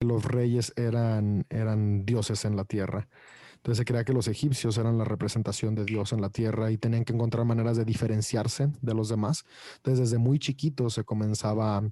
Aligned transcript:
los 0.00 0.24
reyes 0.24 0.72
eran, 0.76 1.46
eran 1.50 2.04
dioses 2.04 2.44
en 2.44 2.56
la 2.56 2.64
tierra. 2.64 3.08
Entonces 3.66 3.78
se 3.78 3.84
creía 3.84 4.04
que 4.04 4.12
los 4.12 4.28
egipcios 4.28 4.78
eran 4.78 4.96
la 4.96 5.02
representación 5.02 5.74
de 5.74 5.84
Dios 5.84 6.12
en 6.12 6.20
la 6.20 6.30
tierra 6.30 6.70
y 6.70 6.78
tenían 6.78 7.04
que 7.04 7.12
encontrar 7.12 7.44
maneras 7.44 7.76
de 7.76 7.84
diferenciarse 7.84 8.68
de 8.80 8.94
los 8.94 9.08
demás. 9.08 9.44
Entonces 9.78 10.08
desde 10.08 10.18
muy 10.18 10.38
chiquitos 10.38 10.94
se 10.94 11.02
comenzaba 11.02 11.82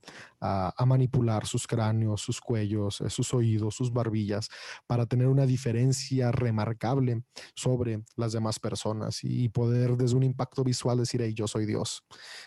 a, 0.41 0.85
manipular 0.87 1.47
sus 1.47 1.67
cráneos, 1.67 2.21
sus 2.21 2.41
cuellos, 2.41 3.01
eh, 3.01 3.11
sus 3.11 3.35
oídos, 3.35 3.75
sus 3.75 3.93
barbillas, 3.93 4.51
para 4.87 5.07
tener 5.07 5.27
una 5.27 5.47
diferencia 5.47 6.31
remarcable 6.31 7.25
sobre 7.57 8.05
las 8.15 8.31
demás 8.31 8.61
personas 8.61 9.25
y 9.25 9.49
poder 9.49 9.97
desde 9.97 10.15
un 10.15 10.23
impacto 10.23 10.63
visual 10.63 10.99
decir, 10.99 11.23
hey, 11.23 11.35
yo 11.35 11.49
soy 11.49 11.67
Dios, 11.67 12.05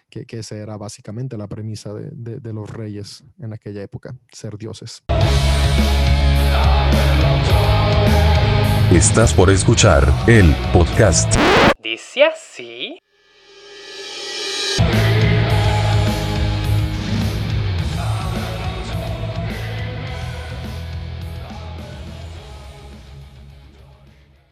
que, 0.10 0.26
que 0.26 0.40
esa 0.40 0.56
era 0.56 0.78
básicamente 0.78 1.36
la 1.36 1.48
premisa 1.48 1.94
de, 1.94 2.40
de 2.40 2.54
los 2.54 2.70
reyes 2.70 3.26
en 3.40 3.52
aquella 3.52 3.82
época, 3.84 4.18
ser 4.32 4.58
dioses. 4.58 5.04
Estás 8.92 9.34
por 9.34 9.50
escuchar 9.50 10.08
el 10.28 10.56
podcast. 10.72 11.36
Dice 11.84 12.24
así. 12.24 12.98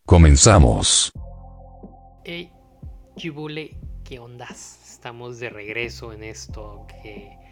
Comenzamos. 0.05 1.13
Hey, 2.25 2.51
Chibule, 3.15 3.77
¿qué 4.03 4.19
ondas? 4.19 4.81
Estamos 4.91 5.39
de 5.39 5.49
regreso 5.49 6.11
en 6.11 6.25
esto 6.25 6.85
que 7.01 7.44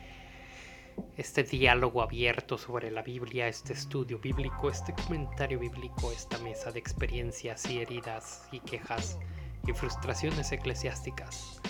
este 1.17 1.43
diálogo 1.43 2.01
abierto 2.01 2.57
sobre 2.57 2.89
la 2.89 3.01
Biblia, 3.01 3.47
este 3.47 3.73
estudio 3.73 4.19
bíblico, 4.19 4.69
este 4.69 4.93
comentario 4.93 5.59
bíblico, 5.59 6.11
esta 6.11 6.37
mesa 6.39 6.71
de 6.71 6.79
experiencias 6.79 7.69
y 7.69 7.79
heridas 7.79 8.47
y 8.51 8.59
quejas 8.59 9.19
y 9.67 9.73
frustraciones 9.73 10.51
eclesiásticas, 10.51 11.61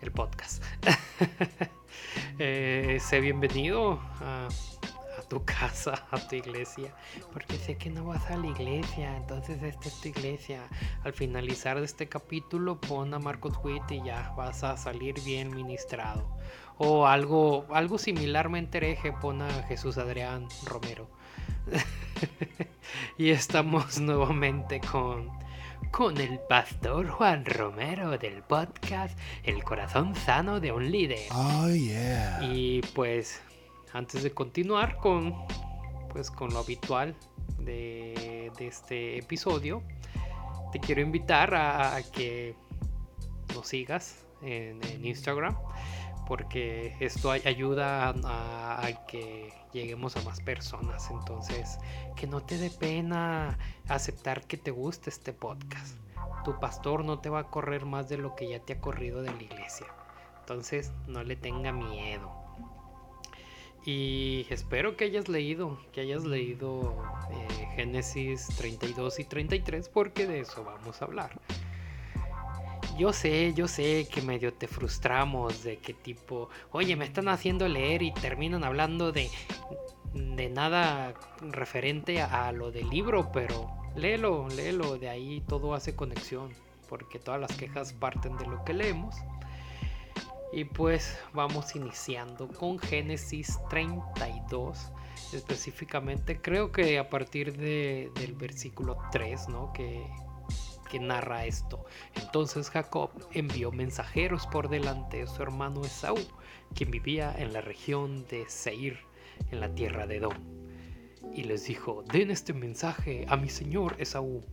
el 0.00 0.12
podcast. 0.12 0.62
eh, 2.38 2.98
sé 3.00 3.20
bienvenido 3.20 4.00
a, 4.20 4.48
tu 5.28 5.44
casa, 5.44 6.06
a 6.10 6.18
tu 6.26 6.36
iglesia, 6.36 6.94
porque 7.32 7.58
sé 7.58 7.76
que 7.76 7.90
no 7.90 8.04
vas 8.04 8.30
a 8.30 8.36
la 8.38 8.46
iglesia, 8.46 9.14
entonces 9.16 9.62
esta 9.62 9.88
es 9.88 10.00
tu 10.00 10.08
iglesia. 10.08 10.66
Al 11.04 11.12
finalizar 11.12 11.78
de 11.78 11.84
este 11.84 12.08
capítulo, 12.08 12.80
pon 12.80 13.12
a 13.12 13.18
Marcos 13.18 13.52
Witt 13.62 13.90
y 13.90 14.02
ya 14.02 14.32
vas 14.38 14.64
a 14.64 14.78
salir 14.78 15.20
bien 15.24 15.54
ministrado 15.54 16.26
o 16.78 17.06
algo, 17.06 17.66
algo 17.70 17.98
similarmente 17.98 18.78
hereje 18.78 19.12
pone 19.12 19.44
a 19.44 19.62
Jesús 19.64 19.98
Adrián 19.98 20.46
Romero. 20.64 21.10
y 23.18 23.30
estamos 23.30 23.98
nuevamente 24.00 24.80
con, 24.80 25.28
con 25.90 26.18
el 26.18 26.38
pastor 26.48 27.08
Juan 27.08 27.44
Romero 27.44 28.16
del 28.16 28.42
podcast 28.42 29.18
El 29.42 29.62
corazón 29.64 30.14
sano 30.14 30.60
de 30.60 30.72
un 30.72 30.90
líder. 30.90 31.28
Oh, 31.32 31.68
yeah. 31.68 32.38
Y 32.42 32.80
pues 32.94 33.42
antes 33.92 34.22
de 34.22 34.30
continuar 34.30 34.96
con, 34.98 35.34
pues, 36.10 36.30
con 36.30 36.52
lo 36.52 36.60
habitual 36.60 37.16
de, 37.58 38.52
este 38.60 39.18
episodio, 39.18 39.82
te 40.72 40.78
quiero 40.78 41.00
invitar 41.00 41.54
a, 41.54 42.00
que 42.12 42.54
nos 43.54 43.66
sigas 43.66 44.26
en, 44.42 44.82
en 44.84 45.04
Instagram 45.04 45.56
porque 46.28 46.94
esto 47.00 47.30
ayuda 47.30 48.14
a, 48.22 49.06
que 49.06 49.50
lleguemos 49.72 50.14
a 50.14 50.22
más 50.24 50.40
personas. 50.40 51.10
Entonces, 51.10 51.78
que 52.16 52.26
no 52.26 52.42
te 52.42 52.58
dé 52.58 52.68
pena 52.68 53.58
aceptar 53.88 54.46
que 54.46 54.58
te 54.58 54.70
guste 54.70 55.08
este 55.08 55.32
podcast. 55.32 55.96
Tu 56.44 56.60
pastor 56.60 57.02
no 57.02 57.18
te 57.20 57.30
va 57.30 57.40
a 57.40 57.44
correr 57.44 57.86
más 57.86 58.10
de 58.10 58.18
lo 58.18 58.36
que 58.36 58.46
ya 58.46 58.60
te 58.60 58.74
ha 58.74 58.80
corrido 58.80 59.22
de 59.22 59.32
la 59.32 59.42
iglesia. 59.42 59.86
Entonces, 60.40 60.92
no 61.06 61.24
le 61.24 61.34
tenga 61.34 61.72
miedo. 61.72 62.30
Y 63.86 64.46
espero 64.50 64.98
que 64.98 65.04
hayas 65.04 65.30
leído, 65.30 65.78
que 65.92 66.02
hayas 66.02 66.24
leído 66.24 66.94
eh, 67.30 67.68
Génesis 67.74 68.48
32 68.58 69.20
y 69.20 69.24
33, 69.24 69.88
porque 69.88 70.26
de 70.26 70.40
eso 70.40 70.62
vamos 70.62 71.00
a 71.00 71.06
hablar 71.06 71.30
yo 72.98 73.12
sé, 73.12 73.54
yo 73.54 73.68
sé 73.68 74.08
que 74.12 74.20
medio 74.20 74.52
te 74.52 74.66
frustramos 74.66 75.62
de 75.62 75.78
que 75.78 75.94
tipo, 75.94 76.48
oye, 76.72 76.96
me 76.96 77.04
están 77.04 77.28
haciendo 77.28 77.68
leer 77.68 78.02
y 78.02 78.12
terminan 78.12 78.64
hablando 78.64 79.12
de, 79.12 79.30
de 80.14 80.50
nada 80.50 81.14
referente 81.40 82.20
a, 82.20 82.50
lo 82.52 82.72
del 82.72 82.90
libro, 82.90 83.30
pero 83.32 83.70
léelo, 83.94 84.48
léelo, 84.48 84.98
de 84.98 85.08
ahí 85.08 85.42
todo 85.46 85.74
hace 85.74 85.94
conexión, 85.94 86.52
porque 86.88 87.18
todas 87.18 87.40
las 87.40 87.56
quejas 87.56 87.92
parten 87.92 88.36
de 88.36 88.46
lo 88.46 88.64
que 88.64 88.74
leemos. 88.74 89.14
Y 90.52 90.64
pues 90.64 91.18
vamos 91.32 91.76
iniciando 91.76 92.48
con 92.48 92.78
Génesis 92.78 93.58
32 93.68 94.92
específicamente 95.32 96.40
creo 96.40 96.72
que 96.72 96.98
a 96.98 97.10
partir 97.10 97.54
de, 97.54 98.10
del 98.14 98.34
versículo 98.34 98.96
3, 99.12 99.48
¿no? 99.48 99.72
Que, 99.74 100.06
que 100.88 100.98
narra 100.98 101.46
esto. 101.46 101.84
Entonces 102.14 102.70
Jacob 102.70 103.10
envió 103.32 103.70
mensajeros 103.70 104.46
por 104.46 104.68
delante 104.68 105.18
de 105.18 105.26
su 105.26 105.42
hermano 105.42 105.84
Esaú, 105.84 106.18
quien 106.74 106.90
vivía 106.90 107.34
en 107.38 107.52
la 107.52 107.60
región 107.60 108.26
de 108.26 108.48
Seir, 108.48 108.98
en 109.50 109.60
la 109.60 109.74
tierra 109.74 110.06
de 110.06 110.16
Edom. 110.16 110.36
Y 111.32 111.44
les 111.44 111.66
dijo, 111.66 112.02
den 112.12 112.30
este 112.30 112.52
mensaje 112.52 113.26
a 113.28 113.36
mi 113.36 113.48
señor 113.48 113.96
Esaú, 113.98 114.44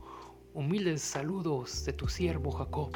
humildes 0.54 1.02
saludos 1.02 1.86
de 1.86 1.94
tu 1.94 2.08
siervo 2.08 2.52
Jacob. 2.52 2.92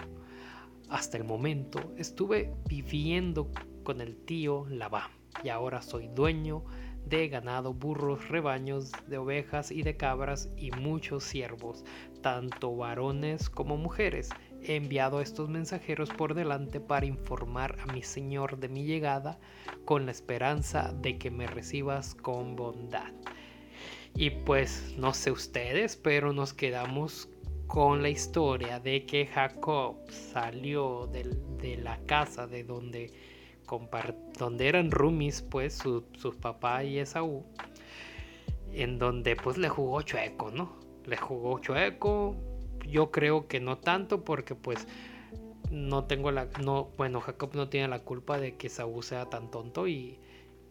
Hasta 0.89 1.17
el 1.17 1.23
momento 1.23 1.93
estuve 1.97 2.53
viviendo 2.67 3.51
con 3.83 4.01
el 4.01 4.17
tío 4.17 4.65
Labán 4.69 5.11
y 5.43 5.49
ahora 5.49 5.81
soy 5.81 6.07
dueño 6.07 6.63
de 6.63 6.88
ganado, 7.07 7.73
burros, 7.73 8.29
rebaños 8.29 8.91
de 9.07 9.17
ovejas 9.17 9.71
y 9.71 9.81
de 9.81 9.97
cabras 9.97 10.49
y 10.57 10.71
muchos 10.71 11.23
siervos, 11.23 11.83
tanto 12.21 12.75
varones 12.75 13.49
como 13.49 13.77
mujeres. 13.77 14.29
He 14.61 14.75
enviado 14.75 15.19
a 15.19 15.23
estos 15.23 15.49
mensajeros 15.49 16.09
por 16.09 16.33
delante 16.33 16.79
para 16.79 17.05
informar 17.05 17.77
a 17.79 17.91
mi 17.93 18.03
Señor 18.03 18.59
de 18.59 18.69
mi 18.69 18.83
llegada 18.83 19.39
con 19.85 20.05
la 20.05 20.11
esperanza 20.11 20.93
de 21.01 21.17
que 21.17 21.31
me 21.31 21.47
recibas 21.47 22.13
con 22.15 22.55
bondad. 22.55 23.13
Y 24.15 24.31
pues 24.31 24.93
no 24.97 25.13
sé 25.13 25.31
ustedes, 25.31 25.95
pero 25.95 26.33
nos 26.33 26.53
quedamos 26.53 27.29
con 27.69 28.01
la 28.01 28.09
historia 28.09 28.79
de 28.79 29.05
que 29.05 29.27
Jacob 29.27 29.97
salió 30.09 31.07
de, 31.07 31.77
la 31.77 31.99
casa 32.07 32.47
de 32.47 32.63
donde, 32.63 33.13
donde 34.37 34.67
eran 34.67 34.91
roomies, 34.91 35.41
pues 35.41 35.75
su, 35.75 36.05
su 36.17 36.35
papá 36.35 36.83
y 36.83 36.99
Esaú, 36.99 37.45
en 38.73 38.99
donde 38.99 39.35
pues 39.35 39.57
le 39.57 39.69
jugó 39.69 40.01
chueco, 40.01 40.51
¿no? 40.51 40.79
le 41.09 41.17
jugó 41.17 41.59
chueco. 41.59 42.35
Yo 42.87 43.11
creo 43.11 43.47
que 43.47 43.59
no 43.59 43.77
tanto 43.77 44.23
porque 44.23 44.55
pues 44.55 44.87
no 45.71 46.05
tengo 46.05 46.31
la 46.31 46.47
no 46.61 46.89
bueno, 46.97 47.21
Jacob 47.21 47.51
no 47.53 47.69
tiene 47.69 47.87
la 47.87 47.99
culpa 47.99 48.39
de 48.39 48.55
que 48.55 48.69
Saúl 48.69 49.03
sea 49.03 49.25
tan 49.25 49.51
tonto 49.51 49.87
y, 49.87 50.19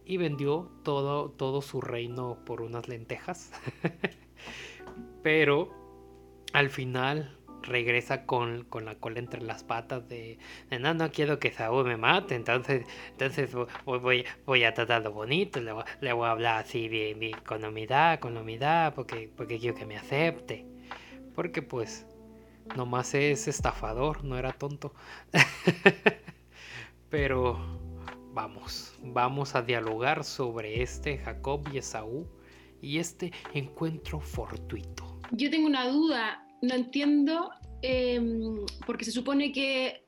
y 0.04 0.16
vendió 0.16 0.70
todo 0.82 1.30
todo 1.30 1.62
su 1.62 1.80
reino 1.80 2.38
por 2.44 2.62
unas 2.62 2.88
lentejas. 2.88 3.52
Pero 5.22 5.70
al 6.52 6.70
final 6.70 7.37
regresa 7.62 8.24
con, 8.26 8.66
la 8.84 8.94
cola 8.96 9.18
entre 9.18 9.42
las 9.42 9.64
patas 9.64 10.08
de, 10.08 10.38
no, 10.80 10.94
no 10.94 11.10
quiero 11.10 11.38
que 11.38 11.52
Saúl 11.52 11.84
me 11.86 11.96
mate, 11.96 12.34
entonces, 12.34 12.86
entonces 13.10 13.50
voy, 13.84 14.24
voy 14.46 14.64
a 14.64 14.74
tratarlo 14.74 15.12
bonito, 15.12 15.60
le, 15.60 16.12
voy 16.12 16.26
a 16.26 16.30
hablar 16.30 16.64
así 16.64 16.88
bien, 16.88 17.18
con 17.46 17.64
humildad, 17.64 18.18
con 18.20 18.36
humildad, 18.36 18.94
porque, 18.94 19.30
porque 19.36 19.58
quiero 19.58 19.76
que 19.76 19.86
me 19.86 19.96
acepte. 19.96 20.66
Porque 21.34 21.62
pues 21.62 22.06
nomás 22.76 23.14
es 23.14 23.48
estafador, 23.48 24.24
no 24.24 24.36
era 24.38 24.52
tonto. 24.52 24.92
Pero 27.10 27.58
vamos, 28.32 28.98
vamos 29.02 29.54
a 29.54 29.62
dialogar 29.62 30.24
sobre 30.24 30.82
este 30.82 31.18
Jacob 31.18 31.68
y 31.72 31.78
Esaú 31.78 32.26
y 32.80 32.98
este 32.98 33.32
encuentro 33.54 34.20
fortuito. 34.20 35.20
Yo 35.30 35.50
tengo 35.50 35.66
una 35.66 35.88
duda, 35.88 36.47
no 36.62 36.74
entiendo, 36.74 37.50
em, 37.82 38.64
porque 38.86 39.04
se 39.04 39.12
supone 39.12 39.52
que 39.52 40.04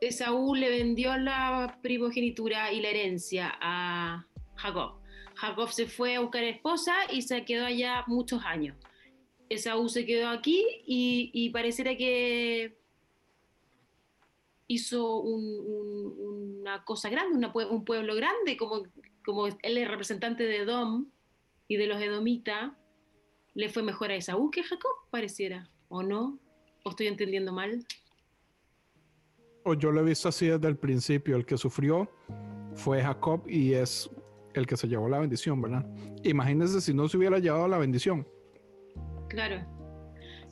Esaú 0.00 0.54
le 0.54 0.68
vendió 0.68 1.16
la 1.16 1.78
primogenitura 1.82 2.72
y 2.72 2.80
la 2.80 2.88
herencia 2.88 3.56
a 3.60 4.26
Jacob. 4.56 5.00
Jacob 5.36 5.70
se 5.70 5.86
fue 5.86 6.16
a 6.16 6.20
buscar 6.20 6.44
esposa 6.44 6.94
y 7.12 7.22
se 7.22 7.44
quedó 7.44 7.66
allá 7.66 8.04
muchos 8.06 8.44
años. 8.44 8.76
Esaú 9.48 9.88
se 9.88 10.04
quedó 10.04 10.28
aquí 10.28 10.64
y, 10.86 11.50
pareciera 11.50 11.96
que 11.96 12.78
hizo 14.66 15.20
una 15.20 16.84
cosa 16.84 17.08
grande, 17.08 17.48
un 17.70 17.84
pueblo 17.84 18.14
grande, 18.16 18.56
como, 18.56 18.82
como 19.24 19.46
él 19.46 19.78
es 19.78 19.88
representante 19.88 20.44
de 20.44 20.64
Dom 20.64 21.06
y 21.68 21.76
de 21.76 21.86
los 21.86 22.00
edomitas, 22.00 22.72
le 23.54 23.68
fue 23.68 23.82
mejor 23.82 24.10
a 24.10 24.16
Esaú 24.16 24.50
que 24.50 24.60
a 24.60 24.64
Jacob, 24.64 24.92
pareciera, 25.10 25.70
¿o 25.88 26.02
no? 26.02 26.38
¿O 26.84 26.90
estoy 26.90 27.06
entendiendo 27.06 27.52
mal? 27.52 27.84
O 29.64 29.74
yo 29.74 29.90
lo 29.90 30.00
he 30.00 30.04
visto 30.04 30.28
así 30.28 30.46
desde 30.46 30.68
el 30.68 30.76
principio, 30.76 31.36
el 31.36 31.44
que 31.44 31.56
sufrió 31.56 32.08
fue 32.74 33.02
Jacob 33.02 33.42
y 33.48 33.72
es 33.72 34.10
el 34.54 34.66
que 34.66 34.76
se 34.76 34.88
llevó 34.88 35.08
la 35.08 35.18
bendición, 35.18 35.60
¿verdad? 35.60 35.84
Imagínense 36.22 36.80
si 36.80 36.94
no 36.94 37.08
se 37.08 37.16
hubiera 37.16 37.38
llevado 37.38 37.66
la 37.68 37.78
bendición. 37.78 38.26
Claro. 39.28 39.64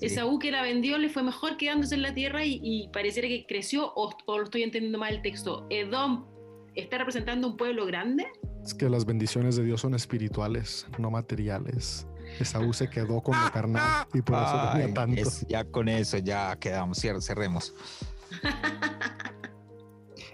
Esaú 0.00 0.38
que 0.38 0.50
la 0.50 0.62
vendió 0.62 0.98
le 0.98 1.08
fue 1.08 1.22
mejor 1.22 1.56
quedándose 1.56 1.94
en 1.94 2.02
la 2.02 2.12
tierra 2.12 2.44
y, 2.44 2.88
pareciera 2.92 3.28
que 3.28 3.46
creció, 3.46 3.92
o, 3.94 4.10
o, 4.26 4.38
lo 4.38 4.44
estoy 4.44 4.62
entendiendo 4.62 4.98
mal 4.98 5.14
el 5.14 5.22
texto. 5.22 5.66
Edom 5.70 6.26
está 6.74 6.98
representando 6.98 7.48
un 7.48 7.56
pueblo 7.56 7.86
grande. 7.86 8.26
Es 8.62 8.74
que 8.74 8.88
las 8.88 9.04
bendiciones 9.04 9.56
de 9.56 9.64
Dios 9.64 9.80
son 9.80 9.94
espirituales, 9.94 10.86
no 10.98 11.10
materiales. 11.10 12.06
Esaú 12.38 12.72
se 12.72 12.88
quedó 12.88 13.20
con 13.20 13.40
lo 13.40 13.50
carnal 13.50 14.06
y 14.12 14.22
por 14.22 14.36
eso 14.36 14.70
tenía 14.72 14.94
tanto. 14.94 15.22
ya 15.48 15.64
con 15.64 15.88
eso 15.88 16.18
ya 16.18 16.56
quedamos, 16.56 17.00
cerremos. 17.20 17.74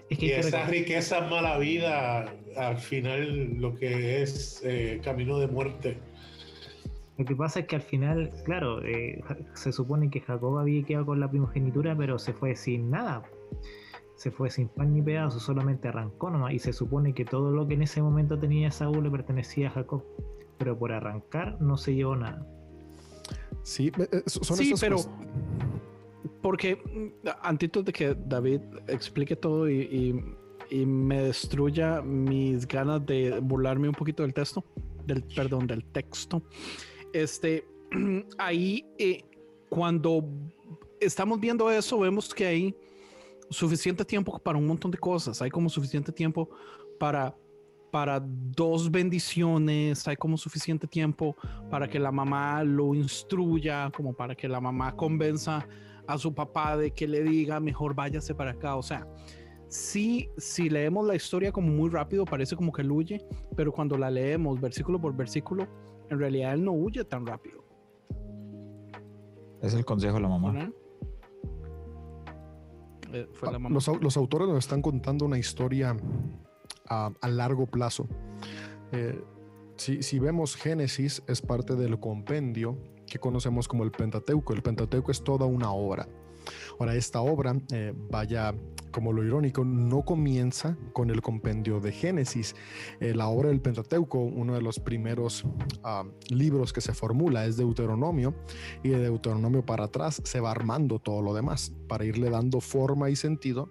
y 0.09 0.31
esa 0.31 0.65
riqueza 0.65 1.21
mala 1.21 1.57
vida, 1.57 2.33
al 2.57 2.77
final 2.77 3.55
lo 3.59 3.75
que 3.75 4.21
es 4.21 4.61
eh, 4.63 4.99
camino 5.03 5.39
de 5.39 5.47
muerte. 5.47 5.99
Lo 7.17 7.25
que 7.25 7.35
pasa 7.35 7.59
es 7.59 7.67
que 7.67 7.75
al 7.75 7.81
final, 7.81 8.31
claro, 8.45 8.83
eh, 8.83 9.21
se 9.53 9.71
supone 9.71 10.09
que 10.09 10.21
Jacob 10.21 10.57
había 10.57 10.83
quedado 10.83 11.05
con 11.05 11.19
la 11.19 11.29
primogenitura, 11.29 11.95
pero 11.95 12.17
se 12.17 12.33
fue 12.33 12.55
sin 12.55 12.89
nada. 12.89 13.21
Se 14.15 14.31
fue 14.31 14.49
sin 14.49 14.69
pan 14.69 14.93
ni 14.93 15.01
pedazo, 15.01 15.39
solamente 15.39 15.87
arrancó 15.87 16.29
nomás. 16.29 16.53
Y 16.53 16.59
se 16.59 16.73
supone 16.73 17.13
que 17.13 17.25
todo 17.25 17.51
lo 17.51 17.67
que 17.67 17.75
en 17.75 17.83
ese 17.83 18.01
momento 18.01 18.39
tenía 18.39 18.71
Saúl 18.71 19.03
le 19.03 19.11
pertenecía 19.11 19.67
a 19.67 19.71
Jacob. 19.71 20.03
Pero 20.61 20.77
por 20.77 20.91
arrancar 20.91 21.59
no 21.59 21.75
se 21.75 21.95
llevó 21.95 22.15
nada. 22.15 22.45
Sí, 23.63 23.91
eh, 23.97 24.21
son 24.27 24.57
sí 24.57 24.73
pero 24.79 24.97
porque 26.39 26.75
mm, 26.75 27.27
antes 27.41 27.71
de 27.83 27.91
que 27.91 28.15
David 28.15 28.61
explique 28.87 29.35
todo 29.35 29.67
y, 29.69 30.23
me 30.85 31.23
destruya 31.23 32.01
mis 32.01 32.65
ganas 32.65 33.05
de 33.05 33.39
burlarme 33.41 33.89
un 33.89 33.95
poquito 33.95 34.23
del 34.23 34.33
texto, 34.33 34.63
del 35.05 35.21
perdón, 35.23 35.67
del 35.67 35.83
texto, 35.83 36.43
este, 37.11 37.65
ahí 38.37 38.85
eh, 38.97 39.21
cuando 39.67 40.23
estamos 41.01 41.41
viendo 41.41 41.69
eso, 41.69 41.99
vemos 41.99 42.33
que 42.33 42.45
hay 42.45 42.75
suficiente 43.49 44.05
tiempo 44.05 44.39
para 44.39 44.57
un 44.57 44.65
montón 44.67 44.91
de 44.91 44.97
cosas, 44.97 45.41
hay 45.41 45.49
como 45.49 45.67
suficiente 45.67 46.13
tiempo 46.13 46.49
para 46.97 47.35
para 47.91 48.19
dos 48.21 48.89
bendiciones, 48.89 50.07
hay 50.07 50.15
como 50.15 50.37
suficiente 50.37 50.87
tiempo 50.87 51.35
para 51.69 51.87
que 51.89 51.99
la 51.99 52.11
mamá 52.11 52.63
lo 52.63 52.95
instruya, 52.95 53.91
como 53.95 54.13
para 54.13 54.33
que 54.33 54.47
la 54.47 54.61
mamá 54.61 54.95
convenza 54.95 55.67
a 56.07 56.17
su 56.17 56.33
papá 56.33 56.77
de 56.77 56.91
que 56.91 57.07
le 57.07 57.21
diga 57.21 57.59
mejor 57.59 57.93
váyase 57.93 58.33
para 58.33 58.51
acá. 58.51 58.75
O 58.75 58.81
sea, 58.81 59.05
sí, 59.67 60.29
si 60.37 60.69
leemos 60.69 61.05
la 61.05 61.15
historia 61.15 61.51
como 61.51 61.67
muy 61.67 61.89
rápido, 61.89 62.25
parece 62.25 62.55
como 62.55 62.71
que 62.71 62.81
él 62.81 62.91
huye, 62.91 63.25
pero 63.55 63.71
cuando 63.71 63.97
la 63.97 64.09
leemos 64.09 64.59
versículo 64.59 64.99
por 64.99 65.15
versículo, 65.15 65.67
en 66.09 66.19
realidad 66.19 66.53
él 66.53 66.63
no 66.63 66.71
huye 66.71 67.03
tan 67.03 67.25
rápido. 67.25 67.63
Es 69.61 69.73
el 69.73 69.85
consejo 69.85 70.15
de 70.15 70.21
la 70.21 70.27
mamá. 70.27 70.71
Eh, 73.13 73.27
ah, 73.43 73.59
los, 73.69 74.17
autores 74.17 74.47
nos 74.47 74.59
están 74.59 74.81
contando 74.81 75.25
una 75.25 75.37
historia 75.37 75.95
a, 76.91 77.29
largo 77.29 77.65
plazo. 77.67 78.07
Eh, 78.91 79.23
si, 79.77 80.19
vemos 80.19 80.55
Génesis, 80.55 81.23
es 81.27 81.41
parte 81.41 81.75
del 81.75 81.99
compendio 81.99 82.77
que 83.07 83.19
conocemos 83.19 83.67
como 83.67 83.83
el 83.83 83.91
Pentateuco. 83.91 84.53
El 84.53 84.61
Pentateuco 84.61 85.11
es 85.11 85.23
toda 85.23 85.45
una 85.45 85.71
obra. 85.71 86.07
Ahora, 86.79 86.95
esta 86.95 87.21
obra, 87.21 87.55
eh, 87.71 87.93
vaya 88.09 88.53
como 88.91 89.13
lo 89.13 89.23
irónico, 89.23 89.63
no 89.63 90.03
comienza 90.03 90.77
con 90.93 91.09
el 91.09 91.21
compendio 91.21 91.79
de 91.79 91.91
Génesis. 91.91 92.55
Eh, 92.99 93.13
la 93.15 93.27
obra 93.27 93.49
del 93.49 93.61
Pentateuco, 93.61 94.19
uno 94.19 94.53
de 94.53 94.61
los 94.61 94.79
primeros 94.79 95.45
ah, 95.83 96.03
libros 96.29 96.73
que 96.73 96.81
se 96.81 96.93
formula 96.93 97.45
es 97.45 97.57
Deuteronomio, 97.57 98.35
y 98.83 98.89
de 98.89 98.99
Deuteronomio 98.99 99.65
para 99.65 99.85
atrás 99.85 100.21
se 100.25 100.39
va 100.39 100.51
armando 100.51 100.99
todo 100.99 101.21
lo 101.21 101.33
demás 101.33 101.73
para 101.87 102.05
irle 102.05 102.29
dando 102.29 102.59
forma 102.59 103.09
y 103.09 103.15
sentido 103.15 103.69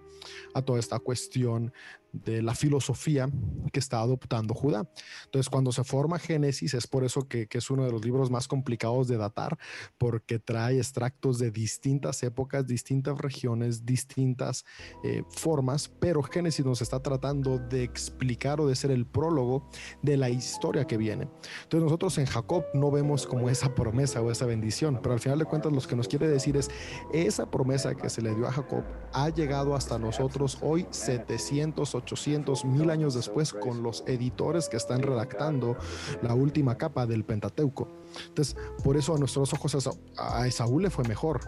a 0.54 0.62
toda 0.62 0.78
esta 0.78 0.98
cuestión 0.98 1.72
de 2.12 2.42
la 2.42 2.54
filosofía 2.54 3.28
que 3.72 3.80
está 3.80 4.00
adoptando 4.00 4.54
Judá. 4.54 4.88
Entonces, 5.24 5.48
cuando 5.48 5.72
se 5.72 5.84
forma 5.84 6.18
Génesis, 6.18 6.74
es 6.74 6.86
por 6.86 7.04
eso 7.04 7.28
que, 7.28 7.48
es 7.50 7.70
uno 7.70 7.84
de 7.84 7.92
los 7.92 8.04
libros 8.04 8.30
más 8.30 8.48
complicados 8.48 9.08
de 9.08 9.16
datar, 9.16 9.58
porque 9.98 10.38
trae 10.38 10.78
extractos 10.78 11.38
de 11.38 11.50
distintas 11.50 12.22
épocas, 12.22 12.66
distintas 12.66 13.18
regiones, 13.18 13.84
distintas 13.84 14.64
eh, 15.04 15.22
formas, 15.30 15.88
pero 15.88 16.22
Génesis 16.22 16.64
nos 16.64 16.82
está 16.82 17.00
tratando 17.00 17.58
de 17.58 17.82
explicar 17.82 18.60
o 18.60 18.66
de 18.66 18.76
ser 18.76 18.90
el 18.90 19.06
prólogo 19.06 19.68
de 20.02 20.16
la 20.16 20.30
historia 20.30 20.86
que 20.86 20.96
viene. 20.96 21.28
Entonces, 21.62 21.84
nosotros 21.84 22.18
en 22.18 22.26
Jacob 22.26 22.64
no 22.74 22.90
vemos 22.90 23.26
como 23.26 23.50
esa 23.50 23.74
promesa 23.74 24.20
o 24.22 24.30
esa 24.30 24.46
bendición, 24.46 25.00
pero 25.02 25.12
al 25.12 25.20
final 25.20 25.38
de 25.38 25.44
cuentas, 25.44 25.72
lo 25.72 25.80
que 25.80 25.96
nos 25.96 26.08
quiere 26.08 26.28
decir 26.28 26.56
es 26.56 26.70
esa 27.12 27.50
promesa 27.50 27.94
que 27.94 28.10
se 28.10 28.22
le 28.22 28.34
dio 28.34 28.46
a 28.46 28.52
Jacob 28.52 28.84
ha 29.12 29.28
llegado 29.28 29.74
hasta 29.74 29.98
nosotros 29.98 30.58
hoy 30.60 30.86
700 30.90 31.94
800, 32.00 32.64
mil 32.64 32.90
años 32.90 33.14
después 33.14 33.52
con 33.52 33.82
los 33.82 34.04
editores 34.06 34.68
que 34.68 34.76
están 34.76 35.02
redactando 35.02 35.76
la 36.22 36.34
última 36.34 36.76
capa 36.76 37.06
del 37.06 37.24
Pentateuco. 37.24 37.88
Entonces, 38.28 38.56
por 38.82 38.96
eso 38.96 39.14
a 39.14 39.18
nuestros 39.18 39.52
ojos 39.52 39.88
a 40.16 40.46
Esaú 40.46 40.80
le 40.80 40.90
fue 40.90 41.04
mejor. 41.06 41.40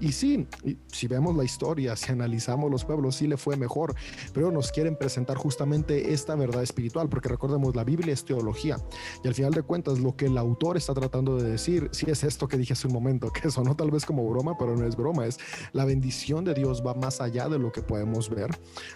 Y, 0.00 0.12
sí, 0.12 0.46
si 0.88 1.06
vemos 1.06 1.34
la 1.34 1.44
historia, 1.44 1.96
si 1.96 2.12
analizamos 2.12 2.70
los 2.70 2.84
pueblos, 2.84 3.16
sí 3.16 3.26
le 3.26 3.38
fue 3.38 3.56
mejor, 3.56 3.94
pero 4.34 4.50
nos 4.50 4.70
quieren 4.70 4.96
presentar 4.96 5.38
justamente 5.38 6.12
esta 6.12 6.34
verdad 6.34 6.62
espiritual, 6.62 7.08
porque 7.08 7.28
recordemos, 7.28 7.74
la 7.74 7.84
Biblia 7.84 8.12
es 8.12 8.24
teología. 8.24 8.76
Y 9.24 9.28
al 9.28 9.34
final 9.34 9.52
de 9.52 9.62
cuentas, 9.62 9.98
lo 9.98 10.14
que 10.14 10.26
el 10.26 10.36
autor 10.36 10.76
está 10.76 10.92
tratando 10.92 11.36
de 11.36 11.50
decir, 11.50 11.88
sí 11.92 12.06
es 12.08 12.22
esto 12.22 12.48
que 12.48 12.58
dije 12.58 12.74
hace 12.74 12.86
un 12.86 12.92
momento, 12.92 13.32
que 13.32 13.50
sonó 13.50 13.74
tal 13.76 13.90
vez 13.90 14.04
como 14.04 14.28
broma, 14.28 14.58
pero 14.58 14.76
no 14.76 14.86
es 14.86 14.94
broma, 14.94 15.26
es 15.26 15.38
la 15.72 15.86
bendición 15.86 16.44
de 16.44 16.52
Dios 16.52 16.82
va 16.86 16.94
más 16.94 17.20
allá 17.20 17.48
de 17.48 17.58
lo 17.58 17.72
que 17.72 17.80
podemos 17.80 18.28
ver. 18.28 18.50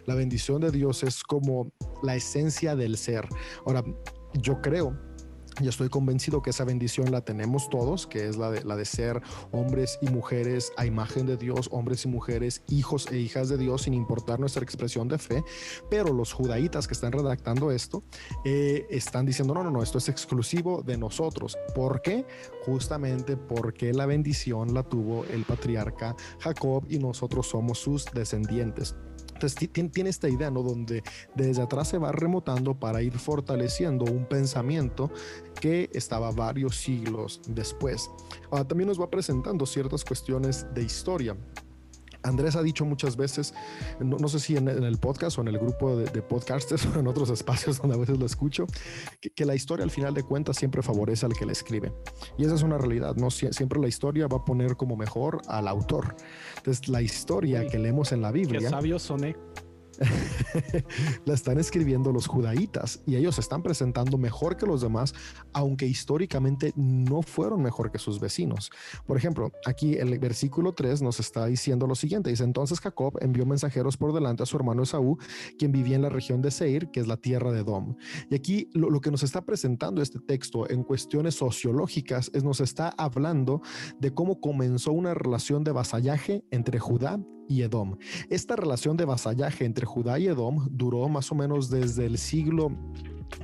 La 0.05 0.15
bendición 0.15 0.61
de 0.61 0.71
Dios 0.71 0.92
es 1.03 1.23
como 1.23 1.73
la 2.03 2.15
esencia 2.15 2.77
del 2.77 2.97
ser. 2.99 3.29
Ahora, 3.65 3.83
yo 4.35 4.61
creo 4.61 4.97
y 5.61 5.69
estoy 5.69 5.89
convencido 5.89 6.41
que 6.41 6.51
esa 6.51 6.65
bendición 6.65 7.11
la 7.11 7.21
tenemos 7.21 7.69
todos, 7.69 8.07
que 8.07 8.27
es 8.27 8.37
la 8.37 8.51
de, 8.51 8.85
ser 8.85 9.21
hombres 9.51 9.99
y 10.01 10.09
mujeres 10.09 10.73
a 10.77 10.87
imagen 10.87 11.27
de 11.27 11.37
Dios, 11.37 11.69
hombres 11.73 12.05
y 12.05 12.09
mujeres, 12.09 12.63
hijos 12.69 13.07
e 13.11 13.19
hijas 13.19 13.49
de 13.49 13.59
Dios, 13.59 13.83
sin 13.83 13.95
importar 13.95 14.41
nuestra 14.41 14.63
expresión 14.63 15.09
de 15.09 15.19
fe. 15.19 15.45
Pero 15.91 16.13
los 16.13 16.33
judaítas 16.33 16.87
que 16.87 16.95
están 16.95 17.13
redactando 17.13 17.71
esto 17.71 18.03
eh, 18.45 18.87
están 18.91 19.27
diciendo, 19.27 19.55
no, 19.55 19.63
no, 19.63 19.71
no, 19.71 19.83
esto 19.83 19.99
es 19.99 20.09
exclusivo 20.09 20.83
de 20.83 20.97
nosotros. 20.97 21.57
¿Por 21.75 22.03
qué? 22.03 22.27
Justamente 22.65 23.37
porque 23.37 23.93
la 23.93 24.07
bendición 24.07 24.75
la 24.75 24.83
tuvo 24.83 25.25
el 25.27 25.45
patriarca 25.45 26.17
Jacob 26.41 26.85
y 26.89 26.99
nosotros 26.99 27.47
somos 27.49 27.79
sus 27.79 28.07
descendientes. 28.07 28.97
Tiene 29.93 30.11
esta 30.11 30.29
idea, 30.29 30.51
¿no? 30.51 30.63
Donde 30.63 31.03
desde 31.35 31.63
atrás 31.63 31.89
se 31.89 31.99
va 31.99 32.13
remotando 32.13 32.79
para 32.79 33.03
ir 33.03 33.19
fortaleciendo 33.19 34.05
un 34.05 34.27
pensamiento 34.27 35.11
que 35.61 35.91
estaba 35.93 36.31
varios 36.31 36.77
siglos 36.77 37.41
después. 37.49 38.11
Ahora 38.51 38.67
también 38.67 38.89
nos 38.89 39.01
va 39.01 39.11
presentando 39.11 39.67
ciertas 39.67 40.05
cuestiones 40.05 40.67
de 40.75 40.83
historia. 40.83 41.37
Andrés 42.23 42.57
ha 42.57 42.63
dicho 42.63 42.85
muchas 42.85 43.17
veces, 43.17 43.55
no, 44.01 44.29
sé 44.29 44.41
si 44.41 44.57
en, 44.57 44.69
el 44.69 44.99
podcast 44.99 45.39
o 45.39 45.43
en 45.43 45.49
el 45.49 45.59
grupo 45.59 45.97
de, 45.97 46.23
podcasters 46.23 46.87
o 46.97 47.01
en 47.01 47.07
otros 47.07 47.31
espacios 47.31 47.79
donde 47.79 47.97
a 47.97 47.99
veces 47.99 48.19
lo 48.19 48.27
escucho, 48.27 48.67
que, 49.35 49.45
la 49.45 49.55
historia 49.55 49.85
al 49.85 49.91
final 49.91 50.15
de 50.15 50.23
cuentas 50.23 50.57
siempre 50.57 50.83
favorece 50.83 51.27
al 51.27 51.33
que 51.33 51.45
la 51.45 51.53
escribe. 51.53 51.93
Y 52.39 52.45
esa 52.45 52.55
es 52.55 52.63
una 52.63 52.79
realidad, 52.79 53.17
¿no? 53.17 53.31
siempre 53.31 53.81
la 53.81 53.89
historia 53.89 54.29
va 54.29 54.39
a 54.39 54.45
poner 54.45 54.77
como 54.77 54.97
mejor 54.97 55.43
al 55.49 55.67
autor. 55.67 56.15
Entonces, 56.57 56.89
la 56.89 57.03
historia 57.03 57.67
que 57.67 57.79
leemos 57.79 58.13
en 58.13 58.23
la 58.23 58.31
Biblia... 58.31 58.61
Qué 58.61 58.69
sabio 58.69 58.99
soné. 58.99 59.37
la 61.25 61.35
están 61.35 61.59
escribiendo 61.59 62.13
los 62.13 62.27
judaítas 62.27 63.01
y 63.07 63.17
ellos 63.17 63.37
se 63.37 63.41
están 63.41 63.63
presentando 63.63 64.19
mejor 64.19 64.57
que 64.57 64.67
los 64.67 64.81
demás, 64.81 65.15
aunque 65.53 65.87
históricamente 65.87 66.73
no 66.77 67.23
fueron 67.23 67.63
mejor 67.63 67.91
que 67.91 67.99
sus 67.99 68.21
vecinos. 68.21 68.71
Por 69.07 69.17
ejemplo, 69.17 69.51
aquí 69.67 69.95
el 69.95 70.19
versículo 70.19 70.73
3 70.73 71.03
nos 71.03 71.21
está 71.21 71.47
diciendo 71.47 71.87
lo 71.87 71.95
siguiente, 71.95 72.31
dice 72.31 72.45
entonces 72.45 72.81
Jacob 72.81 73.19
envió 73.21 73.47
mensajeros 73.47 73.97
por 73.97 74.13
delante 74.13 74.43
a 74.43 74.47
su 74.47 74.57
hermano 74.57 74.83
Esaú, 74.83 75.19
quien 75.59 75.73
vivía 75.73 75.97
en 75.97 76.03
la 76.03 76.09
región 76.09 76.43
de 76.43 76.51
Seir, 76.51 76.91
que 76.91 77.01
es 77.01 77.07
la 77.07 77.17
tierra 77.17 77.53
de 77.53 77.65
Dom. 77.65 77.97
Y 78.31 78.35
aquí 78.35 78.69
lo, 78.73 78.91
lo 78.91 79.01
que 79.01 79.11
nos 79.11 79.23
está 79.23 79.45
presentando 79.45 80.03
este 80.03 80.19
texto 80.19 80.69
en 80.71 80.83
cuestiones 80.83 81.35
sociológicas 81.35 82.31
es 82.35 82.45
nos 82.45 82.61
está 82.61 82.89
hablando 82.97 83.63
de 83.99 84.13
cómo 84.13 84.41
comenzó 84.41 84.93
una 84.93 85.15
relación 85.15 85.65
de 85.65 85.73
vasallaje 85.73 86.45
entre 86.51 86.79
Judá 86.79 87.19
y 87.53 87.63
Edom. 87.63 87.97
Esta 88.31 88.57
relación 88.57 88.97
de 88.97 89.05
vasallaje 89.05 89.65
entre 89.65 89.87
Judá 89.87 90.19
y 90.19 90.27
Edom 90.27 90.69
duró 90.71 91.09
más 91.09 91.31
o 91.31 91.35
menos 91.35 91.71
desde 91.71 92.07
el 92.07 92.19
siglo 92.19 92.73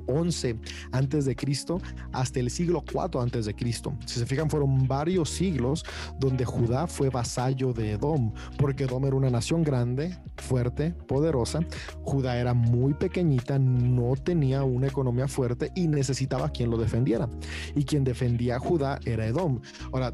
11 0.07 0.59
antes 0.93 1.25
de 1.25 1.37
Cristo 1.37 1.81
hasta 2.13 2.41
el 2.41 2.51
siglo 2.51 2.83
4 2.91 3.21
antes 3.21 3.47
de 3.47 3.55
Cristo. 3.55 3.95
Si 4.07 4.19
se 4.19 4.27
fijan, 4.27 4.51
fueron 4.51 4.87
varios 4.87 5.31
siglos 5.31 5.85
donde 6.19 6.45
Judá 6.45 6.87
fue 6.87 7.11
vasallo 7.11 7.73
de 7.73 7.93
Edom, 7.93 8.33
porque 8.57 8.85
Edom 8.85 9.07
era 9.07 9.17
una 9.17 9.31
nación 9.31 9.63
grande, 9.63 10.17
fuerte, 10.37 10.93
poderosa. 11.07 11.61
Judá 12.03 12.39
era 12.39 12.55
muy 12.55 12.95
pequeñita, 12.95 13.59
no 13.59 14.15
tenía 14.17 14.65
una 14.65 14.87
economía 14.87 15.29
fuerte 15.29 15.71
y 15.75 15.89
necesitaba 15.89 16.51
quien 16.51 16.71
lo 16.71 16.79
defendiera. 16.79 17.29
Y 17.75 17.85
quien 17.85 18.05
defendía 18.05 18.57
a 18.57 18.61
Judá 18.61 18.99
era 19.05 19.27
Edom. 19.27 19.61
Ahora, 19.93 20.13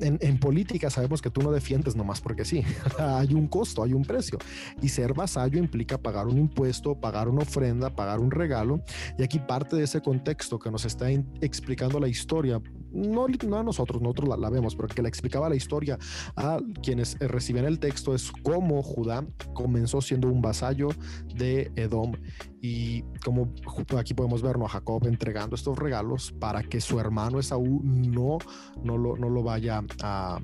en, 0.00 0.38
política 0.38 0.90
sabemos 0.90 1.20
que 1.20 1.30
tú 1.30 1.42
no 1.42 1.50
defiendes 1.50 1.96
nomás 1.96 2.20
porque 2.20 2.44
sí. 2.44 2.62
hay 2.98 3.34
un 3.34 3.48
costo, 3.48 3.82
hay 3.82 3.92
un 3.92 4.04
precio. 4.04 4.38
Y 4.80 4.88
ser 4.88 5.14
vasallo 5.14 5.58
implica 5.58 5.98
pagar 5.98 6.26
un 6.26 6.38
impuesto, 6.38 6.94
pagar 6.94 7.28
una 7.28 7.42
ofrenda, 7.42 7.90
pagar 7.90 8.20
un 8.20 8.30
regalo. 8.30 8.80
Y 9.18 9.22
aquí 9.22 9.38
parte 9.38 9.76
de 9.76 9.84
ese 9.84 10.00
contexto 10.00 10.58
que 10.58 10.70
nos 10.70 10.84
está 10.84 11.10
explicando 11.10 12.00
la 12.00 12.08
historia, 12.08 12.60
no, 12.92 13.26
a 13.26 13.62
nosotros, 13.62 14.00
nosotros 14.00 14.38
la, 14.38 14.50
vemos, 14.50 14.74
pero 14.74 14.88
que 14.88 15.02
le 15.02 15.08
explicaba 15.08 15.48
la 15.48 15.56
historia 15.56 15.98
a 16.36 16.58
quienes 16.82 17.18
reciben 17.18 17.64
el 17.64 17.78
texto 17.78 18.14
es 18.14 18.32
cómo 18.42 18.82
Judá 18.82 19.24
comenzó 19.54 20.00
siendo 20.00 20.28
un 20.28 20.40
vasallo 20.40 20.88
de 21.34 21.70
Edom. 21.76 22.12
Y 22.60 23.02
como 23.24 23.52
aquí 23.98 24.14
podemos 24.14 24.42
ver 24.42 24.56
a 24.62 24.68
Jacob 24.68 25.06
entregando 25.06 25.56
estos 25.56 25.78
regalos 25.78 26.32
para 26.38 26.62
que 26.62 26.80
su 26.80 27.00
hermano 27.00 27.38
Esaú 27.38 27.80
no, 27.84 28.38
no, 28.82 28.98
lo, 28.98 29.16
no 29.16 29.28
lo 29.30 29.42
vaya 29.42 29.82
a, 30.02 30.38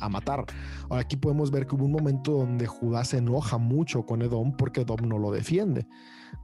a 0.00 0.08
matar. 0.08 0.44
Ahora 0.88 1.02
aquí 1.02 1.16
podemos 1.16 1.50
ver 1.50 1.66
que 1.66 1.74
hubo 1.74 1.84
un 1.84 1.92
momento 1.92 2.32
donde 2.32 2.66
Judá 2.66 3.04
se 3.04 3.18
enoja 3.18 3.58
mucho 3.58 4.06
con 4.06 4.22
Edom 4.22 4.56
porque 4.56 4.82
Edom 4.82 5.08
no 5.08 5.18
lo 5.18 5.30
defiende 5.30 5.86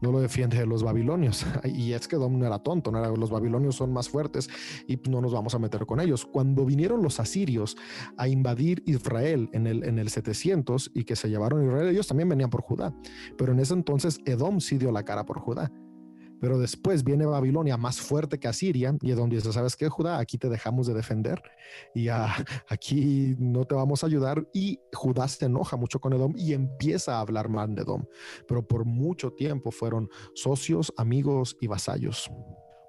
no 0.00 0.12
lo 0.12 0.20
defiende 0.20 0.58
de 0.58 0.66
los 0.66 0.82
babilonios. 0.82 1.46
Y 1.64 1.92
es 1.92 2.08
que 2.08 2.16
Dom 2.16 2.38
no 2.38 2.46
era 2.46 2.58
tonto, 2.60 2.90
no 2.90 2.98
era, 2.98 3.08
los 3.08 3.30
babilonios 3.30 3.76
son 3.76 3.92
más 3.92 4.08
fuertes 4.08 4.48
y 4.86 4.96
no 5.08 5.20
nos 5.20 5.32
vamos 5.32 5.54
a 5.54 5.58
meter 5.58 5.86
con 5.86 6.00
ellos. 6.00 6.24
Cuando 6.26 6.64
vinieron 6.64 7.02
los 7.02 7.20
asirios 7.20 7.76
a 8.16 8.28
invadir 8.28 8.82
Israel 8.86 9.48
en 9.52 9.66
el, 9.66 9.84
en 9.84 9.98
el 9.98 10.08
700 10.10 10.92
y 10.94 11.04
que 11.04 11.16
se 11.16 11.28
llevaron 11.28 11.64
Israel, 11.64 11.88
ellos 11.88 12.06
también 12.06 12.28
venían 12.28 12.50
por 12.50 12.62
Judá. 12.62 12.94
Pero 13.36 13.52
en 13.52 13.60
ese 13.60 13.74
entonces 13.74 14.20
Edom 14.24 14.60
sí 14.60 14.78
dio 14.78 14.92
la 14.92 15.04
cara 15.04 15.24
por 15.24 15.40
Judá. 15.40 15.70
Pero 16.44 16.58
después 16.58 17.04
viene 17.04 17.24
Babilonia 17.24 17.78
más 17.78 18.02
fuerte 18.02 18.38
que 18.38 18.48
Asiria 18.48 18.94
y 19.00 19.10
es 19.10 19.16
donde 19.16 19.36
dice, 19.36 19.50
¿sabes 19.50 19.76
qué, 19.76 19.88
Judá? 19.88 20.18
Aquí 20.18 20.36
te 20.36 20.50
dejamos 20.50 20.86
de 20.86 20.92
defender 20.92 21.40
y 21.94 22.08
aquí 22.68 23.34
no 23.38 23.64
te 23.64 23.74
vamos 23.74 24.04
a 24.04 24.08
ayudar. 24.08 24.46
Y 24.52 24.78
Judá 24.92 25.26
se 25.26 25.46
enoja 25.46 25.78
mucho 25.78 26.00
con 26.00 26.12
Edom 26.12 26.34
y 26.36 26.52
empieza 26.52 27.16
a 27.16 27.20
hablar 27.20 27.48
mal 27.48 27.74
de 27.74 27.80
Edom. 27.80 28.04
Pero 28.46 28.62
por 28.62 28.84
mucho 28.84 29.30
tiempo 29.32 29.70
fueron 29.70 30.10
socios, 30.34 30.92
amigos 30.98 31.56
y 31.62 31.66
vasallos. 31.66 32.30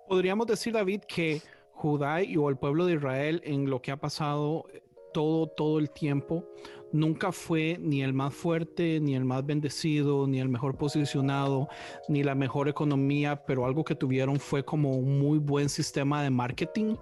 Podríamos 0.09 0.47
decir, 0.47 0.73
David, 0.73 1.03
que 1.07 1.41
Judá 1.71 2.23
y 2.23 2.35
o 2.35 2.49
el 2.49 2.57
pueblo 2.57 2.85
de 2.85 2.95
Israel 2.95 3.39
en 3.45 3.69
lo 3.69 3.81
que 3.81 3.91
ha 3.91 3.97
pasado 3.97 4.65
todo, 5.13 5.47
todo 5.47 5.79
el 5.79 5.91
tiempo 5.91 6.45
nunca 6.95 7.31
fue 7.31 7.77
ni 7.79 8.01
el 8.01 8.13
más 8.13 8.33
fuerte, 8.33 8.99
ni 8.99 9.15
el 9.15 9.25
más 9.25 9.45
bendecido, 9.45 10.27
ni 10.27 10.39
el 10.39 10.49
mejor 10.49 10.77
posicionado, 10.77 11.67
ni 12.07 12.23
la 12.23 12.35
mejor 12.35 12.67
economía, 12.67 13.43
pero 13.45 13.65
algo 13.65 13.83
que 13.83 13.95
tuvieron 13.95 14.39
fue 14.39 14.63
como 14.63 14.91
un 14.91 15.19
muy 15.19 15.37
buen 15.37 15.69
sistema 15.69 16.23
de 16.23 16.29
marketing 16.29 16.95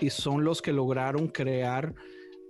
y 0.00 0.10
son 0.10 0.44
los 0.44 0.62
que 0.62 0.72
lograron 0.72 1.28
crear 1.28 1.94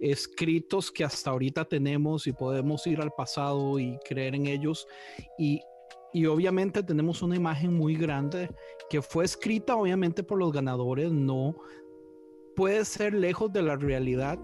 escritos 0.00 0.90
que 0.90 1.04
hasta 1.04 1.30
ahorita 1.30 1.64
tenemos 1.64 2.26
y 2.26 2.32
podemos 2.32 2.86
ir 2.86 3.00
al 3.00 3.10
pasado 3.10 3.78
y 3.78 3.98
creer 4.04 4.34
en 4.34 4.46
ellos. 4.46 4.86
Y 5.38 5.60
y 6.14 6.26
obviamente 6.26 6.80
tenemos 6.84 7.22
una 7.22 7.34
imagen 7.34 7.74
muy 7.74 7.96
grande 7.96 8.48
que 8.88 9.02
fue 9.02 9.24
escrita 9.24 9.74
obviamente 9.74 10.22
por 10.22 10.38
los 10.38 10.52
ganadores, 10.52 11.10
no 11.10 11.56
puede 12.54 12.84
ser 12.84 13.14
lejos 13.14 13.52
de 13.52 13.62
la 13.62 13.74
realidad, 13.74 14.38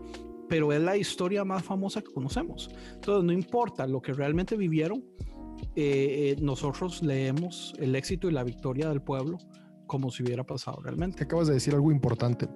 pero 0.50 0.72
es 0.72 0.82
la 0.82 0.96
historia 0.96 1.44
más 1.44 1.62
famosa 1.62 2.02
que 2.02 2.12
conocemos. 2.12 2.70
Entonces, 2.94 3.24
no 3.24 3.32
importa 3.32 3.86
lo 3.86 4.02
que 4.02 4.12
realmente 4.12 4.56
vivieron, 4.56 5.04
eh, 5.76 6.34
eh, 6.36 6.36
nosotros 6.42 7.04
leemos 7.04 7.72
el 7.78 7.94
éxito 7.94 8.28
y 8.28 8.32
la 8.32 8.42
victoria 8.42 8.88
del 8.88 9.00
pueblo 9.00 9.38
como 9.86 10.10
si 10.10 10.24
hubiera 10.24 10.44
pasado 10.44 10.80
realmente. 10.82 11.22
Acabas 11.22 11.46
de 11.46 11.54
decir 11.54 11.74
algo 11.74 11.92
importante. 11.92 12.48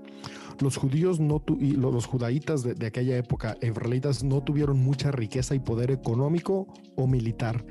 Los 0.61 0.77
judíos 0.77 1.21
no 1.21 1.43
y 1.61 1.73
los 1.73 2.07
judaítas 2.07 2.63
de, 2.63 2.75
de, 2.75 2.87
aquella 2.87 3.17
época, 3.17 3.57
israelitas, 3.61 4.23
no 4.25 4.43
tuvieron 4.43 4.79
mucha 4.79 5.11
riqueza 5.13 5.55
y 5.55 5.61
poder 5.61 5.91
económico 5.91 6.67
o 6.97 7.07
militar 7.07 7.65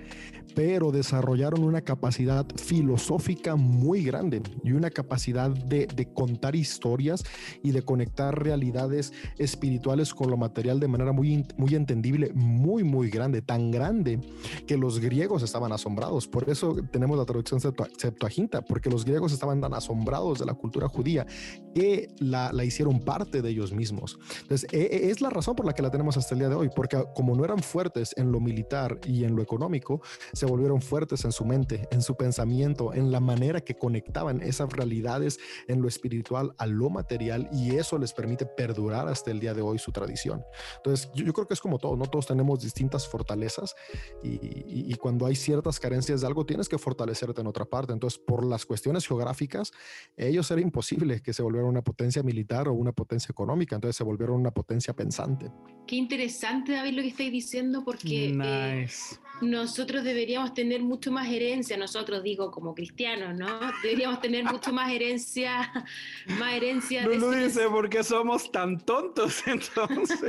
pero 0.55 0.91
desarrollaron 0.91 1.63
una 1.63 1.81
capacidad 1.81 2.45
filosófica 2.55 3.55
muy 3.55 4.03
grande 4.03 4.41
y 4.63 4.71
una 4.73 4.89
capacidad 4.89 5.49
de, 5.49 5.87
contar 6.13 6.55
historias 6.55 7.23
y 7.63 7.71
de 7.71 7.81
conectar 7.81 8.41
realidades 8.41 9.13
espirituales 9.37 10.13
con 10.13 10.29
lo 10.29 10.37
material 10.37 10.79
de 10.79 10.87
manera 10.87 11.11
muy, 11.11 11.45
muy 11.57 11.75
entendible, 11.75 12.31
muy, 12.33 12.83
muy 12.83 13.09
grande, 13.09 13.41
tan 13.41 13.71
grande 13.71 14.19
que 14.67 14.77
los 14.77 14.99
griegos 14.99 15.43
estaban 15.43 15.71
asombrados. 15.71 16.27
Por 16.27 16.49
eso 16.49 16.75
tenemos 16.91 17.17
la 17.17 17.25
traducción 17.25 17.59
Septuaginta, 17.59 18.61
porque 18.61 18.89
los 18.89 19.05
griegos 19.05 19.31
estaban 19.31 19.61
tan 19.61 19.73
asombrados 19.73 20.39
de 20.39 20.45
la 20.45 20.53
cultura 20.53 20.87
judía 20.87 21.25
que 21.73 22.09
la, 22.19 22.51
la 22.51 22.63
hicieron 22.63 22.99
parte 22.99 23.41
de 23.41 23.49
ellos 23.49 23.73
mismos. 23.73 24.19
Entonces, 24.41 24.67
e, 24.71 24.81
e, 24.81 25.09
es 25.09 25.21
la 25.21 25.29
razón 25.29 25.55
por 25.55 25.65
la 25.65 25.73
que 25.73 25.81
la 25.81 25.91
tenemos 25.91 26.17
hasta 26.17 26.35
el 26.35 26.39
día 26.39 26.49
de 26.49 26.55
hoy, 26.55 26.69
porque 26.75 27.03
como 27.15 27.35
no 27.35 27.43
eran 27.43 27.59
fuertes 27.59 28.13
en 28.17 28.31
lo 28.31 28.39
militar 28.39 28.99
y 29.05 29.23
en 29.23 29.35
lo 29.35 29.41
económico, 29.41 30.01
se 30.33 30.45
volvieron 30.45 30.81
fuertes 30.81 31.23
en 31.25 31.31
su 31.31 31.45
mente, 31.45 31.87
en 31.91 32.01
su 32.01 32.15
pensamiento, 32.15 32.93
en 32.93 33.11
la 33.11 33.19
manera 33.19 33.61
que 33.61 33.75
conectaban 33.75 34.41
esas 34.41 34.71
realidades 34.73 35.39
en 35.67 35.81
lo 35.81 35.87
espiritual 35.87 36.53
a 36.57 36.65
lo 36.65 36.89
material 36.89 37.49
y 37.51 37.75
eso 37.75 37.97
les 37.97 38.13
permite 38.13 38.45
perdurar 38.45 39.07
hasta 39.07 39.31
el 39.31 39.39
día 39.39 39.53
de 39.53 39.61
hoy 39.61 39.79
su 39.79 39.91
tradición. 39.91 40.43
Entonces, 40.77 41.09
yo, 41.13 41.31
creo 41.33 41.47
que 41.47 41.53
es 41.53 41.61
como 41.61 41.77
todo, 41.77 41.95
no 41.95 42.05
todos 42.05 42.27
tenemos 42.27 42.61
distintas 42.61 43.07
fortalezas 43.07 43.75
y, 44.23 44.93
cuando 44.95 45.25
hay 45.25 45.35
ciertas 45.35 45.79
carencias 45.79 46.21
de 46.21 46.27
algo, 46.27 46.45
tienes 46.45 46.69
que 46.69 46.77
fortalecerte 46.77 47.41
en 47.41 47.47
otra 47.47 47.65
parte. 47.65 47.91
Entonces, 47.91 48.19
por 48.19 48.45
las 48.45 48.65
cuestiones 48.65 49.05
geográficas, 49.05 49.71
ellos 50.15 50.49
era 50.49 50.61
imposible 50.61 51.21
que 51.21 51.33
se 51.33 51.41
volvieran 51.41 51.69
una 51.69 51.81
potencia 51.81 52.23
militar 52.23 52.67
o 52.67 52.73
una 52.73 52.93
potencia 52.93 53.31
económica, 53.31 53.75
entonces 53.75 53.97
se 53.97 54.03
volvieron 54.03 54.39
una 54.39 54.51
potencia 54.51 54.93
pensante. 54.93 55.51
Qué 55.85 55.97
interesante, 55.97 56.71
David, 56.71 56.93
lo 56.93 57.01
que 57.01 57.09
estáis 57.09 57.31
diciendo, 57.31 57.83
porque 57.83 58.29
eh, 58.29 58.87
nosotros 59.43 60.03
deberíamos 60.03 60.53
tener 60.53 60.81
mucho 60.81 61.11
más 61.11 61.27
herencia, 61.29 61.77
nosotros 61.77 62.23
digo 62.23 62.51
como 62.51 62.73
cristianos, 62.73 63.35
¿no? 63.35 63.59
Deberíamos 63.81 64.21
tener 64.21 64.43
mucho 64.45 64.73
más 64.73 64.91
herencia, 64.91 65.71
más 66.39 66.53
herencia. 66.53 67.03
No 67.03 67.15
lo 67.15 67.31
dice 67.31 67.67
porque 67.69 68.03
somos 68.03 68.51
tan 68.51 68.79
tontos 68.79 69.43
entonces. 69.47 70.19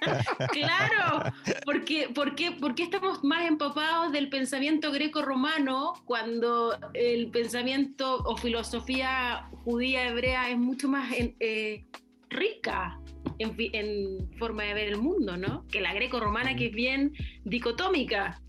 claro, 0.52 1.32
porque, 1.64 2.10
porque, 2.14 2.52
porque 2.52 2.84
estamos 2.84 3.22
más 3.22 3.46
empapados 3.46 4.12
del 4.12 4.28
pensamiento 4.28 4.90
greco-romano 4.90 5.94
cuando 6.04 6.78
el 6.94 7.28
pensamiento 7.28 8.18
o 8.24 8.36
filosofía 8.36 9.48
judía 9.64 10.08
hebrea 10.08 10.50
es 10.50 10.58
mucho 10.58 10.88
más 10.88 11.12
eh, 11.18 11.84
rica 12.30 12.98
en, 13.38 14.30
forma 14.38 14.64
de 14.64 14.74
ver 14.74 14.88
el 14.88 14.98
mundo, 15.00 15.36
¿no? 15.36 15.64
Que 15.68 15.80
la 15.80 15.92
greco-romana 15.94 16.56
que 16.56 16.66
es 16.66 16.72
bien 16.72 17.12
dicotómica. 17.44 18.40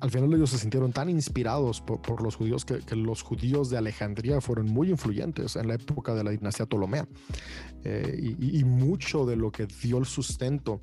al, 0.00 0.10
final 0.10 0.32
ellos 0.34 0.50
se 0.50 0.58
sintieron 0.58 0.92
tan 0.92 1.08
inspirados 1.08 1.80
por, 1.80 2.22
los 2.22 2.36
judíos 2.36 2.64
que, 2.64 2.80
los 2.96 3.22
judíos 3.22 3.70
de 3.70 3.78
Alejandría 3.78 4.40
fueron 4.40 4.66
muy 4.66 4.90
influyentes 4.90 5.56
en 5.56 5.68
la 5.68 5.74
época 5.74 6.14
de 6.14 6.24
la 6.24 6.30
dinastía 6.30 6.66
Ptolomea. 6.66 7.06
Eh, 7.84 8.36
y, 8.38 8.64
mucho 8.64 9.26
de 9.26 9.36
lo 9.36 9.50
que 9.50 9.66
dio 9.66 9.98
el 9.98 10.06
sustento 10.06 10.80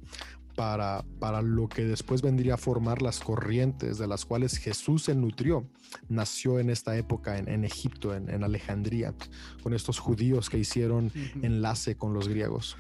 para, 0.56 1.06
para, 1.20 1.42
lo 1.42 1.70
que 1.70 1.86
después 1.86 2.22
vendría 2.22 2.56
a 2.56 2.58
formar 2.58 3.02
las 3.02 3.22
corrientes 3.22 3.98
de 3.98 4.08
las 4.08 4.26
cuales 4.26 4.58
Jesús 4.58 5.04
se 5.04 5.16
nutrió, 5.16 5.66
nació 6.10 6.60
en 6.60 6.70
esta 6.70 6.98
época 6.98 7.38
en, 7.38 7.64
Egipto, 7.64 8.14
en, 8.14 8.44
Alejandría, 8.44 9.14
con 9.64 9.74
estos 9.74 10.00
judíos 10.00 10.50
que 10.50 10.58
hicieron 10.58 11.12
enlace 11.42 11.96
con 11.96 12.14
los 12.14 12.28
griegos. 12.28 12.76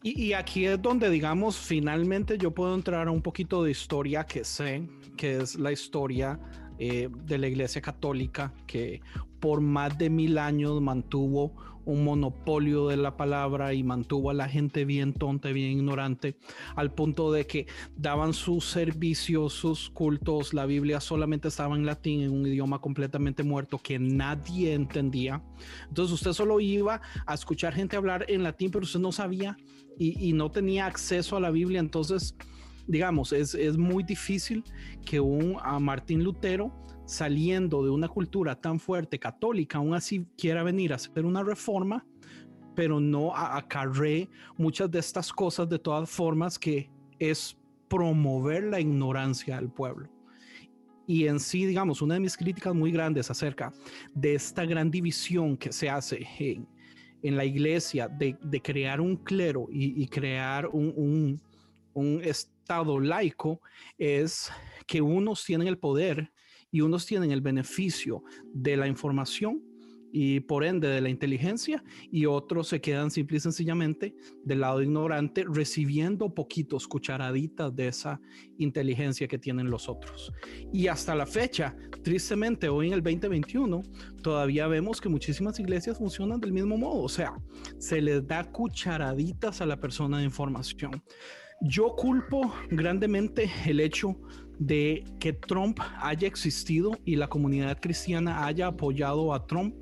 Y, 0.00 0.32
aquí 0.32 0.64
es 0.64 0.80
donde, 0.80 1.10
digamos, 1.10 1.56
finalmente 1.58 2.38
yo 2.38 2.52
puedo 2.52 2.74
entrar 2.74 3.08
a 3.08 3.10
un 3.10 3.20
poquito 3.20 3.64
de 3.64 3.72
historia 3.72 4.24
que 4.24 4.44
sé, 4.44 4.88
que 5.16 5.38
es 5.38 5.56
la 5.56 5.72
historia 5.72 6.38
eh, 6.78 7.08
de 7.24 7.38
la 7.38 7.48
Iglesia 7.48 7.82
Católica, 7.82 8.54
que 8.66 9.00
por 9.40 9.60
más 9.60 9.98
de 9.98 10.08
mil 10.08 10.38
años 10.38 10.80
mantuvo 10.80 11.52
un 11.88 12.04
monopolio 12.04 12.88
de 12.88 12.98
la 12.98 13.16
palabra 13.16 13.72
y 13.72 13.82
mantuvo 13.82 14.30
a 14.30 14.34
la 14.34 14.46
gente 14.46 14.84
bien 14.84 15.14
tonta, 15.14 15.48
bien 15.48 15.70
ignorante, 15.70 16.36
al 16.76 16.92
punto 16.92 17.32
de 17.32 17.46
que 17.46 17.66
daban 17.96 18.34
sus 18.34 18.66
servicios, 18.66 19.54
sus 19.54 19.88
cultos, 19.88 20.52
la 20.52 20.66
Biblia 20.66 21.00
solamente 21.00 21.48
estaba 21.48 21.74
en 21.76 21.86
latín, 21.86 22.20
en 22.20 22.30
un 22.30 22.46
idioma 22.46 22.78
completamente 22.80 23.42
muerto 23.42 23.78
que 23.78 23.98
nadie 23.98 24.74
entendía. 24.74 25.42
Entonces 25.88 26.12
usted 26.12 26.32
solo 26.34 26.60
iba 26.60 27.00
a 27.26 27.34
escuchar 27.34 27.72
gente 27.72 27.96
hablar 27.96 28.26
en 28.28 28.42
latín, 28.42 28.70
pero 28.70 28.84
usted 28.84 29.00
no 29.00 29.10
sabía 29.10 29.56
y, 29.98 30.32
no 30.34 30.50
tenía 30.50 30.86
acceso 30.86 31.36
a 31.36 31.40
la 31.40 31.50
Biblia. 31.50 31.80
Entonces, 31.80 32.36
digamos, 32.86 33.32
es, 33.32 33.54
es 33.54 33.78
muy 33.78 34.04
difícil 34.04 34.62
que 35.04 35.20
un 35.20 35.56
a 35.62 35.78
Martín 35.80 36.22
Lutero 36.22 36.70
saliendo 37.08 37.82
de 37.82 37.88
una 37.90 38.06
cultura 38.06 38.54
tan 38.54 38.78
fuerte 38.78 39.18
católica, 39.18 39.78
aún 39.78 39.94
así 39.94 40.26
quiera 40.36 40.62
venir 40.62 40.92
a 40.92 40.96
hacer 40.96 41.24
una 41.24 41.42
reforma, 41.42 42.06
pero 42.76 43.00
no 43.00 43.34
acarre 43.34 44.28
muchas 44.58 44.90
de 44.90 44.98
estas 44.98 45.32
cosas 45.32 45.70
de 45.70 45.78
todas 45.78 46.08
formas 46.10 46.58
que 46.58 46.90
es 47.18 47.56
promover 47.88 48.64
la 48.64 48.78
ignorancia 48.78 49.56
del 49.56 49.70
pueblo. 49.70 50.10
Y 51.06 51.26
en 51.26 51.40
sí, 51.40 51.64
digamos, 51.64 52.02
una 52.02 52.14
de 52.14 52.20
mis 52.20 52.36
críticas 52.36 52.74
muy 52.74 52.92
grandes 52.92 53.30
acerca 53.30 53.72
de 54.14 54.34
esta 54.34 54.66
gran 54.66 54.90
división 54.90 55.56
que 55.56 55.72
se 55.72 55.88
hace 55.88 56.28
en, 56.38 57.36
la 57.36 57.46
iglesia 57.46 58.06
de, 58.06 58.36
crear 58.62 59.00
un 59.00 59.16
clero 59.16 59.66
y, 59.70 60.06
crear 60.08 60.66
un, 60.66 61.40
un, 61.94 62.20
estado 62.22 63.00
laico 63.00 63.62
es 63.96 64.52
que 64.86 65.00
unos 65.00 65.42
tienen 65.42 65.68
el 65.68 65.78
poder 65.78 66.30
y 66.70 66.80
unos 66.80 67.06
tienen 67.06 67.30
el 67.30 67.40
beneficio 67.40 68.22
de 68.52 68.76
la 68.76 68.86
información 68.86 69.62
y 70.12 70.40
por 70.40 70.64
ende 70.64 70.88
de 70.88 71.00
la 71.00 71.08
inteligencia 71.08 71.82
y 72.10 72.26
otros 72.26 72.68
se 72.68 72.80
quedan 72.80 73.10
simple 73.10 73.36
y 73.36 73.40
sencillamente 73.40 74.14
del 74.44 74.60
lado 74.60 74.82
ignorante 74.82 75.44
recibiendo 75.46 76.32
poquitos 76.34 76.88
cucharaditas 76.88 77.74
de 77.74 77.88
esa 77.88 78.20
inteligencia 78.56 79.28
que 79.28 79.38
tienen 79.38 79.70
los 79.70 79.88
otros. 79.88 80.32
Y 80.72 80.86
hasta 80.86 81.14
la 81.14 81.26
fecha, 81.26 81.76
tristemente 82.02 82.68
hoy 82.68 82.88
en 82.88 82.94
el 82.94 83.02
2021, 83.02 83.82
todavía 84.22 84.66
vemos 84.66 85.00
que 85.00 85.08
muchísimas 85.08 85.58
iglesias 85.60 85.98
funcionan 85.98 86.40
del 86.40 86.52
mismo 86.52 86.76
modo, 86.76 87.02
o 87.02 87.08
sea, 87.08 87.34
se 87.78 88.00
les 88.00 88.26
da 88.26 88.44
cucharaditas 88.50 89.60
a 89.60 89.66
la 89.66 89.78
persona 89.78 90.18
de 90.18 90.24
información. 90.24 91.02
Yo 91.60 91.96
culpo 91.96 92.54
grandemente 92.70 93.50
el 93.66 93.80
hecho 93.80 94.16
de 94.58 95.04
que 95.20 95.32
Trump 95.32 95.78
haya 96.00 96.26
existido 96.26 96.92
y 97.04 97.16
la 97.16 97.28
comunidad 97.28 97.78
cristiana 97.80 98.46
haya 98.46 98.68
apoyado 98.68 99.32
a 99.32 99.46
Trump 99.46 99.74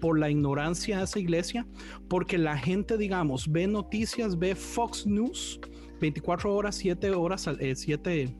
por 0.00 0.18
la 0.18 0.30
ignorancia 0.30 0.98
de 0.98 1.04
esa 1.04 1.18
iglesia, 1.18 1.66
porque 2.08 2.38
la 2.38 2.56
gente, 2.56 2.96
digamos, 2.96 3.50
ve 3.50 3.66
noticias, 3.66 4.38
ve 4.38 4.54
Fox 4.54 5.06
News 5.06 5.60
24 6.00 6.54
horas, 6.54 6.76
7 6.76 7.10
horas, 7.10 7.48
7 7.74 8.22
eh, 8.22 8.36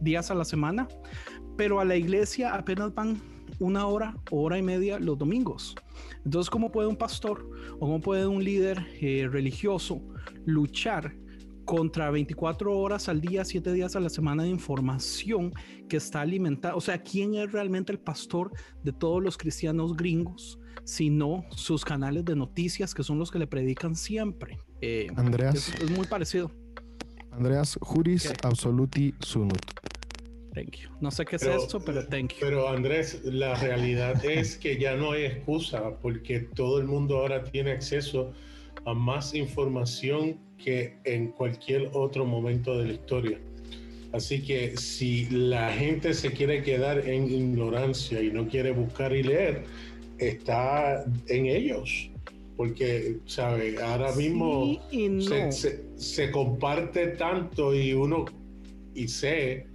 días 0.00 0.30
a 0.30 0.34
la 0.34 0.44
semana, 0.44 0.88
pero 1.56 1.80
a 1.80 1.84
la 1.84 1.96
iglesia 1.96 2.54
apenas 2.54 2.94
van 2.94 3.20
una 3.58 3.86
hora, 3.86 4.16
hora 4.30 4.58
y 4.58 4.62
media 4.62 4.98
los 4.98 5.18
domingos. 5.18 5.74
Entonces, 6.24 6.50
¿cómo 6.50 6.72
puede 6.72 6.88
un 6.88 6.96
pastor 6.96 7.48
o 7.74 7.80
cómo 7.80 8.00
puede 8.00 8.26
un 8.26 8.42
líder 8.42 8.86
eh, 9.00 9.28
religioso 9.30 10.02
luchar 10.46 11.14
contra 11.64 12.10
24 12.10 12.76
horas 12.76 13.08
al 13.08 13.20
día, 13.20 13.44
7 13.44 13.72
días 13.72 13.96
a 13.96 14.00
la 14.00 14.08
semana 14.08 14.42
de 14.42 14.48
información 14.48 15.52
que 15.88 15.96
está 15.96 16.20
alimentada. 16.20 16.74
O 16.74 16.80
sea, 16.80 17.02
¿quién 17.02 17.34
es 17.34 17.52
realmente 17.52 17.92
el 17.92 17.98
pastor 17.98 18.52
de 18.82 18.92
todos 18.92 19.22
los 19.22 19.36
cristianos 19.36 19.96
gringos? 19.96 20.58
Sino 20.84 21.44
sus 21.50 21.84
canales 21.84 22.24
de 22.24 22.34
noticias 22.34 22.94
que 22.94 23.02
son 23.02 23.18
los 23.18 23.30
que 23.30 23.38
le 23.38 23.46
predican 23.46 23.94
siempre. 23.94 24.58
Eh, 24.80 25.06
Andreas. 25.16 25.72
Es, 25.80 25.90
muy 25.90 26.06
parecido. 26.06 26.50
Andreas 27.30 27.78
Juris 27.80 28.32
Absoluti 28.42 29.14
Sunut. 29.20 29.60
Thank 30.54 30.76
you. 30.76 30.90
No 31.00 31.10
sé 31.10 31.24
qué 31.24 31.36
es 31.36 31.42
esto, 31.42 31.80
pero 31.80 32.06
thank 32.06 32.32
you. 32.32 32.36
Pero 32.40 32.68
Andrés, 32.68 33.22
la 33.24 33.54
realidad 33.54 34.22
es 34.24 34.56
que 34.56 34.78
ya 34.78 34.96
no 34.96 35.12
hay 35.12 35.24
excusa 35.24 35.96
porque 36.02 36.40
todo 36.40 36.78
el 36.78 36.86
mundo 36.86 37.18
ahora 37.18 37.44
tiene 37.44 37.70
acceso 37.70 38.32
a 38.84 38.92
más 38.92 39.34
información 39.34 40.38
que 40.64 40.94
en 41.04 41.28
cualquier 41.28 41.90
otro 41.92 42.24
momento 42.24 42.78
de 42.78 42.86
la 42.86 42.92
historia. 42.92 43.38
Así 44.12 44.42
que 44.42 44.76
si 44.76 45.26
la 45.30 45.72
gente 45.72 46.12
se 46.12 46.32
quiere 46.32 46.62
quedar 46.62 47.08
en 47.08 47.32
ignorancia 47.32 48.20
y 48.20 48.30
no 48.30 48.46
quiere 48.46 48.72
buscar 48.72 49.14
y 49.14 49.22
leer, 49.22 49.64
está 50.18 51.04
en 51.28 51.46
ellos. 51.46 52.10
Porque, 52.56 53.16
¿sabe? 53.24 53.76
Ahora 53.82 54.14
mismo 54.14 54.78
se, 55.96 56.30
comparte 56.30 57.08
tanto 57.08 57.74
y 57.74 57.94
uno, 57.94 58.26
y 58.94 59.08
sé 59.08 59.66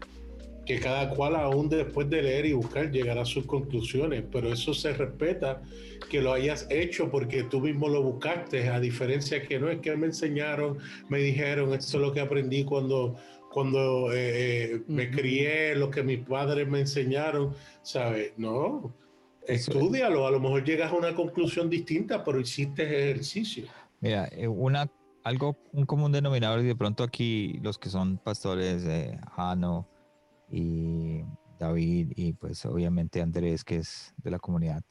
que 0.67 0.81
cada 0.81 1.09
cual 1.09 1.37
aún 1.37 1.69
después 1.69 2.09
de 2.09 2.21
leer 2.21 2.45
y 2.45 2.51
buscar 2.51 2.91
llegará 2.91 3.21
a 3.21 3.25
sus 3.25 3.45
conclusiones, 3.45 4.25
pero 4.29 4.51
eso 4.51 4.73
se 4.73 4.91
respeta 4.91 5.61
que 6.09 6.21
lo 6.21 6.33
hayas 6.33 6.67
hecho 6.69 7.09
porque 7.09 7.43
tú 7.43 7.61
mismo 7.61 7.87
lo 7.87 8.03
buscaste, 8.03 8.67
a 8.67 8.79
diferencia 8.79 9.41
que 9.41 9.59
no 9.59 9.69
es 9.69 9.79
que 9.79 9.95
me 9.95 10.07
enseñaron, 10.07 10.77
me 11.07 11.19
dijeron, 11.19 11.73
esto 11.73 11.97
es 11.97 12.03
lo 12.03 12.11
que 12.11 12.19
aprendí 12.19 12.65
cuando, 12.65 13.15
cuando 13.49 14.11
eh, 14.11 14.73
eh, 14.73 14.81
me 14.87 15.09
crié, 15.09 15.73
lo 15.73 15.89
que 15.89 16.03
mis 16.03 16.19
padres 16.19 16.67
me 16.67 16.81
enseñaron, 16.81 17.53
¿sabes? 17.81 18.33
No, 18.35 18.93
estudialo, 19.47 20.27
a 20.27 20.31
lo 20.31 20.41
mejor 20.41 20.65
llegas 20.65 20.91
a 20.91 20.95
una 20.95 21.15
conclusión 21.15 21.69
distinta, 21.69 22.25
pero 22.25 22.41
hiciste 22.41 22.83
ejercicio. 22.83 23.67
Mira, 24.01 24.27
eh, 24.33 24.49
una, 24.49 24.91
algo, 25.23 25.55
un 25.71 25.85
común 25.85 26.11
denominador, 26.11 26.59
y 26.59 26.65
de 26.65 26.75
pronto 26.75 27.05
aquí 27.05 27.57
los 27.63 27.77
que 27.77 27.87
son 27.87 28.17
pastores, 28.17 28.83
eh, 28.83 29.17
Jano 29.33 29.87
y 30.49 31.23
David, 31.59 32.13
y 32.15 32.33
pues 32.33 32.65
obviamente 32.65 33.21
Andrés, 33.21 33.63
que 33.63 33.77
es 33.77 34.13
de 34.17 34.31
la 34.31 34.39
comunidad, 34.39 34.83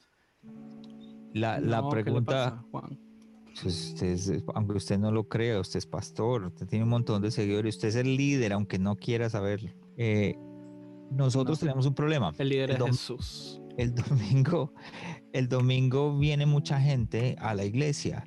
la, 1.33 1.61
la 1.61 1.89
pregunta, 1.89 2.65
pues, 2.71 3.93
usted 3.93 4.43
aunque 4.55 4.75
usted 4.75 4.99
no 4.99 5.11
lo 5.11 5.29
crea, 5.29 5.61
usted 5.61 5.79
es 5.79 5.87
pastor, 5.87 6.45
usted 6.47 6.67
tiene 6.67 6.85
un 6.85 6.91
montón 6.91 7.23
de 7.23 7.31
seguidores, 7.31 7.77
usted 7.77 7.89
es 7.89 7.97
el 7.97 8.17
líder, 8.17 8.53
aunque 8.53 8.79
no 8.79 8.97
quiera 8.97 9.29
saberlo. 9.29 9.71
Eh, 9.97 10.35
nosotros 11.11 11.61
tenemos 11.61 11.87
un 11.87 11.95
problema. 11.95 12.33
El 12.39 12.49
líder 12.49 12.71
es 12.73 12.83
Jesús. 12.83 13.61
El 13.77 13.95
domingo, 13.95 14.73
el 15.33 15.49
domingo 15.49 16.19
viene 16.19 16.47
mucha 16.47 16.81
gente 16.81 17.37
a 17.39 17.55
la 17.55 17.65
iglesia 17.65 18.27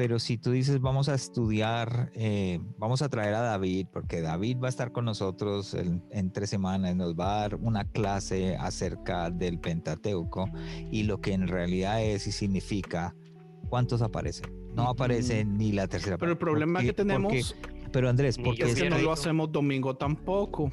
pero 0.00 0.18
si 0.18 0.38
tú 0.38 0.52
dices 0.52 0.80
vamos 0.80 1.10
a 1.10 1.14
estudiar, 1.14 2.10
eh, 2.14 2.58
vamos 2.78 3.02
a 3.02 3.10
traer 3.10 3.34
a 3.34 3.42
David, 3.42 3.86
porque 3.92 4.22
David 4.22 4.56
va 4.56 4.68
a 4.68 4.70
estar 4.70 4.92
con 4.92 5.04
nosotros 5.04 5.74
en, 5.74 6.32
tres 6.32 6.48
semanas, 6.48 6.96
nos 6.96 7.14
va 7.14 7.34
a 7.34 7.40
dar 7.40 7.56
una 7.56 7.84
clase 7.84 8.56
acerca 8.56 9.28
del 9.28 9.58
Pentateuco 9.58 10.48
y 10.90 11.02
lo 11.02 11.20
que 11.20 11.34
en 11.34 11.48
realidad 11.48 12.02
es 12.02 12.26
y 12.26 12.32
significa, 12.32 13.14
¿cuántos 13.68 14.00
aparecen? 14.00 14.46
No 14.74 14.88
aparece 14.88 15.44
ni 15.44 15.70
la 15.72 15.86
tercera 15.86 16.16
Pero 16.16 16.32
el 16.32 16.38
problema 16.38 16.80
que 16.80 16.94
tenemos... 16.94 17.54
pero 17.92 18.08
Andrés, 18.08 18.38
porque 18.38 18.62
es 18.62 18.76
que 18.76 18.88
no 18.88 18.96
lo 18.96 19.12
hacemos 19.12 19.52
domingo 19.52 19.98
tampoco. 19.98 20.72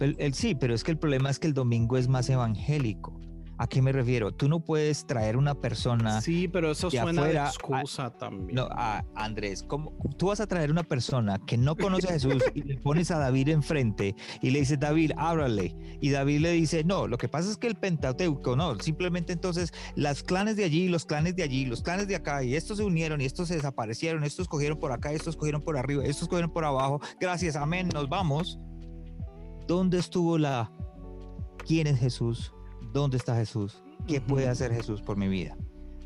el, 0.00 0.34
sí, 0.34 0.54
pero 0.54 0.74
es 0.74 0.84
que 0.84 0.90
el 0.90 0.98
problema 0.98 1.30
es 1.30 1.38
que 1.38 1.46
el 1.46 1.54
domingo 1.54 1.96
es 1.96 2.08
más 2.08 2.28
evangélico. 2.28 3.18
¿A 3.58 3.66
qué 3.66 3.80
me 3.80 3.90
refiero? 3.92 4.32
Tú 4.32 4.48
no 4.48 4.60
puedes 4.60 5.06
traer 5.06 5.36
una 5.36 5.54
persona. 5.54 6.20
Sí, 6.20 6.46
pero 6.46 6.72
eso 6.72 6.90
suena 6.90 7.24
de 7.24 7.36
excusa 7.36 8.10
también. 8.10 8.54
No, 8.54 8.68
Andrés, 9.14 9.62
¿cómo, 9.62 9.92
tú 10.18 10.26
vas 10.26 10.40
a 10.40 10.46
traer 10.46 10.70
una 10.70 10.82
persona 10.82 11.38
que 11.46 11.56
no 11.56 11.74
conoce 11.74 12.08
a 12.08 12.12
Jesús 12.12 12.42
y 12.54 12.62
le 12.62 12.78
pones 12.78 13.10
a 13.10 13.18
David 13.18 13.48
enfrente 13.48 14.14
y 14.42 14.50
le 14.50 14.60
dices, 14.60 14.78
David, 14.78 15.12
ábrale. 15.16 15.74
Y 16.00 16.10
David 16.10 16.40
le 16.40 16.52
dice, 16.52 16.84
no, 16.84 17.06
lo 17.06 17.16
que 17.16 17.28
pasa 17.28 17.50
es 17.50 17.56
que 17.56 17.66
el 17.66 17.76
Pentateuco, 17.76 18.56
no, 18.56 18.78
simplemente 18.78 19.32
entonces 19.32 19.72
las 19.94 20.22
clanes 20.22 20.56
de 20.56 20.64
allí, 20.64 20.88
los 20.88 21.06
clanes 21.06 21.34
de 21.36 21.42
allí, 21.42 21.64
los 21.64 21.82
clanes 21.82 22.08
de 22.08 22.16
acá, 22.16 22.44
y 22.44 22.54
estos 22.54 22.78
se 22.78 22.84
unieron 22.84 23.20
y 23.20 23.24
estos 23.24 23.48
se 23.48 23.54
desaparecieron, 23.54 24.24
estos 24.24 24.48
cogieron 24.48 24.78
por 24.78 24.92
acá, 24.92 25.12
estos 25.12 25.36
cogieron 25.36 25.62
por 25.62 25.78
arriba, 25.78 26.04
estos 26.04 26.28
cogieron 26.28 26.52
por 26.52 26.64
abajo. 26.64 27.00
Gracias, 27.18 27.56
amén, 27.56 27.88
nos 27.88 28.08
vamos. 28.08 28.58
¿Dónde 29.66 29.98
estuvo 29.98 30.38
la... 30.38 30.70
¿Quién 31.66 31.88
es 31.88 31.98
Jesús? 31.98 32.52
¿Dónde 32.92 33.16
está 33.16 33.34
Jesús? 33.36 33.82
¿Qué 34.06 34.20
puede 34.20 34.48
hacer 34.48 34.72
Jesús 34.72 35.02
por 35.02 35.16
mi 35.16 35.28
vida? 35.28 35.56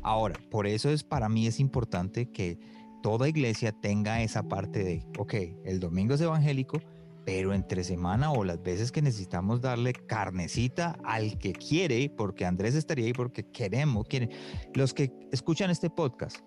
Ahora, 0.03 0.35
por 0.49 0.67
eso 0.67 0.89
es 0.89 1.03
para 1.03 1.29
mí 1.29 1.47
es 1.47 1.59
importante 1.59 2.31
que 2.31 2.59
toda 3.01 3.29
iglesia 3.29 3.71
tenga 3.71 4.21
esa 4.21 4.43
parte 4.43 4.83
de, 4.83 5.05
ok, 5.17 5.33
el 5.65 5.79
domingo 5.79 6.15
es 6.15 6.21
evangélico, 6.21 6.79
pero 7.25 7.53
entre 7.53 7.83
semana 7.83 8.31
o 8.31 8.43
las 8.43 8.61
veces 8.63 8.91
que 8.91 9.01
necesitamos 9.01 9.61
darle 9.61 9.93
carnecita 9.93 10.97
al 11.03 11.37
que 11.37 11.53
quiere, 11.53 12.09
porque 12.09 12.45
Andrés 12.45 12.75
estaría 12.75 13.05
ahí 13.05 13.13
porque 13.13 13.43
queremos, 13.51 14.07
quieren. 14.07 14.31
Los 14.73 14.93
que 14.93 15.11
escuchan 15.31 15.69
este 15.69 15.89
podcast, 15.89 16.37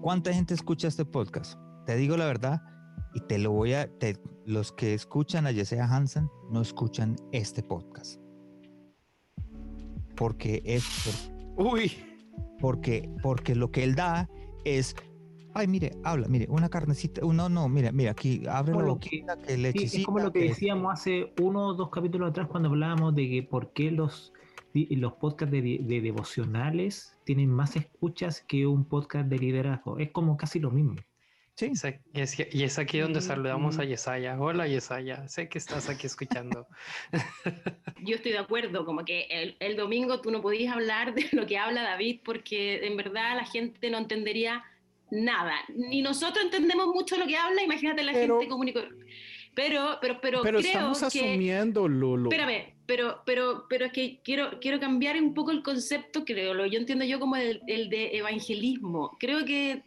¿cuánta 0.00 0.32
gente 0.32 0.54
escucha 0.54 0.88
este 0.88 1.04
podcast? 1.04 1.58
Te 1.86 1.96
digo 1.96 2.16
la 2.16 2.26
verdad 2.26 2.62
y 3.14 3.20
te 3.20 3.38
lo 3.38 3.52
voy 3.52 3.74
a, 3.74 3.90
los 4.46 4.72
que 4.72 4.94
escuchan 4.94 5.46
a 5.46 5.52
Yesea 5.52 5.84
Hansen 5.84 6.28
no 6.50 6.62
escuchan 6.62 7.16
este 7.32 7.62
podcast 7.62 8.23
porque 10.14 10.62
es... 10.64 11.30
Uy. 11.56 11.92
Porque, 12.60 13.10
porque 13.22 13.54
lo 13.54 13.70
que 13.70 13.84
él 13.84 13.94
da 13.94 14.28
es 14.64 14.96
ay, 15.54 15.68
mire, 15.68 15.92
habla, 16.02 16.26
mire, 16.28 16.46
una 16.50 16.68
carnecita, 16.68 17.20
no, 17.22 17.48
no, 17.48 17.68
mira, 17.68 17.92
mira, 17.92 18.10
aquí 18.10 18.42
abre 18.48 18.74
la 18.74 18.82
boquita, 18.82 19.38
que, 19.38 19.56
le 19.56 19.70
Es 19.70 20.04
como 20.04 20.18
lo 20.18 20.32
que 20.32 20.40
decíamos 20.40 20.92
hace 20.92 21.32
uno 21.40 21.68
o 21.68 21.74
dos 21.74 21.90
capítulos 21.90 22.30
atrás 22.30 22.48
cuando 22.48 22.68
hablábamos 22.68 23.14
de 23.14 23.28
que 23.30 23.42
por 23.44 23.72
qué 23.72 23.90
los, 23.90 24.32
los 24.72 25.12
podcasts 25.14 25.52
de, 25.52 26.00
devocionales 26.02 27.16
tienen 27.24 27.50
más 27.50 27.76
escuchas 27.76 28.40
que 28.40 28.66
un 28.66 28.84
podcast 28.84 29.28
de 29.28 29.38
liderazgo. 29.38 29.98
Es 29.98 30.10
como 30.10 30.36
casi 30.36 30.58
lo 30.58 30.70
mismo. 30.70 30.96
Sí. 31.56 31.70
Y 32.12 32.20
es, 32.20 32.36
y 32.52 32.64
es 32.64 32.78
aquí 32.80 32.98
donde 32.98 33.20
saludamos 33.20 33.78
a. 33.78 33.84
Yesaya. 33.84 34.36
Hola 34.40 34.66
Yesaya, 34.66 35.28
sé 35.28 35.48
que 35.48 35.58
estás 35.58 35.88
aquí 35.88 36.06
escuchando. 36.08 36.66
Yo 38.02 38.16
estoy 38.16 38.32
de 38.32 38.38
acuerdo, 38.38 38.84
como 38.84 39.04
que 39.04 39.28
el, 39.30 39.56
el 39.60 39.76
domingo 39.76 40.20
tú 40.20 40.30
no 40.32 40.40
podías 40.42 40.74
hablar 40.74 41.14
de 41.14 41.28
lo 41.32 41.46
que 41.46 41.56
habla 41.56 41.82
David 41.82 42.20
porque 42.24 42.84
en 42.86 42.96
verdad 42.96 43.36
la 43.36 43.44
gente 43.44 43.88
no 43.88 43.98
entendería 43.98 44.64
nada. 45.10 45.54
Ni 45.68 46.02
nosotros 46.02 46.44
entendemos 46.44 46.88
mucho 46.88 47.16
lo 47.16 47.26
que 47.26 47.36
habla, 47.36 47.62
imagínate 47.62 48.02
la 48.02 48.12
Pero- 48.12 48.40
gente 48.40 48.72
cor- 48.72 48.96
Pero, 49.54 49.98
pero, 50.00 50.20
pero, 50.20 50.42
Pero 50.42 50.58
creo 50.58 50.70
estamos 50.72 50.98
que... 51.12 51.20
asumiendo, 51.20 51.86
Lulu. 51.86 52.30
Espérame, 52.30 52.74
pero, 52.86 53.22
pero, 53.24 53.66
pero 53.68 53.84
es 53.86 53.92
que 53.92 54.18
quiero, 54.24 54.58
quiero 54.60 54.80
cambiar 54.80 55.16
un 55.22 55.32
poco 55.34 55.52
el 55.52 55.62
concepto, 55.62 56.24
creo, 56.24 56.52
lo 56.54 56.66
yo 56.66 56.80
entiendo 56.80 57.04
yo 57.04 57.20
como 57.20 57.36
el, 57.36 57.60
el 57.68 57.88
de 57.90 58.16
evangelismo. 58.16 59.16
Creo 59.20 59.44
que, 59.44 59.84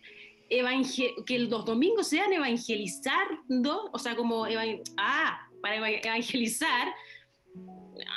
que 1.26 1.40
los 1.40 1.66
domingos 1.66 2.08
sean 2.08 2.32
evangelizando, 2.34 3.90
o 3.92 4.00
sea, 4.00 4.16
como, 4.16 4.46
evan- 4.48 4.82
ah, 4.98 5.40
para 5.62 5.76
eva- 5.78 5.90
evangelizar, 5.90 6.88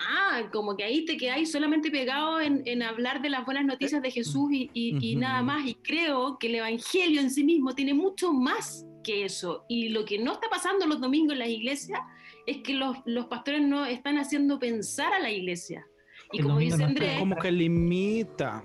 ah, 0.09 0.43
como 0.53 0.77
que 0.77 0.85
ahí 0.85 1.05
te 1.05 1.17
quedáis 1.17 1.51
solamente 1.51 1.91
pegado 1.91 2.41
en, 2.41 2.63
en 2.67 2.83
hablar 2.83 3.23
de 3.23 3.31
las 3.31 3.45
buenas 3.45 3.65
noticias 3.65 4.03
de 4.03 4.11
Jesús 4.11 4.51
y, 4.53 4.71
y- 4.75 4.99
y 5.13 5.17
nada 5.17 5.43
más. 5.43 5.67
Y 5.67 5.75
creo 5.75 6.39
que 6.39 6.49
el 6.49 6.57
evangelio 6.57 7.21
en 7.21 7.31
sí 7.31 7.45
mismo 7.45 7.75
tiene 7.75 7.95
mucho 7.95 8.33
más 8.33 8.85
que 9.03 9.25
eso. 9.25 9.65
Y 9.69 9.89
lo 9.89 10.05
que 10.05 10.19
no 10.19 10.33
está 10.33 10.49
pasando 10.51 10.87
los 10.87 11.01
domingos 11.01 11.33
en 11.33 11.39
las 11.41 11.49
iglesias 11.49 12.01
es 12.47 12.59
que 12.59 12.75
los, 12.75 12.97
los 13.07 13.27
pastores 13.27 13.63
no 13.63 13.87
están 13.87 14.19
haciendo 14.19 14.59
pensar 14.59 15.13
a 15.13 15.19
la 15.21 15.31
iglesia. 15.31 15.87
Y 16.33 16.39
como 16.43 16.55
domingo 16.55 16.77
dice 16.77 16.83
no 16.85 16.89
Andrés, 16.91 17.19
como 17.19 17.37
que 17.37 17.51
limita. 17.51 18.63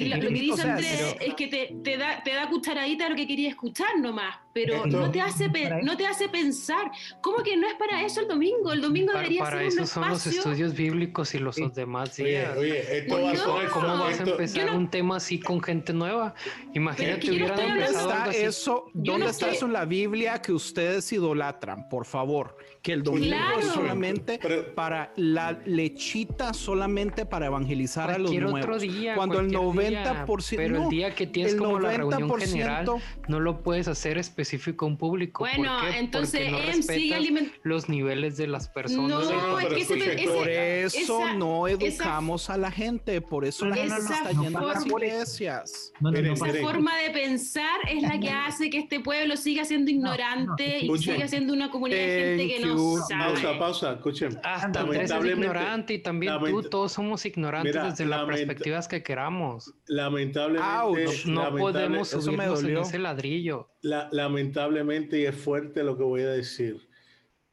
Lo, 0.00 0.20
que 0.20 0.28
dice 0.28 0.62
Andrés 0.62 1.16
es 1.20 1.34
que 1.34 1.48
te, 1.48 1.76
te 1.82 1.96
da, 1.96 2.22
te 2.22 2.34
da 2.34 2.48
cucharadita 2.48 3.08
lo 3.08 3.16
que 3.16 3.26
quería 3.26 3.48
escuchar 3.48 3.98
nomás, 3.98 4.36
pero 4.54 4.76
Esto- 4.76 4.86
no 5.00 5.10
te, 5.10 5.20
hace 5.20 5.50
Para 5.50 5.82
no 5.82 5.96
te 5.96 6.06
hace 6.06 6.28
pensar. 6.28 6.90
¿Cómo 7.20 7.42
que 7.42 7.56
no 7.56 7.66
es 7.66 7.74
para 7.74 8.02
eso 8.04 8.20
el 8.20 8.28
domingo? 8.28 8.72
El 8.72 8.80
domingo 8.80 9.08
Para, 9.08 9.18
debería 9.22 9.42
para 9.42 9.58
ser 9.58 9.66
un 9.66 9.72
eso 9.72 9.86
son 9.86 10.08
los 10.08 10.18
espacio... 10.26 10.38
estudios 10.40 10.74
bíblicos 10.74 11.34
y 11.34 11.38
los 11.40 11.56
Sí. 11.56 11.70
demás 11.74 12.18
Oye, 12.20 12.28
días. 12.30 12.56
oye, 12.56 12.98
esto 12.98 13.14
Pues 13.14 13.24
va 13.24 13.30
a 13.30 13.62
no. 13.64 13.70
¿Cómo 13.70 13.88
vas 13.98 14.08
a 14.08 14.10
esto- 14.22 14.30
empezar 14.30 14.66
no- 14.66 14.76
un 14.78 14.88
tema 14.90 15.16
así 15.16 15.40
con 15.40 15.60
gente 15.60 15.92
nueva? 15.92 16.34
Imagínate, 16.72 17.20
que 17.20 17.26
yo 17.26 17.32
no 17.48 17.54
hubieran 17.54 17.76
empezado 17.78 17.98
¿Dónde 18.08 18.14
algo 18.14 18.30
está 18.30 18.30
así. 18.30 18.46
eso? 18.46 18.84
¿Dónde 18.94 19.24
no 19.24 19.30
está 19.30 19.46
estoy- 19.46 19.56
eso 19.56 19.66
en 19.66 19.72
la 19.72 19.84
Biblia 19.84 20.40
que 20.40 20.52
ustedes 20.52 21.12
idolatran? 21.12 21.88
Por 21.88 22.04
favor, 22.06 22.56
que 22.80 22.92
el 22.92 23.02
domingo 23.02 23.26
Claro. 23.36 23.58
es 23.58 23.66
solamente 23.66 24.38
Pero- 24.40 24.72
para 24.76 25.12
la 25.16 25.58
lechita, 25.66 26.54
solamente 26.54 27.26
para 27.26 27.46
evangelizar 27.46 28.10
a 28.10 28.18
los 28.18 28.32
nuevos. 28.32 28.60
otro 28.60 28.78
día. 28.78 29.16
Cuando 29.16 29.40
el 29.40 29.52
cualquier 29.52 29.90
día, 29.90 30.04
90%, 30.04 30.56
Pero 30.56 30.78
no, 30.78 30.82
el 30.84 30.88
día 30.90 31.14
que 31.14 31.26
tienes 31.26 31.54
el 31.54 31.58
como 31.58 31.80
la 31.80 31.90
reunión 31.96 32.28
90% 32.28 32.46
general, 32.52 32.86
no 33.28 33.40
lo 33.40 33.62
puedes 33.62 33.88
hacer 33.88 34.18
específico 34.44 34.84
a 34.84 34.88
un 34.88 34.96
público. 34.98 35.44
¿Por 35.44 35.56
Bueno, 35.56 35.78
qué? 35.90 35.98
entonces 35.98 36.50
no 36.50 36.58
él 36.58 36.82
sigue 36.82 37.14
alimentando... 37.14 37.58
los 37.64 37.88
niveles 37.88 38.36
de 38.36 38.46
las 38.46 38.68
personas. 38.68 39.10
No, 39.10 39.24
Sí, 39.24 39.32
es 39.34 39.40
pero 39.40 39.68
que 39.74 39.80
ese, 39.80 39.94
escuchen, 39.94 40.18
ese- 40.18 40.28
Por 40.34 40.48
eso 40.48 40.98
esa- 41.24 41.34
no 41.34 41.66
esa- 41.66 41.84
educamos 41.86 42.50
a 42.50 42.56
la 42.58 42.70
gente, 42.70 43.20
por 43.20 43.44
eso 43.44 43.66
la 43.66 43.76
gente 43.76 43.94
está 43.98 44.30
yendo 44.32 44.58
a 44.58 44.74
las 44.74 44.86
iglesias. 44.86 45.92
No, 46.00 46.10
no, 46.10 46.18
Esa 46.18 46.46
forma 46.62 46.96
de 46.98 47.10
pensar 47.10 47.80
es 47.90 48.02
la 48.02 48.20
que 48.20 48.28
hace 48.30 48.70
que 48.70 48.78
este 48.78 49.00
pueblo 49.00 49.36
siga 49.36 49.64
siendo 49.64 49.90
ignorante 49.90 50.78
y 50.78 50.84
escuchen. 50.84 51.14
siga 51.14 51.28
siendo 51.28 51.52
una 51.52 51.70
comunidad 51.70 51.98
de 51.98 52.36
gente 52.38 52.48
que 52.54 52.60
Thank 52.60 52.66
no 52.66 52.76
you. 52.76 53.02
sabe. 53.08 53.24
Pausa, 53.24 53.58
pausa, 53.58 53.92
escuchen. 53.94 54.38
Hasta 54.42 54.80
Andrés 54.80 55.02
es 55.04 55.10
Lamentablemente- 55.10 55.46
ignorante 55.46 55.94
y 55.94 55.98
también 56.02 56.34
tú, 56.44 56.62
todos 56.64 56.92
somos 56.92 57.24
ignorantes 57.24 57.74
Mira, 57.74 57.90
desde 57.90 58.04
las 58.06 58.24
perspectivas 58.26 58.88
que 58.88 59.02
queramos. 59.02 59.72
Lamentablemente, 59.86 60.68
Ouch. 60.82 61.26
No 61.26 61.42
lamentable- 61.44 61.60
podemos 61.60 62.08
subirnos 62.08 62.62
en 62.64 62.76
ese 62.78 62.98
ladrillo. 62.98 63.70
la- 63.82 64.08
lamentablemente, 64.38 65.20
y 65.20 65.24
es 65.26 65.34
fuerte 65.36 65.82
lo 65.82 65.96
que 65.96 66.02
voy 66.04 66.22
a 66.22 66.30
decir, 66.30 66.78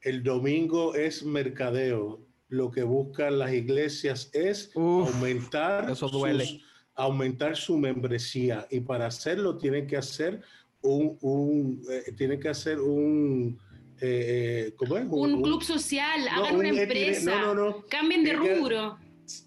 el 0.01 0.23
domingo 0.23 0.95
es 0.95 1.23
mercadeo. 1.23 2.19
Lo 2.49 2.69
que 2.69 2.83
buscan 2.83 3.39
las 3.39 3.53
iglesias 3.53 4.29
es 4.33 4.71
Uf, 4.75 5.07
aumentar, 5.15 5.89
eso 5.89 6.09
duele. 6.09 6.45
sus- 6.45 6.61
aumentar 6.95 7.55
su 7.55 7.77
membresía 7.77 8.67
y 8.69 8.81
para 8.81 9.05
hacerlo 9.07 9.57
tienen 9.57 9.87
que 9.87 9.95
hacer 9.95 10.41
un, 10.81 11.17
un 11.21 11.81
eh, 11.89 12.11
tienen 12.17 12.39
que 12.39 12.49
hacer 12.49 12.79
un 12.81 13.57
eh, 14.01 14.67
eh, 14.67 14.73
¿cómo 14.75 14.97
es? 14.97 15.05
Un 15.09 15.41
club 15.41 15.63
social, 15.63 16.19
no, 16.25 16.43
hagan 16.43 16.55
un 16.55 16.59
una 16.65 16.81
empresa, 16.81 17.31
No, 17.41 17.53
no, 17.55 17.69
no. 17.69 17.85
cambien 17.87 18.23
de 18.23 18.31
Tiene 18.31 18.45
que- 18.45 18.55
rubro. 18.55 18.97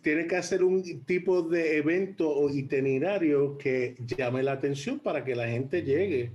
Tiene 0.02 0.26
que 0.26 0.36
hacer 0.36 0.64
un 0.64 1.04
tipo 1.04 1.42
de 1.42 1.76
evento 1.76 2.30
o 2.30 2.48
itinerario 2.48 3.58
que 3.58 3.94
llame 4.16 4.42
la 4.42 4.52
atención 4.52 4.98
para 4.98 5.22
que 5.22 5.34
la 5.34 5.46
gente 5.46 5.82
llegue. 5.82 6.32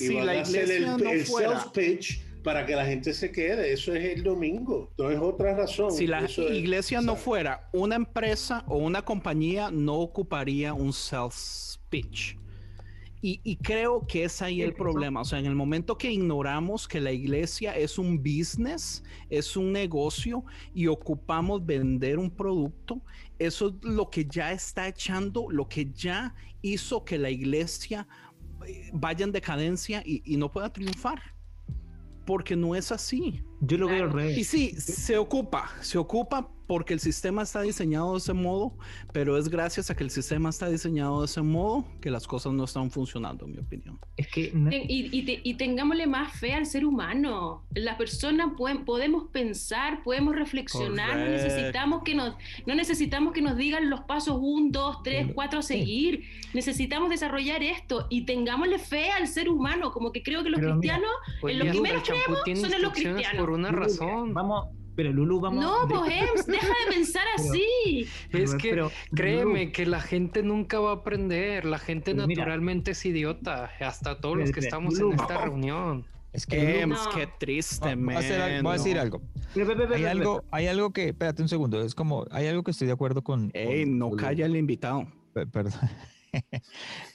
Y 0.00 0.06
Si 0.06 0.14
van 0.14 0.26
la 0.26 0.32
a 0.32 0.40
hacer 0.42 0.62
iglesia 0.64 0.94
el, 0.96 1.02
no 1.04 1.10
el 1.10 1.24
fuera, 1.26 1.58
sales 1.60 1.72
pitch 1.72 2.24
para 2.42 2.66
que 2.66 2.74
la 2.74 2.84
gente 2.84 3.12
se 3.14 3.30
quede. 3.30 3.72
Eso 3.72 3.94
es 3.94 4.04
el 4.16 4.22
domingo. 4.24 4.90
No 4.98 5.10
es 5.10 5.18
otra 5.20 5.54
razón. 5.56 5.92
si 5.92 6.06
la 6.06 6.24
Eso 6.24 6.48
es- 6.48 6.56
iglesia 6.56 7.00
no 7.00 7.14
fuera 7.16 7.68
una 7.72 7.94
empresa 7.94 8.64
o 8.66 8.78
una 8.78 9.02
compañía, 9.02 9.70
no 9.70 9.94
ocuparía 10.00 10.74
un 10.74 10.92
sales 10.92 11.80
pitch. 11.88 12.36
Y, 13.24 13.40
y 13.44 13.54
creo 13.54 14.04
que 14.04 14.24
es 14.24 14.42
ahí 14.42 14.62
el 14.62 14.74
problema. 14.74 15.20
O 15.20 15.24
sea, 15.24 15.38
en 15.38 15.46
el 15.46 15.54
momento 15.54 15.96
que 15.96 16.10
ignoramos 16.10 16.88
que 16.88 17.00
la 17.00 17.12
iglesia 17.12 17.76
es 17.76 17.96
un 17.96 18.18
business, 18.20 19.04
es 19.30 19.56
un 19.56 19.70
negocio 19.70 20.44
y 20.74 20.88
ocupamos 20.88 21.64
vender 21.64 22.18
un 22.18 22.30
producto, 22.32 23.00
eso 23.38 23.68
es 23.68 23.74
lo 23.88 24.10
que 24.10 24.24
ya 24.24 24.50
está 24.50 24.88
echando, 24.88 25.46
lo 25.50 25.68
que 25.68 25.88
ya 25.92 26.34
hizo 26.62 27.04
que 27.04 27.16
la 27.16 27.30
iglesia 27.30 28.08
vaya 28.92 29.24
en 29.24 29.32
decadencia 29.32 30.02
y, 30.04 30.22
y 30.24 30.36
no 30.36 30.50
pueda 30.50 30.72
triunfar. 30.72 31.20
Porque 32.24 32.54
no 32.54 32.76
es 32.76 32.92
así. 32.92 33.42
Yo 33.60 33.78
lo 33.78 33.88
veo 33.88 34.04
al 34.04 34.12
revés. 34.12 34.38
Y 34.38 34.44
sí, 34.44 34.80
se 34.80 35.18
ocupa, 35.18 35.70
se 35.80 35.98
ocupa 35.98 36.48
porque 36.72 36.94
el 36.94 37.00
sistema 37.00 37.42
está 37.42 37.60
diseñado 37.60 38.12
de 38.12 38.18
ese 38.18 38.32
modo, 38.32 38.72
pero 39.12 39.36
es 39.36 39.50
gracias 39.50 39.90
a 39.90 39.94
que 39.94 40.04
el 40.04 40.10
sistema 40.10 40.48
está 40.48 40.70
diseñado 40.70 41.20
de 41.20 41.26
ese 41.26 41.42
modo 41.42 41.84
que 42.00 42.10
las 42.10 42.26
cosas 42.26 42.54
no 42.54 42.64
están 42.64 42.90
funcionando, 42.90 43.44
en 43.44 43.52
mi 43.52 43.58
opinión. 43.58 43.98
Es 44.16 44.26
que 44.28 44.50
no- 44.54 44.70
Y, 44.72 45.10
y 45.12 45.22
te- 45.26 45.40
y 45.44 45.52
tengámosle 45.56 46.06
más 46.06 46.32
fe 46.32 46.54
al 46.54 46.64
ser 46.64 46.86
humano. 46.86 47.66
Las 47.74 47.96
personas 47.96 48.52
pueden, 48.56 48.86
podemos 48.86 49.24
pensar, 49.30 50.02
podemos 50.02 50.34
reflexionar, 50.34 51.14
no 51.18 51.26
necesitamos, 51.26 52.02
que 52.04 52.14
nos, 52.14 52.36
no 52.64 52.74
necesitamos 52.74 53.34
que 53.34 53.42
nos 53.42 53.58
digan 53.58 53.90
los 53.90 54.00
pasos 54.04 54.38
1, 54.40 54.68
2, 54.70 55.02
3, 55.04 55.26
4 55.34 55.58
a 55.58 55.62
seguir. 55.62 56.24
Necesitamos 56.54 57.10
desarrollar 57.10 57.62
esto 57.62 58.06
y 58.08 58.24
tengámosle 58.24 58.78
fe 58.78 59.10
al 59.10 59.28
ser 59.28 59.50
humano. 59.50 59.92
Como 59.92 60.10
que 60.10 60.22
creo 60.22 60.42
que 60.42 60.48
los 60.48 60.58
Pero 60.58 60.76
mira, 60.76 60.94
cristianos, 60.94 61.42
Oye, 61.42 61.54
lo 61.54 61.64
que 61.70 61.80
menos 61.82 62.02
creemos 62.02 62.38
son 62.62 62.72
en 62.72 62.80
los 62.82 62.92
cristianos. 62.94 63.36
por 63.40 63.50
una 63.50 63.70
razón. 63.72 64.32
Vamos, 64.32 64.68
pero 64.96 65.12
Lulu, 65.12 65.40
vamos. 65.40 65.62
no, 65.64 65.86
de- 65.86 65.94
pues 65.94 66.12
Ems, 66.12 66.46
deja 66.46 66.66
de 66.66 66.94
pensar 66.94 67.22
Pero- 67.36 67.48
así. 67.50 68.06
Es 68.32 68.54
que, 68.54 68.70
pero, 68.70 68.90
Créeme 69.14 69.60
Lulu, 69.62 69.72
que 69.72 69.86
la 69.86 70.00
gente 70.00 70.42
nunca 70.42 70.78
va 70.80 70.90
a 70.90 70.94
aprender. 70.94 71.64
La 71.64 71.78
gente 71.78 72.14
Pero 72.14 72.26
mira. 72.26 72.40
naturalmente 72.42 72.92
es 72.92 73.04
idiota. 73.06 73.70
Hasta 73.80 74.20
todos 74.20 74.36
los 74.38 74.50
que 74.52 74.60
estamos 74.60 74.98
en 74.98 75.12
esta 75.12 75.38
reunión. 75.44 76.04
Es 76.32 76.46
que 76.46 76.80
Ems, 76.80 76.98
no. 77.04 77.10
qué 77.14 77.28
triste, 77.38 77.84
voy 77.84 77.92
a, 77.92 77.96
man. 77.96 78.62
voy 78.62 78.70
a 78.70 78.72
decir 78.78 78.98
algo. 78.98 79.20
Hay 79.94 80.04
algo, 80.06 80.42
hay 80.50 80.66
algo 80.66 80.90
que, 80.90 81.08
espérate 81.08 81.42
un 81.42 81.48
segundo, 81.50 81.82
es 81.82 81.94
como, 81.94 82.24
hay 82.30 82.46
algo 82.46 82.62
que 82.62 82.70
estoy 82.70 82.86
de 82.86 82.94
acuerdo 82.94 83.22
con. 83.22 83.50
Ey, 83.52 83.84
con 83.84 83.98
no 83.98 84.10
calla 84.12 84.46
el 84.46 84.56
invitado. 84.56 85.06
Pe- 85.34 85.46
Perdón. 85.46 85.74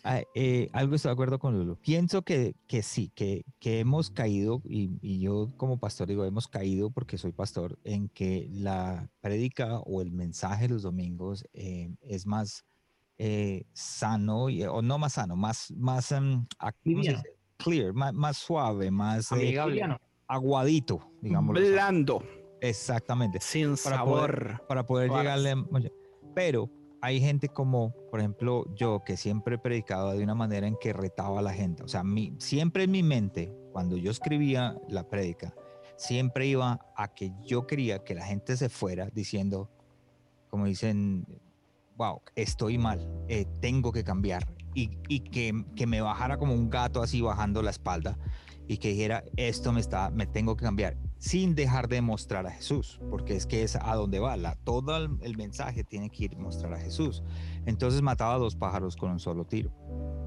Ah, 0.04 0.22
eh, 0.36 0.70
algo 0.74 0.96
estoy 0.96 1.10
de 1.10 1.14
acuerdo 1.14 1.40
con 1.40 1.58
Lulu. 1.58 1.76
Pienso 1.78 2.22
que, 2.22 2.56
que 2.68 2.82
sí, 2.82 3.12
que, 3.16 3.44
que 3.60 3.80
hemos 3.80 4.10
caído, 4.10 4.62
y, 4.66 4.92
y 5.02 5.20
yo 5.20 5.52
como 5.58 5.80
pastor 5.80 6.08
digo, 6.08 6.24
hemos 6.24 6.48
caído 6.48 6.92
porque 6.92 7.18
soy 7.18 7.32
pastor, 7.34 7.78
en 7.84 8.08
que 8.10 8.48
la 8.52 9.10
prédica 9.20 9.80
o 9.80 10.02
el 10.02 10.12
mensaje 10.12 10.70
los 10.70 10.84
domingos 10.84 11.44
eh, 11.54 11.90
es 12.02 12.26
más 12.26 12.66
eh, 13.18 13.66
sano, 13.74 14.50
y- 14.50 14.64
o 14.64 14.82
no 14.82 14.98
más 14.98 15.14
sano, 15.14 15.36
más, 15.36 15.72
más 15.72 16.12
em, 16.12 16.46
ac- 16.60 16.76
¿cómo 16.84 17.04
se 17.04 17.10
Liviano. 17.10 17.18
dice? 17.24 17.38
clear, 17.58 17.94
más, 17.94 18.14
más 18.14 18.38
suave, 18.38 18.92
más 18.92 19.32
eh, 19.32 19.36
Amigable. 19.36 19.98
Aguadito, 20.28 21.00
digámoslo. 21.22 21.60
así. 21.60 21.72
Blando, 21.72 22.24
Exactamente 22.62 23.40
sin 23.40 23.70
Para 23.78 23.98
sabor. 23.98 24.62
para 24.68 24.86
poder 24.86 25.10
llegarle. 25.12 25.56
Pero 26.36 26.70
hay 27.08 27.22
gente 27.22 27.48
como, 27.48 27.92
por 28.12 28.20
ejemplo, 28.20 28.66
yo 28.76 29.02
que 29.06 29.16
siempre 29.16 29.56
he 29.56 29.58
predicado 29.58 30.12
de 30.12 30.22
una 30.22 30.36
manera 30.36 30.68
en 30.68 30.76
que 30.76 30.92
retaba 30.92 31.40
a 31.40 31.42
la 31.42 31.54
gente. 31.54 31.82
O 31.84 31.88
sea, 31.88 32.04
mi, 32.04 32.36
siempre 32.38 32.84
en 32.84 32.92
mi 32.92 33.02
mente, 33.02 33.50
cuando 33.72 33.96
yo 33.96 34.12
escribía 34.12 34.76
la 34.90 35.08
prédica, 35.08 35.54
siempre 35.96 36.48
iba 36.48 36.86
a 36.98 37.08
que 37.08 37.32
yo 37.46 37.66
quería 37.66 38.04
que 38.04 38.14
la 38.14 38.26
gente 38.26 38.58
se 38.58 38.68
fuera 38.68 39.08
diciendo, 39.14 39.70
como 40.50 40.66
dicen, 40.66 41.26
wow, 41.96 42.22
estoy 42.36 42.78
mal, 42.78 43.10
eh, 43.30 43.46
tengo 43.62 43.94
que 43.94 44.04
cambiar. 44.04 44.46
Y, 44.74 44.98
y 45.08 45.22
que, 45.22 45.64
que 45.78 45.88
me 45.88 46.02
bajara 46.02 46.38
como 46.38 46.54
un 46.54 46.70
gato 46.70 47.02
así 47.02 47.22
bajando 47.22 47.62
la 47.62 47.72
espalda 47.72 48.18
y 48.68 48.78
que 48.78 48.90
dijera, 48.90 49.24
esto 49.38 49.72
me 49.72 49.80
está, 49.80 50.10
me 50.10 50.26
tengo 50.26 50.56
que 50.58 50.66
cambiar, 50.66 50.98
sin 51.18 51.56
dejar 51.56 51.88
de 51.88 52.02
mostrar 52.02 52.46
a 52.46 52.52
Jesús, 52.52 53.00
porque 53.10 53.36
es 53.36 53.46
que 53.46 53.64
es 53.64 53.76
a 53.76 53.96
donde 53.96 54.20
va, 54.20 54.36
la, 54.38 54.56
todo 54.56 54.98
el, 54.98 55.38
mensaje 55.38 55.84
tiene 55.84 56.10
que 56.10 56.26
ir 56.26 56.38
mostrar 56.38 56.74
a 56.74 56.80
Jesús. 56.80 57.24
Entonces 57.66 58.02
mataba 58.02 58.36
a 58.36 58.38
dos 58.38 58.56
pájaros 58.56 58.96
con 58.96 59.12
un 59.12 59.20
solo 59.20 59.46
tiro. 59.46 59.72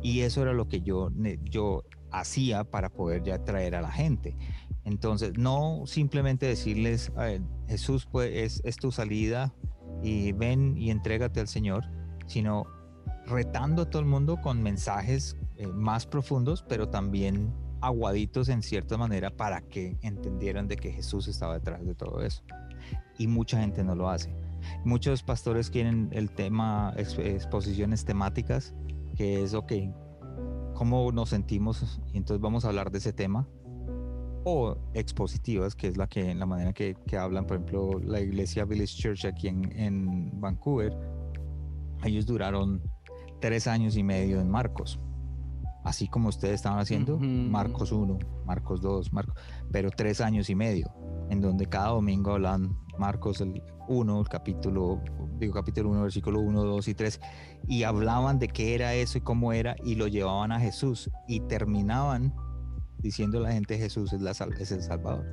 Y 0.02 0.20
eso 0.20 0.42
era 0.42 0.52
lo 0.52 0.68
que 0.68 0.80
yo, 0.80 1.10
yo 1.44 1.84
hacía 2.10 2.64
para 2.64 2.88
poder 2.88 3.22
ya 3.22 3.44
traer 3.44 3.74
a 3.74 3.82
la 3.82 3.92
gente. 3.92 4.36
Entonces, 4.84 5.36
no 5.36 5.82
simplemente 5.84 6.46
decirles, 6.46 7.12
Jesús 7.68 8.08
pues, 8.10 8.30
es, 8.34 8.62
es 8.64 8.76
tu 8.76 8.90
salida 8.90 9.54
y 10.02 10.32
ven 10.32 10.76
y 10.78 10.90
entrégate 10.90 11.40
al 11.40 11.48
Señor, 11.48 11.84
sino 12.26 12.64
retando 13.26 13.82
a 13.82 13.90
todo 13.90 14.00
el 14.00 14.08
mundo 14.08 14.40
con 14.40 14.62
mensajes 14.62 15.36
eh, 15.56 15.66
más 15.66 16.06
profundos, 16.06 16.64
pero 16.66 16.88
también 16.88 17.52
aguaditos 17.80 18.48
en 18.48 18.62
cierta 18.62 18.96
manera 18.96 19.30
para 19.30 19.60
que 19.60 19.96
entendieran 20.02 20.68
de 20.68 20.76
que 20.76 20.92
Jesús 20.92 21.28
estaba 21.28 21.54
detrás 21.54 21.84
de 21.84 21.94
todo 21.94 22.22
eso. 22.22 22.42
Y 23.18 23.26
mucha 23.26 23.60
gente 23.60 23.84
no 23.84 23.94
lo 23.94 24.08
hace. 24.08 24.34
Muchos 24.84 25.22
pastores 25.22 25.70
quieren 25.70 26.08
el 26.12 26.30
tema, 26.30 26.92
exposiciones 26.96 28.04
temáticas, 28.04 28.74
que 29.16 29.42
es, 29.42 29.54
ok, 29.54 29.72
¿cómo 30.74 31.10
nos 31.12 31.30
sentimos? 31.30 32.00
Y 32.12 32.18
entonces 32.18 32.40
vamos 32.40 32.64
a 32.64 32.68
hablar 32.68 32.90
de 32.90 32.98
ese 32.98 33.12
tema. 33.12 33.46
O 34.44 34.76
expositivas, 34.94 35.74
que 35.74 35.88
es 35.88 35.98
la, 35.98 36.06
que, 36.06 36.34
la 36.34 36.46
manera 36.46 36.72
que, 36.72 36.96
que 37.06 37.18
hablan, 37.18 37.46
por 37.46 37.58
ejemplo, 37.58 38.00
la 38.02 38.20
iglesia 38.20 38.64
Village 38.64 38.96
Church 38.96 39.26
aquí 39.26 39.48
en, 39.48 39.70
en 39.78 40.40
Vancouver. 40.40 40.96
Ellos 42.04 42.24
duraron 42.24 42.80
tres 43.40 43.66
años 43.66 43.96
y 43.96 44.02
medio 44.02 44.40
en 44.40 44.48
Marcos 44.48 44.98
así 45.84 46.08
como 46.08 46.28
ustedes 46.28 46.54
estaban 46.54 46.78
haciendo, 46.78 47.18
Marcos 47.18 47.92
1, 47.92 48.18
Marcos 48.44 48.80
2, 48.80 49.12
Marcos, 49.12 49.34
pero 49.72 49.90
tres 49.90 50.20
años 50.20 50.50
y 50.50 50.54
medio, 50.54 50.92
en 51.30 51.40
donde 51.40 51.66
cada 51.66 51.88
domingo 51.88 52.32
hablan 52.32 52.76
Marcos 52.98 53.40
el 53.40 53.62
1, 53.88 54.20
el 54.20 54.28
capítulo, 54.28 55.02
digo 55.38 55.54
capítulo 55.54 55.90
1, 55.90 56.02
versículo 56.02 56.40
1, 56.40 56.64
2 56.64 56.88
y 56.88 56.94
3, 56.94 57.20
y 57.68 57.82
hablaban 57.84 58.38
de 58.38 58.48
qué 58.48 58.74
era 58.74 58.94
eso 58.94 59.18
y 59.18 59.20
cómo 59.22 59.52
era, 59.52 59.74
y 59.84 59.94
lo 59.94 60.06
llevaban 60.06 60.52
a 60.52 60.60
Jesús, 60.60 61.10
y 61.26 61.40
terminaban 61.40 62.34
diciendo 62.98 63.38
a 63.38 63.42
la 63.42 63.52
gente 63.52 63.78
Jesús 63.78 64.12
es, 64.12 64.20
la, 64.20 64.32
es 64.32 64.72
el 64.72 64.82
Salvador. 64.82 65.24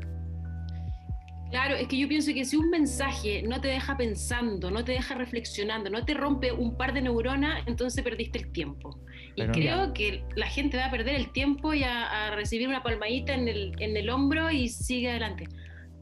Claro, 1.50 1.76
es 1.76 1.88
que 1.88 1.98
yo 1.98 2.10
pienso 2.10 2.34
que 2.34 2.44
si 2.44 2.58
un 2.58 2.70
mensaje 2.70 3.42
no 3.44 3.62
te 3.62 3.70
deja 3.70 3.96
pensando, 3.96 4.70
no 4.70 4.84
te 4.84 4.92
deja 4.94 5.16
reflexionando, 5.16 5.90
no 5.90 6.04
te 6.04 6.14
rompe 6.14 6.52
un 6.52 6.76
par 6.76 6.94
de 6.94 7.02
neuronas, 7.02 7.64
entonces 7.68 8.04
perdiste 8.04 8.40
el 8.40 8.52
tiempo. 8.52 9.00
Y 9.38 9.45
creo 9.52 9.93
que 9.93 10.23
la 10.36 10.47
gente 10.47 10.78
va 10.78 10.88
a 10.88 10.91
perder 10.91 11.13
el 11.13 11.32
tiempo 11.32 11.73
y 11.73 11.84
a, 11.84 12.32
recibir 12.36 12.67
una 12.67 12.82
palmadita 12.82 13.34
en 13.34 13.47
el, 13.47 13.71
en 13.80 13.95
el 13.95 14.10
hombro 14.10 14.50
y 14.50 14.67
sigue 14.67 15.12
adelante. 15.12 15.47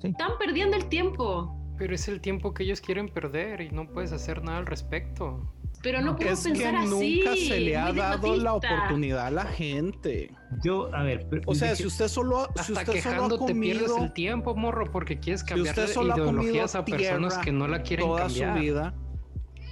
Están 0.01 0.37
perdiendo 0.39 0.77
el 0.77 0.87
tiempo. 0.87 1.53
Pero 1.77 1.93
es 1.93 2.07
el 2.07 2.21
tiempo 2.21 2.53
que 2.53 2.63
ellos 2.63 2.79
quieren 2.79 3.09
perder 3.09 3.59
y 3.59 3.69
no 3.69 3.87
puedes 3.87 4.13
hacer 4.13 4.41
nada 4.41 4.59
al 4.59 4.65
respecto. 4.65 5.51
Pero 5.83 6.01
no, 6.01 6.15
puedo 6.15 6.31
es 6.31 6.43
pensar 6.43 6.71
que 6.71 6.77
así. 6.77 7.19
nunca 7.19 7.35
se 7.35 7.59
le 7.59 7.75
ha 7.75 7.91
dado 7.91 8.37
la 8.37 8.53
oportunidad 8.53 9.27
a 9.27 9.31
la 9.31 9.45
gente. 9.45 10.31
Yo, 10.63 10.89
a 10.95 11.03
ver, 11.03 11.27
o 11.45 11.53
sea, 11.53 11.75
si 11.75 11.85
usted 11.85 12.07
solo, 12.07 12.47
si 12.55 12.61
Hasta 12.61 12.73
usted 12.73 12.93
quejando 12.93 13.29
solo 13.31 13.43
ha 13.43 13.47
te 13.47 13.53
pierdes 13.53 13.89
comido, 13.89 14.05
el 14.05 14.13
tiempo, 14.13 14.55
morro, 14.55 14.89
porque 14.89 15.19
quieres 15.19 15.43
cambiar 15.43 15.77
usted 15.77 15.93
solo 15.93 16.13
ha 16.13 16.17
ideologías 16.17 16.71
comido 16.71 16.79
a 16.79 16.85
personas 16.85 17.37
que 17.39 17.51
no 17.51 17.67
la 17.67 17.83
quieren 17.83 18.05
toda 18.05 18.21
cambiar. 18.21 18.55
su 18.55 18.61
vida, 18.61 18.95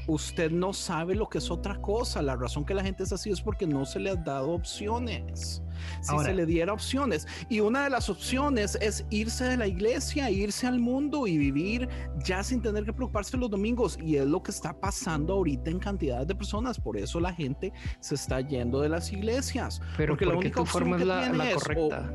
usted 0.07 0.51
no 0.51 0.73
sabe 0.73 1.15
lo 1.15 1.29
que 1.29 1.37
es 1.37 1.49
otra 1.51 1.79
cosa. 1.81 2.21
La 2.21 2.35
razón 2.35 2.65
que 2.65 2.73
la 2.73 2.83
gente 2.83 3.03
es 3.03 3.13
así 3.13 3.29
es 3.31 3.41
porque 3.41 3.65
no 3.67 3.85
se 3.85 3.99
le 3.99 4.09
ha 4.11 4.15
dado 4.15 4.51
opciones. 4.51 5.61
Si 6.01 6.11
Ahora- 6.11 6.29
se 6.29 6.33
le 6.33 6.45
diera 6.45 6.71
opciones. 6.71 7.27
Y 7.49 7.59
una 7.59 7.83
de 7.83 7.89
las 7.89 8.09
opciones 8.09 8.77
es 8.81 9.05
irse 9.09 9.43
de 9.45 9.57
la 9.57 9.67
iglesia, 9.67 10.29
irse 10.29 10.65
al 10.67 10.79
mundo 10.79 11.27
y 11.27 11.37
vivir 11.37 11.89
ya 12.23 12.41
sin 12.43 12.61
tener 12.61 12.85
que 12.85 12.93
preocuparse 12.93 13.35
los 13.37 13.49
domingos. 13.49 13.97
Y 14.01 14.15
es 14.15 14.25
lo 14.25 14.41
que 14.41 14.51
está 14.51 14.73
pasando 14.79 15.33
ahorita 15.33 15.69
en 15.71 15.79
cantidades 15.79 16.27
de 16.27 16.35
personas. 16.35 16.79
Por 16.79 16.97
eso 16.97 17.19
la 17.19 17.33
gente 17.33 17.73
se 17.99 18.15
está 18.15 18.39
yendo 18.41 18.79
de 18.81 18.89
las 18.89 19.11
iglesias. 19.11 19.81
Pero 19.97 20.13
Porque 20.13 20.25
porque, 20.25 20.25
la 20.25 20.39
única 20.39 20.61
opción 20.61 20.97
que 20.97 21.05
la, 21.05 21.21
tiene 21.21 21.37
la 21.37 21.49
es 21.51 21.55
o- 21.57 21.59
correcta. 21.59 22.13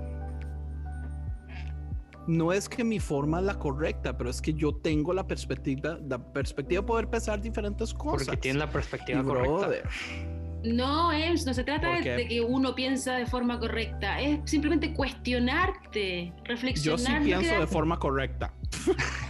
No 2.28 2.52
es 2.52 2.68
que 2.68 2.84
mi 2.84 3.00
forma 3.00 3.38
es 3.40 3.44
la 3.46 3.58
correcta, 3.58 4.16
pero 4.16 4.28
es 4.28 4.40
que 4.42 4.52
yo 4.52 4.74
tengo 4.74 5.14
la 5.14 5.26
perspectiva, 5.26 5.98
la 6.06 6.18
perspectiva 6.32 6.82
de 6.82 6.86
poder 6.86 7.08
pensar 7.08 7.40
diferentes 7.40 7.92
cosas. 7.94 8.26
Porque 8.26 8.40
tienes 8.40 8.60
la 8.60 8.70
perspectiva 8.70 9.20
Y, 9.20 9.24
correcta. 9.24 9.50
brother, 9.50 9.82
No, 10.62 11.10
es, 11.10 11.46
no 11.46 11.54
se 11.54 11.64
trata 11.64 11.88
¿Por 11.94 12.04
de, 12.04 12.28
que 12.28 12.40
uno 12.42 12.74
piensa 12.74 13.16
de 13.16 13.24
forma 13.26 13.58
correcta, 13.58 14.20
es 14.20 14.40
simplemente 14.44 14.92
cuestionarte, 14.92 16.26
yo 16.26 16.44
reflexionar. 16.44 16.98
sí 16.98 17.12
no 17.14 17.24
pienso 17.40 17.60
de 17.60 17.66
forma 17.66 17.98
correcta. 17.98 18.52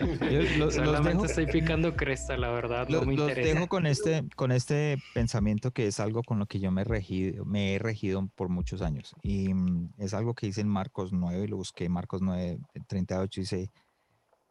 Yo 0.00 0.42
lo- 0.58 0.64
los 0.66 0.74
Solamente 0.74 1.10
dejo- 1.12 1.24
estoy 1.26 1.46
picando 1.46 1.94
cresta, 1.96 2.36
la 2.36 2.50
verdad. 2.50 2.88
Lo- 2.88 3.00
no 3.00 3.06
me 3.06 3.16
los 3.16 3.28
interesa. 3.28 3.54
dejo 3.54 3.68
con 3.68 3.86
este, 3.86 4.24
con 4.36 4.52
este 4.52 4.96
pensamiento 5.14 5.70
que 5.70 5.86
es 5.86 6.00
algo 6.00 6.22
con 6.22 6.38
lo 6.38 6.46
que 6.46 6.60
yo 6.60 6.70
me, 6.70 6.82
he 6.82 6.84
regido- 6.84 7.44
me 7.44 7.74
he 7.74 7.78
regido 7.78 8.26
por 8.34 8.48
muchos 8.48 8.82
años. 8.82 9.14
Y 9.22 9.52
mm, 9.54 9.90
es 9.98 10.14
algo 10.14 10.34
que 10.34 10.46
dice 10.46 10.60
en 10.60 10.68
Marcos 10.68 11.12
9, 11.12 11.48
lo 11.48 11.56
busqué, 11.56 11.88
Marcos 11.88 12.22
9, 12.22 12.58
38, 12.86 13.40
dice, 13.40 13.70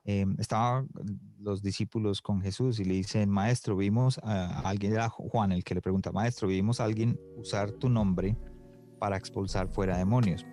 em, 0.05 0.35
estaban 0.39 0.87
los 1.39 1.61
discípulos 1.61 2.21
con 2.21 2.41
Jesús 2.41 2.79
y 2.79 2.85
le 2.85 2.93
dicen, 2.93 3.29
maestro, 3.29 3.75
vimos 3.75 4.19
a 4.23 4.61
alguien, 4.61 4.93
era 4.93 5.09
Juan 5.09 5.51
el 5.51 5.63
que 5.63 5.75
le 5.75 5.81
pregunta, 5.81 6.11
maestro, 6.11 6.47
vimos 6.47 6.79
a 6.79 6.85
alguien 6.85 7.19
usar 7.35 7.71
tu 7.71 7.89
nombre 7.89 8.37
para 8.99 9.17
expulsar 9.17 9.67
fuera 9.67 9.97
demonios. 9.97 10.45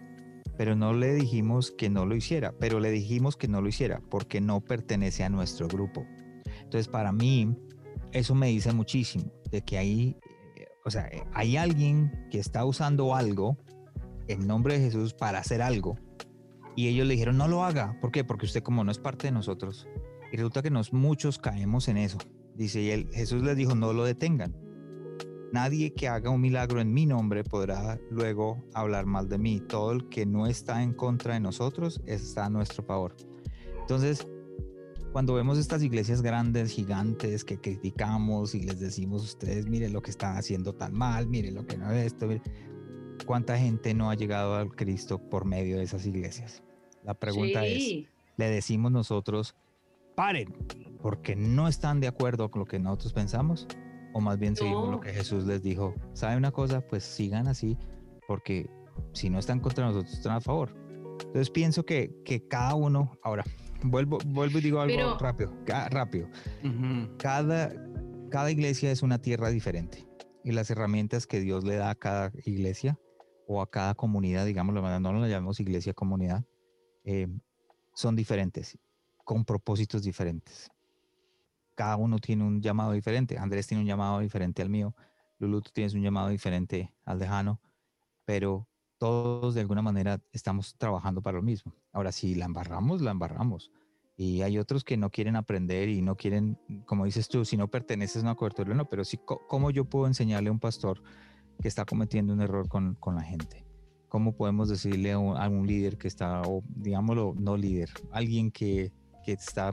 Pero 0.56 0.76
no 0.76 0.92
le 0.92 1.14
dijimos 1.14 1.72
que 1.72 1.90
no 1.90 2.06
lo 2.06 2.14
hiciera, 2.14 2.52
pero 2.58 2.80
le 2.80 2.90
dijimos 2.90 3.36
que 3.36 3.48
no 3.48 3.60
lo 3.60 3.68
hiciera 3.68 4.00
porque 4.10 4.40
no 4.40 4.60
pertenece 4.60 5.24
a 5.24 5.28
nuestro 5.28 5.68
grupo. 5.68 6.06
Entonces, 6.62 6.88
para 6.88 7.12
mí, 7.12 7.56
eso 8.12 8.34
me 8.34 8.48
dice 8.48 8.72
muchísimo, 8.72 9.32
de 9.50 9.62
que 9.62 9.78
eh, 9.78 10.16
o 10.84 10.90
sea, 10.90 11.10
hay 11.32 11.56
alguien 11.56 12.28
que 12.30 12.38
está 12.38 12.64
usando 12.64 13.14
algo 13.14 13.58
en 14.28 14.46
nombre 14.46 14.78
de 14.78 14.84
Jesús 14.84 15.14
para 15.14 15.38
hacer 15.38 15.62
algo. 15.62 15.96
Y 16.76 16.88
ellos 16.88 17.06
le 17.06 17.14
dijeron, 17.14 17.36
no 17.36 17.48
lo 17.48 17.64
haga. 17.64 17.98
¿Por 18.00 18.10
qué? 18.10 18.24
Porque 18.24 18.46
usted 18.46 18.62
como 18.62 18.84
no 18.84 18.90
es 18.90 18.98
parte 18.98 19.26
de 19.28 19.32
nosotros. 19.32 19.88
Y 20.32 20.36
resulta 20.36 20.62
que 20.62 20.70
nos 20.70 20.92
muchos 20.92 21.38
caemos 21.38 21.88
en 21.88 21.98
eso. 21.98 22.18
Dice, 22.56 22.80
y 22.80 22.90
él, 22.90 23.08
Jesús 23.12 23.42
les 23.42 23.56
dijo, 23.56 23.74
no 23.74 23.92
lo 23.92 24.04
detengan. 24.04 24.54
Nadie 25.54 25.94
que 25.94 26.08
haga 26.08 26.30
un 26.30 26.40
milagro 26.40 26.80
en 26.80 26.92
mi 26.92 27.06
nombre 27.06 27.44
podrá 27.44 28.00
luego 28.10 28.60
hablar 28.74 29.06
mal 29.06 29.28
de 29.28 29.38
mí. 29.38 29.60
Todo 29.60 29.92
el 29.92 30.08
que 30.08 30.26
no 30.26 30.48
está 30.48 30.82
en 30.82 30.92
contra 30.92 31.34
de 31.34 31.38
nosotros 31.38 32.00
está 32.06 32.46
a 32.46 32.50
nuestro 32.50 32.82
favor. 32.82 33.14
Entonces, 33.78 34.26
cuando 35.12 35.32
vemos 35.34 35.56
estas 35.56 35.84
iglesias 35.84 36.22
grandes, 36.22 36.72
gigantes, 36.72 37.44
que 37.44 37.60
criticamos 37.60 38.56
y 38.56 38.64
les 38.64 38.80
decimos, 38.80 39.22
ustedes 39.22 39.68
miren 39.68 39.92
lo 39.92 40.02
que 40.02 40.10
están 40.10 40.36
haciendo 40.36 40.72
tan 40.72 40.92
mal, 40.92 41.28
miren 41.28 41.54
lo 41.54 41.64
que 41.64 41.76
no 41.76 41.88
es 41.92 42.06
esto, 42.06 42.26
mire", 42.26 42.42
¿cuánta 43.24 43.56
gente 43.56 43.94
no 43.94 44.10
ha 44.10 44.16
llegado 44.16 44.56
al 44.56 44.74
Cristo 44.74 45.20
por 45.20 45.44
medio 45.44 45.76
de 45.76 45.84
esas 45.84 46.04
iglesias? 46.04 46.64
La 47.04 47.14
pregunta 47.14 47.64
es, 47.64 48.06
le 48.36 48.50
decimos 48.50 48.90
nosotros, 48.90 49.54
paren, 50.16 50.52
porque 51.00 51.36
no 51.36 51.68
están 51.68 52.00
de 52.00 52.08
acuerdo 52.08 52.50
con 52.50 52.58
lo 52.58 52.66
que 52.66 52.80
nosotros 52.80 53.12
pensamos, 53.12 53.68
o 54.14 54.20
más 54.20 54.38
bien 54.38 54.56
seguimos 54.56 54.88
lo 54.90 55.00
que 55.00 55.12
Jesús 55.12 55.44
les 55.44 55.62
dijo, 55.62 55.92
¿sabe 56.14 56.36
una 56.38 56.50
cosa? 56.52 56.80
Pues 56.80 57.04
sigan 57.04 57.46
así, 57.48 57.76
porque 58.26 58.70
si 59.12 59.28
no 59.28 59.38
están 59.38 59.60
contra 59.60 59.84
nosotros, 59.86 60.14
están 60.14 60.32
a 60.36 60.40
favor. 60.40 60.74
Entonces 61.20 61.50
pienso 61.50 61.84
que, 61.84 62.14
que 62.24 62.46
cada 62.48 62.74
uno, 62.74 63.18
ahora, 63.22 63.44
vuelvo, 63.82 64.18
vuelvo 64.26 64.58
y 64.58 64.62
digo 64.62 64.80
algo 64.80 64.94
Pero- 64.96 65.18
rápido, 65.18 65.52
ca- 65.66 65.88
rápido. 65.88 66.28
Cada, 67.18 67.72
cada 68.30 68.50
iglesia 68.50 68.90
es 68.90 69.02
una 69.02 69.18
tierra 69.20 69.50
diferente 69.50 70.06
y 70.44 70.52
las 70.52 70.70
herramientas 70.70 71.26
que 71.26 71.40
Dios 71.40 71.64
le 71.64 71.76
da 71.76 71.90
a 71.90 71.94
cada 71.94 72.32
iglesia 72.44 72.98
o 73.46 73.60
a 73.62 73.70
cada 73.70 73.94
comunidad, 73.94 74.46
digámoslo, 74.46 74.80
no 75.00 75.12
la 75.20 75.28
llamemos 75.28 75.60
iglesia 75.60 75.92
comunidad, 75.94 76.44
eh, 77.04 77.28
son 77.94 78.16
diferentes, 78.16 78.78
con 79.24 79.44
propósitos 79.44 80.02
diferentes. 80.02 80.70
Cada 81.74 81.96
uno 81.96 82.18
tiene 82.18 82.44
un 82.44 82.60
llamado 82.60 82.92
diferente. 82.92 83.38
Andrés 83.38 83.66
tiene 83.66 83.82
un 83.82 83.86
llamado 83.86 84.20
diferente 84.20 84.62
al 84.62 84.70
mío. 84.70 84.94
Lulu, 85.38 85.60
tú 85.60 85.70
tienes 85.72 85.94
un 85.94 86.02
llamado 86.02 86.28
diferente 86.28 86.94
al 87.04 87.18
de 87.18 87.26
Jano, 87.26 87.60
pero 88.24 88.68
todos 88.98 89.54
de 89.54 89.60
alguna 89.60 89.82
manera 89.82 90.20
estamos 90.32 90.76
trabajando 90.76 91.20
para 91.20 91.36
lo 91.36 91.42
mismo. 91.42 91.74
Ahora, 91.92 92.12
si 92.12 92.34
la 92.34 92.44
embarramos, 92.44 93.02
la 93.02 93.10
embarramos. 93.10 93.70
Y 94.16 94.42
hay 94.42 94.58
otros 94.58 94.84
que 94.84 94.96
no 94.96 95.10
quieren 95.10 95.34
aprender 95.34 95.88
y 95.88 96.00
no 96.00 96.16
quieren, 96.16 96.58
como 96.86 97.04
dices 97.04 97.28
tú, 97.28 97.44
si 97.44 97.56
no 97.56 97.68
perteneces 97.68 98.22
a 98.22 98.26
una 98.26 98.34
cobertura, 98.36 98.72
no, 98.74 98.88
pero 98.88 99.04
sí, 99.04 99.18
¿cómo 99.24 99.70
yo 99.70 99.84
puedo 99.84 100.06
enseñarle 100.06 100.50
a 100.50 100.52
un 100.52 100.60
pastor 100.60 101.02
que 101.60 101.66
está 101.66 101.84
cometiendo 101.84 102.32
un 102.32 102.40
error 102.40 102.68
con, 102.68 102.94
con 102.94 103.16
la 103.16 103.22
gente? 103.22 103.66
¿Cómo 104.08 104.36
podemos 104.36 104.68
decirle 104.68 105.12
a 105.12 105.18
un, 105.18 105.36
a 105.36 105.48
un 105.48 105.66
líder 105.66 105.98
que 105.98 106.06
está, 106.06 106.42
o 106.42 106.62
digámoslo, 106.68 107.34
no 107.36 107.56
líder, 107.56 107.90
alguien 108.12 108.52
que, 108.52 108.92
que 109.24 109.32
está 109.32 109.72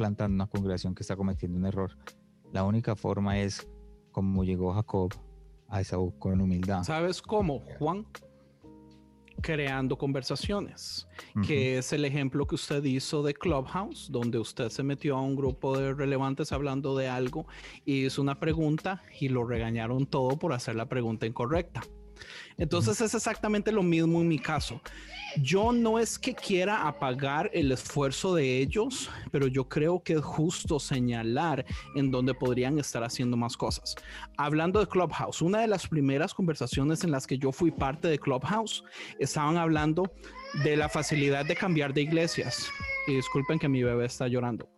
plantando 0.00 0.34
una 0.34 0.46
congregación 0.46 0.94
que 0.94 1.02
está 1.02 1.14
cometiendo 1.14 1.58
un 1.58 1.66
error? 1.66 1.94
La 2.54 2.64
única 2.64 2.96
forma 2.96 3.38
es 3.38 3.68
como 4.12 4.44
llegó 4.44 4.72
Jacob 4.72 5.12
a 5.68 5.82
Esaú 5.82 6.18
con 6.18 6.40
humildad. 6.40 6.84
¿Sabes 6.84 7.20
cómo, 7.20 7.60
Juan? 7.78 8.06
Creando 9.42 9.98
conversaciones, 9.98 11.06
que 11.46 11.76
es 11.76 11.92
el 11.92 12.06
ejemplo 12.06 12.46
que 12.46 12.54
usted 12.54 12.82
hizo 12.84 13.22
de 13.22 13.34
Clubhouse, 13.34 14.10
donde 14.10 14.38
usted 14.38 14.70
se 14.70 14.82
metió 14.82 15.18
a 15.18 15.20
un 15.20 15.36
grupo 15.36 15.76
de 15.78 15.92
relevantes 15.92 16.50
hablando 16.50 16.96
de 16.96 17.08
algo 17.08 17.46
y 17.84 18.06
hizo 18.06 18.22
una 18.22 18.40
pregunta 18.40 19.02
y 19.20 19.28
lo 19.28 19.44
regañaron 19.44 20.06
todo 20.06 20.38
por 20.38 20.54
hacer 20.54 20.76
la 20.76 20.88
pregunta 20.88 21.26
incorrecta. 21.26 21.82
Entonces 22.58 23.00
es 23.00 23.14
exactamente 23.14 23.72
lo 23.72 23.82
mismo 23.82 24.20
en 24.20 24.28
mi 24.28 24.38
caso. 24.38 24.80
Yo 25.36 25.70
no 25.72 25.98
es 25.98 26.18
que 26.18 26.34
quiera 26.34 26.88
apagar 26.88 27.50
el 27.52 27.70
esfuerzo 27.70 28.34
de 28.34 28.58
ellos, 28.58 29.08
pero 29.30 29.46
yo 29.46 29.68
creo 29.68 30.02
que 30.02 30.14
es 30.14 30.20
justo 30.20 30.80
señalar 30.80 31.64
en 31.94 32.10
dónde 32.10 32.34
podrían 32.34 32.78
estar 32.78 33.04
haciendo 33.04 33.36
más 33.36 33.56
cosas. 33.56 33.94
Hablando 34.36 34.80
de 34.80 34.88
Clubhouse, 34.88 35.40
una 35.40 35.60
de 35.60 35.68
las 35.68 35.86
primeras 35.86 36.34
conversaciones 36.34 37.04
en 37.04 37.12
las 37.12 37.26
que 37.26 37.38
yo 37.38 37.52
fui 37.52 37.70
parte 37.70 38.08
de 38.08 38.18
Clubhouse, 38.18 38.82
estaban 39.18 39.56
hablando 39.56 40.12
de 40.64 40.76
la 40.76 40.88
facilidad 40.88 41.44
de 41.44 41.54
cambiar 41.54 41.94
de 41.94 42.02
iglesias. 42.02 42.68
Disculpen 43.16 43.58
que 43.58 43.68
mi 43.68 43.82
bebé 43.82 44.06
está 44.06 44.28
llorando. 44.28 44.68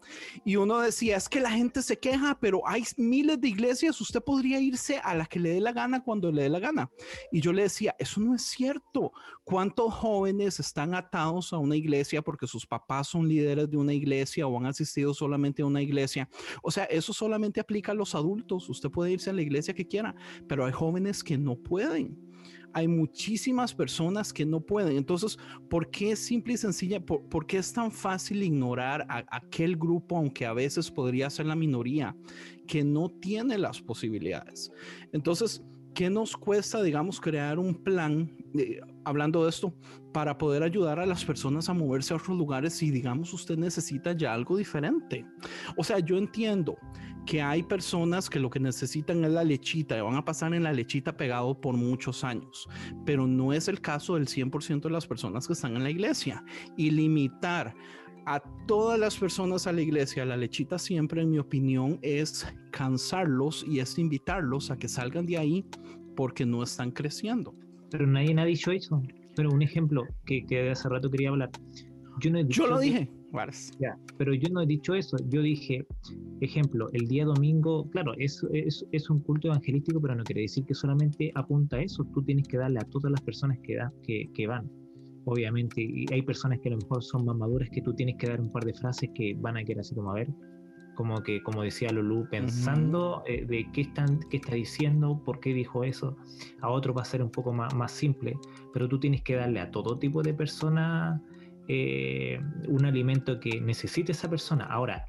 Y 0.44 0.56
uno 0.56 0.80
decía, 0.80 1.16
es 1.16 1.28
que 1.28 1.40
la 1.40 1.50
gente 1.50 1.82
se 1.82 1.98
queja, 1.98 2.38
pero 2.40 2.66
hay 2.66 2.84
miles 2.96 3.40
de 3.40 3.48
iglesias, 3.48 4.00
usted 4.00 4.22
podría 4.22 4.60
irse 4.60 4.98
a 4.98 5.14
la 5.14 5.26
que 5.26 5.40
le 5.40 5.50
dé 5.50 5.60
la 5.60 5.72
gana 5.72 6.02
cuando 6.02 6.30
le 6.30 6.42
dé 6.42 6.48
la 6.48 6.60
gana. 6.60 6.90
Y 7.30 7.40
yo 7.40 7.52
le 7.52 7.62
decía, 7.62 7.94
eso 7.98 8.20
no 8.20 8.34
es 8.34 8.42
cierto. 8.42 9.12
¿Cuántos 9.44 9.92
jóvenes 9.94 10.60
están 10.60 10.94
atados 10.94 11.52
a 11.52 11.58
una 11.58 11.76
iglesia 11.76 12.22
porque 12.22 12.46
sus 12.46 12.66
papás 12.66 13.08
son 13.08 13.28
líderes 13.28 13.70
de 13.70 13.76
una 13.76 13.92
iglesia 13.92 14.46
o 14.46 14.58
han 14.58 14.66
asistido 14.66 15.14
solamente 15.14 15.62
a 15.62 15.66
una 15.66 15.82
iglesia? 15.82 16.28
O 16.62 16.70
sea, 16.70 16.84
eso 16.84 17.12
solamente 17.12 17.60
aplica 17.60 17.92
a 17.92 17.94
los 17.94 18.14
adultos. 18.14 18.68
Usted 18.68 18.90
puede 18.90 19.12
irse 19.12 19.30
a 19.30 19.32
la 19.32 19.42
iglesia 19.42 19.74
que 19.74 19.86
quiera, 19.86 20.14
pero 20.48 20.64
hay 20.64 20.72
jóvenes 20.72 21.22
que 21.24 21.38
no 21.38 21.56
pueden 21.56 22.31
hay 22.74 22.88
muchísimas 22.88 23.74
personas 23.74 24.32
que 24.32 24.44
no 24.44 24.60
pueden. 24.60 24.96
Entonces, 24.96 25.38
¿por 25.68 25.90
qué 25.90 26.12
es 26.12 26.18
simple 26.18 26.54
y 26.54 26.56
sencilla? 26.56 27.00
¿Por, 27.00 27.46
qué 27.46 27.58
es 27.58 27.72
tan 27.72 27.90
fácil 27.90 28.42
ignorar 28.42 29.06
a, 29.08 29.24
aquel 29.30 29.76
grupo, 29.76 30.16
aunque 30.16 30.46
a 30.46 30.52
veces 30.52 30.90
podría 30.90 31.30
ser 31.30 31.46
la 31.46 31.56
minoría, 31.56 32.16
que 32.66 32.84
no 32.84 33.08
tiene 33.08 33.58
las 33.58 33.80
posibilidades? 33.80 34.70
Entonces, 35.12 35.62
¿qué 35.94 36.10
nos 36.10 36.36
cuesta, 36.36 36.82
digamos, 36.82 37.20
crear 37.20 37.58
un 37.58 37.74
plan, 37.74 38.36
eh, 38.54 38.80
hablando 39.04 39.44
de 39.44 39.50
esto, 39.50 39.74
para 40.12 40.36
poder 40.38 40.62
ayudar 40.62 41.00
a 41.00 41.06
las 41.06 41.24
personas 41.24 41.68
a 41.68 41.74
moverse 41.74 42.12
a 42.12 42.16
otros 42.16 42.36
lugares 42.36 42.74
si, 42.74 42.90
digamos, 42.90 43.32
usted 43.32 43.56
necesita 43.56 44.12
ya 44.12 44.34
algo 44.34 44.56
diferente? 44.56 45.24
O 45.76 45.84
sea, 45.84 45.98
yo 45.98 46.18
entiendo 46.18 46.76
que 47.26 47.40
hay 47.40 47.62
personas 47.62 48.28
que 48.28 48.40
lo 48.40 48.50
que 48.50 48.60
necesitan 48.60 49.24
es 49.24 49.30
la 49.30 49.44
lechita 49.44 49.96
y 49.96 50.00
van 50.00 50.16
a 50.16 50.24
pasar 50.24 50.54
en 50.54 50.64
la 50.64 50.72
lechita 50.72 51.16
pegado 51.16 51.60
por 51.60 51.76
muchos 51.76 52.24
años, 52.24 52.68
pero 53.04 53.26
no 53.26 53.52
es 53.52 53.68
el 53.68 53.80
caso 53.80 54.14
del 54.14 54.26
100% 54.26 54.82
de 54.82 54.90
las 54.90 55.06
personas 55.06 55.46
que 55.46 55.52
están 55.52 55.76
en 55.76 55.84
la 55.84 55.90
iglesia 55.90 56.44
y 56.76 56.90
limitar 56.90 57.74
a 58.26 58.40
todas 58.66 58.98
las 58.98 59.16
personas 59.16 59.66
a 59.66 59.72
la 59.72 59.80
iglesia, 59.80 60.24
la 60.24 60.36
lechita 60.36 60.78
siempre, 60.78 61.22
en 61.22 61.30
mi 61.30 61.38
opinión, 61.38 61.98
es 62.02 62.46
cansarlos 62.70 63.64
y 63.66 63.80
es 63.80 63.98
invitarlos 63.98 64.70
a 64.70 64.78
que 64.78 64.88
salgan 64.88 65.26
de 65.26 65.38
ahí 65.38 65.64
porque 66.16 66.46
no 66.46 66.62
están 66.62 66.92
creciendo. 66.92 67.54
Pero 67.92 68.06
nadie 68.06 68.34
ha 68.38 68.44
dicho 68.44 68.72
eso. 68.72 69.00
Pero 69.36 69.50
un 69.50 69.62
ejemplo 69.62 70.04
que, 70.26 70.44
que 70.44 70.70
hace 70.70 70.88
rato 70.88 71.10
quería 71.10 71.30
hablar. 71.30 71.50
Yo, 72.20 72.30
no 72.30 72.40
Yo 72.48 72.66
lo 72.66 72.80
dije. 72.80 73.08
Ya, 73.78 73.96
pero 74.18 74.34
yo 74.34 74.48
no 74.50 74.60
he 74.60 74.66
dicho 74.66 74.94
eso. 74.94 75.16
Yo 75.28 75.40
dije, 75.40 75.86
ejemplo, 76.40 76.88
el 76.92 77.08
día 77.08 77.24
domingo, 77.24 77.88
claro, 77.90 78.12
es, 78.18 78.44
es, 78.52 78.84
es, 78.92 79.08
un 79.08 79.20
culto 79.20 79.48
evangelístico, 79.48 80.00
pero 80.02 80.14
no 80.14 80.22
quiere 80.22 80.42
decir 80.42 80.64
que 80.66 80.74
solamente 80.74 81.32
apunta 81.34 81.76
a 81.76 81.82
eso. 81.82 82.04
Tú 82.12 82.22
tienes 82.22 82.46
que 82.46 82.58
darle 82.58 82.80
a 82.80 82.84
todas 82.84 83.10
las 83.10 83.22
personas 83.22 83.58
que, 83.62 83.76
da, 83.76 83.90
que, 84.02 84.30
que 84.34 84.46
van 84.46 84.70
obviamente, 85.24 85.80
y 85.80 86.06
hay 86.12 86.22
personas 86.22 86.58
que 86.60 86.68
a 86.68 86.72
lo 86.72 86.78
mejor 86.78 87.02
son 87.02 87.24
más 87.24 87.36
maduras 87.36 87.68
que 87.70 87.80
tú 87.82 87.94
tienes 87.94 88.16
que 88.16 88.28
dar 88.28 88.40
un 88.40 88.50
par 88.50 88.64
de 88.64 88.74
frases 88.74 89.10
que 89.14 89.34
van 89.34 89.56
a 89.56 89.64
querer 89.64 89.80
así 89.80 89.94
como 89.94 90.10
a 90.10 90.14
ver, 90.14 90.28
como 90.94 91.22
que, 91.22 91.42
como 91.42 91.62
decía 91.62 91.90
Lulu, 91.90 92.28
pensando 92.30 93.22
eh, 93.26 93.44
de 93.46 93.70
qué, 93.72 93.82
están, 93.82 94.20
qué 94.30 94.36
está 94.38 94.54
diciendo, 94.54 95.20
por 95.24 95.40
qué 95.40 95.54
dijo 95.54 95.84
eso. 95.84 96.16
A 96.60 96.68
otro 96.70 96.94
va 96.94 97.02
a 97.02 97.06
ser 97.06 97.22
un 97.22 97.30
poco 97.30 97.52
más, 97.52 97.74
más 97.74 97.92
simple, 97.92 98.36
pero 98.72 98.88
tú 98.88 98.98
tienes 98.98 99.22
que 99.22 99.34
darle 99.34 99.60
a 99.60 99.70
todo 99.70 99.98
tipo 99.98 100.22
de 100.22 100.34
personas 100.34 101.20
eh, 101.68 102.40
un 102.68 102.84
alimento 102.84 103.38
que 103.38 103.60
necesite 103.60 104.12
esa 104.12 104.28
persona. 104.28 104.64
Ahora, 104.64 105.06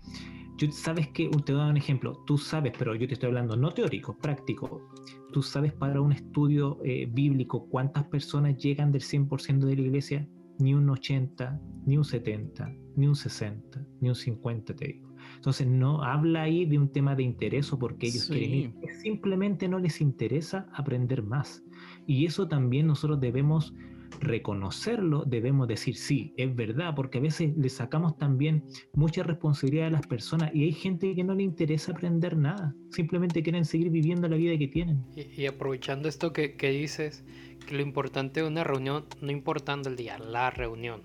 yo 0.57 0.71
sabes 0.71 1.07
que, 1.09 1.29
te 1.45 1.53
dar 1.53 1.69
un 1.69 1.77
ejemplo, 1.77 2.13
tú 2.25 2.37
sabes, 2.37 2.73
pero 2.77 2.95
yo 2.95 3.07
te 3.07 3.15
estoy 3.15 3.27
hablando 3.27 3.55
no 3.55 3.71
teórico, 3.71 4.17
práctico. 4.17 4.89
Tú 5.31 5.41
sabes 5.41 5.73
para 5.73 5.99
un 5.99 6.11
estudio 6.11 6.79
eh, 6.83 7.07
bíblico 7.11 7.67
cuántas 7.69 8.05
personas 8.05 8.57
llegan 8.57 8.91
del 8.91 9.01
100% 9.01 9.59
de 9.65 9.75
la 9.75 9.81
iglesia, 9.81 10.27
ni 10.59 10.75
un 10.75 10.89
80, 10.89 11.59
ni 11.85 11.97
un 11.97 12.05
70, 12.05 12.71
ni 12.95 13.07
un 13.07 13.15
60, 13.15 13.85
ni 13.99 14.09
un 14.09 14.15
50, 14.15 14.75
te 14.75 14.87
digo. 14.87 15.12
Entonces 15.35 15.67
no 15.67 16.03
habla 16.03 16.43
ahí 16.43 16.65
de 16.65 16.77
un 16.77 16.89
tema 16.89 17.15
de 17.15 17.23
interés 17.23 17.71
o 17.73 17.79
porque 17.79 18.07
ellos 18.07 18.27
quieren 18.27 18.53
ir. 18.53 18.73
Simplemente 19.01 19.67
no 19.67 19.79
les 19.79 20.01
interesa 20.01 20.67
aprender 20.73 21.23
más. 21.23 21.63
Y 22.07 22.25
eso 22.25 22.47
también 22.47 22.87
nosotros 22.87 23.19
debemos 23.19 23.73
reconocerlo, 24.19 25.23
debemos 25.25 25.67
decir, 25.67 25.95
sí, 25.95 26.33
es 26.37 26.55
verdad, 26.55 26.93
porque 26.95 27.17
a 27.17 27.21
veces 27.21 27.55
le 27.57 27.69
sacamos 27.69 28.17
también 28.17 28.63
mucha 28.93 29.23
responsabilidad 29.23 29.87
a 29.87 29.91
las 29.91 30.07
personas 30.07 30.51
y 30.53 30.63
hay 30.63 30.71
gente 30.71 31.13
que 31.15 31.23
no 31.23 31.33
le 31.33 31.43
interesa 31.43 31.91
aprender 31.91 32.37
nada, 32.37 32.75
simplemente 32.89 33.43
quieren 33.43 33.65
seguir 33.65 33.89
viviendo 33.89 34.27
la 34.27 34.37
vida 34.37 34.57
que 34.57 34.67
tienen. 34.67 35.03
Y, 35.15 35.45
aprovechando 35.45 36.07
esto 36.07 36.33
que, 36.33 36.55
que, 36.55 36.69
dices, 36.69 37.25
que 37.67 37.75
lo 37.75 37.81
importante 37.81 38.41
de 38.41 38.47
una 38.47 38.63
reunión, 38.63 39.05
no 39.21 39.31
importando 39.31 39.89
el 39.89 39.95
día, 39.95 40.17
la 40.17 40.49
reunión, 40.49 41.01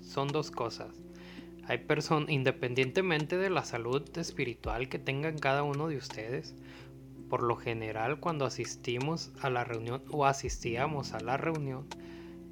son 0.00 0.28
dos 0.28 0.50
cosas. 0.50 1.09
Hay 1.70 1.78
personas, 1.78 2.30
independientemente 2.30 3.36
de 3.36 3.48
la 3.48 3.64
salud 3.64 4.02
espiritual 4.18 4.88
que 4.88 4.98
tengan 4.98 5.38
cada 5.38 5.62
uno 5.62 5.86
de 5.86 5.98
ustedes, 5.98 6.56
por 7.28 7.44
lo 7.44 7.54
general 7.54 8.18
cuando 8.18 8.44
asistimos 8.44 9.30
a 9.40 9.50
la 9.50 9.62
reunión 9.62 10.02
o 10.10 10.26
asistíamos 10.26 11.12
a 11.12 11.20
la 11.20 11.36
reunión, 11.36 11.86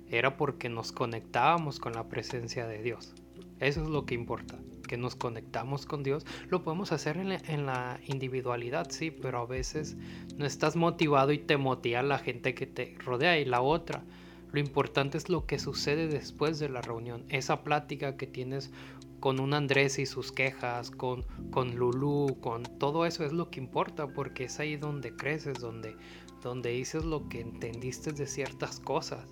era 0.09 0.37
porque 0.37 0.69
nos 0.69 0.93
conectábamos 0.93 1.81
con 1.81 1.95
la 1.95 2.09
presencia 2.09 2.69
de 2.69 2.81
Dios. 2.81 3.13
Eso 3.59 3.83
es 3.83 3.89
lo 3.89 4.07
que 4.07 4.15
importa, 4.15 4.57
que 4.87 4.97
nos 4.97 5.17
conectamos 5.17 5.85
con 5.85 6.05
Dios. 6.05 6.25
Lo 6.49 6.63
podemos 6.63 6.93
hacer 6.93 7.17
en 7.17 7.67
la, 7.67 7.99
individualidad, 8.07 8.89
sí, 8.89 9.11
pero 9.11 9.41
a 9.41 9.47
veces 9.47 9.97
no 10.37 10.47
estás 10.47 10.77
motivado 10.77 11.33
y 11.33 11.39
te 11.39 11.57
motiva 11.57 12.05
la 12.05 12.21
gente 12.21 12.55
que 12.55 12.69
te 12.69 12.95
rodea 13.01 13.37
y 13.41 13.45
la 13.45 13.63
otra. 13.63 14.05
Lo 14.53 14.61
importante 14.61 15.19
es 15.19 15.29
lo 15.29 15.45
que 15.45 15.59
sucede 15.59 16.07
después 16.09 16.59
de 16.59 16.71
la 16.71 16.81
reunión, 16.81 17.25
esa 17.29 17.65
plática 17.65 18.17
que 18.17 18.27
tienes 18.27 18.71
con 19.21 19.41
un 19.41 19.55
Andrés 19.55 19.99
y 19.99 20.07
sus 20.07 20.33
quejas, 20.33 20.91
con, 20.91 21.25
con 21.51 21.75
Lulu, 21.75 22.39
con 22.41 22.63
todo 22.79 23.07
eso 23.07 23.25
es 23.25 23.33
lo 23.33 23.51
que 23.51 23.61
importa, 23.61 24.09
porque 24.09 24.45
es 24.45 24.61
ahí 24.61 24.77
donde 24.77 25.17
creces, 25.17 25.59
donde, 25.59 25.97
donde 26.43 26.71
dices 26.71 27.05
lo 27.05 27.29
que 27.29 27.41
entendiste 27.41 28.13
de 28.13 28.27
ciertas 28.27 28.81
cosas. 28.81 29.27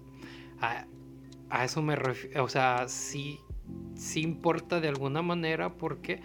A, 0.60 0.86
eso 1.64 1.82
me 1.82 1.94
refiero, 1.94 2.44
o 2.44 2.48
sea, 2.48 2.88
sí, 2.88 3.38
sí 3.94 4.22
importa 4.22 4.80
de 4.80 4.88
alguna 4.88 5.22
manera 5.22 5.76
porque, 5.76 6.20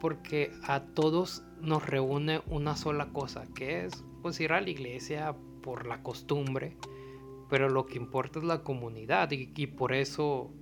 porque 0.00 0.52
a 0.62 0.80
todos 0.80 1.42
nos 1.60 1.84
reúne 1.84 2.42
una 2.46 2.76
sola 2.76 3.12
cosa, 3.12 3.46
que 3.54 3.84
es 3.84 4.04
pues 4.22 4.38
ir 4.40 4.52
a 4.52 4.60
la 4.60 4.70
iglesia 4.70 5.34
por 5.62 5.86
la 5.86 6.02
costumbre, 6.02 6.76
pero 7.50 7.68
lo 7.68 7.86
que 7.86 7.98
importa 7.98 8.38
es 8.38 8.44
la 8.44 8.62
comunidad 8.62 9.32
y, 9.32 9.50
y 9.56 9.66
por 9.66 9.92
eso 9.92 10.52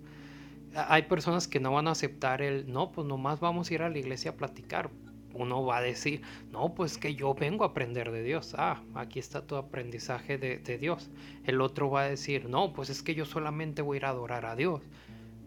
hay 0.74 1.02
personas 1.02 1.48
que 1.48 1.60
no 1.60 1.72
van 1.72 1.88
a 1.88 1.92
aceptar 1.92 2.42
el, 2.42 2.72
no, 2.72 2.92
pues 2.92 3.06
nomás 3.06 3.40
vamos 3.40 3.70
a 3.70 3.74
ir 3.74 3.82
a 3.82 3.90
la 3.90 3.98
iglesia 3.98 4.32
a 4.32 4.36
platicar, 4.36 4.90
uno 5.34 5.64
va 5.64 5.78
a 5.78 5.82
decir, 5.82 6.22
no, 6.50 6.74
pues 6.74 6.98
que 6.98 7.14
yo 7.14 7.34
vengo 7.34 7.64
a 7.64 7.68
aprender 7.68 8.10
de 8.10 8.22
Dios. 8.22 8.54
Ah, 8.56 8.82
aquí 8.94 9.18
está 9.18 9.46
tu 9.46 9.56
aprendizaje 9.56 10.38
de, 10.38 10.78
Dios. 10.78 11.08
El 11.44 11.60
otro 11.60 11.90
va 11.90 12.02
a 12.02 12.08
decir, 12.08 12.48
no, 12.48 12.72
pues 12.72 12.90
es 12.90 13.02
que 13.02 13.14
yo 13.14 13.24
solamente 13.24 13.82
voy 13.82 13.96
a 13.96 13.98
ir 13.98 14.04
a 14.06 14.10
adorar 14.10 14.46
a 14.46 14.56
Dios. 14.56 14.82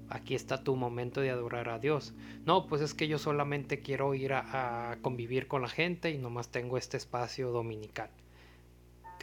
Aquí 0.10 0.36
está 0.36 0.64
tu 0.64 0.76
momento 0.76 1.22
de 1.22 1.32
adorar 1.32 1.70
a 1.70 1.80
Dios. 1.80 2.14
No, 2.46 2.68
pues 2.68 2.82
es 2.82 2.94
que 2.94 3.08
yo 3.08 3.18
solamente 3.18 3.82
quiero 3.82 4.14
ir 4.14 4.34
a 4.34 4.98
convivir 5.02 5.48
con 5.48 5.62
la 5.62 5.70
gente 5.70 6.12
y 6.12 6.18
nomás 6.18 6.50
tengo 6.50 6.78
este 6.78 6.98
espacio 6.98 7.52
dominical 7.52 8.10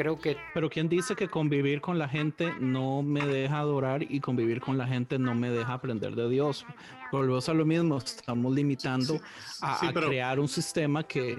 creo 0.00 0.18
que... 0.18 0.38
Pero 0.54 0.70
¿quién 0.70 0.88
dice 0.88 1.14
que 1.14 1.28
convivir 1.28 1.82
con 1.82 1.98
la 1.98 2.08
gente 2.08 2.54
no 2.58 3.02
me 3.02 3.26
deja 3.26 3.58
adorar 3.58 4.02
y 4.02 4.18
convivir 4.20 4.62
con 4.62 4.78
la 4.78 4.86
gente 4.86 5.18
no 5.18 5.34
me 5.34 5.50
deja 5.50 5.74
aprender 5.74 6.14
de 6.14 6.26
Dios? 6.30 6.64
Volvemos 7.12 7.50
a 7.50 7.54
lo 7.54 7.66
mismo, 7.66 7.98
estamos 7.98 8.54
limitando 8.54 9.20
a, 9.60 9.92
crear 9.92 10.40
un 10.40 10.48
sistema 10.48 11.03
que 11.03 11.38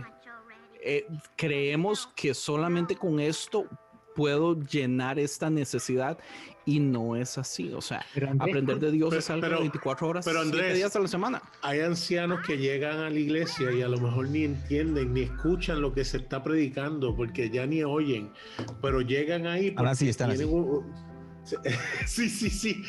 eh, 0.83 1.07
creemos 1.35 2.07
que 2.15 2.35
solamente 2.35 2.95
con 2.95 3.19
esto 3.19 3.65
puedo 4.15 4.59
llenar 4.59 5.17
esta 5.17 5.49
necesidad 5.49 6.19
y 6.65 6.79
no 6.79 7.15
es 7.15 7.37
así. 7.37 7.71
O 7.73 7.81
sea, 7.81 8.05
aprender 8.39 8.79
de 8.79 8.91
Dios 8.91 9.13
es 9.13 9.29
algo 9.29 9.47
de 9.47 9.55
24 9.55 10.07
horas, 10.07 10.25
pero 10.25 10.41
Andrés, 10.41 10.75
días 10.75 10.95
a 10.95 10.99
la 10.99 11.07
semana. 11.07 11.41
Hay 11.61 11.79
ancianos 11.79 12.39
que 12.45 12.57
llegan 12.57 12.99
a 12.99 13.09
la 13.09 13.19
iglesia 13.19 13.71
y 13.71 13.81
a 13.81 13.87
lo 13.87 13.99
mejor 13.99 14.29
ni 14.29 14.43
entienden 14.43 15.13
ni 15.13 15.21
escuchan 15.21 15.81
lo 15.81 15.93
que 15.93 16.05
se 16.05 16.17
está 16.17 16.43
predicando 16.43 17.15
porque 17.15 17.49
ya 17.49 17.65
ni 17.65 17.83
oyen, 17.83 18.31
pero 18.81 19.01
llegan 19.01 19.47
ahí. 19.47 19.73
Ahora 19.77 19.95
sí 19.95 20.09
están 20.09 20.31
así. 20.31 20.45
sí, 22.05 22.29
sí, 22.29 22.49
sí. 22.49 22.83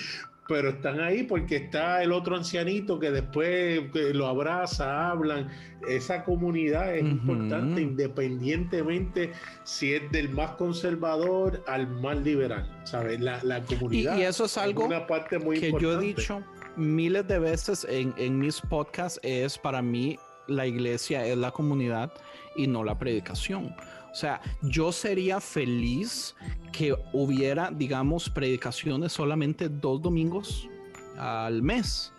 Pero 0.52 0.68
están 0.68 1.00
ahí 1.00 1.22
porque 1.22 1.56
está 1.56 2.02
el 2.02 2.12
otro 2.12 2.36
ancianito 2.36 2.98
que 2.98 3.10
después 3.10 3.80
lo 4.12 4.26
abraza, 4.26 5.08
hablan. 5.08 5.48
Esa 5.88 6.24
comunidad 6.24 6.94
es 6.94 7.04
importante 7.04 7.80
independientemente 7.80 9.32
si 9.64 9.94
es 9.94 10.12
del 10.12 10.28
más 10.28 10.50
conservador 10.56 11.64
al 11.66 11.88
más 11.88 12.18
liberal, 12.18 12.70
¿sabes? 12.84 13.18
La, 13.18 13.42
la 13.42 13.60
Y, 13.60 13.62
comunidad 13.62 14.18
y 14.18 14.22
eso 14.24 14.44
es 14.44 14.58
algo 14.58 14.84
una 14.84 15.06
parte 15.06 15.38
muy 15.38 15.58
que 15.58 15.72
yo 15.80 15.98
he 15.98 16.04
dicho 16.04 16.42
miles 16.76 17.26
de 17.26 17.38
veces 17.38 17.86
en, 17.88 18.12
en 18.18 18.38
mis 18.38 18.60
podcasts 18.60 19.18
es 19.22 19.56
para 19.56 19.80
mí 19.80 20.18
la 20.48 20.66
iglesia 20.66 21.26
es 21.26 21.38
la 21.38 21.50
comunidad 21.50 22.12
y 22.56 22.66
no 22.66 22.84
la 22.84 22.98
predicación. 22.98 23.74
O 24.12 24.14
sea, 24.14 24.42
yo 24.60 24.92
sería 24.92 25.40
feliz 25.40 26.34
que 26.70 26.94
hubiera, 27.14 27.70
digamos, 27.70 28.28
predicaciones 28.28 29.12
solamente 29.12 29.70
dos 29.70 30.02
domingos 30.02 30.68
al 31.16 31.62
mes 31.62 32.12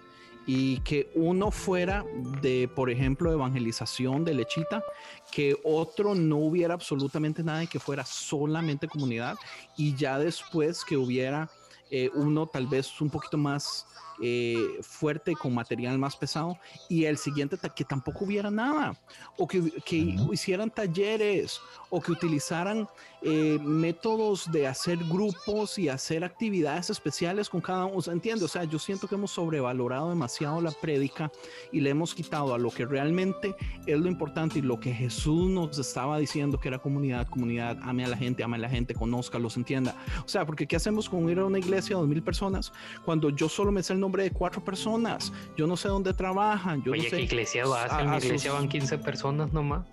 y 0.46 0.80
que 0.80 1.12
uno 1.16 1.52
fuera 1.52 2.04
de, 2.42 2.68
por 2.68 2.90
ejemplo, 2.90 3.32
evangelización 3.32 4.26
de 4.26 4.34
lechita, 4.34 4.84
que 5.32 5.56
otro 5.64 6.16
no 6.16 6.38
hubiera 6.38 6.74
absolutamente 6.74 7.44
nada 7.44 7.64
y 7.64 7.68
que 7.68 7.80
fuera 7.80 8.04
solamente 8.06 8.88
comunidad 8.88 9.38
y 9.78 9.96
ya 9.96 10.20
después 10.20 10.84
que 10.84 10.98
hubiera 10.98 11.50
eh, 11.92 12.10
uno 12.16 12.48
tal 12.48 12.68
vez 12.68 13.00
un 13.02 13.10
poquito 13.10 13.38
más 13.38 13.86
eh, 14.22 14.80
fuerte 14.82 15.34
con 15.34 15.54
material 15.54 15.98
más 15.98 16.16
pesado 16.16 16.58
y 16.90 17.06
el 17.06 17.18
siguiente 17.18 17.58
que 17.76 17.84
tampoco 17.84 18.26
hubiera 18.26 18.52
nada 18.52 18.96
o 19.38 19.48
que, 19.48 19.72
que 19.86 20.16
hicieran 20.32 20.70
talleres 20.70 21.60
o 21.90 22.02
que 22.02 22.12
utilizaran 22.12 22.88
eh, 23.22 23.58
métodos 23.62 24.52
de 24.52 24.68
hacer 24.68 24.98
grupos 24.98 25.80
y 25.80 25.88
hacer 25.88 26.24
actividades 26.24 26.90
especiales 26.90 27.50
con 27.50 27.62
cada 27.62 27.86
uno, 27.86 28.02
¿entiendes? 28.08 28.44
O 28.44 28.48
sea, 28.48 28.66
yo 28.66 28.80
siento 28.80 29.08
que 29.08 29.16
hemos 29.16 29.32
sobrevalorado 29.32 30.10
demasiado 30.10 30.60
la 30.60 30.72
prédica 30.72 31.32
y 31.72 31.80
le 31.80 31.92
hemos 31.92 32.14
quitado 32.14 32.54
a 32.54 32.58
lo 32.58 32.70
que 32.70 32.86
realmente 32.86 33.56
es 33.86 33.98
lo 33.98 34.10
importante 34.10 34.60
y 34.60 34.62
lo 34.62 34.80
que 34.80 34.94
Jesús 34.94 35.50
nos 35.50 35.78
estaba 35.80 36.18
diciendo 36.18 36.60
que 36.60 36.68
era 36.68 36.80
comunidad, 36.80 37.28
comunidad, 37.28 37.78
ame 37.84 38.04
a 38.04 38.10
la 38.10 38.18
gente, 38.18 38.44
ame 38.44 38.58
a 38.58 38.60
la 38.60 38.70
gente, 38.70 38.94
conozca, 38.94 39.40
los 39.40 39.56
entienda. 39.56 39.96
O 40.26 40.28
sea, 40.28 40.46
porque 40.46 40.68
¿qué 40.68 40.76
hacemos 40.76 41.08
con 41.10 41.30
ir 41.30 41.40
a 41.40 41.46
una 41.46 41.60
iglesia 41.60 41.96
de 41.96 42.02
dos 42.02 42.10
mil 42.10 42.24
personas 42.24 42.74
cuando 43.06 43.30
yo 43.30 43.48
solo 43.48 43.72
me 43.72 43.84
sé 43.84 43.94
el 43.94 44.00
nombre 44.04 44.24
de 44.24 44.32
cuatro 44.32 44.64
personas? 44.64 45.32
Yo 45.58 45.66
no 45.68 45.76
sé 45.78 45.88
dónde 45.88 46.14
trabajan, 46.14 46.84
yo 46.84 46.92
Oye, 46.92 47.04
no 47.04 47.10
¿qué 47.10 47.22
iglesia 47.22 47.66
vas? 47.66 47.92
a- 47.92 48.02
En 48.02 48.12
mi 48.12 48.18
iglesia 48.18 48.52
sus- 48.52 48.60
van 48.60 48.70
15 48.70 48.98
personas 48.98 49.52
nomás. 49.54 49.86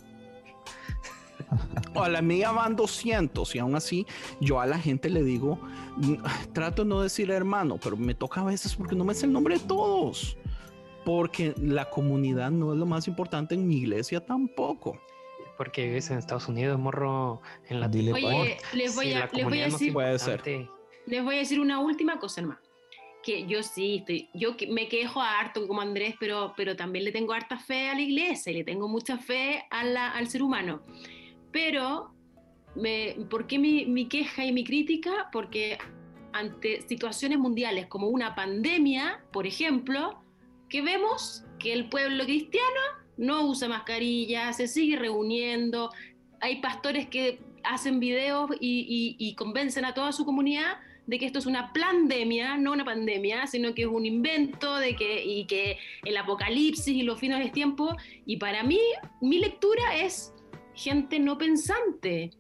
A 1.94 2.08
la 2.08 2.22
mía 2.22 2.52
van 2.52 2.76
200 2.76 3.54
y 3.54 3.58
aún 3.58 3.74
así 3.74 4.06
yo 4.40 4.60
a 4.60 4.66
la 4.66 4.78
gente 4.78 5.08
le 5.10 5.22
digo, 5.22 5.58
mm, 5.96 6.14
trato 6.52 6.82
de 6.84 6.88
no 6.88 7.00
decir 7.00 7.30
hermano, 7.30 7.78
pero 7.82 7.96
me 7.96 8.14
toca 8.14 8.40
a 8.42 8.44
veces 8.44 8.74
porque 8.76 8.94
no 8.94 9.04
me 9.04 9.14
sé 9.14 9.26
el 9.26 9.32
nombre 9.32 9.58
de 9.58 9.64
todos. 9.64 10.36
Porque 11.04 11.54
la 11.60 11.88
comunidad 11.90 12.50
no 12.50 12.72
es 12.72 12.78
lo 12.78 12.86
más 12.86 13.08
importante 13.08 13.54
en 13.54 13.66
mi 13.66 13.76
iglesia 13.78 14.24
tampoco. 14.24 15.00
Porque 15.56 15.84
vives 15.86 16.10
en 16.10 16.18
Estados 16.18 16.46
Unidos, 16.48 16.78
morro, 16.78 17.40
en 17.68 17.80
la 17.80 17.88
Dile 17.88 18.12
Oye, 18.12 18.58
les 18.74 18.94
voy, 18.94 19.06
Sí, 19.06 19.12
a, 19.14 19.20
la 19.20 19.30
les 19.32 19.44
voy 19.44 19.60
a 19.60 19.66
no 19.68 19.72
decir, 19.72 19.92
Puede 19.92 20.18
ser. 20.18 20.40
importante. 20.46 20.70
les 21.06 21.24
voy 21.24 21.34
a 21.36 21.38
decir 21.38 21.58
una 21.60 21.80
última 21.80 22.18
cosa, 22.18 22.40
hermano. 22.42 22.60
Que 23.22 23.46
yo 23.46 23.62
sí, 23.62 23.96
estoy, 23.98 24.28
yo 24.32 24.56
me 24.70 24.88
quejo 24.88 25.20
harto 25.20 25.66
como 25.68 25.80
Andrés, 25.82 26.14
pero, 26.18 26.54
pero 26.56 26.74
también 26.74 27.04
le 27.04 27.12
tengo 27.12 27.32
harta 27.34 27.58
fe 27.58 27.88
a 27.88 27.94
la 27.94 28.00
iglesia 28.00 28.50
y 28.50 28.56
le 28.56 28.64
tengo 28.64 28.88
mucha 28.88 29.18
fe 29.18 29.64
a 29.70 29.84
la- 29.84 30.10
al 30.12 30.26
ser 30.28 30.42
humano. 30.42 30.82
Pero, 31.52 32.14
me, 32.76 33.16
¿por 33.28 33.46
qué 33.46 33.58
mi, 33.58 33.84
mi 33.86 34.08
queja 34.08 34.44
y 34.44 34.52
mi 34.52 34.64
crítica? 34.64 35.28
Porque 35.32 35.76
ante 36.32 36.80
situaciones 36.88 37.38
mundiales 37.38 37.86
como 37.88 38.08
una 38.08 38.34
pandemia, 38.34 39.22
por 39.32 39.46
ejemplo, 39.46 40.22
que 40.68 40.80
vemos 40.80 41.44
que 41.58 41.72
el 41.72 41.88
pueblo 41.88 42.24
cristiano 42.24 42.80
no 43.18 43.44
usa 43.46 43.68
mascarilla, 43.68 44.52
se 44.54 44.66
sigue 44.68 44.96
reuniendo, 44.96 45.90
hay 46.40 46.60
pastores 46.62 47.08
que 47.08 47.40
hacen 47.64 48.00
videos 48.00 48.50
y, 48.60 49.16
y- 49.18 49.28
y 49.28 49.34
convencen 49.34 49.84
a 49.84 49.92
toda 49.92 50.12
su 50.12 50.24
comunidad 50.24 50.78
de 51.10 51.18
que 51.18 51.26
esto 51.26 51.40
es 51.40 51.46
una 51.46 51.72
pandemia, 51.72 52.56
no 52.56 52.70
una 52.70 52.84
pandemia, 52.84 53.48
sino 53.48 53.74
que 53.74 53.82
es 53.82 53.88
un 53.88 54.06
invento 54.06 54.76
de 54.76 54.94
que, 54.94 55.24
y 55.24 55.44
que 55.44 55.76
el 56.04 56.16
apocalipsis 56.16 56.94
y 56.94 57.02
los 57.02 57.18
fines 57.18 57.40
del 57.40 57.50
tiempo. 57.50 57.96
Y 58.26 58.36
para 58.36 58.62
mí, 58.62 58.78
mi 59.20 59.40
lectura 59.40 59.96
es 59.96 60.32
gente 60.72 61.18
no 61.18 61.36
pensante, 61.36 62.30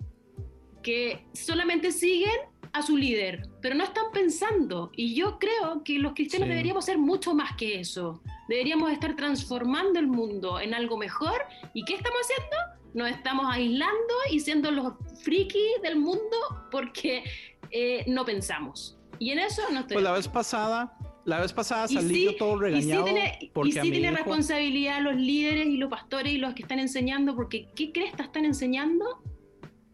que 0.84 1.24
solamente 1.32 1.90
siguen 1.90 2.38
a 2.72 2.82
su 2.82 2.96
líder, 2.96 3.48
pero 3.60 3.74
no 3.74 3.82
están 3.82 4.04
pensando. 4.12 4.92
Y 4.94 5.16
yo 5.16 5.40
creo 5.40 5.82
que 5.82 5.98
los 5.98 6.12
cristianos 6.12 6.46
Sí. 6.46 6.50
deberíamos 6.50 6.84
ser 6.84 6.96
mucho 6.96 7.34
más 7.34 7.56
que 7.56 7.80
eso. 7.80 8.22
Deberíamos 8.48 8.92
estar 8.92 9.16
transformando 9.16 9.98
el 9.98 10.06
mundo 10.06 10.60
en 10.60 10.74
algo 10.74 10.96
mejor. 10.96 11.42
¿Y 11.74 11.84
qué 11.84 11.94
estamos 11.94 12.20
haciendo? 12.22 12.79
Nos 12.94 13.08
estamos 13.10 13.46
aislando 13.48 14.14
y 14.32 14.40
siendo 14.40 14.70
los 14.70 14.94
frikis 15.22 15.80
del 15.82 15.96
mundo 15.96 16.36
porque 16.70 17.24
eh, 17.70 18.04
no 18.08 18.24
pensamos. 18.24 18.96
Y 19.18 19.30
en 19.30 19.38
eso 19.38 19.62
no 19.72 19.80
estoy. 19.80 19.94
Pues 19.94 20.04
la 20.04 20.12
vez 20.12 20.26
pasada, 20.28 20.96
la 21.24 21.40
vez 21.40 21.52
pasada 21.52 21.86
y 21.88 21.94
salí 21.94 22.14
sí, 22.14 22.24
yo 22.24 22.36
todo 22.36 22.54
y 22.54 22.56
sí 22.56 22.60
regañado 22.88 23.04
tiene, 23.04 23.38
y 23.40 23.48
porque 23.50 23.72
sí 23.72 23.90
tiene 23.90 24.08
hijo- 24.08 24.16
responsabilidad 24.16 25.02
los 25.02 25.14
líderes 25.16 25.66
y 25.66 25.76
los 25.76 25.90
pastores 25.90 26.32
y 26.32 26.38
los 26.38 26.54
que 26.54 26.62
están 26.62 26.78
enseñando, 26.78 27.36
porque 27.36 27.68
¿qué 27.76 27.92
crees 27.92 28.14
están 28.18 28.44
enseñando? 28.44 29.22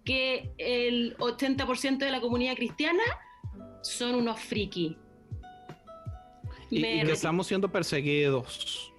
Que 0.04 0.52
el 0.58 1.16
80% 1.18 1.98
de 1.98 2.10
la 2.12 2.20
comunidad 2.20 2.54
cristiana 2.54 3.02
son 3.82 4.14
unos 4.14 4.38
friki. 4.40 4.96
y, 6.70 6.80
Me 6.80 7.02
y 7.02 7.06
que 7.06 7.12
estamos 7.12 7.46
siendo 7.48 7.68
perseguidos. 7.70 8.92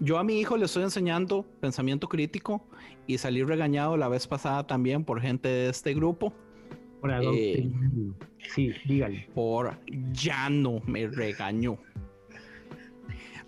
Yo 0.00 0.18
a 0.18 0.24
mi 0.24 0.40
hijo 0.40 0.56
le 0.56 0.64
estoy 0.64 0.82
enseñando 0.82 1.44
pensamiento 1.60 2.08
crítico 2.08 2.66
y 3.08 3.16
salí 3.18 3.42
regañado 3.42 3.96
la 3.96 4.08
vez 4.08 4.26
pasada 4.28 4.66
también 4.66 5.02
por 5.02 5.20
gente 5.20 5.48
de 5.48 5.70
este 5.70 5.94
grupo. 5.94 6.32
Por 7.00 7.10
Eh. 7.10 7.68
Sí, 8.54 8.72
dígale. 8.84 9.28
por 9.34 9.78
ya 10.12 10.48
no 10.50 10.80
me 10.86 11.08
regañó. 11.08 11.78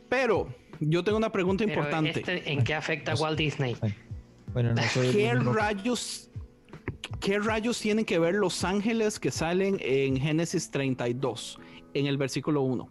Pero 0.08 0.48
yo 0.80 1.04
tengo 1.04 1.18
una 1.18 1.30
pregunta 1.30 1.64
Pero 1.64 1.78
importante. 1.78 2.20
este, 2.20 2.50
¿En 2.50 2.64
qué 2.64 2.74
afecta 2.74 3.12
a 3.12 3.14
Walt 3.16 3.38
Disney? 3.38 3.76
Bueno, 4.52 4.74
no 4.74 4.82
¿Qué 5.12 5.34
rayos, 5.34 6.30
¿Qué 7.20 7.38
rayos 7.38 7.78
tienen 7.78 8.06
que 8.06 8.18
ver 8.18 8.34
los 8.34 8.64
ángeles 8.64 9.20
que 9.20 9.30
salen 9.30 9.76
en 9.80 10.16
Génesis 10.16 10.70
32, 10.70 11.60
en 11.92 12.06
el 12.06 12.16
versículo 12.16 12.62
1? 12.62 12.88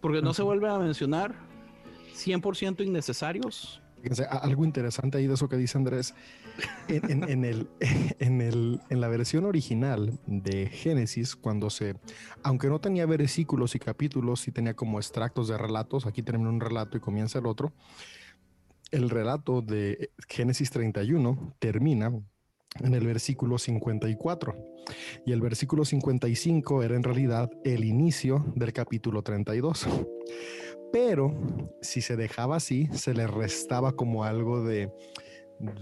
Porque 0.00 0.22
no 0.22 0.32
se 0.32 0.42
vuelve 0.42 0.68
a 0.68 0.78
mencionar 0.78 1.34
100% 2.14 2.84
innecesarios. 2.84 3.83
Fíjense, 4.04 4.26
algo 4.26 4.66
interesante 4.66 5.16
ahí 5.16 5.26
de 5.26 5.32
eso 5.32 5.48
que 5.48 5.56
dice 5.56 5.78
Andrés. 5.78 6.14
En, 6.88 7.10
en- 7.10 7.24
en 7.30 7.44
el, 7.46 7.68
en, 8.18 8.42
el, 8.42 8.82
en 8.90 9.00
la 9.00 9.08
versión 9.08 9.46
original 9.46 10.18
de 10.26 10.66
Génesis, 10.66 11.34
cuando 11.34 11.70
se, 11.70 11.96
aunque 12.42 12.68
no 12.68 12.82
tenía 12.82 13.06
versículos 13.06 13.74
y 13.74 13.78
capítulos, 13.78 14.40
sí 14.42 14.52
tenía 14.52 14.74
como 14.76 14.98
extractos 14.98 15.48
de 15.48 15.56
relatos. 15.56 16.04
Aquí 16.04 16.22
termina 16.22 16.50
un 16.50 16.60
relato 16.60 16.98
y 16.98 17.00
comienza 17.00 17.38
el 17.38 17.46
otro. 17.46 17.72
El 18.90 19.08
relato 19.08 19.62
de 19.62 20.10
Génesis 20.28 20.70
31 20.70 21.54
termina 21.58 22.12
en 22.80 22.94
el 22.94 23.06
versículo 23.06 23.56
54. 23.56 24.54
Y 25.24 25.32
el 25.32 25.40
versículo 25.40 25.86
55 25.86 26.82
era 26.82 26.94
en 26.94 27.04
realidad 27.04 27.50
el 27.64 27.84
inicio 27.84 28.52
del 28.54 28.74
capítulo 28.74 29.22
32. 29.22 29.86
Pero 30.94 31.34
si 31.82 32.02
se 32.02 32.14
dejaba 32.14 32.54
así, 32.54 32.88
se 32.92 33.14
le 33.14 33.26
restaba 33.26 33.96
como 33.96 34.22
algo 34.22 34.62
de, 34.62 34.92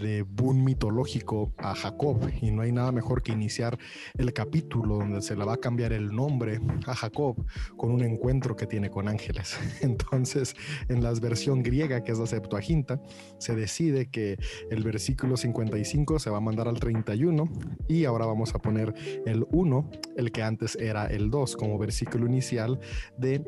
de 0.00 0.22
boom 0.22 0.64
mitológico 0.64 1.52
a 1.58 1.74
Jacob. 1.74 2.30
Y 2.40 2.50
no 2.50 2.62
hay 2.62 2.72
nada 2.72 2.92
mejor 2.92 3.22
que 3.22 3.32
iniciar 3.32 3.78
el 4.16 4.32
capítulo 4.32 4.96
donde 4.96 5.20
se 5.20 5.36
le 5.36 5.44
va 5.44 5.52
a 5.52 5.56
cambiar 5.58 5.92
el 5.92 6.16
nombre 6.16 6.60
a 6.86 6.94
Jacob 6.94 7.44
con 7.76 7.90
un 7.90 8.02
encuentro 8.02 8.56
que 8.56 8.66
tiene 8.66 8.88
con 8.88 9.06
ángeles. 9.06 9.58
Entonces, 9.82 10.56
en 10.88 11.02
la 11.02 11.12
versión 11.12 11.62
griega, 11.62 12.02
que 12.02 12.12
es 12.12 12.18
la 12.18 12.24
Septuaginta, 12.24 12.98
se 13.36 13.54
decide 13.54 14.10
que 14.10 14.38
el 14.70 14.82
versículo 14.82 15.36
55 15.36 16.20
se 16.20 16.30
va 16.30 16.38
a 16.38 16.40
mandar 16.40 16.68
al 16.68 16.80
31 16.80 17.50
y 17.86 18.06
ahora 18.06 18.24
vamos 18.24 18.54
a 18.54 18.60
poner 18.60 18.94
el 19.26 19.44
1, 19.50 19.90
el 20.16 20.32
que 20.32 20.42
antes 20.42 20.74
era 20.76 21.04
el 21.04 21.28
2, 21.28 21.54
como 21.56 21.76
versículo 21.76 22.24
inicial 22.24 22.80
de 23.18 23.44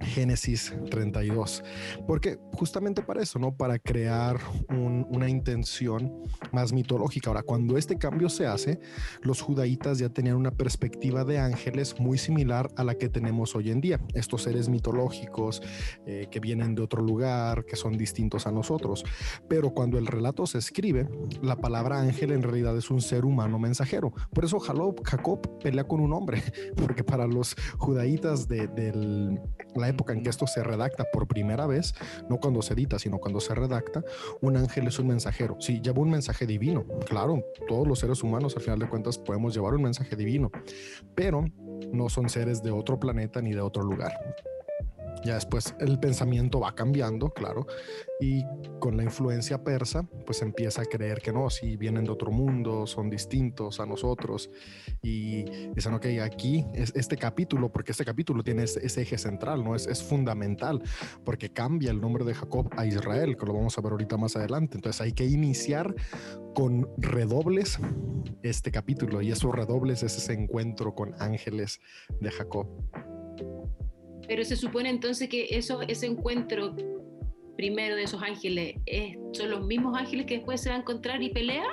Génesis 0.00 0.74
32. 0.90 1.62
Porque 2.06 2.38
justamente 2.52 3.02
para 3.02 3.22
eso, 3.22 3.38
¿no? 3.38 3.56
Para 3.56 3.78
crear 3.78 4.38
una 4.68 5.28
intención 5.28 6.22
más 6.52 6.72
mitológica. 6.72 7.30
Ahora, 7.30 7.42
cuando 7.42 7.76
este 7.76 7.96
cambio 7.96 8.28
se 8.28 8.46
hace, 8.46 8.80
los 9.22 9.40
judaítas 9.40 9.98
ya 9.98 10.08
tenían 10.08 10.36
una 10.36 10.50
perspectiva 10.50 11.24
de 11.24 11.38
ángeles 11.38 11.98
muy 11.98 12.18
similar 12.18 12.70
a 12.76 12.84
la 12.84 12.96
que 12.96 13.08
tenemos 13.08 13.54
hoy 13.54 13.70
en 13.70 13.80
día. 13.80 14.00
Estos 14.14 14.42
seres 14.42 14.68
mitológicos 14.68 15.62
eh, 16.06 16.28
que 16.30 16.40
vienen 16.40 16.74
de 16.74 16.82
otro 16.82 17.02
lugar, 17.02 17.64
que 17.64 17.76
son 17.76 17.96
distintos 17.96 18.46
a 18.46 18.52
nosotros. 18.52 19.04
Pero 19.48 19.70
cuando 19.70 19.98
el 19.98 20.06
relato 20.06 20.46
se 20.46 20.58
escribe, 20.58 21.08
la 21.42 21.56
palabra 21.56 22.00
ángel 22.00 22.32
en 22.32 22.42
realidad 22.42 22.76
es 22.76 22.90
un 22.90 23.00
ser 23.00 23.24
humano 23.24 23.58
mensajero. 23.58 24.12
Por 24.32 24.44
eso 24.44 24.58
Jacob, 24.58 25.58
pelea 25.60 25.84
con 25.84 26.00
un 26.00 26.12
hombre, 26.12 26.42
porque 26.76 27.04
para 27.04 27.26
los 27.26 27.56
judaítas 27.78 28.48
de, 28.48 28.66
del 28.68 29.40
la 29.84 29.90
época 29.90 30.14
en 30.14 30.22
que 30.22 30.30
esto 30.30 30.46
se 30.46 30.62
redacta 30.62 31.04
por 31.12 31.28
primera 31.28 31.66
vez, 31.66 31.94
no 32.30 32.38
cuando 32.38 32.62
se 32.62 32.72
edita, 32.72 32.98
sino 32.98 33.18
cuando 33.18 33.40
se 33.40 33.54
redacta, 33.54 34.02
un 34.40 34.56
ángel 34.56 34.86
es 34.86 34.98
un 34.98 35.08
mensajero. 35.08 35.56
Sí, 35.60 35.80
lleva 35.82 36.00
un 36.00 36.10
mensaje 36.10 36.46
divino. 36.46 36.86
Claro, 37.06 37.44
todos 37.68 37.86
los 37.86 37.98
seres 37.98 38.22
humanos 38.22 38.56
al 38.56 38.62
final 38.62 38.78
de 38.78 38.88
cuentas 38.88 39.18
podemos 39.18 39.54
llevar 39.54 39.74
un 39.74 39.82
mensaje 39.82 40.16
divino, 40.16 40.50
pero 41.14 41.44
no 41.92 42.08
son 42.08 42.28
seres 42.28 42.62
de 42.62 42.70
otro 42.70 42.98
planeta 42.98 43.42
ni 43.42 43.52
de 43.52 43.60
otro 43.60 43.82
lugar. 43.82 44.12
Ya 45.22 45.34
después 45.34 45.74
el 45.80 45.98
pensamiento 45.98 46.60
va 46.60 46.74
cambiando, 46.74 47.30
claro, 47.30 47.66
y 48.20 48.44
con 48.78 48.96
la 48.96 49.04
influencia 49.04 49.62
persa, 49.62 50.02
pues 50.26 50.42
empieza 50.42 50.82
a 50.82 50.84
creer 50.84 51.20
que 51.20 51.32
no, 51.32 51.48
si 51.50 51.76
vienen 51.76 52.04
de 52.04 52.10
otro 52.10 52.30
mundo, 52.30 52.86
son 52.86 53.10
distintos 53.10 53.80
a 53.80 53.86
nosotros. 53.86 54.50
Y 55.02 55.44
dicen, 55.74 55.94
ok, 55.94 56.06
aquí 56.22 56.66
es 56.74 56.92
este 56.94 57.16
capítulo, 57.16 57.72
porque 57.72 57.92
este 57.92 58.04
capítulo 58.04 58.42
tiene 58.42 58.64
ese, 58.64 59.02
eje 59.02 59.18
central, 59.18 59.64
¿no? 59.64 59.74
Es, 59.74 59.86
es 59.86 60.02
fundamental, 60.02 60.82
porque 61.24 61.50
cambia 61.50 61.90
el 61.90 62.00
nombre 62.00 62.24
de 62.24 62.34
Jacob 62.34 62.68
a 62.76 62.86
Israel, 62.86 63.36
que 63.36 63.46
lo 63.46 63.54
vamos 63.54 63.76
a 63.78 63.80
ver 63.80 63.92
ahorita 63.92 64.16
más 64.16 64.36
adelante. 64.36 64.76
Entonces 64.76 65.00
hay 65.00 65.12
que 65.12 65.26
iniciar 65.26 65.94
con 66.54 66.88
redobles 66.98 67.78
este 68.42 68.70
capítulo, 68.70 69.22
y 69.22 69.30
esos 69.30 69.54
redobles 69.54 70.02
es 70.02 70.16
ese 70.16 70.34
encuentro 70.34 70.94
con 70.94 71.14
ángeles 71.18 71.80
de 72.20 72.30
Jacob. 72.30 72.68
Pero 74.26 74.44
se 74.44 74.56
supone 74.56 74.90
entonces 74.90 75.28
que 75.28 75.48
eso, 75.50 75.82
ese 75.82 76.06
encuentro 76.06 76.74
primero 77.56 77.96
de 77.96 78.02
esos 78.02 78.22
ángeles 78.22 78.76
son 79.32 79.50
los 79.50 79.66
mismos 79.66 79.96
ángeles 79.96 80.26
que 80.26 80.36
después 80.36 80.60
se 80.60 80.70
va 80.70 80.76
a 80.76 80.78
encontrar 80.78 81.22
y 81.22 81.30
pelea. 81.30 81.64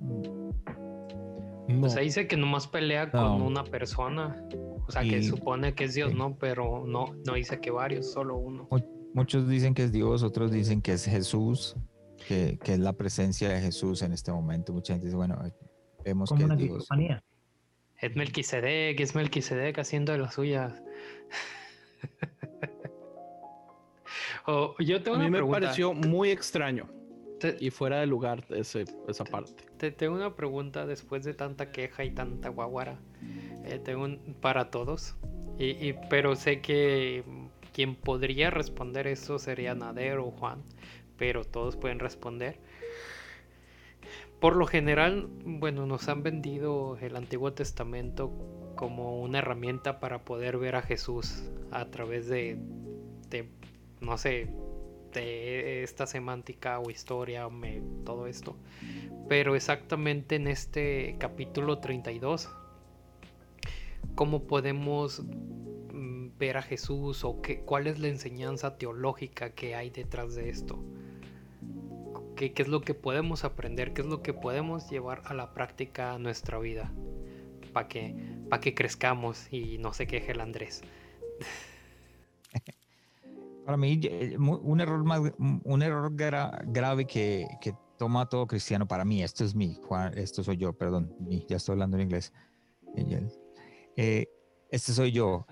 No. 0.00 1.86
O 1.86 1.88
sea, 1.88 2.02
dice 2.02 2.26
que 2.26 2.36
nomás 2.36 2.66
pelea 2.66 3.10
con 3.10 3.42
una 3.42 3.64
persona. 3.64 4.44
O 4.86 4.90
sea, 4.90 5.02
que 5.02 5.22
supone 5.22 5.74
que 5.74 5.84
es 5.84 5.94
Dios, 5.94 6.14
¿no? 6.14 6.36
Pero 6.36 6.84
no, 6.86 7.14
no 7.26 7.34
dice 7.34 7.60
que 7.60 7.70
varios, 7.70 8.12
solo 8.12 8.36
uno. 8.36 8.68
Muchos 9.14 9.48
dicen 9.48 9.74
que 9.74 9.84
es 9.84 9.92
Dios, 9.92 10.22
otros 10.22 10.50
dicen 10.50 10.82
que 10.82 10.92
es 10.92 11.04
Jesús, 11.04 11.76
que, 12.26 12.58
que 12.62 12.74
es 12.74 12.78
la 12.78 12.94
presencia 12.94 13.48
de 13.48 13.60
Jesús 13.60 14.02
en 14.02 14.12
este 14.12 14.32
momento. 14.32 14.72
Mucha 14.72 14.94
gente 14.94 15.06
dice, 15.06 15.16
bueno, 15.16 15.38
vemos 16.04 16.30
que 16.32 16.44
es 16.44 16.56
Dios. 16.56 16.88
Es 18.00 18.16
Melquisedec, 18.16 18.98
es 18.98 19.14
Melquisedec 19.14 19.78
haciendo 19.78 20.12
de 20.12 20.18
las 20.18 20.34
suyas. 20.34 20.82
oh, 24.46 24.74
yo 24.78 25.02
tengo 25.02 25.16
a 25.16 25.20
mí 25.20 25.30
me 25.30 25.44
pareció 25.44 25.92
muy 25.92 26.30
extraño 26.30 26.88
y 27.58 27.70
fuera 27.70 28.00
de 28.00 28.06
lugar 28.06 28.44
ese, 28.50 28.84
esa 29.08 29.24
parte. 29.24 29.64
Te 29.78 29.90
tengo 29.90 30.14
una 30.14 30.36
pregunta 30.36 30.86
después 30.86 31.24
de 31.24 31.34
tanta 31.34 31.72
queja 31.72 32.04
y 32.04 32.10
tanta 32.10 32.48
guaguara. 32.48 32.98
Eh, 33.64 33.80
tengo 33.82 34.08
para 34.40 34.70
todos. 34.70 35.16
Y, 35.58 35.94
pero 36.08 36.36
sé 36.36 36.60
que 36.60 37.24
quien 37.72 37.94
podría 37.94 38.50
responder 38.50 39.06
eso 39.06 39.38
sería 39.38 39.74
Nader 39.74 40.18
o 40.18 40.30
Juan. 40.30 40.62
Pero 41.16 41.44
todos 41.44 41.76
pueden 41.76 41.98
responder. 41.98 42.58
Por 44.40 44.56
lo 44.56 44.66
general, 44.66 45.28
bueno, 45.44 45.86
nos 45.86 46.08
han 46.08 46.22
vendido 46.22 46.98
el 47.00 47.16
Antiguo 47.16 47.52
Testamento 47.52 48.32
como 48.82 49.20
una 49.20 49.38
herramienta 49.38 50.00
para 50.00 50.24
poder 50.24 50.58
ver 50.58 50.74
a 50.74 50.82
Jesús 50.82 51.44
a 51.70 51.84
través 51.84 52.26
de, 52.26 52.58
no 54.00 54.18
sé, 54.18 54.48
de 55.14 55.84
esta 55.84 56.04
semántica 56.04 56.80
o 56.80 56.90
historia, 56.90 57.48
todo 58.04 58.26
esto. 58.26 58.56
Pero 59.28 59.54
exactamente 59.54 60.34
en 60.34 60.48
este 60.48 61.14
capítulo 61.20 61.78
32, 61.78 62.50
¿cómo 64.16 64.48
podemos 64.48 65.22
mm, 65.22 66.36
ver 66.36 66.56
a 66.56 66.62
Jesús 66.62 67.22
o 67.22 67.40
qué, 67.40 67.60
cuál 67.60 67.86
es 67.86 68.00
la 68.00 68.08
enseñanza 68.08 68.78
teológica 68.78 69.50
que 69.50 69.76
hay 69.76 69.90
detrás 69.90 70.34
de 70.34 70.50
esto? 70.50 70.82
¿Qué, 72.34 72.52
¿Qué, 72.52 72.62
es 72.62 72.68
lo 72.68 72.80
que 72.80 72.94
podemos 72.94 73.44
aprender? 73.44 73.92
¿Qué 73.92 74.00
es 74.00 74.08
lo 74.08 74.22
que 74.22 74.34
podemos 74.34 74.90
llevar 74.90 75.22
a 75.26 75.34
la 75.34 75.54
práctica 75.54 76.14
a 76.14 76.18
nuestra 76.18 76.58
vida? 76.58 76.90
Para 77.72 77.88
que, 77.88 78.14
pa 78.48 78.60
que 78.60 78.74
crezcamos 78.74 79.52
y 79.52 79.78
no 79.78 79.92
se 79.92 80.06
queje 80.06 80.32
el 80.32 80.40
Andrés. 80.40 80.82
Para 83.64 83.76
mí, 83.76 84.00
eh, 84.02 84.36
un 84.38 84.80
error, 84.80 85.04
más, 85.04 85.20
un 85.38 85.82
error 85.82 86.12
grave 86.14 87.06
que, 87.06 87.46
que, 87.60 87.74
toma 87.96 88.28
todo 88.28 88.48
cristiano, 88.48 88.88
para 88.88 89.04
mí, 89.04 89.22
esto 89.22 89.44
es 89.44 89.54
mi, 89.54 89.78
Juan, 89.84 90.18
esto 90.18 90.42
soy 90.42 90.56
yo, 90.56 90.72
perdón, 90.72 91.14
ya 91.48 91.56
estoy 91.56 91.74
hablando 91.74 91.96
en 91.96 92.02
inglés. 92.02 92.32
Eh, 93.96 94.26
este 94.70 94.92
soy 94.92 95.12
yo. 95.12 95.46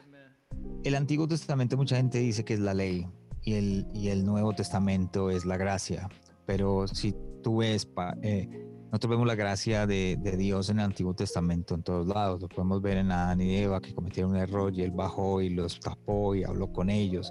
El 0.83 0.97
Antiguo 0.97 1.29
Testamento, 1.29 1.77
mucha 1.77 1.97
gente 1.97 2.19
dice 2.19 2.45
que 2.45 2.55
es 2.55 2.59
la 2.59 2.75
ley 2.75 3.07
y 3.45 3.55
el, 3.55 3.87
y 3.95 4.09
el 4.09 4.25
Nuevo 4.25 4.53
Testamento 4.53 5.31
es 5.31 5.45
la 5.45 5.57
gracia, 5.57 6.09
pero 6.45 6.89
si 6.89 7.15
tú 7.43 7.59
ves, 7.59 7.89
eh, 8.23 8.49
nosotros 8.91 9.11
vemos 9.11 9.27
la 9.29 9.37
gracia 9.37 9.87
de, 9.87 10.17
Dios 10.37 10.69
en 10.69 10.81
el 10.81 10.87
Antiguo 10.87 11.15
Testamento 11.15 11.77
en 11.77 11.85
todos 11.85 12.09
lados. 12.09 12.43
Lo 12.43 12.49
podemos 12.49 12.83
ver 12.83 12.97
en 12.97 13.13
Adán 13.13 13.41
y 13.41 13.57
Eva 13.57 13.81
que 13.81 13.95
cometieron 13.95 14.33
un 14.33 14.37
error 14.37 14.75
y 14.75 14.83
él 14.83 14.91
bajó 14.91 15.41
y 15.41 15.51
los 15.51 15.79
tapó 15.79 16.35
y 16.35 16.43
habló 16.43 16.73
con 16.73 16.91
ellos. 16.91 17.31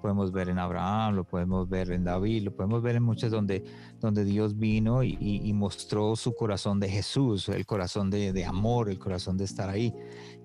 Podemos 0.00 0.30
ver 0.30 0.50
en 0.50 0.60
Abraham, 0.60 1.16
lo 1.16 1.24
podemos 1.24 1.68
ver 1.68 1.90
en 1.90 2.04
David, 2.04 2.44
lo 2.44 2.54
podemos 2.54 2.80
ver 2.80 2.94
en 2.94 3.02
muchos 3.02 3.32
donde, 3.32 3.64
donde 3.98 4.24
Dios 4.24 4.56
vino 4.56 5.02
y, 5.02 5.52
mostró 5.52 6.14
su 6.14 6.32
corazón 6.32 6.78
de 6.78 6.88
Jesús, 6.88 7.48
el 7.48 7.66
corazón 7.66 8.08
de, 8.08 8.44
amor, 8.44 8.88
el 8.88 9.00
corazón 9.00 9.36
de 9.36 9.44
estar 9.44 9.68
ahí. 9.68 9.92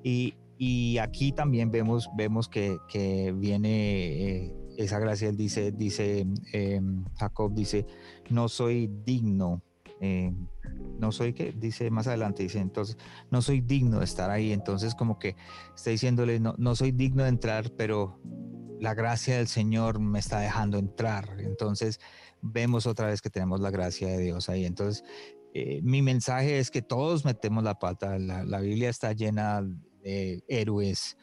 Y, 0.03 0.97
aquí 0.97 1.31
también 1.31 1.69
vemos, 1.69 2.09
vemos 2.17 2.49
que, 2.49 3.35
viene 3.37 4.45
eh, 4.47 4.53
esa 4.77 4.97
gracia. 4.97 5.29
Él 5.29 5.37
dice, 5.37 5.71
dice 5.71 6.25
em, 6.53 7.05
Jacob 7.19 7.53
dice, 7.53 7.85
no 8.31 8.49
soy 8.49 8.89
digno 9.05 9.61
eh, 10.01 10.33
no 10.99 11.11
soy 11.11 11.33
que, 11.33 11.51
dice 11.51 11.89
más 11.91 12.07
adelante, 12.07 12.43
dice 12.43 12.59
entonces, 12.59 12.97
no 13.31 13.41
soy 13.41 13.61
digno 13.61 13.99
de 13.99 14.05
estar 14.05 14.29
ahí, 14.29 14.51
entonces 14.51 14.95
como 14.95 15.19
que 15.19 15.35
está 15.75 15.89
diciéndole, 15.89 16.39
no, 16.39 16.55
no 16.57 16.75
soy 16.75 16.91
digno 16.91 17.23
de 17.23 17.29
entrar, 17.29 17.71
pero 17.77 18.19
la 18.79 18.93
gracia 18.93 19.37
del 19.37 19.47
Señor 19.47 19.99
me 19.99 20.19
está 20.19 20.39
dejando 20.39 20.77
entrar, 20.77 21.39
entonces 21.39 21.99
vemos 22.41 22.85
otra 22.85 23.07
vez 23.07 23.21
que 23.21 23.29
tenemos 23.29 23.59
la 23.59 23.71
gracia 23.71 24.07
de 24.07 24.19
Dios 24.19 24.49
ahí, 24.49 24.65
entonces 24.65 25.03
eh, 25.53 25.79
mi 25.83 26.01
mensaje 26.01 26.59
es 26.59 26.69
que 26.69 26.81
todos 26.81 27.23
metemos 27.23 27.63
la 27.63 27.79
pata, 27.79 28.19
la, 28.19 28.43
la 28.43 28.59
Biblia 28.59 28.89
está 28.89 29.13
llena 29.13 29.61
de 30.03 30.43
héroes, 30.47 31.17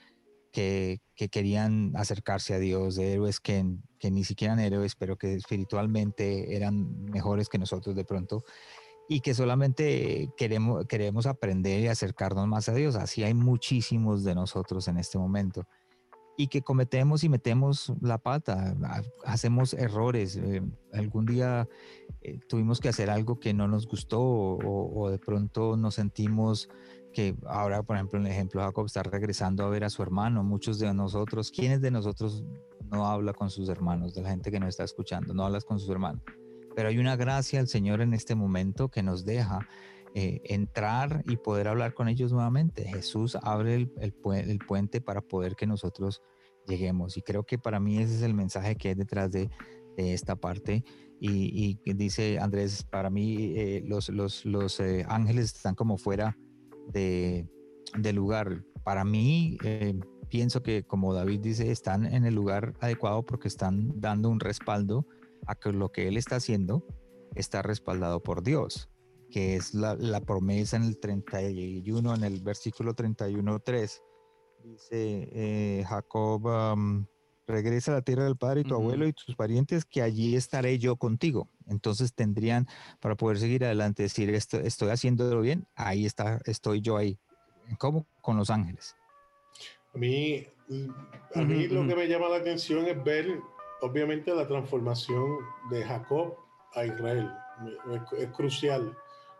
que, 0.52 1.00
que, 1.14 1.28
querían 1.28 1.92
acercarse 1.96 2.54
a 2.54 2.58
Dios, 2.58 2.94
de 2.94 3.14
héroes 3.14 3.40
que, 3.40 3.64
que, 3.98 4.10
ni 4.10 4.22
siquiera 4.22 4.54
eran 4.54 4.64
héroes, 4.64 4.94
pero 4.94 5.16
que 5.16 5.34
espiritualmente 5.34 6.54
eran 6.54 7.04
mejores 7.04 7.48
que 7.48 7.58
nosotros 7.58 7.96
de 7.96 8.04
pronto, 8.04 8.44
y 9.08 9.20
que 9.20 9.34
solamente 9.34 10.30
queremos, 10.36 10.86
queremos 10.86 11.26
aprender 11.26 11.80
y 11.80 11.88
acercarnos 11.88 12.46
más 12.46 12.68
a 12.68 12.74
Dios. 12.74 12.96
Así 12.96 13.22
hay 13.22 13.34
muchísimos 13.34 14.24
de 14.24 14.34
nosotros 14.34 14.88
en 14.88 14.98
este 14.98 15.18
momento. 15.18 15.66
Y 16.36 16.46
que 16.46 16.62
cometemos 16.62 17.24
y 17.24 17.28
metemos 17.28 17.92
la 18.00 18.16
pata, 18.16 18.74
hacemos 19.24 19.74
errores. 19.74 20.36
Eh, 20.36 20.62
algún 20.92 21.26
día 21.26 21.68
eh, 22.22 22.38
tuvimos 22.48 22.80
que 22.80 22.88
hacer 22.88 23.10
algo 23.10 23.38
que 23.38 23.52
no 23.52 23.68
nos 23.68 23.86
gustó 23.86 24.20
o, 24.20 25.02
o 25.02 25.10
de 25.10 25.18
pronto 25.18 25.76
nos 25.76 25.96
sentimos 25.96 26.70
que 27.12 27.36
ahora, 27.46 27.82
por 27.82 27.96
ejemplo, 27.96 28.18
en 28.18 28.26
el 28.26 28.32
ejemplo, 28.32 28.62
Jacob 28.62 28.86
está 28.86 29.02
regresando 29.02 29.64
a 29.64 29.68
ver 29.68 29.84
a 29.84 29.90
su 29.90 30.02
hermano. 30.02 30.42
Muchos 30.42 30.78
de 30.78 30.92
nosotros, 30.94 31.50
¿quiénes 31.50 31.80
de 31.80 31.90
nosotros 31.90 32.42
no 32.90 33.06
habla 33.06 33.34
con 33.34 33.50
sus 33.50 33.68
hermanos? 33.68 34.14
De 34.14 34.22
la 34.22 34.30
gente 34.30 34.50
que 34.50 34.58
nos 34.58 34.70
está 34.70 34.84
escuchando, 34.84 35.34
no 35.34 35.44
hablas 35.44 35.64
con 35.64 35.78
sus 35.78 35.90
hermanos. 35.90 36.22
Pero 36.74 36.88
hay 36.88 36.98
una 36.98 37.16
gracia 37.16 37.60
al 37.60 37.68
Señor 37.68 38.00
en 38.00 38.14
este 38.14 38.34
momento 38.34 38.88
que 38.88 39.02
nos 39.02 39.24
deja 39.24 39.68
eh, 40.14 40.40
entrar 40.44 41.22
y 41.26 41.36
poder 41.36 41.68
hablar 41.68 41.94
con 41.94 42.08
ellos 42.08 42.32
nuevamente. 42.32 42.84
Jesús 42.84 43.36
abre 43.42 43.74
el, 43.74 43.92
el, 44.00 44.58
puente 44.58 45.00
para 45.00 45.22
poder 45.22 45.56
que 45.56 45.66
nosotros 45.66 46.22
lleguemos. 46.66 47.16
Y 47.16 47.22
creo 47.22 47.44
que 47.44 47.58
para 47.58 47.80
mí 47.80 47.98
ese 47.98 48.16
es 48.16 48.22
el 48.22 48.34
mensaje 48.34 48.76
que 48.76 48.88
hay 48.88 48.94
detrás 48.94 49.30
de, 49.32 49.48
de 49.96 50.12
esta 50.12 50.36
parte. 50.36 50.84
Y, 51.24 51.78
dice 51.84 52.38
Andrés, 52.40 52.82
para 52.82 53.08
mí 53.08 53.54
eh, 53.56 53.82
los, 53.86 54.08
los, 54.08 54.44
los 54.44 54.80
eh, 54.80 55.06
ángeles 55.08 55.54
están 55.54 55.76
como 55.76 55.96
fuera 55.96 56.36
de, 56.88 57.46
lugar. 58.12 58.64
Para 58.82 59.04
mí, 59.04 59.56
pienso 60.28 60.62
que, 60.62 60.82
como 60.82 61.14
David 61.14 61.40
dice, 61.40 61.70
están 61.70 62.04
en 62.06 62.26
el 62.26 62.34
lugar 62.34 62.74
adecuado 62.80 63.24
porque 63.24 63.46
están 63.46 64.00
dando 64.00 64.28
un 64.28 64.40
respaldo 64.40 65.06
a 65.46 65.54
que 65.54 65.72
lo 65.72 65.90
que 65.90 66.08
él 66.08 66.16
está 66.16 66.36
haciendo 66.36 66.84
está 67.34 67.62
respaldado 67.62 68.20
por 68.22 68.42
Dios, 68.42 68.88
que 69.30 69.56
es 69.56 69.74
la, 69.74 69.94
la 69.94 70.20
promesa 70.20 70.76
en 70.76 70.84
el 70.84 70.98
31, 70.98 72.14
en 72.14 72.24
el 72.24 72.40
versículo 72.42 72.94
31.3. 72.94 74.02
Dice 74.64 75.28
eh, 75.32 75.84
Jacob, 75.88 76.44
um, 76.46 77.06
regresa 77.46 77.90
a 77.92 77.96
la 77.96 78.02
tierra 78.02 78.24
del 78.24 78.36
padre 78.36 78.60
y 78.60 78.64
tu 78.64 78.74
Ujú. 78.74 78.84
abuelo 78.84 79.06
y 79.06 79.12
tus 79.12 79.34
parientes, 79.34 79.84
que 79.84 80.02
allí 80.02 80.36
estaré 80.36 80.78
yo 80.78 80.96
contigo. 80.96 81.48
Entonces 81.66 82.14
tendrían, 82.14 82.68
para 83.00 83.16
poder 83.16 83.38
seguir 83.38 83.64
adelante, 83.64 84.04
decir, 84.04 84.30
esto, 84.30 84.60
estoy 84.60 84.90
haciéndolo 84.90 85.40
bien, 85.40 85.66
ahí 85.74 86.06
está, 86.06 86.40
estoy 86.44 86.80
yo 86.80 86.96
ahí. 86.96 87.18
¿Cómo? 87.78 88.06
Con 88.20 88.36
los 88.36 88.50
ángeles. 88.50 88.94
A 89.94 89.98
mí, 89.98 90.46
a 91.34 91.42
mí 91.42 91.66
Ujú, 91.66 91.74
lo 91.74 91.80
ujú. 91.80 91.88
que 91.88 91.96
me 91.96 92.08
llama 92.08 92.28
la 92.28 92.36
atención 92.36 92.86
es 92.86 93.02
ver, 93.02 93.40
obviamente, 93.82 94.34
la 94.34 94.46
transformación 94.46 95.38
de 95.70 95.84
Jacob 95.84 96.36
a 96.74 96.86
Israel. 96.86 97.30
Es, 98.18 98.28
crucial 98.28 98.96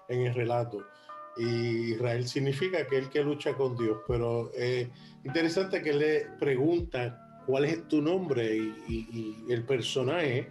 en 0.08 0.26
el 0.26 0.34
relato. 0.34 0.84
Y 1.36 1.92
Israel 1.94 2.28
significa 2.28 2.80
aquel 2.80 3.08
que 3.08 3.24
lucha 3.24 3.54
con 3.54 3.76
Dios. 3.76 3.98
Pero 4.06 4.52
es 4.52 4.88
interesante 5.24 5.80
que 5.80 5.92
le 5.94 6.26
pregunta 6.38 7.42
cuál 7.46 7.64
es 7.64 7.88
tu 7.88 8.02
nombre 8.02 8.54
y, 8.88 9.44
el 9.48 9.64
personaje, 9.64 10.50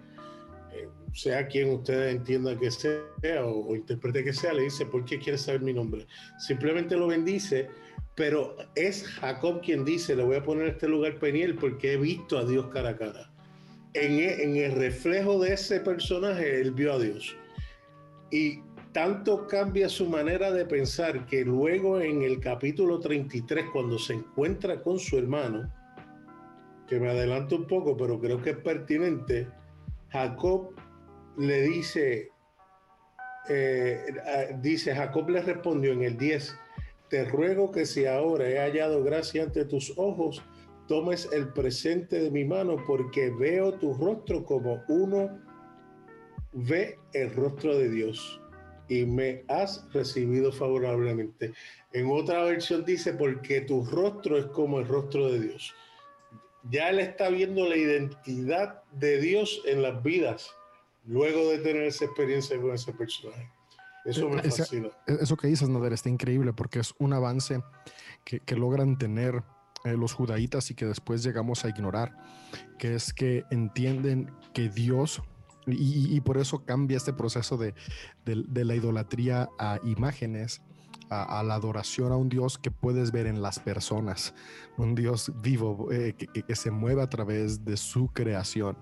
eh, 0.72 0.90
sea 1.14 1.48
quien 1.48 1.70
ustedes 1.70 2.16
entiendan 2.16 2.58
que 2.60 2.72
sea 2.72 3.46
o, 3.46 3.68
o 3.68 3.76
interprete 3.76 4.24
que 4.24 4.34
sea, 4.34 4.54
le 4.54 4.64
dice, 4.64 4.86
¿por 4.86 5.06
qué 5.06 5.20
quieres 5.20 5.42
saber 5.42 5.62
mi 5.62 5.74
nombre? 5.74 6.08
Simplemente 6.40 6.98
lo 6.98 7.08
bendice 7.08 7.70
pero 8.16 8.58
es 8.76 9.08
Jacob 9.08 9.62
quien 9.62 9.86
dice, 9.86 10.16
le 10.16 10.24
voy 10.24 10.36
a 10.36 10.44
poner 10.44 10.68
este 10.68 10.88
lugar 10.88 11.18
Peniel 11.18 11.56
porque 11.56 11.94
he 11.94 11.98
visto 11.98 12.38
a 12.38 12.46
Dios 12.46 12.68
cara 12.68 12.90
a 12.90 12.98
cara. 12.98 13.31
En, 13.94 14.14
e- 14.14 14.44
en 14.44 14.56
el 14.56 14.74
reflejo 14.74 15.40
de 15.40 15.54
ese 15.54 15.80
personaje, 15.80 16.62
él 16.62 16.72
vio 16.72 16.94
a 16.94 17.00
Dios. 17.00 17.36
Y 18.32 18.62
tanto 18.94 19.48
cambia 19.48 19.90
su 19.90 20.08
manera 20.08 20.52
de 20.52 20.66
pensar 20.66 21.26
que 21.26 21.44
luego 21.46 22.00
en 22.00 22.24
el 22.24 22.40
capítulo 22.40 23.00
33, 23.00 23.66
cuando 23.72 23.98
se 24.00 24.14
encuentra 24.14 24.82
con 24.82 25.00
su 25.00 25.18
hermano, 25.18 25.72
que 26.88 27.00
me 27.00 27.10
adelanto 27.10 27.56
un 27.56 27.68
poco, 27.68 27.96
pero 27.96 28.20
creo 28.20 28.42
que 28.42 28.50
es 28.52 28.58
pertinente, 28.58 29.48
Jacob 30.10 30.74
le 31.38 31.62
dice, 31.62 32.32
eh, 33.48 34.04
dice, 34.62 34.94
Jacob 34.94 35.30
le 35.30 35.42
respondió 35.42 35.94
en 35.94 36.04
el 36.04 36.18
10, 36.18 36.54
te 37.10 37.26
ruego 37.26 37.72
que 37.72 37.86
si 37.86 38.06
ahora 38.06 38.50
he 38.50 38.58
hallado 38.58 39.04
gracia 39.04 39.44
ante 39.44 39.64
tus 39.64 39.94
ojos, 39.98 40.44
tomes 40.92 41.30
el 41.32 41.48
presente 41.54 42.20
de 42.20 42.30
mi 42.30 42.44
mano, 42.44 42.76
porque 42.86 43.30
veo 43.30 43.72
tu 43.76 43.94
rostro 43.94 44.44
como 44.44 44.84
uno 44.90 45.40
ve 46.52 47.00
el 47.14 47.34
rostro 47.34 47.78
de 47.78 47.88
Dios 47.90 48.42
y 48.90 49.06
me 49.06 49.46
has 49.48 49.88
recibido 49.94 50.52
favorablemente. 50.52 51.54
En 51.94 52.12
otra 52.12 52.44
versión 52.44 52.84
dice, 52.84 53.14
porque 53.14 53.62
tu 53.62 53.86
rostro 53.86 54.38
es 54.38 54.48
como 54.48 54.80
el 54.82 54.88
rostro 54.90 55.32
de 55.32 55.40
Dios. 55.40 55.74
Ya 56.70 56.90
él 56.90 57.00
está 57.00 57.30
viendo 57.30 57.70
la 57.70 57.78
identidad 57.78 58.84
de 58.92 59.22
Dios 59.22 59.62
en 59.66 59.82
las 59.84 60.04
vidas, 60.04 60.52
luego 61.06 61.52
de 61.52 61.60
tener 61.60 61.84
esa 61.84 62.04
experiencia 62.04 62.60
con 62.60 62.74
ese 62.74 62.92
personaje. 62.92 63.50
Eso 64.04 64.28
me 64.28 64.42
Ese- 64.42 64.64
fascina. 64.64 64.90
Eso 65.08 65.38
que 65.38 65.48
dices, 65.48 65.70
Nader, 65.70 65.94
está 65.94 66.10
increíble 66.10 66.52
porque 66.52 66.80
es 66.80 66.94
un 67.00 67.14
avance 67.14 67.62
que, 68.26 68.42
que 68.42 68.58
logran 68.58 68.98
tener 68.98 69.42
eh, 69.86 69.98
los 69.98 70.14
judaítas 70.14 70.70
y 70.72 70.76
que 70.76 70.86
después 70.86 71.24
llegamos 71.24 71.66
a 71.66 71.70
ignorar, 71.70 72.16
que 72.78 72.96
es 72.96 73.14
que 73.14 73.44
entienden 73.52 74.32
que 74.54 74.70
Dios, 74.70 75.22
y, 75.68 76.16
y- 76.16 76.22
por 76.22 76.38
eso 76.38 76.66
cambia 76.66 76.98
este 76.98 77.14
proceso 77.14 77.56
de- 77.58 77.74
de 78.26 78.66
la 78.66 78.76
idolatría 78.76 79.48
a 79.60 79.80
imágenes, 79.84 80.62
a, 81.12 81.40
a 81.40 81.44
la 81.44 81.56
adoración 81.56 82.12
a 82.12 82.16
un 82.16 82.30
Dios 82.30 82.58
que 82.58 82.72
puedes 82.72 83.12
ver 83.12 83.28
en 83.28 83.42
las 83.42 83.60
personas, 83.60 84.34
un 84.78 84.96
Dios 84.96 85.32
vivo 85.42 85.92
eh, 85.92 86.16
que, 86.18 86.26
que- 86.28 86.42
que 86.44 86.56
se 86.56 86.72
mueve 86.72 87.02
a 87.04 87.08
través 87.10 87.64
de 87.64 87.78
su 87.78 88.08
creación. 88.08 88.76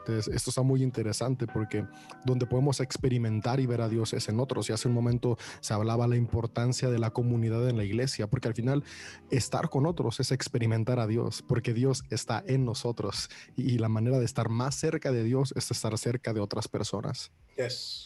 Entonces, 0.00 0.32
esto 0.34 0.50
está 0.50 0.62
muy 0.62 0.82
interesante 0.82 1.46
porque 1.46 1.84
donde 2.24 2.46
podemos 2.46 2.80
experimentar 2.80 3.58
y 3.58 3.66
ver 3.66 3.80
a 3.80 3.88
Dios 3.88 4.12
es 4.12 4.28
en 4.28 4.38
otros. 4.38 4.68
Y 4.70 4.72
hace 4.72 4.86
un 4.88 4.94
momento 4.94 5.36
se 5.60 5.74
hablaba 5.74 6.06
la 6.06 6.16
importancia 6.16 6.88
de 6.90 6.98
la 6.98 7.10
comunidad 7.10 7.68
en 7.68 7.76
la 7.76 7.84
iglesia, 7.84 8.26
porque 8.28 8.48
al 8.48 8.54
final 8.54 8.84
estar 9.30 9.68
con 9.68 9.86
otros 9.86 10.20
es 10.20 10.30
experimentar 10.30 11.00
a 11.00 11.06
Dios, 11.06 11.42
porque 11.42 11.72
Dios 11.74 12.04
está 12.10 12.42
en 12.46 12.64
nosotros 12.64 13.28
y 13.56 13.78
la 13.78 13.88
manera 13.88 14.18
de 14.18 14.24
estar 14.24 14.48
más 14.48 14.74
cerca 14.76 15.10
de 15.10 15.24
Dios 15.24 15.52
es 15.56 15.70
estar 15.70 15.96
cerca 15.98 16.32
de 16.32 16.40
otras 16.40 16.68
personas. 16.68 17.32
Yes. 17.56 18.04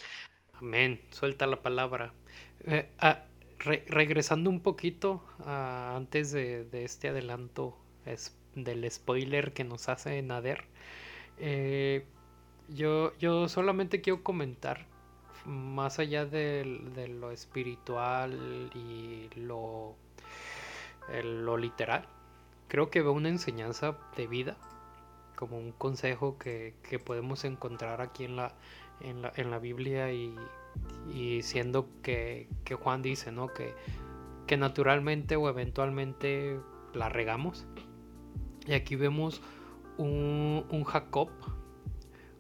Amén. 0.54 1.00
Suelta 1.10 1.46
la 1.46 1.60
palabra. 1.62 2.14
Eh, 2.64 2.90
ah, 3.00 3.24
re- 3.58 3.84
regresando 3.88 4.50
un 4.50 4.60
poquito 4.60 5.22
ah, 5.44 5.94
antes 5.96 6.32
de, 6.32 6.66
este 6.84 7.08
adelanto 7.08 7.76
es, 8.04 8.36
del 8.54 8.90
spoiler 8.90 9.52
que 9.52 9.64
nos 9.64 9.88
hace 9.88 10.20
Nader, 10.22 10.64
eh, 11.38 12.04
yo, 12.68 13.16
yo 13.18 13.48
solamente 13.48 14.00
quiero 14.00 14.22
comentar, 14.22 14.86
más 15.46 15.98
allá 16.00 16.26
de, 16.26 16.64
lo 17.20 17.30
espiritual 17.30 18.70
y 18.74 19.30
lo, 19.36 19.94
el- 21.08 21.44
lo 21.44 21.56
literal, 21.56 22.06
creo 22.68 22.90
que 22.90 23.02
veo 23.02 23.12
una 23.12 23.28
enseñanza 23.28 23.98
de 24.16 24.26
vida, 24.26 24.56
como 25.36 25.58
un 25.58 25.72
consejo 25.72 26.38
que, 26.38 26.74
que 26.88 26.98
podemos 26.98 27.44
encontrar 27.44 28.00
aquí 28.00 28.24
en 28.24 28.36
la, 28.36 28.54
en 29.00 29.22
la, 29.22 29.32
en 29.36 29.50
la 29.50 29.58
Biblia 29.58 30.12
y, 30.12 30.34
y 31.12 31.42
siendo 31.42 31.88
que, 32.02 32.48
que 32.64 32.74
Juan 32.74 33.02
dice, 33.02 33.32
¿no? 33.32 33.48
Que, 33.48 33.74
que 34.46 34.56
naturalmente 34.56 35.36
o 35.36 35.48
eventualmente 35.48 36.58
la 36.94 37.08
regamos. 37.08 37.66
Y 38.66 38.74
aquí 38.74 38.96
vemos 38.96 39.42
un, 39.98 40.66
un 40.70 40.84
Jacob, 40.84 41.30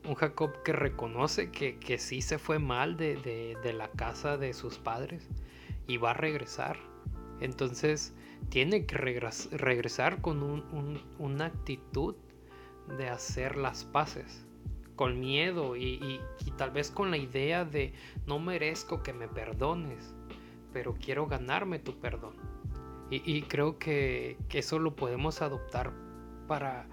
un 0.06 0.14
Jacob 0.14 0.62
que 0.64 0.72
reconoce 0.72 1.50
que, 1.50 1.78
que 1.78 1.98
sí 1.98 2.20
se 2.22 2.38
fue 2.38 2.58
mal 2.58 2.96
de, 2.96 3.16
de- 3.16 3.72
la 3.72 3.88
casa 3.90 4.36
de 4.36 4.52
sus 4.52 4.78
padres 4.78 5.28
y 5.86 5.96
va 5.98 6.10
a 6.12 6.14
regresar. 6.14 6.78
Entonces 7.40 8.14
tiene 8.48 8.86
que 8.86 8.96
regres- 8.96 9.50
regresar 9.50 10.20
con 10.20 10.42
un- 10.42 10.64
un- 10.72 11.02
una 11.18 11.46
actitud 11.46 12.14
de 12.98 13.08
hacer 13.08 13.56
las 13.56 13.84
paces, 13.84 14.45
con 14.96 15.20
miedo 15.20 15.76
y, 15.76 16.20
tal 16.56 16.70
vez 16.70 16.90
con 16.90 17.10
la 17.10 17.18
idea 17.18 17.64
de 17.64 17.92
no 18.26 18.38
merezco 18.38 19.02
que 19.02 19.12
me 19.12 19.28
perdones, 19.28 20.14
pero 20.72 20.94
quiero 20.94 21.26
ganarme 21.26 21.78
tu 21.78 22.00
perdón. 22.00 22.34
Y, 23.08 23.42
creo 23.42 23.78
que, 23.78 24.36
eso 24.50 24.80
lo 24.80 24.96
podemos 24.96 25.40
adoptar 25.40 25.92
para, 26.48 26.88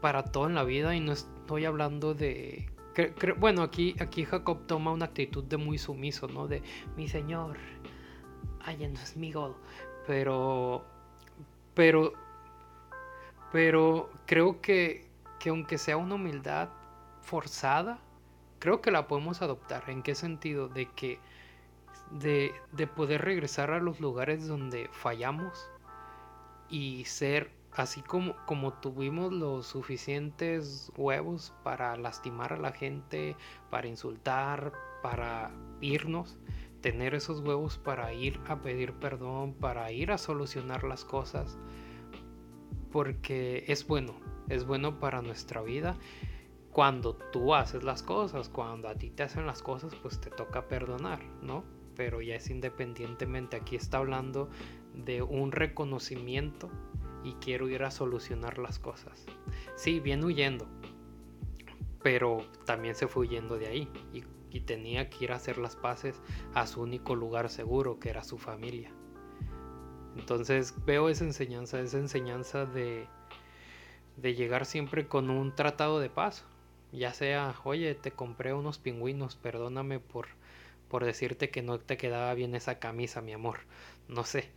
para 0.00 0.22
todo 0.22 0.46
en 0.46 0.54
la 0.54 0.62
vida 0.62 0.94
y 0.94 1.00
no 1.00 1.12
estoy 1.12 1.64
hablando 1.64 2.14
de... 2.14 2.70
bueno, 3.38 3.62
aquí, 3.62 3.96
aquí 3.98 4.24
Jacob 4.24 4.66
toma 4.66 4.92
una 4.92 5.06
actitud 5.06 5.42
de 5.42 5.56
muy 5.56 5.78
sumiso, 5.78 6.28
¿no? 6.28 6.46
De 6.46 6.62
mi 6.96 7.08
señor, 7.08 7.56
ay, 8.60 8.76
no 8.86 9.00
es 9.00 9.16
mi 9.16 9.32
God. 9.32 9.54
Pero, 10.06 10.84
pero, 11.74 12.12
pero 13.50 14.08
creo 14.26 14.60
que, 14.60 15.08
que 15.40 15.50
aunque 15.50 15.78
sea 15.78 15.96
una 15.96 16.14
humildad 16.14 16.68
forzada, 17.22 17.98
creo 18.58 18.80
que 18.80 18.90
la 18.90 19.08
podemos 19.08 19.42
adoptar. 19.42 19.88
¿En 19.88 20.02
qué 20.02 20.14
sentido? 20.14 20.68
De 20.68 20.86
que 20.90 21.18
de, 22.10 22.52
de 22.72 22.86
poder 22.86 23.22
regresar 23.22 23.70
a 23.70 23.80
los 23.80 24.00
lugares 24.00 24.46
donde 24.46 24.88
fallamos 24.92 25.70
y 26.68 27.04
ser 27.06 27.50
así 27.72 28.02
como, 28.02 28.36
como 28.46 28.74
tuvimos 28.74 29.32
los 29.32 29.66
suficientes 29.66 30.92
huevos 30.96 31.54
para 31.62 31.96
lastimar 31.96 32.52
a 32.52 32.58
la 32.58 32.72
gente, 32.72 33.36
para 33.70 33.88
insultar, 33.88 34.72
para 35.02 35.50
irnos, 35.80 36.38
tener 36.80 37.14
esos 37.14 37.40
huevos 37.40 37.78
para 37.78 38.12
ir 38.12 38.40
a 38.46 38.60
pedir 38.60 38.92
perdón, 38.94 39.54
para 39.54 39.90
ir 39.92 40.12
a 40.12 40.18
solucionar 40.18 40.84
las 40.84 41.04
cosas, 41.04 41.58
porque 42.90 43.64
es 43.68 43.86
bueno, 43.86 44.14
es 44.48 44.66
bueno 44.66 44.98
para 44.98 45.22
nuestra 45.22 45.62
vida. 45.62 45.96
Cuando 46.72 47.14
tú 47.14 47.54
haces 47.54 47.84
las 47.84 48.02
cosas, 48.02 48.48
cuando 48.48 48.88
a 48.88 48.94
ti 48.94 49.10
te 49.10 49.22
hacen 49.22 49.46
las 49.46 49.62
cosas, 49.62 49.94
pues 49.94 50.20
te 50.20 50.30
toca 50.30 50.68
perdonar, 50.68 51.22
¿no? 51.42 51.64
Pero 51.94 52.22
ya 52.22 52.36
es 52.36 52.48
independientemente, 52.48 53.56
aquí 53.56 53.76
está 53.76 53.98
hablando 53.98 54.48
de 54.94 55.22
un 55.22 55.52
reconocimiento 55.52 56.70
y 57.24 57.34
quiero 57.34 57.68
ir 57.68 57.82
a 57.84 57.90
solucionar 57.90 58.58
las 58.58 58.78
cosas. 58.78 59.26
Sí, 59.76 60.00
viene 60.00 60.24
huyendo, 60.24 60.66
pero 62.02 62.46
también 62.64 62.94
se 62.94 63.06
fue 63.06 63.26
huyendo 63.26 63.58
de 63.58 63.66
ahí 63.66 63.88
y, 64.12 64.24
tenía 64.66 65.08
que 65.08 65.24
ir 65.24 65.32
a 65.32 65.36
hacer 65.36 65.56
las 65.56 65.76
paces 65.76 66.20
a 66.52 66.66
su 66.66 66.82
único 66.82 67.16
lugar 67.16 67.48
seguro, 67.48 67.98
que 67.98 68.10
era 68.10 68.22
su 68.22 68.36
familia. 68.36 68.92
Entonces 70.14 70.74
veo 70.84 71.08
esa 71.08 71.24
enseñanza, 71.24 71.80
esa 71.80 71.98
enseñanza 71.98 72.66
de, 72.66 73.08
de 74.18 74.34
llegar 74.34 74.66
siempre 74.66 75.08
con 75.08 75.30
un 75.30 75.54
tratado 75.54 76.00
de 76.00 76.10
paz. 76.10 76.44
Ya 76.92 77.14
sea, 77.14 77.54
oye, 77.64 77.94
te 77.94 78.10
compré 78.12 78.52
unos 78.52 78.78
pingüinos, 78.78 79.34
perdóname 79.36 79.98
por, 79.98 80.26
por 80.88 81.04
decirte 81.04 81.48
que 81.50 81.62
no 81.62 81.78
te 81.80 81.96
quedaba 81.96 82.34
bien 82.34 82.54
esa 82.54 82.78
camisa, 82.78 83.22
mi 83.22 83.32
amor. 83.32 83.60
No 84.08 84.24
sé. 84.24 84.50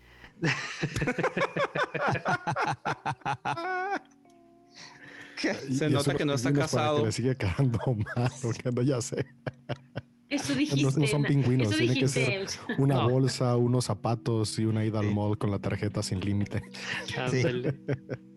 Se 5.70 5.90
nota 5.90 6.16
que 6.16 6.26
no 6.26 6.34
está 6.34 6.54
casado. 6.54 7.00
Que 7.00 7.06
le 7.06 7.12
sigue 7.12 7.36
quedando 7.36 7.80
mal, 8.16 8.32
porque 8.42 8.72
no, 8.72 8.82
ya 8.82 9.02
sé. 9.02 9.26
Eso 10.30 10.54
No, 10.54 10.60
dijiste. 10.60 11.00
no 11.00 11.08
son 11.08 11.22
na- 11.22 11.28
pingüinos, 11.28 11.68
eso 11.70 11.78
tiene 11.78 12.00
que 12.00 12.08
ser 12.08 12.48
una 12.78 12.96
No. 12.96 13.10
bolsa, 13.10 13.56
unos 13.58 13.86
zapatos 13.86 14.58
y 14.60 14.66
una 14.66 14.84
ida 14.84 15.00
al 15.00 15.12
mall 15.12 15.38
con 15.38 15.52
la 15.52 15.60
tarjeta 15.60 16.02
sin 16.02 16.20
límite. 16.20 16.64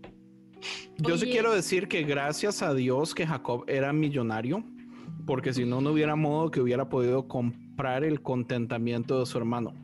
Yo 0.99 1.17
sí 1.17 1.27
quiero 1.27 1.55
decir 1.55 1.89
que 1.89 2.03
gracias 2.03 2.63
a 2.63 2.75
Dios 2.75 3.15
que 3.15 3.27
Jacob 3.27 3.65
era 3.69 3.93
millonario, 3.93 4.65
porque 5.27 5.53
si 5.53 5.65
no, 5.65 5.81
no 5.81 5.91
hubiera 5.91 6.17
modo 6.17 6.51
que 6.51 6.61
hubiera 6.61 6.89
podido 6.89 7.29
comprar 7.29 8.03
el 8.05 8.23
contentamiento 8.23 9.21
de 9.21 9.27
su 9.27 9.39
hermano. 9.39 9.75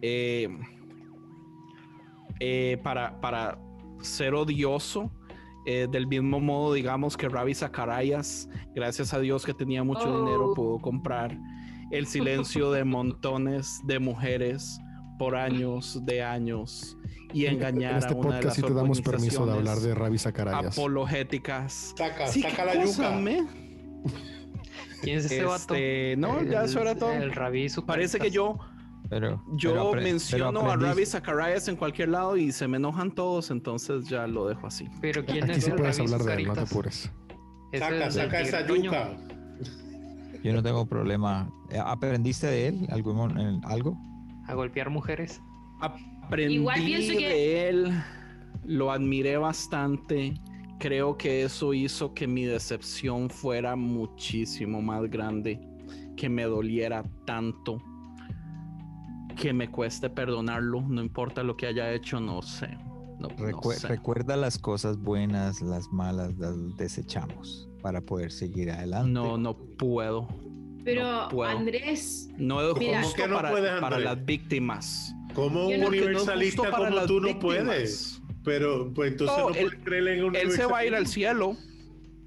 Eh, 0.00 0.48
eh, 2.40 2.78
para, 2.82 3.20
para 3.20 3.58
ser 4.00 4.34
odioso, 4.34 5.10
eh, 5.66 5.86
del 5.90 6.06
mismo 6.06 6.40
modo, 6.40 6.74
digamos 6.74 7.16
que 7.16 7.28
Ravi 7.28 7.54
Zacharias, 7.54 8.48
gracias 8.74 9.14
a 9.14 9.20
Dios 9.20 9.46
que 9.46 9.54
tenía 9.54 9.82
mucho 9.82 10.08
Oh. 10.12 10.18
dinero, 10.24 10.52
pudo 10.54 10.78
comprar 10.78 11.38
el 11.90 12.06
silencio 12.06 12.70
de 12.70 12.84
montones 12.84 13.80
de 13.84 13.98
mujeres 13.98 14.78
por 15.18 15.36
años 15.36 16.04
de 16.04 16.22
años 16.22 16.98
y 17.34 17.46
engañar 17.46 17.92
en 17.92 17.98
este 17.98 18.12
a 18.12 18.16
una 18.16 18.36
de 18.36 18.42
podcast 18.42 18.44
las 18.44 18.54
sí 18.54 18.62
te 18.62 18.72
damos 18.74 19.00
permiso 19.02 19.44
de 19.46 19.52
hablar 19.52 19.78
de 19.78 19.92
organizaciones 19.92 19.98
Ravi 19.98 20.18
Zacarayas. 20.18 20.78
apologéticas. 20.78 21.94
Saca, 21.96 22.26
Sí, 22.28 22.42
saca 22.42 22.64
la 22.64 22.74
yuca. 22.74 23.10
me. 23.18 23.46
¿Quién 25.02 25.18
es 25.18 25.26
ese 25.26 25.44
vato? 25.44 25.74
Este, 25.74 26.14
no, 26.16 26.42
ya 26.42 26.64
eso 26.64 26.80
era 26.80 26.94
todo. 26.94 27.12
El 27.12 27.32
super 27.68 27.94
Parece 27.94 28.18
que 28.18 28.30
yo, 28.30 28.56
Pero 29.10 29.42
yo 29.56 29.70
pero 29.72 29.84
apre- 29.84 29.90
pero 29.92 30.02
menciono 30.02 30.70
a 30.70 30.76
Ravi 30.76 31.04
Zacharias 31.06 31.68
en 31.68 31.76
cualquier 31.76 32.08
lado 32.08 32.36
y 32.38 32.52
se 32.52 32.66
me 32.68 32.78
enojan 32.78 33.10
todos, 33.12 33.50
entonces 33.50 34.06
ya 34.08 34.26
lo 34.26 34.48
dejo 34.48 34.66
así. 34.66 34.88
Pero 35.02 35.24
¿quién 35.26 35.44
Aquí 35.44 35.52
es 35.58 35.64
sí 35.64 35.70
el 35.70 35.76
puedes 35.76 36.00
hablar 36.00 36.22
de 36.22 36.34
él, 36.34 36.46
no 36.46 36.54
te 36.54 36.60
apures. 36.60 37.10
¿Es 37.72 37.80
Saca, 37.80 38.10
saca 38.10 38.40
esa 38.40 38.66
yuca. 38.66 39.10
Yo 40.42 40.52
no 40.52 40.62
tengo 40.62 40.86
problema. 40.86 41.50
¿Aprendiste 41.84 42.46
de 42.46 42.68
él 42.68 42.86
en- 43.30 43.60
algo? 43.64 43.96
A 44.46 44.54
golpear 44.54 44.88
mujeres. 44.90 45.40
Aprendí 46.26 46.54
Igual 46.54 46.84
pienso 46.84 47.18
que- 47.18 47.28
de 47.28 47.68
él, 47.68 47.92
lo 48.64 48.90
admiré 48.90 49.36
bastante. 49.36 50.34
Creo 50.78 51.16
que 51.16 51.44
eso 51.44 51.72
hizo 51.74 52.14
que 52.14 52.26
mi 52.26 52.44
decepción 52.44 53.30
fuera 53.30 53.76
muchísimo 53.76 54.82
más 54.82 55.08
grande, 55.10 55.60
que 56.16 56.28
me 56.28 56.44
doliera 56.44 57.04
tanto, 57.24 57.80
que 59.36 59.52
me 59.52 59.70
cueste 59.70 60.10
perdonarlo, 60.10 60.82
no 60.82 61.00
importa 61.02 61.42
lo 61.42 61.56
que 61.56 61.66
haya 61.66 61.92
hecho, 61.92 62.20
no 62.20 62.42
sé. 62.42 62.68
No, 63.18 63.28
no 63.28 63.36
Recue- 63.36 63.74
sé. 63.74 63.88
Recuerda 63.88 64.36
las 64.36 64.58
cosas 64.58 64.98
buenas, 64.98 65.60
las 65.62 65.88
malas, 65.92 66.36
las 66.36 66.54
desechamos 66.76 67.68
para 67.80 68.00
poder 68.00 68.30
seguir 68.32 68.70
adelante. 68.70 69.10
No, 69.10 69.38
no 69.38 69.56
puedo. 69.56 70.28
Pero 70.84 71.02
No 71.22 71.28
puedo. 71.28 71.50
Andrés, 71.50 72.28
No 72.36 72.60
es 72.60 72.76
Mira, 72.78 73.02
justo 73.02 73.16
¿Cómo 73.16 73.24
que 73.24 73.30
no 73.30 73.36
para, 73.36 73.50
puedes, 73.50 73.80
para 73.80 73.98
las 73.98 74.24
víctimas. 74.24 75.14
Como 75.34 75.66
un 75.66 75.80
no 75.80 75.88
universalista 75.88 76.70
como 76.70 77.04
tú 77.06 77.20
no 77.20 77.38
puedes. 77.38 78.20
Pero 78.44 78.92
pues 78.94 79.12
entonces 79.12 79.36
No, 79.38 79.48
no, 79.50 79.54
él- 79.54 79.66
puedes 79.66 79.84
creer 79.84 80.08
en 80.08 80.24
un 80.24 80.36
Él 80.36 80.50
se 80.52 80.66
va 80.66 80.78
a 80.78 80.84
ir 80.86 80.94
al 80.94 81.06
cielo. 81.06 81.56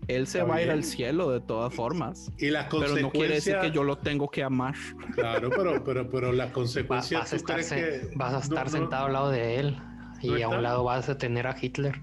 Él 0.08 0.26
se 0.26 0.40
Está 0.40 0.50
va 0.50 0.56
a 0.56 0.62
ir 0.62 0.72
al 0.72 0.84
cielo 0.86 1.30
de 1.32 1.42
todas 1.42 1.74
formas. 1.74 2.32
Y 2.38 2.50
las 2.50 2.68
Pero 2.72 2.96
no 2.98 3.12
quiere 3.12 3.36
decir 3.36 3.58
que 3.62 3.72
yo 3.72 3.84
lo 3.84 3.98
tengo 3.98 4.30
que 4.30 4.42
amar. 4.42 4.74
Claro, 5.14 5.50
pero, 5.50 5.84
pero, 5.84 6.10
pero 6.10 6.32
las 6.32 6.50
Va- 6.50 6.54
consecuencias. 6.54 7.20
vas 7.22 7.28
a 7.28 7.32
¿tú 7.32 7.36
estar, 7.36 7.56
crees 7.56 7.68
se- 7.68 7.76
que 8.10 8.16
vas 8.16 8.34
a 8.34 8.40
estar 8.40 8.66
no- 8.66 8.72
sentado 8.72 9.06
al 9.08 9.14
lado 9.14 9.32
de 9.32 9.56
él. 9.60 9.78
Y 10.22 10.30
¿No 10.30 10.46
a 10.46 10.48
un 10.48 10.64
lado 10.64 10.84
vas 10.86 11.10
a 11.10 11.18
tener 11.18 11.46
a 11.46 11.56
Hitler. 11.62 12.00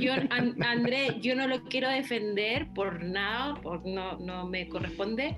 yo, 0.00 0.12
An- 0.30 0.62
Andrés, 0.62 1.14
yo 1.20 1.34
no 1.34 1.46
lo 1.48 1.62
quiero 1.64 1.88
defender 1.88 2.68
por 2.74 3.02
nada, 3.02 3.54
por 3.60 3.84
no, 3.86 4.18
no 4.18 4.46
me 4.46 4.68
corresponde, 4.68 5.36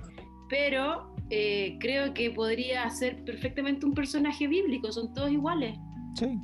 pero 0.49 1.12
eh, 1.35 1.79
creo 1.81 2.13
que 2.13 2.31
podría 2.31 2.89
ser 2.91 3.25
perfectamente 3.25 3.87
un 3.87 3.95
personaje 3.95 4.47
bíblico, 4.47 4.93
son 4.93 5.15
todos 5.15 5.31
iguales. 5.33 5.79
Sí. 6.15 6.39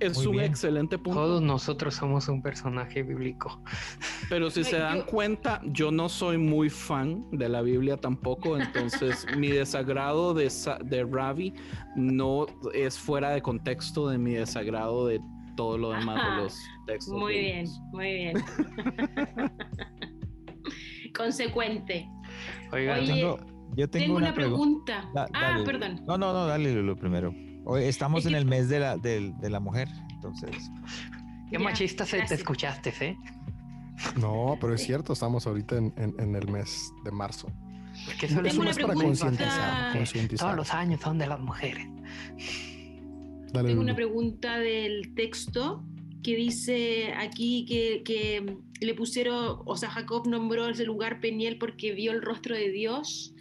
Es 0.00 0.16
Muy 0.18 0.26
un 0.26 0.32
bien. 0.32 0.44
excelente 0.46 0.98
punto. 0.98 1.20
Todos 1.20 1.40
nosotros 1.42 1.94
somos 1.94 2.26
un 2.28 2.42
personaje 2.42 3.04
bíblico. 3.04 3.62
Pero 4.28 4.50
si 4.50 4.64
se 4.64 4.78
dan 4.78 4.98
yo- 4.98 5.06
cuenta, 5.06 5.60
yo 5.64 5.92
no 5.92 6.08
soy 6.08 6.38
muy 6.38 6.70
fan 6.70 7.24
de 7.30 7.48
la 7.48 7.62
Biblia 7.62 7.96
tampoco. 7.96 8.58
Entonces, 8.58 9.24
mi 9.38 9.46
desagrado 9.46 10.34
de, 10.34 10.50
de 10.86 11.04
Ravi 11.04 11.54
no 11.94 12.46
es 12.74 12.98
fuera 12.98 13.30
de 13.30 13.42
contexto 13.42 14.08
de 14.08 14.18
mi 14.18 14.32
desagrado 14.32 15.06
de 15.06 15.20
todo 15.56 15.78
lo 15.78 15.90
demás 15.90 16.18
Ajá. 16.20 16.36
de 16.36 16.42
los 16.42 16.58
textos. 16.88 17.14
Muy 17.14 17.34
bien, 17.38 17.66
muy 17.92 18.12
bien. 18.12 18.42
Consecuente. 21.16 22.08
Oigan, 22.72 23.00
Oye, 23.00 23.12
Tengo- 23.14 23.51
yo 23.76 23.88
tengo, 23.88 24.04
Tengo, 24.04 24.16
una, 24.18 24.30
pregu- 24.32 24.34
pregunta. 24.34 25.10
Da- 25.14 25.28
ah, 25.32 25.50
dale. 25.52 25.64
perdón. 25.64 26.04
No, 26.06 26.18
no, 26.18 26.32
no, 26.32 26.46
dale 26.46 26.74
lo 26.82 26.96
primero. 26.96 27.34
Hoy 27.64 27.84
estamos 27.84 28.20
Es 28.20 28.26
en 28.26 28.32
que- 28.32 28.38
el 28.38 28.44
mes 28.46 28.68
de 28.68 28.80
la, 28.80 28.96
del- 28.96 29.36
de 29.38 29.50
la 29.50 29.60
mujer, 29.60 29.88
entonces. 30.14 30.50
qué 31.50 31.52
Ya, 31.52 31.58
machista 31.58 32.04
se 32.06 32.20
te 32.22 32.34
escuchaste, 32.34 32.92
¿eh? 33.00 33.16
No, 34.18 34.56
pero 34.60 34.74
es 34.74 34.82
cierto, 34.82 35.12
estamos 35.12 35.46
ahorita 35.46 35.76
en, 35.76 35.92
en- 35.96 36.14
en 36.18 36.34
el 36.34 36.48
mes 36.48 36.92
de 37.04 37.12
marzo. 37.12 37.48
Porque 38.06 38.26
eso 38.26 38.36
Tengo 38.36 38.48
Es 38.48 38.54
un 38.54 38.60
una 38.60 38.68
mes 38.70 38.76
para 38.78 38.88
pregunta. 38.88 39.06
concientizar. 39.26 39.92
concientizar. 39.92 40.46
Todos 40.46 40.56
los 40.56 40.74
años 40.74 41.00
son 41.00 41.18
de 41.18 41.26
las 41.26 41.38
mujeres. 41.40 41.86
Dale, 43.52 43.68
Tengo 43.68 43.82
una 43.82 43.92
Lulu. 43.92 43.94
pregunta 43.96 44.58
del 44.58 45.14
texto 45.14 45.84
que 46.22 46.36
dice 46.36 47.12
aquí 47.14 47.66
que, 47.66 48.02
que 48.04 48.56
le 48.80 48.94
pusieron, 48.94 49.58
o 49.64 49.76
sea, 49.76 49.90
Jacob 49.90 50.26
nombró 50.26 50.68
ese 50.68 50.84
lugar 50.84 51.20
Peniel 51.20 51.58
porque 51.58 51.92
vio 51.92 52.12
el 52.12 52.22
rostro 52.22 52.54
de 52.56 52.70
Dios, 52.70 53.34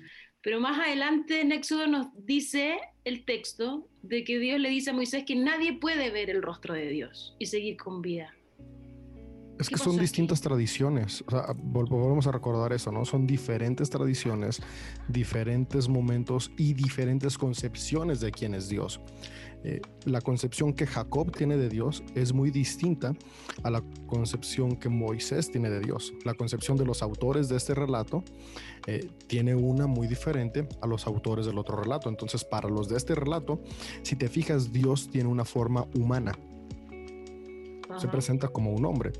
pero 0.43 0.59
más 0.59 0.79
adelante 0.79 1.41
en 1.41 1.51
Éxodo 1.51 1.87
nos 1.87 2.07
dice 2.25 2.79
el 3.03 3.25
texto 3.25 3.87
de 4.01 4.23
que 4.23 4.39
Dios 4.39 4.59
le 4.59 4.69
dice 4.69 4.89
a 4.91 4.93
Moisés 4.93 5.23
que 5.25 5.35
nadie 5.35 5.73
puede 5.73 6.09
ver 6.11 6.29
el 6.29 6.41
rostro 6.41 6.73
de 6.73 6.87
Dios 6.89 7.35
y 7.39 7.45
seguir 7.47 7.77
con 7.77 8.01
vida. 8.01 8.33
Es 9.59 9.69
¿Qué 9.69 9.75
que 9.75 9.81
son 9.83 9.97
distintas 9.99 10.41
tradiciones. 10.41 11.23
O 11.27 11.29
sea, 11.29 11.47
vol- 11.49 11.87
volvemos 11.87 12.25
a 12.25 12.31
recordar 12.31 12.73
eso, 12.73 12.91
¿no? 12.91 13.05
Son 13.05 13.27
diferentes 13.27 13.91
tradiciones, 13.91 14.59
diferentes 15.07 15.87
momentos 15.87 16.51
y 16.57 16.73
diferentes 16.73 17.37
concepciones 17.37 18.21
de 18.21 18.31
quién 18.31 18.55
es 18.55 18.69
Dios. 18.69 18.99
Eh, 19.63 19.81
la 20.05 20.21
concepción 20.21 20.73
que 20.73 20.87
Jacob 20.87 21.31
tiene 21.35 21.55
de 21.57 21.69
Dios 21.69 22.03
es 22.15 22.33
muy 22.33 22.49
distinta 22.51 23.13
a 23.63 23.69
la 23.69 23.83
concepción 24.07 24.75
que 24.75 24.89
Moisés 24.89 25.51
tiene 25.51 25.69
de 25.69 25.79
Dios. 25.81 26.13
La 26.25 26.33
concepción 26.33 26.77
de 26.77 26.85
los 26.85 27.03
autores 27.03 27.47
de 27.47 27.57
este 27.57 27.75
relato 27.75 28.23
eh, 28.87 29.07
tiene 29.27 29.53
una 29.55 29.85
muy 29.87 30.07
diferente 30.07 30.67
a 30.81 30.87
los 30.87 31.05
autores 31.05 31.45
del 31.45 31.57
otro 31.59 31.77
relato. 31.77 32.09
Entonces, 32.09 32.43
para 32.43 32.69
los 32.69 32.89
de 32.89 32.97
este 32.97 33.13
relato, 33.13 33.61
si 34.01 34.15
te 34.15 34.27
fijas, 34.29 34.71
Dios 34.73 35.09
tiene 35.09 35.29
una 35.29 35.45
forma 35.45 35.85
humana 35.95 36.33
se 37.97 38.07
presenta 38.07 38.47
como 38.47 38.71
un 38.71 38.85
hombre. 38.85 39.11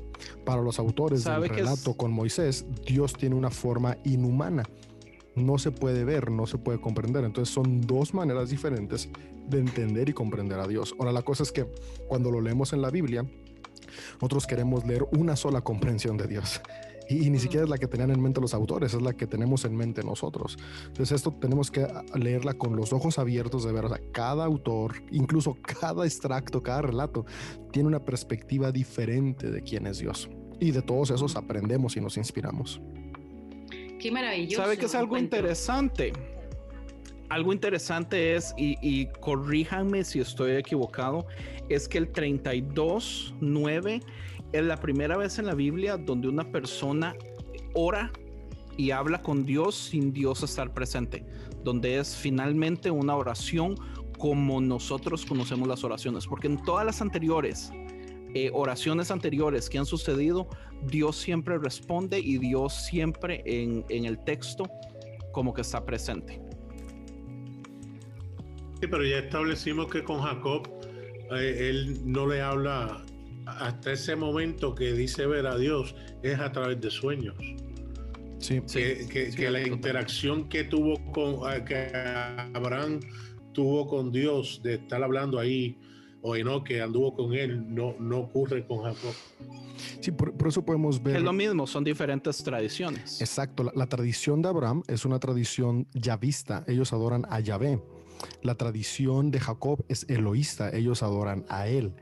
Para 0.44 0.62
los 0.62 0.78
autores 0.78 1.24
del 1.24 1.34
¿Sabe 1.34 1.48
que 1.50 1.56
es- 1.56 1.66
relato 1.66 1.94
con 1.94 2.10
Moisés, 2.12 2.64
Dios 2.86 3.12
tiene 3.12 3.34
una 3.34 3.50
forma 3.50 3.98
inhumana. 4.04 4.62
No 5.34 5.58
se 5.58 5.70
puede 5.70 6.04
ver, 6.04 6.30
no 6.30 6.46
se 6.46 6.58
puede 6.58 6.80
comprender. 6.80 7.24
Entonces 7.24 7.52
son 7.52 7.80
dos 7.80 8.14
maneras 8.14 8.50
diferentes 8.50 9.08
de 9.48 9.58
entender 9.58 10.08
y 10.08 10.12
comprender 10.12 10.58
a 10.58 10.66
Dios. 10.66 10.94
Ahora 10.98 11.12
la 11.12 11.22
cosa 11.22 11.42
es 11.42 11.52
que 11.52 11.66
cuando 12.08 12.30
lo 12.30 12.40
leemos 12.40 12.72
en 12.72 12.82
la 12.82 12.90
Biblia, 12.90 13.24
nosotros 14.14 14.46
queremos 14.46 14.86
leer 14.86 15.06
una 15.12 15.36
sola 15.36 15.60
comprensión 15.62 16.16
de 16.16 16.26
Dios. 16.26 16.60
Y, 17.08 17.26
y 17.26 17.30
ni 17.30 17.38
Mm. 17.38 17.40
siquiera 17.40 17.64
es 17.64 17.68
la 17.70 17.78
que 17.78 17.88
tenían 17.88 18.10
en 18.10 18.22
mente 18.22 18.40
los 18.40 18.54
autores, 18.54 18.94
es 18.94 19.02
la 19.02 19.12
que 19.12 19.26
tenemos 19.26 19.64
en 19.64 19.74
mente 19.76 20.02
nosotros. 20.02 20.56
Entonces 20.86 21.12
esto 21.12 21.32
tenemos 21.32 21.70
que 21.70 21.86
leerla 22.14 22.54
con 22.54 22.76
los 22.76 22.92
ojos 22.92 23.18
abiertos 23.18 23.64
de 23.64 23.72
ver, 23.72 23.84
o 23.86 23.88
sea, 23.88 24.00
cada 24.12 24.44
autor, 24.44 24.94
incluso 25.10 25.56
cada 25.80 26.04
extracto, 26.06 26.62
cada 26.62 26.82
relato, 26.82 27.26
tiene 27.72 27.88
una 27.88 28.04
perspectiva 28.04 28.70
diferente 28.70 29.50
de 29.50 29.62
quién 29.62 29.86
es 29.86 29.98
Dios. 29.98 30.30
Y 30.60 30.70
de 30.70 30.80
todos 30.80 31.10
esos 31.10 31.34
aprendemos 31.34 31.96
y 31.96 32.00
nos 32.00 32.16
inspiramos. 32.16 32.80
Qué 34.02 34.10
maravilloso. 34.10 34.60
¿Sabe 34.60 34.76
que 34.76 34.86
es 34.86 34.94
algo 34.96 35.16
encuentro. 35.16 35.38
interesante? 35.38 36.12
Algo 37.28 37.52
interesante 37.52 38.34
es, 38.34 38.52
y, 38.58 38.76
y 38.82 39.06
corríjanme 39.20 40.02
si 40.02 40.18
estoy 40.18 40.52
equivocado, 40.52 41.24
es 41.68 41.86
que 41.88 41.98
el 41.98 42.12
32.9 42.12 44.02
es 44.52 44.64
la 44.64 44.76
primera 44.76 45.16
vez 45.16 45.38
en 45.38 45.46
la 45.46 45.54
Biblia 45.54 45.96
donde 45.96 46.26
una 46.28 46.50
persona 46.50 47.14
ora 47.74 48.10
y 48.76 48.90
habla 48.90 49.22
con 49.22 49.46
Dios 49.46 49.76
sin 49.76 50.12
Dios 50.12 50.42
estar 50.42 50.74
presente, 50.74 51.24
donde 51.62 51.98
es 51.98 52.16
finalmente 52.16 52.90
una 52.90 53.14
oración 53.14 53.76
como 54.18 54.60
nosotros 54.60 55.24
conocemos 55.24 55.68
las 55.68 55.84
oraciones, 55.84 56.26
porque 56.26 56.48
en 56.48 56.62
todas 56.62 56.84
las 56.84 57.00
anteriores 57.00 57.72
eh, 58.34 58.50
oraciones 58.52 59.10
anteriores 59.10 59.68
que 59.68 59.78
han 59.78 59.86
sucedido, 59.86 60.48
Dios 60.86 61.16
siempre 61.16 61.58
responde 61.58 62.18
y 62.18 62.38
Dios 62.38 62.72
siempre 62.86 63.42
en, 63.46 63.84
en 63.88 64.04
el 64.04 64.18
texto 64.24 64.64
como 65.32 65.52
que 65.54 65.60
está 65.62 65.84
presente. 65.84 66.40
Sí, 68.80 68.88
pero 68.90 69.04
ya 69.04 69.18
establecimos 69.18 69.86
que 69.90 70.02
con 70.02 70.20
Jacob 70.20 70.68
eh, 71.36 71.68
él 71.70 72.00
no 72.04 72.26
le 72.26 72.40
habla 72.40 73.04
hasta 73.46 73.92
ese 73.92 74.16
momento 74.16 74.74
que 74.74 74.92
dice 74.92 75.26
ver 75.26 75.46
a 75.46 75.56
Dios 75.56 75.94
es 76.22 76.38
a 76.38 76.50
través 76.52 76.80
de 76.80 76.90
sueños. 76.90 77.36
Sí, 78.38 78.60
que, 78.72 79.06
que- 79.08 79.30
sí, 79.30 79.36
que 79.36 79.50
la 79.50 79.60
total. 79.60 79.72
interacción 79.74 80.48
que 80.48 80.64
tuvo 80.64 80.96
con 81.12 81.52
eh, 81.52 81.64
que 81.64 81.96
Abraham 82.54 82.98
tuvo 83.52 83.86
con 83.86 84.10
Dios 84.10 84.60
de 84.64 84.74
estar 84.74 85.02
hablando 85.02 85.38
ahí 85.38 85.78
o 86.22 86.36
no 86.38 86.64
que 86.64 86.80
anduvo 86.80 87.14
con 87.14 87.34
él 87.34 87.74
no 87.74 87.94
no 87.98 88.20
ocurre 88.20 88.64
con 88.66 88.82
Jacob. 88.82 89.12
sí 90.00 90.10
por, 90.12 90.32
por 90.34 90.48
eso 90.48 90.64
podemos 90.64 91.02
ver. 91.02 91.16
Es 91.16 91.22
lo 91.22 91.32
mismo, 91.32 91.66
son 91.66 91.84
diferentes 91.84 92.42
tradiciones. 92.42 93.20
Exacto, 93.20 93.64
la, 93.64 93.72
la 93.74 93.86
tradición 93.86 94.40
de 94.40 94.48
Abraham 94.48 94.82
es 94.86 95.04
una 95.04 95.18
tradición 95.18 95.86
yavista, 95.92 96.64
ellos 96.66 96.92
adoran 96.92 97.26
a 97.28 97.40
Yahvé. 97.40 97.80
La 98.42 98.54
tradición 98.54 99.30
de 99.30 99.40
Jacob 99.40 99.84
es 99.88 100.06
eloísta, 100.08 100.70
ellos 100.70 101.02
adoran 101.02 101.44
a 101.48 101.66
él. 101.66 101.94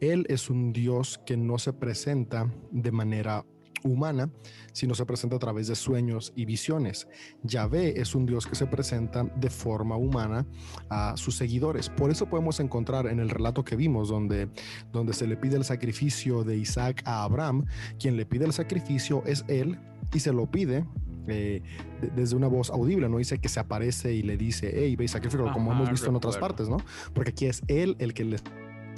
Él 0.00 0.26
es 0.28 0.50
un 0.50 0.72
Dios 0.72 1.20
que 1.24 1.36
no 1.36 1.58
se 1.58 1.72
presenta 1.72 2.52
de 2.72 2.90
manera 2.90 3.44
humana, 3.84 4.30
sino 4.72 4.94
se 4.94 5.04
presenta 5.06 5.36
a 5.36 5.38
través 5.38 5.68
de 5.68 5.74
sueños 5.76 6.32
y 6.36 6.44
visiones. 6.44 7.08
Yahvé 7.42 8.00
es 8.00 8.14
un 8.14 8.26
Dios 8.26 8.46
que 8.46 8.54
se 8.54 8.66
presenta 8.66 9.24
de 9.24 9.50
forma 9.50 9.96
humana 9.96 10.46
a 10.88 11.16
sus 11.16 11.34
seguidores. 11.36 11.88
Por 11.90 12.10
eso 12.10 12.26
podemos 12.26 12.60
encontrar 12.60 13.06
en 13.06 13.18
el 13.20 13.30
relato 13.30 13.64
que 13.64 13.76
vimos, 13.76 14.08
donde, 14.08 14.48
donde 14.92 15.12
se 15.12 15.26
le 15.26 15.36
pide 15.36 15.56
el 15.56 15.64
sacrificio 15.64 16.44
de 16.44 16.56
Isaac 16.56 17.02
a 17.04 17.24
Abraham, 17.24 17.66
quien 17.98 18.16
le 18.16 18.26
pide 18.26 18.44
el 18.44 18.52
sacrificio 18.52 19.22
es 19.26 19.44
él 19.48 19.78
y 20.14 20.20
se 20.20 20.32
lo 20.32 20.50
pide 20.50 20.84
eh, 21.30 21.62
de- 22.00 22.08
desde 22.16 22.36
una 22.36 22.46
voz 22.48 22.70
audible, 22.70 23.08
no 23.08 23.18
dice 23.18 23.38
que 23.38 23.48
se 23.50 23.60
aparece 23.60 24.14
y 24.14 24.22
le 24.22 24.36
dice, 24.38 24.70
hey, 24.74 24.96
ve 24.96 25.04
y 25.04 25.08
como 25.52 25.72
hemos 25.72 25.90
visto 25.92 26.06
en 26.08 26.16
otras 26.16 26.36
partes, 26.40 26.68
¿no? 26.70 26.78
Porque 27.12 27.30
aquí 27.32 27.46
es 27.46 27.62
él 27.68 27.96
el 27.98 28.14
que 28.14 28.24
le 28.24 28.36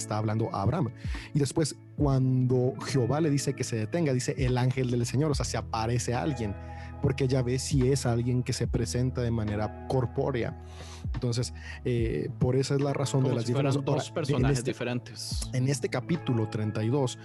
está 0.00 0.18
hablando 0.18 0.54
a 0.54 0.62
Abraham. 0.62 0.90
Y 1.34 1.38
después, 1.38 1.76
cuando 1.96 2.74
Jehová 2.86 3.20
le 3.20 3.30
dice 3.30 3.54
que 3.54 3.64
se 3.64 3.76
detenga, 3.76 4.12
dice 4.12 4.34
el 4.38 4.58
ángel 4.58 4.90
del 4.90 5.06
Señor, 5.06 5.30
o 5.30 5.34
sea, 5.34 5.44
se 5.44 5.56
aparece 5.56 6.14
alguien, 6.14 6.54
porque 7.02 7.28
ya 7.28 7.42
ve 7.42 7.58
si 7.58 7.90
es 7.90 8.06
alguien 8.06 8.42
que 8.42 8.52
se 8.52 8.66
presenta 8.66 9.20
de 9.20 9.30
manera 9.30 9.86
corpórea. 9.88 10.56
Entonces, 11.14 11.52
eh, 11.84 12.30
por 12.38 12.56
esa 12.56 12.74
es 12.74 12.80
la 12.80 12.92
razón 12.92 13.22
como 13.22 13.30
de 13.30 13.36
las 13.36 13.44
si 13.44 13.52
diferencias. 13.52 13.84
Ahora, 13.86 13.96
dos 13.98 14.08
en 14.08 14.14
personajes 14.14 14.58
este- 14.58 14.70
diferentes. 14.70 15.50
en 15.52 15.68
este 15.68 15.88
capítulo 15.88 16.48
32 16.48 17.18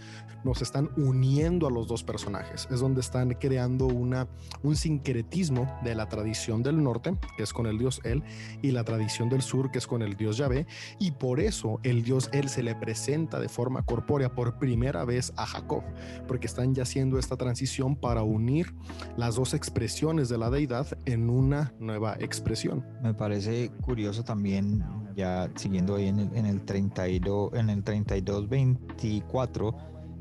nos 0.44 0.62
están 0.62 0.90
uniendo 0.98 1.68
a 1.68 1.72
los 1.72 1.88
dos 1.88 2.04
personajes. 2.04 2.68
Es 2.72 2.80
donde 2.80 3.02
están 3.02 3.34
creando 3.34 3.88
una, 3.88 4.28
un 4.64 4.76
sincretismo 4.76 5.80
de 5.84 5.96
la 5.96 6.08
tradición 6.08 6.62
del 6.62 6.84
norte, 6.84 7.18
que 7.36 7.44
es 7.44 7.52
con 7.52 7.66
el 7.66 7.78
dios 7.78 8.00
El, 8.04 8.24
y 8.62 8.72
la 8.72 8.84
tradición 8.84 9.30
del 9.30 9.42
sur, 9.42 9.72
que 9.72 9.80
es 9.80 9.88
con 9.88 10.02
el 10.02 10.16
dios 10.16 10.38
Yahvé. 10.38 10.68
Y 11.00 11.12
por 11.12 11.40
eso 11.40 11.80
el 11.84 12.04
dios 12.04 12.30
El 12.32 12.50
se 12.50 12.62
le 12.64 12.76
presenta 12.76 13.40
de 13.40 13.50
forma 13.50 13.84
corpórea 13.84 14.34
por 14.34 14.60
primera 14.60 15.04
vez 15.06 15.34
a 15.36 15.46
Jacob, 15.46 15.84
porque 16.28 16.48
están 16.48 16.76
ya 16.76 16.84
haciendo 16.84 17.18
esta 17.18 17.38
transición 17.38 17.96
para 17.96 18.22
unir 18.24 18.74
las 19.18 19.36
dos 19.36 19.54
expresiones 19.54 20.30
de 20.30 20.38
la 20.38 20.50
deidad 20.50 20.88
en 21.06 21.30
una 21.30 21.74
nueva 21.80 22.16
expresión. 22.20 22.86
Me 23.02 23.14
parece 23.14 23.65
curioso 23.70 24.24
también, 24.24 24.84
ya 25.16 25.50
siguiendo 25.56 25.96
ahí 25.96 26.08
en 26.08 26.20
el, 26.20 26.36
en 26.36 26.46
el 26.46 26.62
32, 26.64 27.54
en 27.54 27.70
el 27.70 27.84
32, 27.84 28.50
24, 28.50 29.76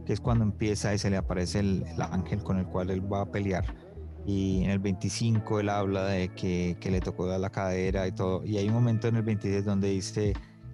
que 0.06 0.12
es 0.12 0.20
cuando 0.20 0.44
empieza 0.44 0.94
y 0.94 0.98
se 0.98 1.10
le 1.10 1.16
aparece 1.16 1.60
el, 1.60 1.84
el 1.86 2.02
ángel 2.02 2.42
con 2.42 2.58
el 2.58 2.66
cual 2.66 2.90
él 2.90 3.12
va 3.12 3.22
a 3.22 3.30
pelear. 3.30 3.64
Y 4.26 4.64
en 4.64 4.70
el 4.70 4.78
25 4.78 5.60
él 5.60 5.68
habla 5.68 6.06
de 6.06 6.28
que, 6.28 6.76
le 6.82 7.00
tocó 7.00 7.26
dar 7.26 7.40
la 7.40 7.50
cadera 7.50 8.06
y 8.06 8.12
todo. 8.12 8.44
Y 8.44 8.56
hay 8.56 8.68
un 8.68 8.74
momento 8.74 9.08
en 9.08 9.16
el 9.16 9.22
26 9.22 9.64
donde 9.64 9.90
dice, 9.90 10.32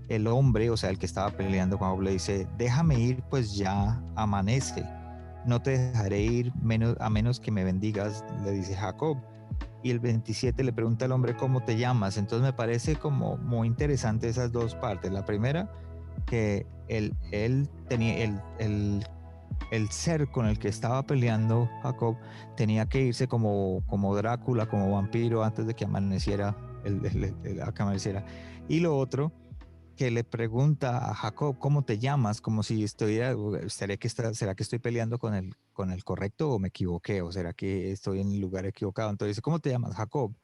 el 0.08 0.26
hombre, 0.26 0.70
o 0.70 0.76
sea, 0.76 0.90
el 0.90 0.98
que 0.98 1.06
estaba 1.06 1.30
peleando 1.30 1.78
con 1.78 1.90
Job, 1.90 2.02
le 2.02 2.12
dice, 2.12 2.46
déjame 2.58 2.98
ir, 2.98 3.22
pues 3.28 3.56
ya 3.56 4.00
amanece. 4.14 4.84
No 5.46 5.60
te 5.60 5.78
dejaré 5.78 6.22
ir 6.22 6.52
a 7.00 7.10
menos 7.10 7.40
que 7.40 7.50
me 7.50 7.64
bendigas, 7.64 8.24
le 8.44 8.52
dice 8.52 8.76
Jacob 8.76 9.18
y 9.82 9.90
el 9.90 10.00
27 10.00 10.62
le 10.64 10.72
pregunta 10.72 11.04
al 11.06 11.12
hombre 11.12 11.36
cómo 11.36 11.62
te 11.62 11.76
llamas. 11.76 12.16
Entonces 12.16 12.44
me 12.44 12.52
parece 12.52 12.96
como 12.96 13.36
muy 13.38 13.66
interesante 13.66 14.28
esas 14.28 14.52
dos 14.52 14.74
partes. 14.74 15.10
La 15.12 15.24
primera, 15.24 15.70
que 16.26 16.66
él, 16.88 17.14
él 17.32 17.68
tenía 17.88 18.24
el, 18.24 18.40
el, 18.58 19.04
el 19.70 19.88
ser 19.90 20.28
con 20.28 20.46
el 20.46 20.58
que 20.58 20.68
estaba 20.68 21.02
peleando 21.04 21.68
Jacob 21.82 22.16
tenía 22.56 22.86
que 22.86 23.00
irse 23.02 23.26
como, 23.28 23.82
como 23.86 24.14
Drácula, 24.16 24.66
como 24.66 24.92
vampiro 24.92 25.44
antes 25.44 25.66
de 25.66 25.74
que 25.74 25.84
amaneciera, 25.84 26.56
el, 26.84 27.04
el- 27.44 27.60
amaneciera. 27.78 28.24
Y 28.68 28.80
lo 28.80 28.96
otro, 28.98 29.32
que 30.00 30.10
le 30.10 30.24
pregunta 30.24 31.10
a 31.10 31.14
Jacob, 31.14 31.58
¿cómo 31.58 31.82
te 31.84 31.98
llamas? 31.98 32.40
Como 32.40 32.62
si 32.62 32.82
estuviera, 32.84 33.34
¿será 33.68 33.98
que, 33.98 34.08
está, 34.08 34.32
¿será 34.32 34.54
que 34.54 34.62
estoy 34.62 34.78
peleando 34.78 35.18
con 35.18 35.34
el, 35.34 35.54
con 35.74 35.90
el 35.92 36.04
correcto 36.04 36.52
o 36.52 36.58
me 36.58 36.68
equivoqué? 36.68 37.20
¿O 37.20 37.30
será 37.30 37.52
que 37.52 37.92
estoy 37.92 38.20
en 38.20 38.32
el 38.32 38.40
lugar 38.40 38.64
equivocado? 38.64 39.10
Entonces 39.10 39.32
dice, 39.36 39.42
¿cómo 39.42 39.58
te 39.58 39.68
llamas? 39.68 39.94
Jacob. 39.94 40.34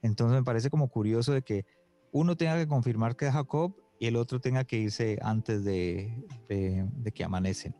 Entonces 0.00 0.34
me 0.38 0.42
parece 0.42 0.70
como 0.70 0.88
curioso 0.88 1.34
de 1.34 1.42
que 1.42 1.66
uno 2.10 2.38
tenga 2.38 2.56
que 2.56 2.66
confirmar 2.66 3.14
que 3.14 3.26
es 3.26 3.34
Jacob 3.34 3.76
y 4.00 4.06
el 4.06 4.16
otro 4.16 4.40
tenga 4.40 4.64
que 4.64 4.78
irse 4.78 5.18
antes 5.20 5.62
de, 5.62 6.24
de- 6.48 6.88
de 6.90 7.12
que 7.12 7.22
amanecen. 7.22 7.74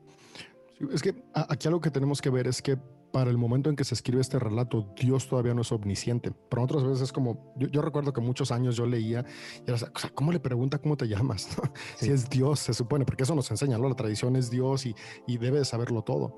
Es 0.92 1.00
que 1.00 1.14
aquí 1.32 1.66
algo 1.66 1.80
que 1.80 1.90
tenemos 1.90 2.20
que 2.20 2.28
ver 2.28 2.46
es 2.46 2.60
que 2.60 2.76
para 3.12 3.30
el 3.30 3.38
momento 3.38 3.70
en 3.70 3.76
que 3.76 3.84
se 3.84 3.94
escribe 3.94 4.20
este 4.20 4.38
relato, 4.38 4.92
Dios 4.98 5.28
todavía 5.28 5.54
no 5.54 5.62
es 5.62 5.70
omnisciente. 5.70 6.32
Pero 6.48 6.62
otras 6.62 6.82
veces 6.82 7.02
es 7.02 7.12
como, 7.12 7.54
yo, 7.56 7.68
yo 7.68 7.82
recuerdo 7.82 8.12
que 8.12 8.20
muchos 8.20 8.50
años 8.50 8.76
yo 8.76 8.86
leía 8.86 9.24
y 9.60 9.70
era, 9.70 9.74
o 9.74 9.78
sea, 9.78 10.10
¿cómo 10.14 10.32
le 10.32 10.40
pregunta 10.40 10.78
cómo 10.78 10.96
te 10.96 11.06
llamas? 11.06 11.48
Si 11.96 12.10
es 12.10 12.28
Dios, 12.28 12.58
se 12.58 12.74
supone, 12.74 13.04
porque 13.04 13.22
eso 13.22 13.34
nos 13.34 13.50
enseña, 13.50 13.78
¿no? 13.78 13.88
La 13.88 13.94
tradición 13.94 14.34
es 14.36 14.50
Dios 14.50 14.86
y, 14.86 14.94
y 15.26 15.38
debe 15.38 15.58
de 15.58 15.64
saberlo 15.64 16.02
todo. 16.02 16.36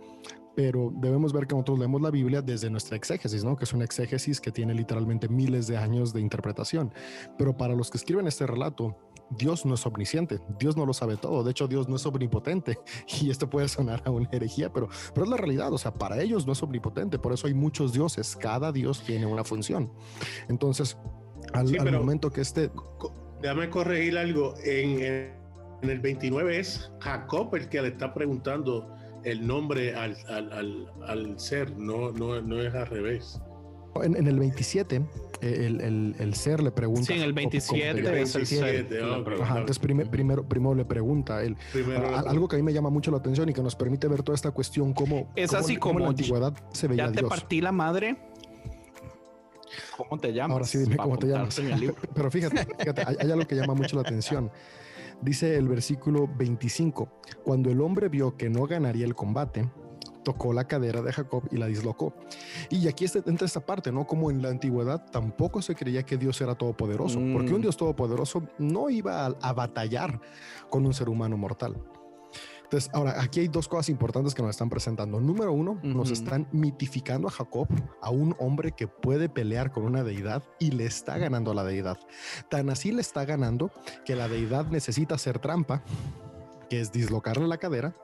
Pero 0.57 0.93
debemos 0.97 1.33
ver 1.33 1.47
que 1.47 1.55
nosotros 1.55 1.79
leemos 1.81 2.01
la 2.01 2.11
Biblia 2.11 2.41
desde 2.41 2.71
nuestra 2.71 2.97
exégesis, 2.97 3.43
¿no? 3.45 3.57
Que 3.57 3.65
es 3.65 3.73
una 3.73 3.85
exégesis 3.85 4.41
que 4.41 4.53
tiene 4.53 4.73
literalmente 4.75 5.29
miles 5.29 5.67
de 5.67 5.77
años 5.77 6.13
de 6.13 6.21
interpretación. 6.21 6.93
Pero 7.37 7.57
para 7.57 7.75
los 7.75 7.91
que 7.91 7.99
escriben 7.99 8.27
este 8.29 8.47
relato, 8.47 8.97
Dios 9.31 9.65
no 9.67 9.75
es 9.75 9.85
omnisciente, 9.87 10.39
Dios 10.59 10.77
no 10.77 10.85
lo 10.87 10.93
sabe 10.93 11.17
todo, 11.17 11.43
de 11.43 11.51
hecho 11.51 11.67
Dios 11.67 11.89
no 11.89 11.97
es 11.97 12.05
omnipotente 12.07 12.79
y 13.23 13.31
esto 13.31 13.49
puede 13.49 13.69
sonar 13.69 14.03
a 14.05 14.11
una 14.11 14.29
herejía, 14.31 14.73
pero, 14.73 14.89
pero 15.15 15.25
es 15.25 15.31
la 15.31 15.37
realidad, 15.39 15.73
o 15.73 15.79
sea, 15.79 15.95
para 15.95 16.21
ellos 16.21 16.47
no 16.47 16.53
es 16.53 16.63
omnipotente, 16.63 17.19
por 17.19 17.33
eso 17.33 17.47
hay 17.47 17.55
muchos 17.55 17.93
dioses, 17.93 18.37
cada 18.37 18.71
dios 18.71 19.03
tiene 19.03 19.25
una 19.27 19.43
función. 19.43 19.91
Entonces, 20.49 20.97
al, 21.53 21.69
Sí, 21.69 21.77
al 21.79 21.91
momento 21.93 22.31
que 22.31 22.43
este, 22.43 22.71
Déjame 23.43 23.69
corregir 23.71 24.17
algo. 24.19 24.55
En, 24.65 25.03
en- 25.03 25.45
en 25.83 25.91
el 25.91 26.01
29 26.01 26.59
es 26.61 26.91
Jacob 27.01 27.55
el 27.57 27.69
que 27.69 27.83
le 27.83 27.89
está 27.89 28.15
preguntando 28.15 28.95
el 29.25 29.47
nombre 29.47 29.95
al, 29.95 30.17
al- 30.29 30.53
al- 30.53 30.87
al 31.07 31.41
ser, 31.41 31.77
no, 31.77 32.13
no, 32.13 32.41
no 32.43 32.61
es 32.61 32.75
al 32.75 32.87
revés. 32.87 33.41
en, 34.03 34.17
en 34.17 34.27
el 34.27 34.39
27, 34.39 34.97
eh, 34.97 35.67
el, 35.67 35.81
el- 35.81 36.17
el 36.19 36.35
ser 36.35 36.63
le 36.63 36.71
pregunta... 36.71 37.05
Sí, 37.07 37.13
en 37.15 37.23
el 37.23 37.35
¿cómo- 37.35 37.49
cómo 37.49 37.51
te 37.51 37.57
27 37.93 38.03
llamas? 38.03 38.19
es 38.29 38.35
el 38.37 38.47
ser. 38.47 38.65
27, 38.65 39.01
la 39.01 39.19
ok. 39.19 39.25
pregunta. 39.25 39.45
Ajá, 39.51 39.61
entonces 39.61 39.79
prime- 39.79 40.07
primero, 40.07 40.49
primero 40.49 40.75
le 40.75 40.85
pregunta 40.85 41.43
él. 41.43 41.57
Primero, 41.73 42.17
algo 42.17 42.49
que 42.49 42.57
a 42.57 42.59
mí 42.59 42.63
me 42.63 42.73
llama 42.73 42.91
mucho 42.91 43.11
la 43.11 43.19
atención 43.19 43.49
y 43.49 43.53
que 43.53 43.63
nos 43.63 43.77
permite 43.77 44.09
ver 44.09 44.23
toda 44.23 44.35
esta 44.37 44.51
cuestión, 44.51 44.93
cómo, 44.93 45.33
Es 45.37 45.51
cómo- 45.51 45.61
así 45.61 45.77
cómo 45.77 45.91
en 45.91 45.95
como 45.97 46.05
la 46.07 46.11
antigüedad 46.11 46.55
se 46.73 46.89
veía 46.89 47.07
Ya 47.07 47.13
te 47.13 47.21
Dios. 47.21 47.31
partí 47.31 47.61
la 47.61 47.73
madre. 47.73 48.17
¿Cómo 49.97 50.21
te 50.21 50.33
llamas? 50.33 50.53
Ahora 50.55 50.65
sí, 50.67 50.79
dime 50.79 50.97
cómo 50.97 51.17
te 51.19 51.27
llamas. 51.29 51.61
Pero 52.15 52.31
fíjate, 52.31 52.67
fíjate, 52.79 53.03
hay, 53.07 53.17
hay 53.21 53.31
algo 53.31 53.47
que 53.47 53.55
llama 53.55 53.75
mucho 53.75 53.97
la 53.97 54.03
atención. 54.03 54.51
Dice 55.25 55.57
el 55.57 55.69
versículo 55.69 56.29
25, 56.37 57.09
cuando 57.45 57.71
el 57.71 57.81
hombre 57.81 58.11
vio 58.11 58.37
que 58.37 58.51
no 58.51 58.67
ganaría 58.67 59.07
el 59.07 59.15
combate, 59.15 59.67
tocó 60.23 60.53
la 60.53 60.65
cadera 60.69 61.01
de 61.01 61.13
Jacob 61.13 61.45
y 61.51 61.57
la 61.57 61.67
dislocó. 61.67 62.15
Y 62.69 62.89
aquí 62.89 63.07
está, 63.07 63.21
entra 63.27 63.47
esta 63.47 63.61
parte, 63.65 63.91
¿no? 63.91 64.07
Como 64.07 64.31
en 64.31 64.43
la 64.43 64.51
antigüedad 64.51 65.07
tampoco 65.11 65.63
se 65.63 65.75
creía 65.75 66.03
que 66.03 66.19
Dios 66.19 66.41
era 66.43 66.55
todopoderoso, 66.55 67.21
porque 67.33 67.53
Mm. 67.53 67.55
un 67.55 67.61
Dios 67.63 67.77
todopoderoso 67.77 68.43
no 68.59 68.91
iba 68.91 69.25
a, 69.27 69.35
a 69.41 69.53
batallar 69.55 70.21
con 70.69 70.85
un 70.85 70.93
ser 70.93 71.09
humano 71.09 71.37
mortal. 71.39 71.77
Entonces, 72.75 72.91
ahora, 72.93 73.23
aquí 73.23 73.39
hay 73.39 73.47
dos 73.47 73.69
cosas 73.69 73.89
importantes 73.89 74.35
que 74.35 74.43
nos 74.43 74.51
están 74.51 74.69
presentando. 74.69 75.21
Número 75.21 75.53
uno, 75.53 75.79
nos 75.85 76.11
Ujú. 76.11 76.13
están 76.13 76.49
mitificando 76.51 77.29
a 77.29 77.31
Jacob, 77.31 77.69
a 78.03 78.11
un 78.11 78.35
hombre 78.41 78.73
que 78.73 78.89
puede 78.89 79.29
pelear 79.29 79.71
con 79.71 79.85
una 79.85 80.03
deidad 80.03 80.43
y 80.59 80.73
le 80.73 80.85
está 80.85 81.17
ganando 81.17 81.53
a 81.53 81.55
la 81.55 81.63
deidad. 81.63 82.01
Tan 82.51 82.71
así 82.71 82.91
le 82.91 83.01
está 83.01 83.25
ganando 83.27 83.71
que 84.05 84.17
la 84.17 84.27
deidad 84.27 84.67
necesita 84.67 85.15
hacer 85.15 85.39
trampa 85.39 85.85
que 86.69 86.81
es 86.81 86.91
dislocarle 86.91 87.47
la 87.47 87.59
cadera 87.59 87.95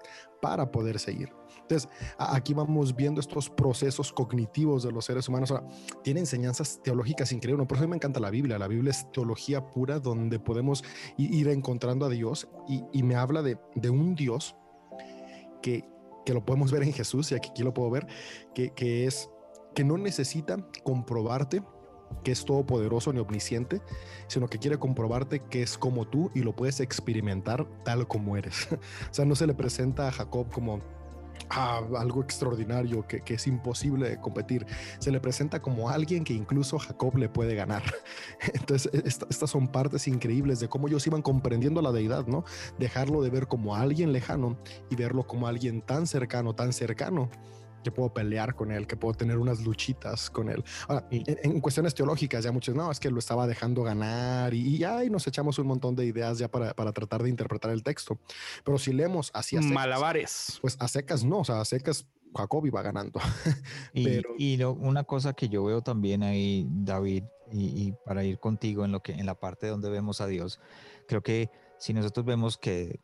para 0.40 0.70
poder 0.70 0.98
seguir. 0.98 1.32
Entonces, 1.62 1.88
aquí 2.18 2.54
vamos 2.54 2.96
viendo 2.96 3.20
estos 3.20 3.48
procesos 3.50 4.12
cognitivos 4.12 4.82
de 4.82 4.90
los 4.90 5.04
seres 5.04 5.28
humanos. 5.28 5.50
Ahora, 5.50 5.68
tiene 6.02 6.20
enseñanzas 6.20 6.80
teológicas 6.82 7.32
increíbles. 7.32 7.66
Por 7.66 7.78
eso 7.78 7.86
me 7.86 7.96
encanta 7.96 8.20
la 8.20 8.30
Biblia. 8.30 8.58
La 8.58 8.68
Biblia 8.68 8.90
es 8.90 9.10
teología 9.12 9.70
pura 9.70 10.00
donde 10.00 10.38
podemos 10.38 10.82
ir 11.16 11.48
encontrando 11.48 12.06
a 12.06 12.08
Dios 12.08 12.48
y, 12.68 13.02
me 13.02 13.14
habla 13.14 13.42
de, 13.42 13.58
un 13.90 14.14
Dios 14.14 14.56
que, 15.60 15.84
que, 16.24 16.34
lo 16.34 16.44
podemos 16.44 16.72
ver 16.72 16.82
en 16.82 16.92
Jesús 16.92 17.32
y 17.32 17.34
aquí, 17.34 17.62
lo 17.62 17.74
puedo 17.74 17.90
ver, 17.90 18.06
que, 18.54 18.70
que 18.70 19.06
es 19.06 19.28
que 19.74 19.84
no 19.84 19.96
necesita 19.98 20.56
comprobarte 20.82 21.62
que 22.24 22.32
es 22.32 22.44
todopoderoso 22.44 23.12
ni 23.12 23.20
omnisciente, 23.20 23.80
sino 24.26 24.48
que 24.48 24.58
quiere 24.58 24.78
comprobarte 24.78 25.40
que 25.40 25.62
es 25.62 25.78
como 25.78 26.06
tú 26.08 26.30
y 26.34 26.40
lo 26.40 26.54
puedes 26.54 26.80
experimentar 26.80 27.66
tal 27.84 28.08
como 28.08 28.36
eres. 28.36 28.68
o 29.10 29.14
sea, 29.14 29.24
no 29.24 29.36
se 29.36 29.46
le 29.46 29.54
presenta 29.54 30.08
a 30.08 30.12
Jacob 30.12 30.50
como 30.52 30.80
algo 31.48 32.22
extraordinario 32.22 33.06
que, 33.06 33.22
es 33.26 33.46
imposible 33.46 34.08
de 34.08 34.20
competir. 34.20 34.66
Se 34.98 35.10
le 35.10 35.20
presenta 35.20 35.60
como 35.60 35.88
alguien 35.88 36.24
que 36.24 36.32
incluso 36.32 36.78
Jacob 36.78 37.16
le 37.16 37.28
puede 37.28 37.54
ganar. 37.54 37.82
Entonces, 38.54 38.92
e, 38.92 39.06
estas 39.06 39.50
son 39.50 39.68
partes 39.68 40.06
increíbles 40.08 40.60
de 40.60 40.68
cómo 40.68 40.88
ellos 40.88 41.06
iban 41.06 41.22
comprendiendo 41.22 41.82
la 41.82 41.92
deidad, 41.92 42.26
¿no? 42.26 42.44
Dejarlo 42.78 43.22
de 43.22 43.30
ver 43.30 43.46
como 43.46 43.76
alguien 43.76 44.12
lejano 44.12 44.58
y 44.90 44.96
verlo 44.96 45.26
como 45.26 45.46
alguien 45.46 45.82
tan 45.82 46.06
cercano, 46.06 46.54
tan 46.54 46.72
cercano 46.72 47.30
que 47.82 47.90
puedo 47.90 48.12
pelear 48.12 48.54
con 48.54 48.70
él, 48.70 48.86
que 48.86 48.96
puedo 48.96 49.14
tener 49.14 49.38
unas 49.38 49.60
luchitas 49.60 50.30
con 50.30 50.48
él. 50.48 50.64
Ahora, 50.88 51.06
en, 51.10 51.60
cuestiones 51.60 51.94
teológicas, 51.94 52.44
ya 52.44 52.52
muchos, 52.52 52.74
no, 52.74 52.90
es 52.90 53.00
que 53.00 53.10
lo 53.10 53.18
estaba 53.18 53.46
dejando 53.46 53.82
ganar 53.82 54.54
y, 54.54 54.78
ya 54.78 55.02
nos 55.04 55.26
echamos 55.26 55.58
un 55.58 55.66
montón 55.66 55.94
de 55.94 56.06
ideas 56.06 56.38
ya 56.38 56.48
para, 56.48 56.74
para, 56.74 56.92
tratar 56.92 57.22
de 57.22 57.28
interpretar 57.28 57.70
el 57.70 57.82
texto. 57.82 58.18
Pero 58.64 58.78
si 58.78 58.92
leemos 58.92 59.30
así 59.34 59.56
a 59.56 59.60
Malabares. 59.60 60.58
Pues 60.60 60.76
a 60.80 60.88
secas 60.88 61.24
no, 61.24 61.40
o 61.40 61.44
sea, 61.44 61.60
a 61.60 61.64
secas 61.64 62.06
Jacob 62.34 62.66
iba 62.66 62.82
ganando. 62.82 63.20
y, 63.92 64.04
Pero... 64.04 64.30
y 64.38 64.62
una 64.62 65.04
cosa 65.04 65.32
que 65.32 65.48
yo 65.48 65.64
veo 65.64 65.82
también 65.82 66.22
ahí, 66.22 66.66
David, 66.70 67.24
y, 67.52 67.86
y, 67.86 67.94
para 68.04 68.24
ir 68.24 68.38
contigo 68.38 68.84
en 68.84 68.92
lo 68.92 69.02
que 69.02 69.12
en 69.12 69.26
la 69.26 69.34
parte 69.34 69.66
donde 69.66 69.90
vemos 69.90 70.20
a 70.20 70.26
Dios, 70.26 70.60
creo 71.08 71.22
que 71.22 71.50
si 71.78 71.92
nosotros 71.92 72.24
vemos 72.24 72.56
que 72.56 73.00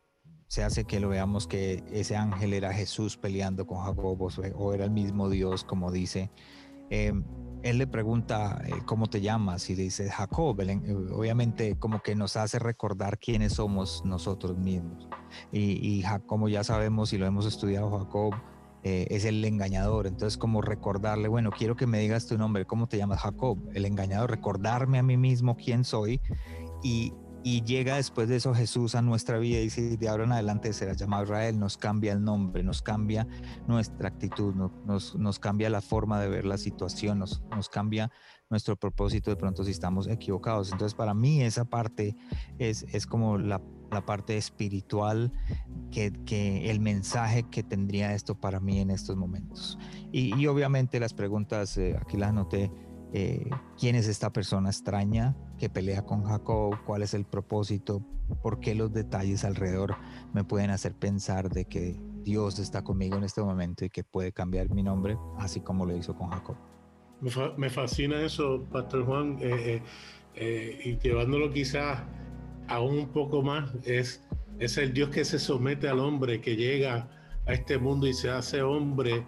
se 0.47 0.63
hace 0.63 0.85
que 0.85 0.99
lo 0.99 1.09
veamos 1.09 1.45
que 1.45 1.83
ese 1.91 2.15
ángel 2.15 2.53
era 2.53 2.73
Jesús 2.73 3.17
peleando 3.17 3.67
con 3.67 3.79
Jacob 3.79 4.29
o 4.55 4.73
era 4.73 4.85
el 4.85 4.91
mismo 4.91 5.29
Dios, 5.29 5.63
como 5.63 5.91
dice. 5.91 6.31
Eh, 6.89 7.13
él 7.63 7.79
le 7.79 7.87
pregunta 7.87 8.61
eh, 8.65 8.71
cómo 8.85 9.07
te 9.07 9.19
llamas 9.19 9.69
y 9.69 9.75
le 9.75 9.83
dice 9.83 10.09
Jacob. 10.09 10.61
Eh, 10.61 10.79
obviamente 11.11 11.77
como 11.77 12.01
que 12.01 12.15
nos 12.15 12.37
hace 12.37 12.59
recordar 12.59 13.19
quiénes 13.19 13.53
somos 13.53 14.03
nosotros 14.05 14.57
mismos. 14.57 15.09
Y, 15.51 15.79
y 15.81 16.03
como 16.25 16.47
ya 16.47 16.63
sabemos 16.63 17.11
y 17.11 17.17
lo 17.17 17.25
hemos 17.25 17.45
estudiado, 17.45 17.97
Jacob 17.97 18.33
es 18.83 19.25
el 19.25 19.43
engañador. 19.43 20.07
Entonces 20.07 20.37
como 20.37 20.61
recordarle, 20.61 21.27
bueno, 21.27 21.51
quiero 21.51 21.75
que 21.75 21.87
me 21.87 21.99
digas 21.99 22.25
tu 22.25 22.37
nombre, 22.37 22.63
¿cómo 22.65 22.87
te 22.87 22.95
llamas 22.95 23.19
Jacob? 23.19 23.59
El 23.73 23.83
engañador, 23.83 24.31
recordarme 24.31 24.97
a 24.97 25.03
mí 25.03 25.17
mismo 25.17 25.57
quién 25.57 25.83
soy 25.83 26.21
y 26.83 27.11
y 27.47 27.61
llega 27.61 27.95
después 27.95 28.27
de 28.27 28.35
eso 28.35 28.53
Jesús 28.53 28.93
a 28.93 29.01
nuestra 29.01 29.37
vida 29.37 29.59
y 29.59 29.63
dice, 29.63 29.95
de 29.95 30.09
ahora 30.09 30.25
en 30.25 30.33
adelante 30.33 30.73
será 30.73 30.91
llamado 30.91 31.23
Israel, 31.23 31.57
nos 31.57 31.77
cambia 31.77 32.11
el 32.11 32.21
nombre, 32.21 32.61
nos 32.61 32.81
cambia 32.81 33.25
nuestra 33.69 34.09
actitud, 34.09 34.53
nos, 34.53 35.15
nos 35.15 35.39
cambia 35.39 35.69
la 35.69 35.79
forma 35.79 36.19
de 36.19 36.27
ver 36.27 36.43
la 36.43 36.57
situación, 36.57 37.19
nos, 37.19 37.41
nos 37.49 37.69
cambia 37.69 38.11
nuestro 38.49 38.75
propósito 38.75 39.31
de 39.31 39.37
pronto 39.37 39.63
si 39.63 39.71
estamos 39.71 40.07
equivocados. 40.07 40.73
Entonces 40.73 40.93
para 40.93 41.13
mí 41.13 41.41
esa 41.41 41.63
parte 41.63 42.17
es, 42.59 42.85
es 42.91 43.07
como 43.07 43.37
la, 43.37 43.61
la 43.91 44.05
parte 44.05 44.35
espiritual, 44.35 45.31
que, 45.89 46.11
que, 46.25 46.69
el 46.69 46.81
mensaje 46.81 47.43
que 47.43 47.63
tendría 47.63 48.13
esto 48.13 48.35
para 48.35 48.59
mí 48.59 48.81
en 48.81 48.91
estos 48.91 49.15
momentos. 49.15 49.79
Y, 50.11 50.35
y 50.35 50.47
obviamente 50.47 50.99
las 50.99 51.13
preguntas, 51.13 51.77
eh, 51.77 51.97
aquí 51.97 52.17
las 52.17 52.31
anoté, 52.31 52.73
eh, 53.13 53.49
quién 53.79 53.95
es 53.95 54.09
esta 54.09 54.33
persona 54.33 54.69
extraña 54.69 55.33
que 55.57 55.69
pelea 55.69 56.03
con 56.03 56.23
Jacob, 56.23 56.77
cuál 56.85 57.01
es 57.01 57.13
el 57.13 57.25
propósito, 57.25 58.01
por 58.41 58.59
qué 58.59 58.75
los 58.75 58.93
detalles 58.93 59.43
alrededor 59.43 59.95
me 60.33 60.43
pueden 60.43 60.69
hacer 60.69 60.93
pensar 60.93 61.49
de 61.49 61.65
que 61.65 61.99
Dios 62.23 62.59
está 62.59 62.83
conmigo 62.83 63.17
en 63.17 63.23
este 63.23 63.41
momento 63.41 63.85
y 63.85 63.89
que 63.89 64.03
puede 64.03 64.31
cambiar 64.31 64.69
mi 64.69 64.83
nombre, 64.83 65.17
así 65.37 65.61
como 65.61 65.85
lo 65.85 65.95
hizo 65.95 66.15
con 66.15 66.29
Jacob. 66.29 66.57
Me, 67.57 67.69
fascina 67.69 68.21
eso, 68.21 68.63
Pastor 68.71 69.05
Juan, 69.05 69.37
eh, 69.41 69.81
eh, 70.35 70.81
y 70.83 70.97
llevándolo 70.99 71.51
quizás 71.51 72.03
aún 72.67 72.99
un 72.99 73.07
poco 73.09 73.41
más, 73.41 73.73
es, 73.83 74.23
es 74.59 74.77
el 74.77 74.93
Dios 74.93 75.09
que 75.09 75.25
se 75.25 75.39
somete 75.39 75.87
al 75.87 75.99
hombre, 75.99 76.41
que 76.41 76.55
llega 76.55 77.09
a 77.47 77.53
este 77.53 77.77
mundo 77.77 78.07
y 78.07 78.13
se 78.13 78.29
hace 78.29 78.61
hombre 78.61 79.25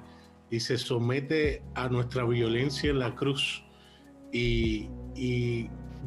y 0.52 0.60
se 0.60 0.78
somete 0.78 1.64
a 1.76 1.88
nuestra 1.90 2.26
violencia 2.26 2.90
en 2.90 3.00
la 3.00 3.16
cruz 3.16 3.64
y, 4.32 4.90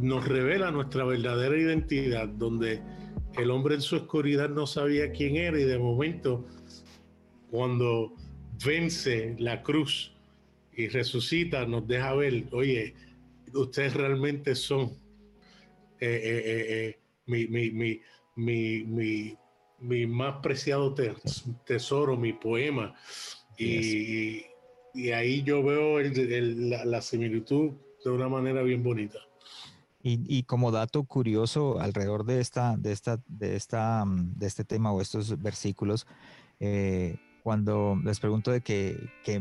nos 0.00 0.26
revela 0.26 0.70
nuestra 0.70 1.04
verdadera 1.04 1.56
identidad, 1.56 2.28
donde 2.28 2.82
el 3.38 3.50
hombre 3.50 3.76
en 3.76 3.80
su 3.82 3.96
oscuridad 3.96 4.48
no 4.48 4.66
sabía 4.66 5.12
quién 5.12 5.36
era 5.36 5.58
y 5.58 5.64
de 5.64 5.78
momento 5.78 6.46
cuando 7.50 8.14
vence 8.64 9.36
la 9.38 9.62
cruz 9.62 10.12
y 10.74 10.88
resucita 10.88 11.66
nos 11.66 11.86
deja 11.86 12.14
ver, 12.14 12.46
oye, 12.52 12.94
ustedes 13.54 13.94
realmente 13.94 14.54
son 14.54 14.90
eh, 16.00 16.20
eh, 16.24 16.98
eh, 17.26 18.00
mi, 19.78 20.06
más 20.06 20.36
preciado 20.42 20.94
tesoro, 21.64 22.16
mi 22.16 22.32
poema. 22.32 22.94
Y, 23.58 24.46
y, 24.94 25.10
ahí 25.10 25.42
yo 25.42 25.62
veo 25.62 26.00
la 26.00 27.02
similitud 27.02 27.72
de 28.04 28.10
una 28.10 28.28
manera 28.28 28.62
bien 28.62 28.82
bonita. 28.82 29.18
Y, 30.04 30.42
como 30.44 30.72
dato 30.72 31.04
curioso 31.04 31.78
alrededor 31.78 32.24
de 32.24 32.40
esta, 32.40 32.76
de 32.76 32.90
esta, 32.90 33.20
de 33.28 33.54
esta, 33.54 34.04
mm, 34.04 34.34
de 34.36 34.46
este 34.48 34.64
tema 34.64 34.90
o 34.92 35.00
estos 35.00 35.40
versículos, 35.40 36.08
eh, 36.58 37.18
cuando 37.44 37.96
les 38.04 38.18
pregunto 38.18 38.50
de 38.50 38.62
que, 38.62 38.98
que, 39.22 39.40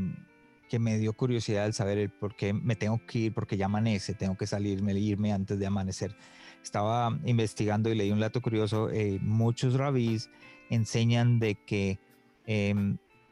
me 0.79 0.97
dio 0.97 1.11
curiosidad 1.13 1.65
el 1.65 1.73
saber 1.73 1.97
el 1.97 2.09
por 2.09 2.35
qué 2.35 2.53
me 2.53 2.77
tengo 2.77 3.01
que 3.05 3.19
ir, 3.19 3.33
porque 3.33 3.57
ya 3.57 3.65
amanece, 3.65 4.13
tengo 4.13 4.37
que 4.37 4.47
salirme, 4.47 4.93
irme 4.93 5.33
antes 5.33 5.59
de 5.59 5.65
amanecer. 5.65 6.15
Estaba 6.63 7.19
investigando 7.25 7.89
y 7.89 7.95
leí 7.95 8.11
un 8.11 8.21
dato 8.21 8.41
curioso. 8.41 8.89
Eh, 8.89 9.19
muchos 9.21 9.73
rabís 9.73 10.29
enseñan 10.69 11.39
de 11.39 11.55
que 11.55 11.99
eh, 12.45 12.73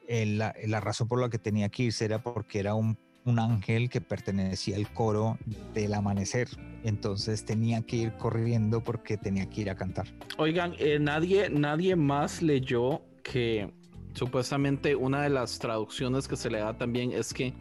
la, 0.09 0.53
la 0.65 0.79
razón 0.81 1.07
por 1.07 1.21
la 1.21 1.29
que 1.29 1.39
tenía 1.39 1.69
que 1.69 1.83
irse 1.83 2.03
era 2.03 2.21
porque 2.21 2.59
era 2.59 2.75
un 2.75 2.97
un 3.29 3.39
ángel 3.39 3.89
que 3.89 4.01
pertenecía 4.01 4.75
al 4.75 4.91
coro 4.91 5.37
del 5.73 5.93
amanecer. 5.93 6.49
Entonces 6.83 7.45
tenía 7.45 7.81
que 7.81 7.97
ir 7.97 8.13
corriendo 8.13 8.83
porque 8.83 9.17
tenía 9.17 9.49
que 9.49 9.61
ir 9.61 9.69
a 9.69 9.75
cantar. 9.75 10.07
Oigan, 10.37 10.73
eh, 10.79 10.97
nadie, 10.99 11.49
nadie 11.49 11.95
más 11.95 12.41
leyó 12.41 13.01
que 13.23 13.71
supuestamente 14.13 14.95
una 14.95 15.21
de 15.21 15.29
las 15.29 15.59
traducciones 15.59 16.27
que 16.27 16.35
se 16.35 16.49
le 16.49 16.59
da 16.59 16.73
también 16.73 17.11
es 17.11 17.33
que 17.33 17.53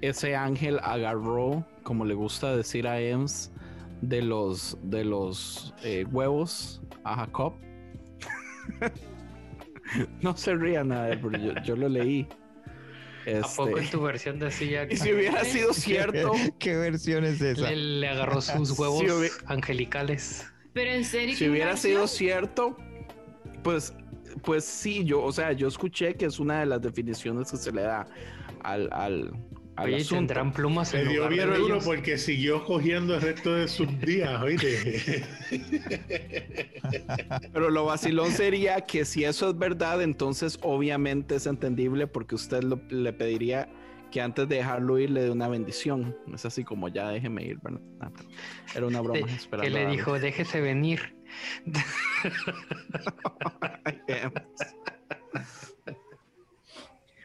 ese 0.00 0.36
ángel 0.36 0.78
agarró, 0.82 1.64
como 1.82 2.04
le 2.04 2.14
gusta 2.14 2.56
decir 2.56 2.86
a 2.86 3.00
Ems, 3.00 3.52
de 4.02 4.22
los, 4.22 4.78
de 4.82 5.04
los 5.04 5.74
eh, 5.82 6.04
huevos 6.10 6.82
a 7.04 7.16
Jacob. 7.16 7.54
no 10.22 10.36
se 10.36 10.54
ría 10.54 10.84
nada, 10.84 11.18
pero 11.22 11.62
yo 11.62 11.76
lo 11.76 11.88
leí. 11.88 12.28
¿A 13.26 13.48
poco 13.48 13.78
en 13.78 13.84
este, 13.84 13.96
tu 13.96 14.02
versión 14.02 14.38
decía? 14.38 14.86
Y 14.90 14.96
si 14.96 15.12
hubiera 15.12 15.44
sido 15.44 15.72
cierto. 15.72 16.32
¿Qué, 16.58 16.76
versión 16.76 17.24
es 17.24 17.40
esa? 17.40 17.70
Le, 17.70 18.08
agarró 18.08 18.40
sus 18.40 18.78
huevos 18.78 19.04
angelicales. 19.46 20.46
Pero 20.72 20.92
en 20.92 21.04
serio. 21.04 21.34
Si 21.36 21.48
hubiera 21.48 21.76
sido 21.76 22.06
cierto, 22.06 22.76
pues, 23.62 23.94
pues 24.42 24.64
sí, 24.64 25.04
yo, 25.04 25.22
o 25.22 25.32
sea, 25.32 25.52
yo 25.52 25.68
escuché 25.68 26.14
que 26.14 26.26
es 26.26 26.38
una 26.38 26.60
de 26.60 26.66
las 26.66 26.82
definiciones 26.82 27.50
que 27.50 27.56
se 27.56 27.72
le 27.72 27.82
da 27.82 28.06
al, 28.62 28.88
al, 28.92 29.32
Oye, 29.78 30.04
tendrán 30.04 30.52
plumas 30.52 30.94
en 30.94 31.08
dio 31.08 31.28
bien 31.28 31.50
uno 31.50 31.78
porque 31.84 32.16
siguió 32.16 32.64
cogiendo 32.64 33.14
el 33.14 33.20
resto 33.20 33.54
de 33.54 33.68
sus 33.68 34.00
días, 34.00 34.40
oíste. 34.40 35.24
Pero 37.52 37.70
lo 37.70 37.84
vacilón 37.84 38.30
sería 38.30 38.80
que 38.80 39.04
si 39.04 39.24
eso 39.24 39.50
es 39.50 39.58
verdad, 39.58 40.02
entonces 40.02 40.58
obviamente 40.62 41.36
es 41.36 41.46
entendible 41.46 42.06
porque 42.06 42.34
usted 42.34 42.62
le 42.62 43.12
pediría 43.12 43.68
que 44.10 44.20
antes 44.20 44.48
de 44.48 44.56
dejarlo 44.56 44.98
ir 44.98 45.10
le 45.10 45.24
dé 45.24 45.30
una 45.30 45.48
bendición. 45.48 46.16
Es 46.32 46.46
así 46.46 46.64
como 46.64 46.88
ya 46.88 47.10
déjeme 47.10 47.44
ir, 47.44 47.58
¿verdad? 47.60 47.80
Ah, 48.00 48.10
era 48.74 48.86
una 48.86 49.00
broma. 49.00 49.26
Que 49.60 49.70
le 49.70 49.86
dijo, 49.88 50.18
déjese 50.18 50.60
venir. 50.60 51.14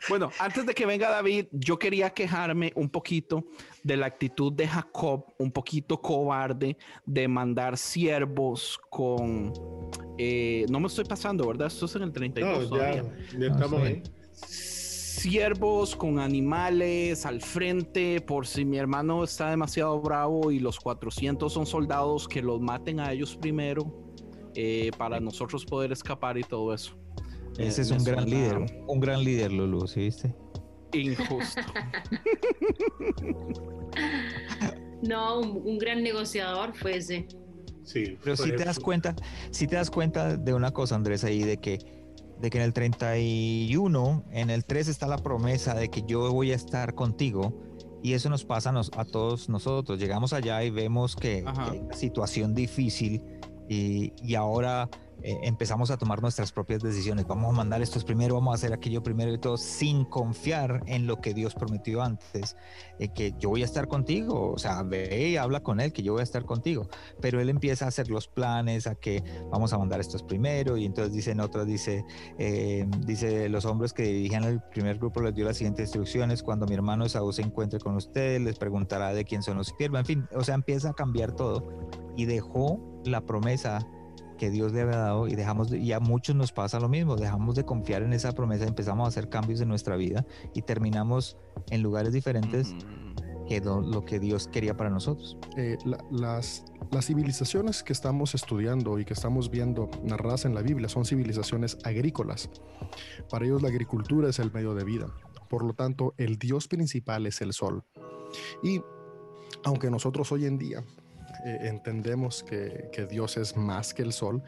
Bueno, 0.10 0.32
antes 0.40 0.66
de 0.66 0.74
que 0.74 0.86
venga 0.86 1.10
David, 1.10 1.48
yo 1.52 1.78
quería 1.78 2.10
quejarme 2.10 2.72
un 2.76 2.90
poquito 2.90 3.46
de 3.84 3.98
la 3.98 4.08
actitud 4.08 4.52
de 4.54 4.68
Jacob, 4.68 5.26
un 5.38 5.52
poquito 5.52 6.02
cobarde, 6.02 6.78
de 7.06 7.28
mandar 7.28 7.78
siervos 7.78 8.80
con 8.90 9.54
eh, 10.18 10.66
no 10.70 10.80
me 10.80 10.88
estoy 10.88 11.06
pasando, 11.06 11.48
¿verdad? 11.48 11.68
Esto 11.68 11.86
es 11.86 11.96
en 11.96 12.04
el 12.04 12.12
32 12.12 12.72
No, 12.72 12.78
ya, 12.78 13.04
ya 13.38 13.48
estamos 13.48 13.82
sí. 13.82 13.88
ahí. 13.88 14.04
Siervos 14.34 15.96
con 15.96 16.20
animales 16.20 17.26
al 17.26 17.42
frente 17.42 18.22
por 18.22 18.48
si 18.48 18.66
mi 18.66 18.78
hermano 18.78 19.24
está 19.24 19.50
demasiado 19.50 20.00
bravo 20.00 20.52
y 20.52 20.60
los 20.60 20.80
400 20.80 21.52
son 21.52 21.66
soldados 21.66 22.28
que 22.28 22.42
los 22.42 22.60
maten 22.60 23.00
a 23.00 23.12
ellos 23.12 23.36
primero 23.36 23.84
eh, 24.56 24.90
para 24.98 25.20
nosotros 25.20 25.66
poder 25.66 25.92
escapar 25.92 26.38
y 26.38 26.44
todo 26.44 26.74
eso. 26.74 26.98
Ese 27.58 27.82
Eh, 27.82 27.84
es 27.84 27.92
me 27.92 27.98
un 27.98 28.04
gran 28.04 28.30
líder, 28.30 28.84
un 28.88 29.00
gran 29.00 29.24
líder, 29.24 29.52
Lulu, 29.52 29.88
¿sí 29.88 30.02
viste? 30.02 30.36
Injusto. 30.94 31.62
No, 35.02 35.40
un, 35.40 35.62
un 35.66 35.78
gran 35.80 36.04
negociador 36.04 36.74
fue 36.76 36.98
ese. 36.98 37.28
Sí, 37.84 38.18
Pero 38.24 38.38
fue- 38.38 38.46
si 38.46 38.52
te 38.56 38.64
das 38.66 38.80
cuenta, 38.80 39.16
si 39.50 39.66
te 39.68 39.76
das 39.76 39.90
cuenta 39.90 40.38
de 40.38 40.54
una 40.54 40.72
cosa, 40.72 40.94
Andrés, 40.96 41.24
ahí 41.24 41.42
de 41.44 41.58
que, 41.58 41.80
de 42.40 42.50
que 42.52 42.60
en 42.60 42.64
el 42.64 42.74
31, 42.74 44.24
en 44.32 44.50
el 44.52 44.64
3 44.64 44.88
está 44.88 45.08
la 45.08 45.18
promesa 45.18 45.74
de 45.74 45.90
que 45.90 46.04
yo 46.08 46.32
voy 46.32 46.52
a 46.52 46.56
estar 46.56 46.94
contigo. 46.94 47.60
Y 48.04 48.14
eso 48.14 48.30
nos 48.30 48.46
pasa 48.46 48.70
a, 48.70 48.74
nos- 48.74 48.92
a 48.96 49.04
todos 49.06 49.50
nosotros. 49.50 50.00
Llegamos 50.00 50.34
allá 50.34 50.64
y 50.64 50.70
vemos 50.70 51.16
que 51.16 51.44
hay 51.48 51.80
una 51.80 51.94
situación 51.96 52.54
difícil 52.54 53.24
y, 53.68 54.14
y 54.24 54.36
ahora 54.36 54.88
eh, 55.24 55.40
empezamos 55.44 55.92
a 55.92 55.98
tomar 55.98 56.22
nuestras 56.22 56.52
propias 56.52 56.82
decisiones. 56.82 57.28
Vamos 57.28 57.50
a 57.50 57.54
mandar 57.54 57.82
estos 57.82 58.04
primero, 58.04 58.36
vamos 58.36 58.54
a 58.54 58.56
hacer 58.56 58.74
aquello 58.74 59.04
primero 59.04 59.34
y 59.34 59.38
todo, 59.38 59.58
sin 59.58 60.06
confiar 60.06 60.84
en 60.88 61.08
lo 61.08 61.22
que 61.22 61.34
Dios 61.34 61.54
prometió 61.56 62.02
antes, 62.02 62.56
eh, 63.00 63.10
que 63.10 63.34
yo 63.40 63.50
voy 63.50 63.62
a 63.62 63.66
estar 63.66 63.88
contigo. 63.88 64.52
O 64.52 64.58
sea, 64.58 64.84
ve 64.84 65.30
y 65.30 65.38
habla 65.38 65.62
con 65.62 65.80
él, 65.80 65.94
que 65.94 66.04
yo 66.04 66.14
voy 66.14 66.22
a 66.22 66.24
estar 66.24 66.46
contigo 66.46 66.62
pero 67.20 67.42
él 67.42 67.50
empieza 67.50 67.86
a 67.86 67.88
hacer 67.90 68.10
los 68.10 68.28
planes 68.28 68.88
a 68.88 68.96
que 68.96 69.24
vamos 69.50 69.74
a 69.74 69.78
mandar 69.78 70.00
estos 70.00 70.24
primero 70.24 70.78
y 70.78 70.86
entonces 70.86 71.14
dicen 71.14 71.40
otros, 71.40 71.66
dice, 71.66 72.06
eh, 72.38 72.86
dice 73.06 73.50
los 73.50 73.66
hombres 73.66 73.94
que 73.94 74.04
dirigían 74.04 74.44
el 74.44 74.62
primer 74.62 74.98
grupo 74.98 75.22
les 75.22 75.34
dio 75.34 75.46
las 75.46 75.58
siguientes 75.58 75.88
instrucciones, 75.88 76.44
cuando 76.44 76.66
mi 76.66 76.76
hermano 76.76 77.06
Esaú 77.06 77.32
se 77.34 77.42
encuentre 77.42 77.80
con 77.80 77.96
ustedes, 77.96 78.42
les 78.42 78.58
preguntará 78.58 79.14
de 79.14 79.26
quién 79.26 79.44
son 79.44 79.58
los 79.58 79.74
siervos, 79.78 80.00
en 80.00 80.06
fin, 80.06 80.28
o 80.36 80.44
sea, 80.44 80.56
empieza 80.56 80.90
a 80.90 80.94
cambiar 80.94 81.34
todo 81.34 81.68
y 82.16 82.26
dejó 82.26 82.80
la 83.06 83.22
promesa 83.22 83.88
que 84.42 84.50
Dios 84.50 84.74
le 84.74 84.82
había 84.82 84.98
dado 84.98 85.28
y 85.28 85.36
dejamos 85.36 85.70
de- 85.70 85.78
y 85.78 85.92
a 85.92 86.00
muchos 86.00 86.36
nos 86.36 86.52
pasa 86.52 86.80
lo 86.80 86.90
mismo, 86.90 87.16
dejamos 87.16 87.54
de 87.56 87.64
confiar 87.64 88.02
en 88.02 88.12
esa 88.12 88.32
promesa, 88.32 88.66
empezamos 88.66 89.06
a 89.06 89.10
hacer 89.10 89.30
cambios 89.30 89.62
en 89.62 89.68
nuestra 89.68 89.96
vida 89.98 90.26
y 90.56 90.64
terminamos 90.64 91.38
en 91.70 91.84
lugares 91.84 92.12
diferentes 92.12 92.74
que 93.48 93.60
lo, 93.62 93.82
lo 93.82 94.04
que 94.04 94.20
Dios 94.20 94.48
quería 94.48 94.76
para 94.76 94.90
nosotros. 94.90 95.38
Eh, 95.58 95.78
la- 95.86 96.04
las, 96.10 96.66
las 96.90 97.06
civilizaciones 97.06 97.84
que 97.84 97.94
estamos 97.94 98.34
estudiando 98.34 98.98
y 98.98 99.06
que 99.06 99.14
estamos 99.14 99.52
viendo 99.52 99.92
narradas 100.04 100.46
en 100.46 100.56
la 100.56 100.64
Biblia 100.64 100.90
son 100.90 101.06
civilizaciones 101.06 101.78
agrícolas. 101.84 102.50
Para 103.30 103.46
ellos 103.46 103.62
la 103.62 103.68
agricultura 103.70 104.28
es 104.28 104.40
el 104.40 104.52
medio 104.52 104.74
de 104.74 104.84
vida. 104.84 105.06
Por 105.52 105.64
lo 105.64 105.74
tanto, 105.74 106.16
el 106.18 106.40
dios 106.40 106.68
principal 106.68 107.28
es 107.28 107.42
el 107.42 107.54
sol. 107.54 107.84
Y 108.64 108.82
aunque 109.66 109.92
nosotros 109.92 110.32
hoy 110.32 110.46
en 110.48 110.58
día 110.58 110.84
eh, 111.46 111.60
entendemos 111.64 112.44
que, 112.44 113.08
Dios 113.10 113.38
es 113.38 113.58
más 113.58 113.94
que 113.94 114.04
el 114.04 114.14
sol, 114.14 114.44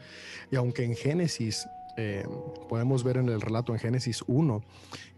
y 0.50 0.56
aunque 0.56 0.84
en 0.84 0.94
Génesis 0.94 1.66
eh, 1.96 2.26
podemos 2.68 3.04
ver 3.04 3.18
en 3.18 3.28
el 3.28 3.40
relato 3.40 3.72
en 3.72 3.78
Génesis 3.78 4.22
1 4.26 4.62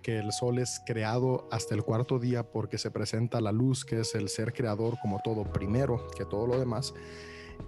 que 0.03 0.19
el 0.19 0.31
sol 0.31 0.59
es 0.59 0.83
creado 0.85 1.49
hasta 1.51 1.75
el 1.75 1.83
cuarto 1.83 2.19
día 2.19 2.43
porque 2.43 2.77
se 2.77 2.91
presenta 2.91 3.41
la 3.41 3.51
luz, 3.51 3.85
que 3.85 4.01
es 4.01 4.15
el 4.15 4.29
ser 4.29 4.53
creador 4.53 4.99
como 5.01 5.21
todo 5.25 5.45
primero 5.45 6.07
que 6.17 6.25
todo 6.25 6.47
lo 6.47 6.59
demás. 6.59 6.93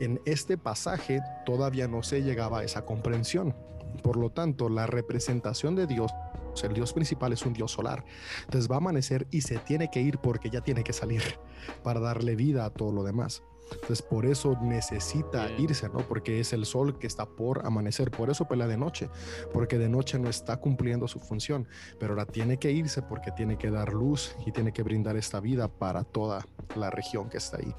En 0.01 0.21
este 0.27 0.59
pasaje 0.59 1.21
todavía 1.47 1.89
no 1.89 2.03
se 2.03 2.23
llegaba 2.23 2.61
a 2.61 2.65
esa 2.65 2.85
comprensión. 2.85 3.55
Por 4.03 4.17
lo 4.17 4.31
tanto, 4.31 4.69
la 4.69 4.87
representación 4.87 5.75
de 5.75 5.87
Dios, 5.87 6.13
el 6.63 6.75
Dios 6.75 6.93
principal 6.93 7.33
es 7.33 7.45
un 7.45 7.53
Dios 7.53 7.73
solar. 7.73 8.05
Entonces 8.45 8.71
va 8.71 8.77
a 8.77 8.79
amanecer 8.79 9.27
y 9.31 9.41
se 9.41 9.59
tiene 9.59 9.91
que 9.91 10.01
ir 10.01 10.19
porque 10.19 10.51
ya 10.51 10.61
tiene 10.61 10.85
que 10.85 10.93
salir 10.93 11.23
para 11.83 12.01
darle 12.01 12.37
vida 12.37 12.65
a 12.65 12.71
todo 12.71 12.93
lo 12.93 13.03
demás. 13.03 13.43
Entonces 13.73 14.03
por 14.03 14.27
eso 14.27 14.57
necesita 14.63 15.47
Bien. 15.47 15.63
irse, 15.63 15.89
¿no? 15.89 15.99
Porque 16.01 16.41
es 16.41 16.53
el 16.53 16.65
sol 16.67 16.99
que 16.99 17.07
está 17.07 17.27
por 17.27 17.65
amanecer. 17.67 18.11
Por 18.11 18.31
eso 18.31 18.47
pelea 18.47 18.67
de 18.67 18.77
noche, 18.77 19.09
porque 19.53 19.79
de 19.79 19.89
noche 19.89 20.19
no 20.19 20.29
está 20.29 20.57
cumpliendo 20.59 21.09
su 21.09 21.19
función 21.21 21.67
pero 21.99 22.13
ahora 22.13 22.27
tiene 22.27 22.59
que 22.59 22.71
irse 22.73 23.03
porque 23.03 23.31
tiene 23.33 23.57
que 23.57 23.71
dar 23.71 23.93
luz 23.93 24.35
y 24.47 24.53
tiene 24.53 24.73
que 24.73 24.83
brindar 24.83 25.17
esta 25.17 25.41
vida 25.41 25.69
para 25.69 26.05
toda 26.05 26.45
la 26.77 26.91
región 26.91 27.29
que 27.29 27.39
está 27.39 27.59
ahí. 27.59 27.75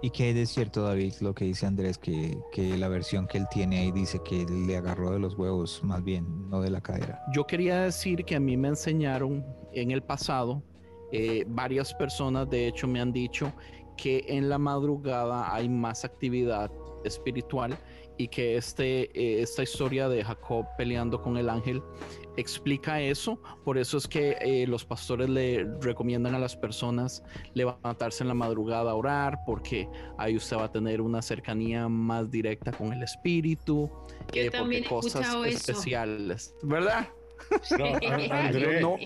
Y 0.00 0.10
que 0.10 0.30
es 0.40 0.50
cierto, 0.50 0.82
David, 0.82 1.14
lo 1.20 1.34
que 1.34 1.44
dice 1.44 1.66
Andrés, 1.66 1.98
que, 1.98 2.38
que 2.50 2.78
la 2.78 2.88
versión 2.88 3.26
que 3.26 3.38
él 3.38 3.46
tiene 3.50 3.80
ahí 3.80 3.92
dice 3.92 4.20
que 4.24 4.46
le 4.46 4.76
agarró 4.76 5.10
de 5.10 5.18
los 5.18 5.36
huevos, 5.36 5.82
más 5.84 6.02
bien, 6.02 6.48
no 6.48 6.60
de 6.62 6.70
la 6.70 6.80
cadera. 6.80 7.22
Yo 7.34 7.46
quería 7.46 7.82
decir 7.82 8.24
que 8.24 8.34
a 8.34 8.40
mí 8.40 8.56
me 8.56 8.68
enseñaron 8.68 9.44
en 9.72 9.90
el 9.90 10.02
pasado, 10.02 10.62
eh, 11.12 11.44
varias 11.46 11.92
personas 11.92 12.48
de 12.48 12.66
hecho 12.66 12.88
me 12.88 13.00
han 13.00 13.12
dicho 13.12 13.52
que 14.02 14.24
en 14.26 14.48
la 14.48 14.58
madrugada 14.58 15.54
hay 15.54 15.68
más 15.68 16.04
actividad 16.04 16.72
espiritual 17.04 17.78
y 18.18 18.26
que 18.26 18.56
este, 18.56 19.02
eh, 19.16 19.42
esta 19.42 19.62
historia 19.62 20.08
de 20.08 20.24
Jacob 20.24 20.66
peleando 20.76 21.22
con 21.22 21.36
el 21.36 21.48
ángel 21.48 21.80
explica 22.36 23.00
eso. 23.00 23.40
Por 23.64 23.78
eso 23.78 23.98
es 23.98 24.08
que 24.08 24.36
eh, 24.40 24.66
los 24.66 24.84
pastores 24.84 25.28
le 25.28 25.68
recomiendan 25.80 26.34
a 26.34 26.40
las 26.40 26.56
personas 26.56 27.22
levantarse 27.54 28.24
en 28.24 28.28
la 28.28 28.34
madrugada 28.34 28.90
a 28.90 28.94
orar, 28.94 29.38
porque 29.46 29.88
ahí 30.18 30.34
usted 30.34 30.56
va 30.56 30.64
a 30.64 30.72
tener 30.72 31.00
una 31.00 31.22
cercanía 31.22 31.88
más 31.88 32.28
directa 32.28 32.72
con 32.72 32.92
el 32.92 33.04
espíritu. 33.04 33.88
Yo 34.34 34.42
eh, 34.42 34.50
porque 34.50 34.82
cosas 34.82 35.28
eso. 35.28 35.44
especiales, 35.44 36.56
¿verdad? 36.64 37.08
No, 37.78 37.84
a- 38.32 38.46
Andrés, 38.46 38.80
No. 38.80 38.96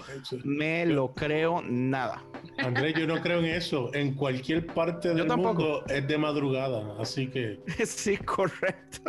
Me 0.45 0.87
lo 0.87 1.12
creo 1.14 1.62
nada. 1.62 2.22
Andrés, 2.59 2.95
yo 2.99 3.07
no 3.07 3.20
creo 3.20 3.41
en 3.41 3.47
eso. 3.47 3.91
En 3.95 4.14
cualquier 4.14 4.66
parte 4.66 5.14
del 5.14 5.26
mundo 5.28 5.84
es 5.89 6.07
de 6.07 6.18
madrugada, 6.18 6.95
así 7.01 7.28
que 7.28 7.61
Sí, 7.87 8.16
correcto. 8.18 9.03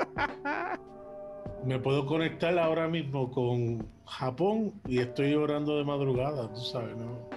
me 1.65 1.79
puedo 1.79 2.05
conectar 2.05 2.57
ahora 2.59 2.87
mismo 2.87 3.31
con 3.31 3.87
Japón 4.05 4.73
y 4.87 4.99
estoy 4.99 5.33
orando 5.33 5.77
de 5.77 5.83
madrugada, 5.83 6.51
tú 6.53 6.61
sabes, 6.61 6.95
¿no? 6.95 7.29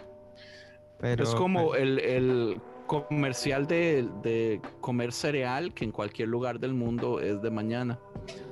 Pero, 1.01 1.24
es 1.24 1.34
como 1.34 1.74
el, 1.74 1.99
el 1.99 2.61
comercial 2.86 3.66
de, 3.66 4.07
de 4.22 4.61
comer 4.80 5.12
cereal 5.12 5.72
que 5.72 5.84
en 5.84 5.93
cualquier 5.93 6.28
lugar 6.28 6.61
del 6.61 6.74
mundo 6.74 7.20
es 7.20 7.41
de 7.41 7.51
mañana. 7.51 7.99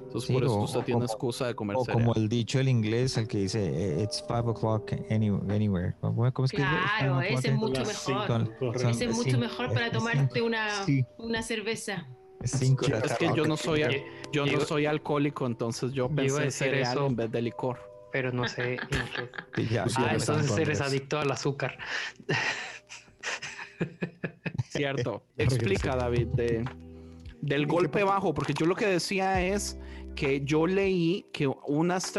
Entonces 0.09 0.29
Sí, 0.29 0.33
por 0.33 0.45
eso 0.45 0.55
o- 0.55 0.65
usted 0.65 0.79
o 0.81 0.85
tiene 0.85 1.01
como- 1.01 1.05
excusa 1.05 1.47
de 1.49 1.55
comer 1.55 1.77
o 1.77 1.85
cereal. 1.85 2.03
como 2.05 2.15
el 2.15 2.29
dicho 2.31 2.59
el 2.59 2.69
inglés, 2.69 3.19
el 3.19 3.29
que 3.29 3.39
dice, 3.39 4.01
eh, 4.01 4.03
it's 4.03 4.25
five 4.27 4.41
o'clock 4.47 4.91
any- 5.11 5.29
anywhere. 5.51 5.95
¿Cómo 6.01 6.33
cómo 6.33 6.47
es 6.47 6.51
que? 6.51 6.57
Claro, 6.57 7.17
o'clock 7.19 7.25
ese 7.31 7.49
es 7.49 7.55
mucho 7.55 7.85
mejor. 7.85 8.55
Ese 8.75 9.05
es 9.05 9.15
mucho 9.15 9.31
Sí, 9.33 9.37
mejor 9.37 9.73
para 9.75 9.93
tomarte 9.93 10.41
una, 10.41 10.85
Sí. 10.87 11.05
una 11.19 11.43
cerveza. 11.43 12.07
Es 12.43 12.53
cinco 12.53 12.87
de 12.87 12.93
la 12.93 12.99
Es 13.01 13.15
que 13.19 13.31
yo 13.37 13.45
no 13.47 13.57
soy 13.57 13.83
yo 14.33 14.47
no 14.47 14.61
soy 14.61 14.87
alcohólico, 14.87 15.47
entonces 15.47 15.93
yo 15.93 16.07
iba 16.07 16.15
a 16.39 16.41
pensé 16.41 16.51
cereal 16.51 16.97
eso. 16.97 17.07
en 17.07 17.17
vez 17.17 17.31
de 17.31 17.43
licor. 17.43 17.79
Pero 18.11 18.33
no 18.33 18.49
sé. 18.49 18.73
en 18.75 18.79
qué- 18.89 19.31
Sí, 19.57 19.69
ya, 19.75 19.85
ya 19.87 19.95
Ah, 19.99 20.15
entonces 20.15 20.57
eres 20.57 20.81
adicto 20.81 21.19
al 21.19 21.31
azúcar. 21.31 21.77
Cierto. 24.71 25.23
Explica. 25.37 25.97
David, 25.97 26.29
de, 26.29 26.65
del 27.41 27.67
golpe 27.67 28.03
bajo, 28.05 28.35
porque 28.35 28.53
yo 28.55 28.67
lo 28.67 28.75
que 28.75 28.87
decía 28.87 29.41
es 29.43 29.79
que 30.19 30.41
yo 30.45 30.67
leí 30.67 31.27
que 31.33 31.47
unas 31.69 32.13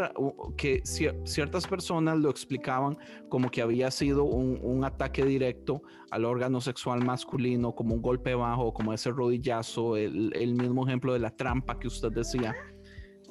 que 0.55 0.81
cier- 0.83 1.19
ciertas 1.27 1.67
personas 1.67 2.17
lo 2.17 2.29
explicaban 2.29 2.97
como 3.27 3.51
que 3.51 3.61
había 3.61 3.91
sido 3.91 4.23
un, 4.23 4.57
un 4.61 4.85
ataque 4.85 5.25
directo 5.25 5.81
al 6.09 6.23
órgano 6.23 6.61
sexual 6.61 7.03
masculino, 7.03 7.75
como 7.75 7.93
un 7.95 8.01
golpe 8.01 8.33
bajo, 8.35 8.73
como 8.73 8.93
ese 8.93 9.11
rodillazo, 9.11 9.97
el, 9.97 10.31
el 10.33 10.55
mismo 10.55 10.87
ejemplo 10.87 11.11
de 11.11 11.19
la 11.19 11.35
trampa 11.35 11.77
que 11.77 11.87
usted 11.89 12.09
decía. 12.13 12.55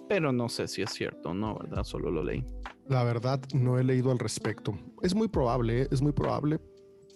Pero 0.07 0.33
no 0.33 0.51
sé 0.51 0.69
si 0.69 0.83
es 0.83 0.91
cierto 0.91 1.33
no, 1.33 1.59
¿verdad? 1.59 1.85
Solo 1.85 2.11
lo 2.11 2.23
leí. 2.23 2.45
La 2.89 3.05
verdad, 3.05 3.41
no 3.55 3.79
he 3.79 3.85
leído 3.85 4.11
al 4.11 4.19
respecto. 4.19 4.79
Es 5.01 5.15
muy 5.15 5.29
probable, 5.29 5.83
¿eh? 5.83 5.89
es 5.91 6.03
muy 6.03 6.13
probable, 6.13 6.61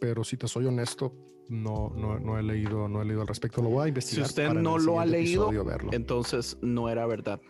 pero 0.01 0.25
si 0.25 0.39
te 0.39 0.49
soy 0.49 0.65
honesto, 0.65 1.13
no, 1.49 1.91
no, 1.97 2.19
no 2.19 2.39
he 2.39 2.43
leído, 2.43 2.89
no 2.89 3.03
he 3.03 3.05
leído 3.05 3.23
al 3.23 3.29
respecto. 3.29 3.63
Lo 3.63 3.69
voy 3.71 3.83
a 3.83 3.85
Si 3.85 3.89
investigar. 3.91 4.27
usted 4.27 4.47
para 4.49 4.59
en 4.59 4.65
no 4.65 4.79
lo 4.79 5.01
ha 5.01 5.07
leído, 5.07 5.51
verlo. 5.65 5.91
entonces 5.93 6.57
no 6.63 6.89
era 6.89 7.07
verdad 7.07 7.41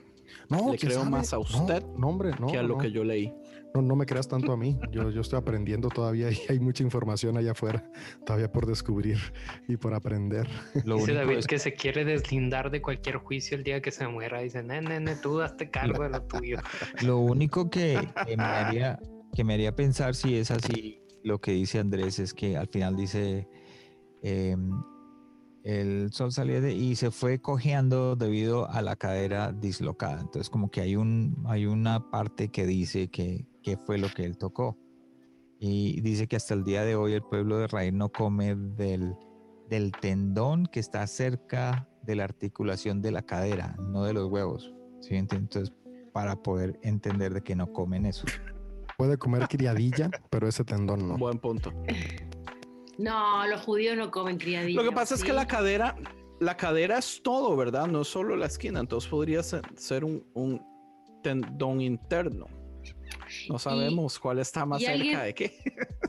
no, 0.49 0.73
le 0.73 0.79
¿quién 0.79 0.91
creo 0.91 1.01
sabe? 1.01 1.11
más 1.11 1.33
a 1.33 1.39
usted 1.39 1.85
no, 1.99 2.09
hombre, 2.09 2.31
no, 2.41 2.47
que 2.47 2.59
a 2.59 2.63
lo 2.63 2.77
no. 2.77 2.79
que 2.79 2.91
yo 2.91 3.05
leí. 3.05 3.33
No, 3.75 3.81
no 3.81 3.97
me 3.97 4.05
creas 4.05 4.29
tanto 4.29 4.53
a 4.53 4.57
mí. 4.57 4.79
Yo, 4.91 5.09
yo 5.11 5.23
estoy 5.23 5.39
aprendiendo 5.39 5.89
todavía 5.89 6.31
y 6.31 6.37
hay 6.51 6.61
mucha 6.61 6.83
información 6.83 7.39
allá 7.39 7.53
afuera 7.53 7.83
todavía 8.27 8.53
por 8.53 8.67
descubrir 8.67 9.19
y 9.67 9.79
por 9.79 9.95
aprender. 9.95 10.47
Lo 10.85 10.97
Dice 10.97 11.13
único 11.13 11.21
David 11.27 11.39
es 11.39 11.47
que 11.47 11.59
se 11.59 11.73
quiere 11.73 12.05
deslindar 12.05 12.71
de 12.71 12.83
cualquier 12.83 13.17
juicio 13.17 13.57
el 13.57 13.65
día 13.65 13.81
que 13.81 13.91
se 13.91 14.07
muera. 14.09 14.41
Dice, 14.41 14.63
nene, 14.63 15.01
nene, 15.01 15.17
tú 15.17 15.41
hazte 15.41 15.71
cargo 15.71 16.03
de 16.03 16.11
lo 16.11 16.23
tuyo. 16.23 16.59
Lo 17.03 17.19
único 17.19 17.71
que, 17.71 17.99
que 18.27 18.37
me 18.37 18.43
haría, 18.45 18.99
que 19.35 19.43
me 19.45 19.55
haría 19.55 19.75
pensar 19.75 20.15
si 20.15 20.37
es 20.37 20.51
así, 20.51 21.01
lo 21.25 21.41
que 21.41 21.53
dice 21.53 21.79
Andrés 21.79 22.19
es 22.19 22.35
que 22.35 22.57
al 22.59 22.69
final 22.69 22.95
dice, 22.97 23.49
em, 24.23 24.71
el 25.65 26.13
sol 26.13 26.33
salía 26.33 26.61
de, 26.61 26.75
y 26.75 26.97
se 26.97 27.11
fue 27.11 27.41
cojeando 27.41 28.17
debido 28.17 28.69
a 28.69 28.83
la 28.83 28.97
cadera 28.97 29.53
dislocada. 29.53 30.21
Entonces 30.21 30.51
como 30.51 30.71
que 30.71 30.81
hay, 30.81 30.97
un, 30.97 31.45
hay 31.47 31.67
una 31.67 32.11
parte 32.11 32.49
que 32.49 32.67
dice 32.67 33.09
que, 33.09 33.47
que 33.63 33.77
fue 33.77 33.99
lo 33.99 34.09
que 34.09 34.25
él 34.25 34.39
tocó. 34.39 34.77
Y 35.59 36.01
dice 36.01 36.27
que 36.27 36.35
hasta 36.35 36.55
el 36.55 36.65
día 36.65 36.85
de 36.85 36.97
hoy 36.97 37.13
el 37.13 37.23
pueblo 37.23 37.59
de 37.59 37.67
Israel 37.67 37.97
no 37.97 38.09
come 38.11 38.57
del, 38.57 39.15
del 39.69 39.93
tendón 39.93 40.67
que 40.67 40.81
está 40.81 41.07
cerca 41.07 41.89
de 42.03 42.17
la 42.17 42.25
articulación 42.25 43.01
de 43.01 43.13
la 43.13 43.23
cadera, 43.23 43.77
no 43.79 44.03
de 44.03 44.13
los 44.13 44.29
huevos. 44.29 44.75
¿sí? 45.01 45.15
Entonces, 45.15 45.73
para 46.13 46.37
poder 46.37 46.79
entender 46.83 47.33
de 47.33 47.43
que 47.43 47.55
no 47.55 47.73
comen 47.73 48.07
eso. 48.07 48.27
Puede 48.99 49.17
comer 49.17 49.49
criadilla, 49.49 50.11
pero 50.31 50.49
ese 50.49 50.65
tendón 50.65 51.09
no. 51.09 51.17
Buen 51.17 51.39
punto. 51.39 51.73
No, 53.03 53.47
los 53.47 53.61
judíos 53.63 53.97
no 53.97 54.11
comen 54.11 54.39
criadillo. 54.39 54.83
Lo 54.83 54.89
que 54.89 54.95
pasa 54.95 55.15
es 55.15 55.25
que 55.25 55.33
la 55.33 55.47
cadera, 55.47 55.97
la 56.41 56.57
cadera 56.57 56.99
es 56.99 57.21
todo, 57.23 57.57
¿verdad? 57.57 57.87
No 57.87 58.05
solo 58.05 58.37
la 58.37 58.47
esquina. 58.47 58.81
Entonces 58.81 59.11
podría 59.11 59.43
ser, 59.43 59.63
ser 59.77 60.05
un, 60.05 60.25
un 60.35 60.63
tendón 61.23 61.81
interno. 61.81 62.47
No 63.49 63.59
sabemos 63.59 64.19
cuál 64.19 64.39
está 64.39 64.65
más 64.67 64.81
cerca 64.81 64.95
alguien- 64.95 65.21
de 65.23 65.35
qué. 65.35 65.59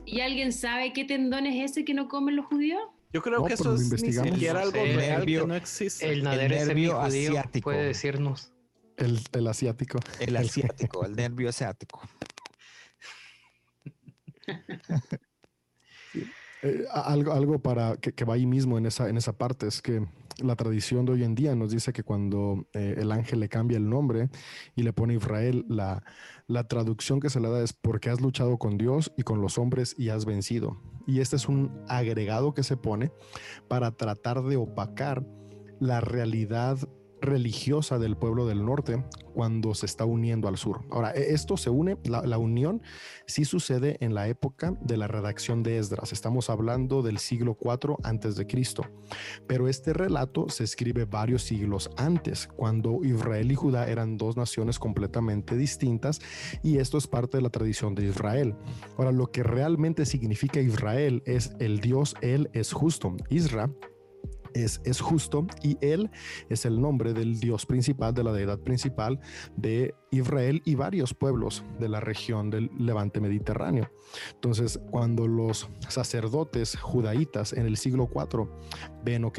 ¿Y 0.06 0.20
alguien 0.20 0.52
sabe 0.52 0.92
qué 0.92 1.04
tendón 1.04 1.46
es 1.46 1.70
ese 1.70 1.84
que 1.84 1.94
no 1.94 2.06
comen 2.08 2.36
los 2.36 2.46
judíos? 2.46 2.82
Yo 3.12 3.22
creo 3.22 3.38
No, 3.40 3.44
que 3.46 3.56
pero 3.56 3.74
eso 3.74 3.82
es 3.94 4.02
ni 4.02 4.12
siquiera 4.12 4.60
algo 4.62 4.72
sé. 4.72 4.96
real 4.96 5.20
Nervio- 5.20 5.40
que 5.42 5.46
no 5.46 5.54
existe. 5.54 6.10
El 6.12 6.22
nader 6.24 6.52
es 6.52 6.66
nervio 6.66 7.00
judío 7.00 7.30
asiático. 7.30 7.64
puede 7.70 7.84
decirnos. 7.86 8.52
El, 8.96 9.18
el 9.32 9.46
asiático. 9.48 9.98
El 10.20 10.36
asiático, 10.36 11.04
el 11.04 11.14
nervio 11.16 11.48
asiático. 11.48 12.00
Eh, 16.64 16.86
algo, 16.90 17.32
algo 17.34 17.58
para 17.58 17.98
que, 17.98 18.14
que 18.14 18.24
va 18.24 18.34
ahí 18.34 18.46
mismo 18.46 18.78
en 18.78 18.86
esa, 18.86 19.10
en 19.10 19.18
esa 19.18 19.34
parte 19.34 19.66
es 19.66 19.82
que 19.82 20.02
la 20.42 20.56
tradición 20.56 21.04
de 21.04 21.12
hoy 21.12 21.22
en 21.22 21.34
día 21.34 21.54
nos 21.54 21.70
dice 21.70 21.92
que 21.92 22.02
cuando 22.02 22.66
eh, 22.72 22.94
el 22.96 23.12
ángel 23.12 23.40
le 23.40 23.50
cambia 23.50 23.76
el 23.76 23.86
nombre 23.86 24.30
y 24.74 24.82
le 24.82 24.94
pone 24.94 25.14
Israel, 25.14 25.66
la, 25.68 26.02
la 26.46 26.66
traducción 26.66 27.20
que 27.20 27.28
se 27.28 27.38
le 27.38 27.50
da 27.50 27.62
es 27.62 27.74
porque 27.74 28.08
has 28.08 28.22
luchado 28.22 28.56
con 28.56 28.78
Dios 28.78 29.12
y 29.18 29.24
con 29.24 29.42
los 29.42 29.58
hombres 29.58 29.94
y 29.98 30.08
has 30.08 30.24
vencido. 30.24 30.80
Y 31.06 31.20
este 31.20 31.36
es 31.36 31.50
un 31.50 31.70
agregado 31.86 32.54
que 32.54 32.62
se 32.62 32.78
pone 32.78 33.12
para 33.68 33.90
tratar 33.90 34.42
de 34.42 34.56
opacar 34.56 35.22
la 35.80 36.00
realidad 36.00 36.78
religiosa 37.24 37.98
del 37.98 38.16
pueblo 38.16 38.46
del 38.46 38.64
norte 38.64 39.04
cuando 39.34 39.74
se 39.74 39.86
está 39.86 40.04
uniendo 40.04 40.48
al 40.48 40.56
sur. 40.56 40.82
Ahora, 40.90 41.12
e- 41.12 41.34
esto 41.34 41.56
se 41.56 41.70
une, 41.70 41.98
la, 42.04 42.38
unión 42.38 42.82
sí 43.26 43.44
sucede 43.44 43.96
en 44.00 44.14
la 44.14 44.28
época 44.28 44.76
de 44.80 44.96
la 44.96 45.08
redacción 45.08 45.62
de 45.62 45.78
Esdras. 45.78 46.12
Estamos 46.12 46.50
hablando 46.50 47.02
del 47.02 47.18
siglo 47.18 47.56
IV 47.60 47.96
antes 48.02 48.36
de 48.36 48.46
Cristo. 48.46 48.84
Pero 49.46 49.68
este 49.68 49.92
relato 49.92 50.48
se 50.48 50.64
escribe 50.64 51.04
varios 51.04 51.42
siglos 51.42 51.90
antes, 51.96 52.48
cuando 52.56 53.00
Israel 53.02 53.50
y 53.50 53.54
Judá 53.54 53.88
eran 53.88 54.16
dos 54.16 54.36
naciones 54.36 54.78
completamente 54.78 55.56
distintas 55.56 56.20
y 56.62 56.78
esto 56.78 56.98
es 56.98 57.06
parte 57.06 57.38
de 57.38 57.42
la 57.42 57.50
tradición 57.50 57.94
de 57.94 58.06
Israel. 58.06 58.54
Ahora, 58.96 59.12
lo 59.12 59.30
que 59.30 59.42
realmente 59.42 60.06
significa 60.06 60.60
Israel 60.60 61.22
es 61.26 61.54
el 61.58 61.80
Dios, 61.80 62.14
Él 62.20 62.50
es 62.52 62.72
justo. 62.72 63.16
Isra 63.30 63.70
es, 64.54 64.80
es 64.84 65.00
justo 65.00 65.46
y 65.62 65.76
Él 65.80 66.10
es 66.48 66.64
el 66.64 66.80
nombre 66.80 67.12
del 67.12 67.40
Dios 67.40 67.66
principal, 67.66 68.14
de 68.14 68.24
la 68.24 68.32
deidad 68.32 68.58
principal 68.58 69.20
de 69.56 69.94
Israel 70.10 70.62
y 70.64 70.74
varios 70.74 71.12
pueblos 71.14 71.64
de 71.78 71.88
la 71.88 72.00
región 72.00 72.50
del 72.50 72.70
levante 72.78 73.20
mediterráneo. 73.20 73.90
Entonces, 74.34 74.80
cuando 74.90 75.26
los 75.26 75.68
sacerdotes 75.88 76.76
judaítas 76.76 77.52
en 77.52 77.66
el 77.66 77.76
siglo 77.76 78.08
IV 78.14 78.48
ven, 79.04 79.24
ok, 79.24 79.38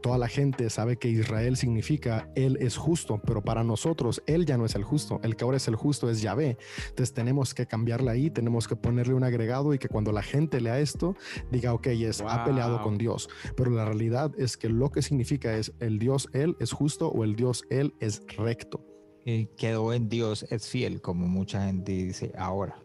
toda 0.00 0.18
la 0.18 0.28
gente 0.28 0.70
sabe 0.70 0.96
que 0.96 1.08
Israel 1.08 1.56
significa 1.56 2.30
Él 2.34 2.56
es 2.60 2.76
justo, 2.76 3.20
pero 3.24 3.42
para 3.42 3.64
nosotros 3.64 4.22
Él 4.26 4.46
ya 4.46 4.56
no 4.56 4.64
es 4.64 4.74
el 4.74 4.84
justo, 4.84 5.20
el 5.22 5.36
que 5.36 5.44
ahora 5.44 5.56
es 5.56 5.68
el 5.68 5.76
justo 5.76 6.10
es 6.10 6.20
Yahvé. 6.20 6.56
Entonces 6.88 7.12
tenemos 7.12 7.54
que 7.54 7.66
cambiarla 7.66 8.12
ahí, 8.12 8.30
tenemos 8.30 8.68
que 8.68 8.76
ponerle 8.76 9.14
un 9.14 9.24
agregado 9.24 9.74
y 9.74 9.78
que 9.78 9.88
cuando 9.88 10.12
la 10.12 10.22
gente 10.22 10.60
lea 10.60 10.78
esto, 10.78 11.16
diga, 11.50 11.74
ok, 11.74 11.86
es, 11.88 12.20
ha 12.20 12.44
peleado 12.44 12.82
con 12.82 12.98
Dios. 12.98 13.28
Pero 13.56 13.70
la 13.70 13.84
realidad 13.84 14.32
es 14.38 14.56
que 14.56 14.68
lo 14.68 14.90
que 14.90 15.02
significa 15.02 15.56
es 15.56 15.72
el 15.80 15.98
Dios 15.98 16.28
Él 16.32 16.56
es 16.60 16.72
justo 16.72 17.08
o 17.08 17.24
el 17.24 17.36
Dios 17.36 17.64
Él 17.70 17.94
es 18.00 18.22
recto. 18.36 18.84
Y 19.24 19.46
quedó 19.56 19.92
en 19.92 20.08
Dios, 20.08 20.46
es 20.50 20.68
fiel, 20.68 21.02
como 21.02 21.26
mucha 21.28 21.66
gente 21.66 21.92
dice 21.92 22.32
ahora. 22.38 22.80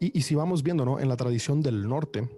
Y 0.00 0.22
si 0.22 0.34
vamos 0.34 0.64
viendo, 0.64 0.84
¿no? 0.84 0.98
En 0.98 1.08
la 1.08 1.16
tradición 1.16 1.62
del 1.62 1.88
norte, 1.88 2.28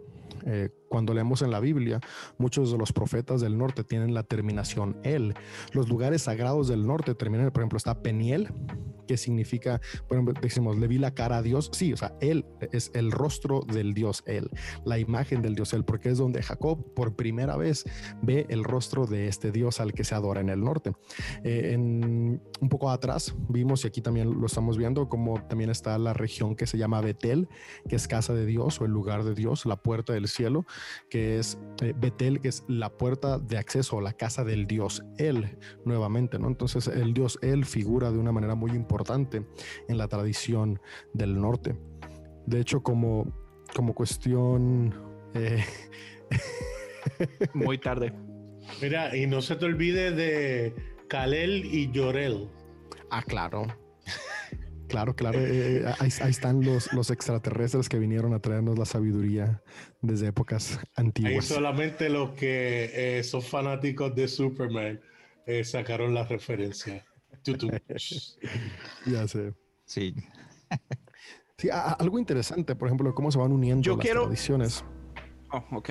eh, 0.46 0.68
cuando 0.89 1.15
leemos 1.15 1.43
en 1.43 1.51
la 1.51 1.61
Biblia, 1.61 2.01
muchos 2.39 2.70
de 2.70 2.78
los 2.78 2.93
profetas 2.93 3.40
del 3.40 3.59
norte 3.59 3.85
tienen 3.85 4.15
la 4.15 4.23
terminación 4.23 4.97
él. 5.02 5.35
Los 5.73 5.89
lugares 5.89 6.23
sagrados 6.23 6.69
del 6.69 6.86
norte 6.86 7.15
terminan, 7.15 7.51
por 7.51 7.62
ejemplo, 7.62 7.77
está 7.77 8.02
Peniel, 8.02 8.52
que 9.06 9.16
significa, 9.16 9.81
por 10.09 10.16
ejemplo, 10.16 10.35
decimos, 10.40 10.78
le 10.78 10.89
vi 10.89 10.98
la 10.98 11.15
cara 11.15 11.39
a 11.39 11.43
Dios. 11.43 11.70
Sí, 11.73 11.93
o 11.93 11.97
sea, 11.97 12.15
él 12.20 12.44
es 12.73 12.90
el 12.94 13.11
rostro 13.11 13.61
del 13.61 13.94
Dios 13.94 14.23
él, 14.27 14.51
la 14.85 14.98
imagen 14.98 15.43
del 15.43 15.55
Dios 15.55 15.73
él, 15.73 15.85
porque 15.85 16.11
es 16.11 16.19
donde 16.19 16.43
Jacob 16.43 16.94
por 16.94 17.15
primera 17.15 17.56
vez 17.56 17.85
ve 18.23 18.47
el 18.48 18.65
rostro 18.65 19.06
de 19.06 19.28
este 19.28 19.52
Dios 19.52 19.81
al 19.81 19.93
que 19.93 20.05
se 20.05 20.15
adora 20.15 20.40
en 20.40 20.48
el 20.48 20.62
norte. 20.62 20.93
Eh, 21.43 21.77
un 21.77 22.69
poco 22.69 22.90
atrás 22.90 23.35
vimos, 23.48 23.85
y 23.85 23.89
aquí 23.89 24.01
también 24.01 24.40
lo 24.40 24.47
estamos 24.47 24.78
viendo, 24.78 25.09
como 25.09 25.43
también 25.47 25.70
está 25.70 25.98
la 25.98 26.12
región 26.12 26.56
que 26.56 26.66
se 26.66 26.78
llama 26.78 27.01
Betel, 27.01 27.48
que 27.89 27.97
es 27.97 28.09
casa 28.09 28.35
de 28.35 28.47
Dios 28.47 28.81
o 28.81 28.85
el 28.85 28.90
lugar 28.90 29.24
de 29.24 29.35
Dios, 29.35 29.66
la 29.66 29.77
puerta 29.77 30.12
del 30.12 30.28
cielo, 30.28 30.65
que 31.09 31.39
es 31.39 31.59
eh, 31.82 31.93
Betel, 31.97 32.40
que 32.40 32.48
es 32.48 32.65
la 32.69 32.90
puerta 32.90 33.39
de 33.39 33.59
acceso, 33.59 34.01
la 34.01 34.12
casa 34.12 34.44
del 34.44 34.66
Dios 34.66 35.02
Él, 35.19 35.59
nuevamente, 35.85 36.39
¿no? 36.39 36.48
Entonces 36.48 36.86
el 36.89 37.15
Dios 37.15 37.39
Él 37.43 37.65
figura 37.65 38.11
de 38.11 38.19
una 38.19 38.32
manera 38.32 38.55
muy 38.55 38.73
importante 38.73 39.47
en 39.89 39.98
la 39.98 40.09
tradición 40.09 40.81
del 41.12 41.40
norte. 41.40 41.77
De 42.47 42.61
hecho, 42.61 42.82
como, 42.82 43.32
como 43.74 43.94
cuestión... 43.94 44.94
eh, 45.35 45.65
Muy 47.55 47.78
tarde. 47.78 48.12
Mira, 48.81 49.16
y 49.16 49.27
no 49.27 49.43
se 49.43 49.56
te 49.56 49.65
olvide 49.66 50.11
de 50.11 50.74
Kalel 51.09 51.65
y 51.66 51.90
Yorel. 51.90 52.48
Ah, 53.11 53.23
claro. 53.23 53.66
Claro, 54.94 55.16
claro. 55.16 55.38
eh, 55.40 55.78
eh, 55.78 55.84
ahí, 55.98 56.08
ahí 56.22 56.30
están 56.30 56.64
los, 56.64 56.92
los 56.92 57.10
extraterrestres 57.10 57.88
que 57.88 57.98
vinieron 57.98 58.32
a 58.34 58.38
traernos 58.40 58.78
la 58.78 58.84
sabiduría 58.84 59.62
desde 60.00 60.28
épocas 60.28 60.78
Ahí 60.78 60.84
antiguas. 61.06 61.44
solamente 61.46 62.08
los 62.08 62.30
que 62.30 63.18
eh, 63.18 63.24
son 63.24 63.42
fanáticos 63.42 64.14
de 64.14 64.28
Superman 64.28 65.00
eh, 65.46 65.64
sacaron 65.64 66.14
la 66.14 66.24
referencia. 66.24 67.04
Tutu. 67.42 67.68
Ya 69.06 69.26
sé. 69.28 69.52
Sí. 69.84 70.14
Sí, 71.58 71.70
a- 71.70 71.90
a- 71.90 71.92
algo 71.94 72.18
interesante, 72.18 72.74
por 72.74 72.88
ejemplo, 72.88 73.14
cómo 73.14 73.30
se 73.30 73.38
van 73.38 73.52
uniendo 73.52 73.82
Yo 73.82 73.96
las 73.96 74.04
quiero- 74.04 74.22
tradiciones. 74.24 74.84
Oh, 75.52 75.62
ok. 75.76 75.90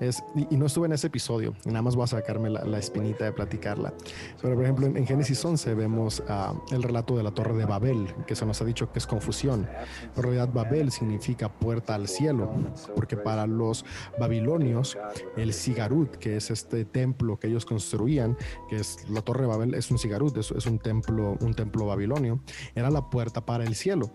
Es, 0.00 0.22
y, 0.34 0.54
y 0.54 0.56
no 0.56 0.66
estuve 0.66 0.86
en 0.86 0.92
ese 0.92 1.06
episodio, 1.06 1.54
nada 1.64 1.82
más 1.82 1.96
voy 1.96 2.04
a 2.04 2.08
sacarme 2.08 2.50
la, 2.50 2.64
la 2.64 2.78
espinita 2.78 3.24
de 3.24 3.32
platicarla. 3.32 3.94
Pero, 4.40 4.54
por 4.54 4.64
ejemplo, 4.64 4.86
en, 4.86 4.96
en 4.96 5.06
Génesis 5.06 5.42
11 5.44 5.74
vemos 5.74 6.22
ah, 6.28 6.54
el 6.70 6.82
relato 6.82 7.16
de 7.16 7.22
la 7.22 7.30
Torre 7.30 7.54
de 7.54 7.64
Babel, 7.64 8.14
que 8.26 8.34
se 8.34 8.44
nos 8.46 8.60
ha 8.60 8.64
dicho 8.64 8.92
que 8.92 8.98
es 8.98 9.06
confusión. 9.06 9.68
En 10.16 10.22
realidad, 10.22 10.50
Babel 10.52 10.90
significa 10.90 11.48
puerta 11.48 11.94
al 11.94 12.08
cielo, 12.08 12.50
porque 12.94 13.16
para 13.16 13.46
los 13.46 13.84
babilonios, 14.18 14.98
el 15.36 15.52
Sigarut, 15.52 16.16
que 16.16 16.36
es 16.36 16.50
este 16.50 16.84
templo 16.84 17.38
que 17.38 17.48
ellos 17.48 17.64
construían, 17.64 18.36
que 18.68 18.76
es 18.76 19.08
la 19.08 19.22
Torre 19.22 19.42
de 19.42 19.48
Babel, 19.48 19.74
es 19.74 19.90
un 19.90 19.98
Sigarut, 19.98 20.36
es, 20.36 20.50
es 20.50 20.66
un 20.66 20.78
templo, 20.78 21.36
un 21.40 21.54
templo 21.54 21.86
babilonio, 21.86 22.40
era 22.74 22.90
la 22.90 23.08
puerta 23.10 23.44
para 23.44 23.64
el 23.64 23.74
cielo. 23.74 24.10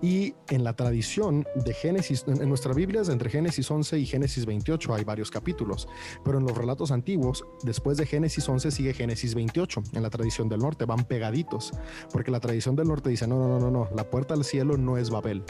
Y 0.00 0.34
en 0.48 0.64
la 0.64 0.74
tradición 0.74 1.46
de 1.54 1.74
Génesis, 1.74 2.24
en, 2.26 2.42
en 2.42 2.48
nuestra 2.48 2.72
Biblia, 2.72 3.02
entre 3.08 3.30
Génesis 3.30 3.70
11 3.70 3.98
y 3.98 4.06
Génesis 4.06 4.44
28 4.44 4.94
hay 4.94 5.04
varios 5.04 5.17
capítulos, 5.30 5.88
pero 6.24 6.38
en 6.38 6.44
los 6.46 6.56
relatos 6.56 6.90
antiguos, 6.92 7.44
después 7.64 7.96
de 7.98 8.06
Génesis 8.06 8.48
11 8.48 8.70
sigue 8.70 8.94
Génesis 8.94 9.34
28, 9.34 9.82
en 9.92 10.02
la 10.02 10.10
tradición 10.10 10.48
del 10.48 10.60
norte, 10.60 10.84
van 10.84 11.04
pegaditos, 11.04 11.72
porque 12.12 12.30
la 12.30 12.40
tradición 12.40 12.76
del 12.76 12.88
norte 12.88 13.10
dice, 13.10 13.26
no, 13.26 13.36
no, 13.38 13.48
no, 13.48 13.58
no, 13.58 13.70
no, 13.70 13.88
la 13.94 14.08
puerta 14.08 14.34
al 14.34 14.44
cielo 14.44 14.76
no 14.76 14.96
es 14.96 15.10
Babel, 15.10 15.44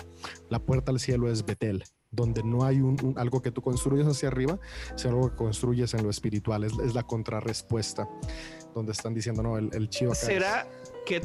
la 0.49 0.59
puerta 0.59 0.91
al 0.91 0.99
cielo 1.01 1.31
es 1.31 1.45
Betel 1.45 1.85
donde 2.11 2.43
no 2.43 2.65
hay 2.65 2.81
un, 2.81 2.97
un- 3.05 3.19
algo 3.19 3.43
que 3.43 3.51
tú 3.51 3.61
construyes 3.61 4.07
hacia 4.07 4.29
arriba, 4.29 4.59
sino 4.97 5.11
algo 5.17 5.29
que 5.31 5.37
construyes 5.37 5.93
en 5.93 6.03
lo 6.05 6.09
espiritual. 6.09 6.65
Es, 6.65 6.73
es 6.79 6.95
la 6.95 7.03
contrarrespuesta, 7.03 8.09
donde 8.75 8.93
están 8.93 9.13
diciendo, 9.13 9.43
no, 9.43 9.59
el, 9.59 9.69
el 9.75 9.91
chido 9.91 10.13
acá 10.13 10.21
es- 10.21 10.27
¿Será 10.27 10.67
que 11.05 11.21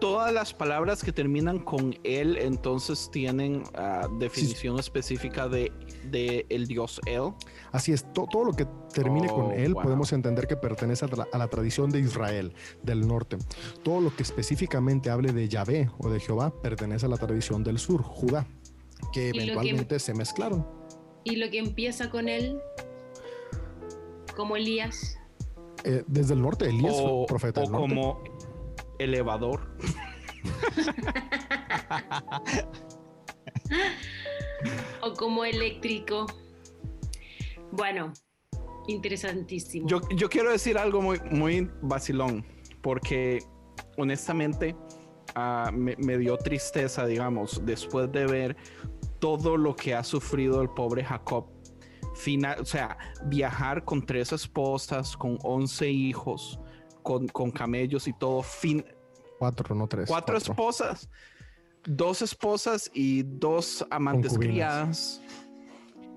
todas 0.00 0.32
las 0.32 0.54
palabras 0.54 1.02
que 1.02 1.10
terminan 1.12 1.58
con 1.58 1.98
él 2.04 2.36
entonces 2.36 3.08
tienen 3.10 3.64
ah, 3.74 4.06
definición 4.20 4.78
específica 4.78 5.48
de, 5.48 5.72
de 6.08 6.46
el 6.50 6.68
dios 6.68 7.00
él? 7.06 7.32
Así 7.72 7.92
es, 7.92 8.10
to- 8.12 8.26
todo 8.30 8.44
lo 8.44 8.52
que 8.52 8.66
termine 8.92 9.28
Oh, 9.30 9.34
con 9.34 9.52
él 9.52 9.74
wow. 9.74 9.82
podemos 9.82 10.12
entender 10.12 10.46
que 10.46 10.56
pertenece 10.56 11.04
a 11.04 11.08
la, 11.08 11.26
a 11.32 11.38
la 11.38 11.48
tradición 11.48 11.90
de 11.90 12.00
Israel, 12.00 12.54
del 12.82 13.06
norte. 13.06 13.36
Todo 13.82 14.00
lo 14.00 14.14
que 14.14 14.22
específicamente 14.22 15.10
hable 15.10 15.32
de 15.32 15.48
Yahvé 15.48 15.90
o 15.98 16.08
de 16.08 16.20
Jehová 16.20 16.52
pertenece 16.62 17.06
a 17.06 17.08
la 17.08 17.16
tradición 17.18 17.62
del 17.64 17.78
sur, 17.78 18.02
Judá, 18.02 18.46
que 19.12 19.32
que- 19.32 19.42
eventualmente 19.42 19.98
se 19.98 20.14
mezclaron. 20.14 20.66
Y 21.24 21.36
lo 21.36 21.50
que 21.50 21.58
empieza 21.58 22.10
con 22.10 22.28
él, 22.28 22.60
Como 24.36 24.56
Elías. 24.56 25.18
Eh, 25.84 26.04
desde 26.06 26.34
el 26.34 26.42
norte, 26.42 26.66
Elías 26.68 26.94
O, 26.96 27.26
profeta 27.26 27.60
o 27.60 27.64
del 27.64 27.72
norte. 27.72 27.88
como 27.94 28.22
elevador. 28.98 29.60
O 35.02 35.12
como 35.14 35.44
eléctrico. 35.44 36.26
Bueno, 37.72 38.12
interesantísimo. 38.86 39.86
Yo, 39.86 40.00
yo 40.10 40.28
quiero 40.28 40.50
decir 40.50 40.78
algo 40.78 41.00
muy, 41.02 41.20
muy 41.30 41.70
vacilón, 41.82 42.44
porque 42.82 43.42
honestamente 43.96 44.74
ah, 45.34 45.70
me, 45.72 45.96
me 45.98 46.18
dio 46.18 46.36
tristeza, 46.38 47.06
digamos, 47.06 47.60
después 47.64 48.10
de 48.12 48.26
ver 48.26 48.56
todo 49.18 49.56
lo 49.56 49.74
que 49.74 49.94
ha 49.94 50.04
sufrido 50.04 50.62
el 50.62 50.70
pobre 50.70 51.04
Jacob. 51.04 51.46
Final, 52.14 52.60
o 52.60 52.64
sea, 52.64 52.96
viajar 53.26 53.84
con 53.84 54.04
tres 54.04 54.32
esposas, 54.32 55.16
con 55.16 55.38
once 55.44 55.88
hijos, 55.88 56.58
con, 57.02 57.28
con 57.28 57.50
camellos 57.50 58.08
y 58.08 58.12
todo, 58.12 58.42
fin, 58.42 58.84
Cuatro, 59.38 59.72
no 59.76 59.86
tres. 59.86 60.08
cuatro 60.08 60.36
esposas, 60.36 61.08
dos 61.84 62.22
esposas 62.22 62.90
y 62.92 63.22
dos 63.22 63.86
amantes 63.88 64.32
Concubinas. 64.32 65.20
criadas. 65.20 65.22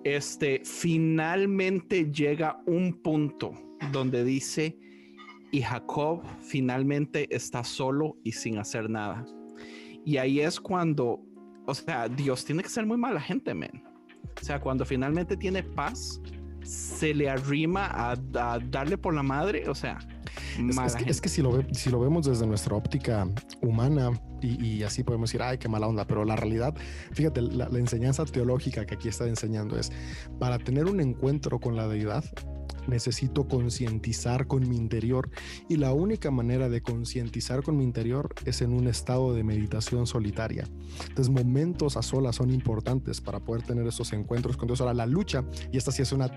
Este 0.04 0.62
finalmente 0.66 2.12
llega 2.12 2.62
un 2.66 2.94
punto 3.02 3.52
donde 3.92 4.24
dice 4.24 4.78
y 5.52 5.62
Jacob 5.62 6.24
finalmente 6.40 7.28
está 7.36 7.64
solo 7.64 8.18
y 8.24 8.32
sin 8.32 8.58
hacer 8.58 8.90
nada. 8.90 9.26
Y 10.06 10.18
ahí 10.18 10.40
es 10.40 10.60
cuando, 10.60 11.22
o 11.68 11.74
sea, 11.76 12.08
Dios 12.08 12.44
tiene 12.46 12.64
que 12.64 12.70
ser 12.70 12.86
muy 12.86 12.98
mala 12.98 13.20
gente, 13.22 13.54
men. 13.54 13.84
O 14.42 14.44
sea, 14.44 14.60
cuando 14.60 14.86
finalmente 14.86 15.36
tiene 15.38 15.62
paz, 15.62 16.20
se 16.64 17.14
le 17.14 17.30
arrima 17.30 17.86
a, 17.88 18.12
a 18.14 18.60
darle 18.60 18.98
por 18.98 19.14
la 19.14 19.24
madre, 19.24 19.68
o 19.70 19.76
sea, 19.76 20.00
Es, 20.58 20.76
mala 20.76 20.88
es 20.88 20.94
que, 20.94 21.00
gente. 21.00 21.12
es 21.12 21.22
que 21.22 21.30
si, 21.30 21.42
lo 21.42 21.52
ve- 21.52 21.68
si 21.74 21.90
lo 21.90 22.00
vemos 22.00 22.26
desde 22.26 22.48
nuestra 22.48 22.76
óptica 22.76 23.28
humana 23.62 24.12
y, 24.42 24.84
así 24.84 25.04
podemos 25.04 25.30
decir, 25.30 25.42
ay, 25.42 25.58
qué 25.58 25.70
mala 25.70 25.88
onda, 25.88 26.06
pero 26.06 26.26
la 26.26 26.36
realidad, 26.36 26.74
fíjate, 27.14 27.42
la 27.42 27.68
enseñanza 27.78 28.26
teológica 28.26 28.86
que 28.86 28.96
aquí 28.96 29.08
está 29.08 29.28
enseñando 29.28 29.78
es, 29.78 29.92
para 30.40 30.58
tener 30.58 30.86
un 30.86 31.00
encuentro 31.00 31.60
con 31.60 31.76
la 31.76 31.88
deidad, 31.88 32.24
necesito 32.92 33.48
concientizar 33.48 34.46
con 34.46 34.70
mi 34.70 34.78
interior 34.78 35.32
y 35.68 35.78
la 35.78 35.94
única 35.94 36.30
manera 36.30 36.70
de 36.70 36.82
concientizar 36.82 37.64
con 37.64 37.78
mi 37.78 37.84
interior 37.84 38.34
es 38.46 38.62
en 38.62 38.74
un 38.74 38.88
estado 38.88 39.34
de 39.34 39.44
meditación 39.44 40.06
solitaria. 40.06 40.68
Entonces 41.08 41.30
momentos 41.30 41.98
a 41.98 42.04
solas 42.04 42.36
son 42.36 42.52
importantes 42.52 43.22
para 43.22 43.40
poder 43.40 43.64
tener 43.64 43.88
esos 43.88 44.14
encuentros 44.14 44.58
con 44.58 44.68
Dios. 44.68 44.82
Ahora 44.82 44.94
la 44.94 45.06
lucha, 45.06 45.44
y 45.72 45.78
esta 45.78 45.92
sí 45.92 46.02
es 46.02 46.12
una, 46.12 46.30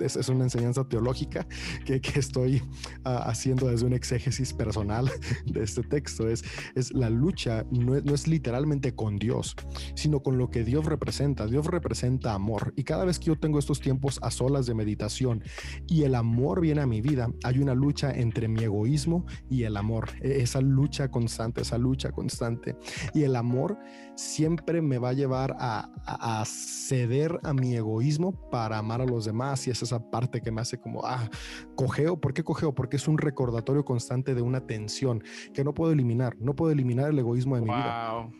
es, 0.00 0.16
es 0.16 0.28
una 0.28 0.44
enseñanza 0.44 0.84
teológica 0.84 1.46
que, 1.84 2.00
que 2.00 2.20
estoy 2.20 2.62
ah, 3.04 3.24
haciendo 3.26 3.66
desde 3.68 3.86
un 3.86 3.94
exégesis 3.94 4.52
personal 4.52 5.10
de 5.46 5.62
este 5.62 5.82
texto, 5.82 6.28
es, 6.28 6.44
es 6.74 6.92
la 6.92 7.10
lucha 7.10 7.64
no 7.70 7.96
es, 7.96 8.04
no 8.04 8.14
es 8.14 8.28
literalmente 8.28 8.94
con 8.94 9.18
Dios, 9.18 9.56
sino 9.94 10.22
con 10.22 10.38
lo 10.38 10.50
que 10.50 10.64
Dios 10.64 10.84
representa. 10.84 11.46
Dios 11.46 11.66
representa 11.66 12.34
amor 12.34 12.74
y 12.76 12.84
cada 12.84 13.04
vez 13.04 13.18
que 13.18 13.26
yo 13.26 13.38
tengo 13.38 13.58
estos 13.58 13.80
tiempos 13.80 14.18
a 14.22 14.30
solas 14.30 14.66
de 14.66 14.74
meditación 14.74 15.42
y 15.88 16.01
el 16.02 16.14
amor 16.14 16.60
viene 16.60 16.80
a 16.80 16.86
mi 16.86 17.00
vida, 17.00 17.28
hay 17.44 17.58
una 17.58 17.74
lucha 17.74 18.10
entre 18.12 18.48
mi 18.48 18.62
egoísmo 18.64 19.24
y 19.50 19.62
el 19.64 19.76
amor, 19.76 20.08
E- 20.20 20.42
esa 20.42 20.60
lucha 20.60 21.10
constante, 21.10 21.62
esa 21.62 21.78
lucha 21.78 22.10
constante. 22.12 22.76
Y 23.14 23.22
el 23.22 23.36
amor 23.36 23.78
siempre 24.14 24.82
me 24.82 24.98
va 24.98 25.10
a 25.10 25.12
llevar 25.12 25.56
a, 25.58 25.90
a- 26.06 26.40
a 26.40 26.44
ceder 26.44 27.38
a 27.42 27.52
mi 27.54 27.74
egoísmo 27.74 28.32
para 28.50 28.78
amar 28.78 29.00
a 29.00 29.06
los 29.06 29.24
demás 29.24 29.66
y 29.66 29.70
es 29.70 29.82
esa 29.82 29.98
parte 30.10 30.40
que 30.40 30.50
me 30.50 30.60
hace 30.60 30.78
como, 30.78 31.04
ah, 31.04 31.28
cojeo, 31.74 32.20
¿por 32.20 32.34
qué 32.34 32.42
cojeo? 32.44 32.74
Porque 32.74 32.96
es 32.96 33.08
un 33.08 33.18
recordatorio 33.18 33.84
constante 33.84 34.34
de 34.34 34.42
una 34.42 34.60
tensión 34.66 35.22
que 35.54 35.64
no 35.64 35.72
puedo 35.74 35.92
eliminar, 35.92 36.36
no 36.40 36.54
puedo 36.54 36.72
eliminar 36.72 37.10
el 37.10 37.18
egoísmo 37.18 37.56
de 37.56 37.62
mi 37.62 37.68
vida 37.68 37.76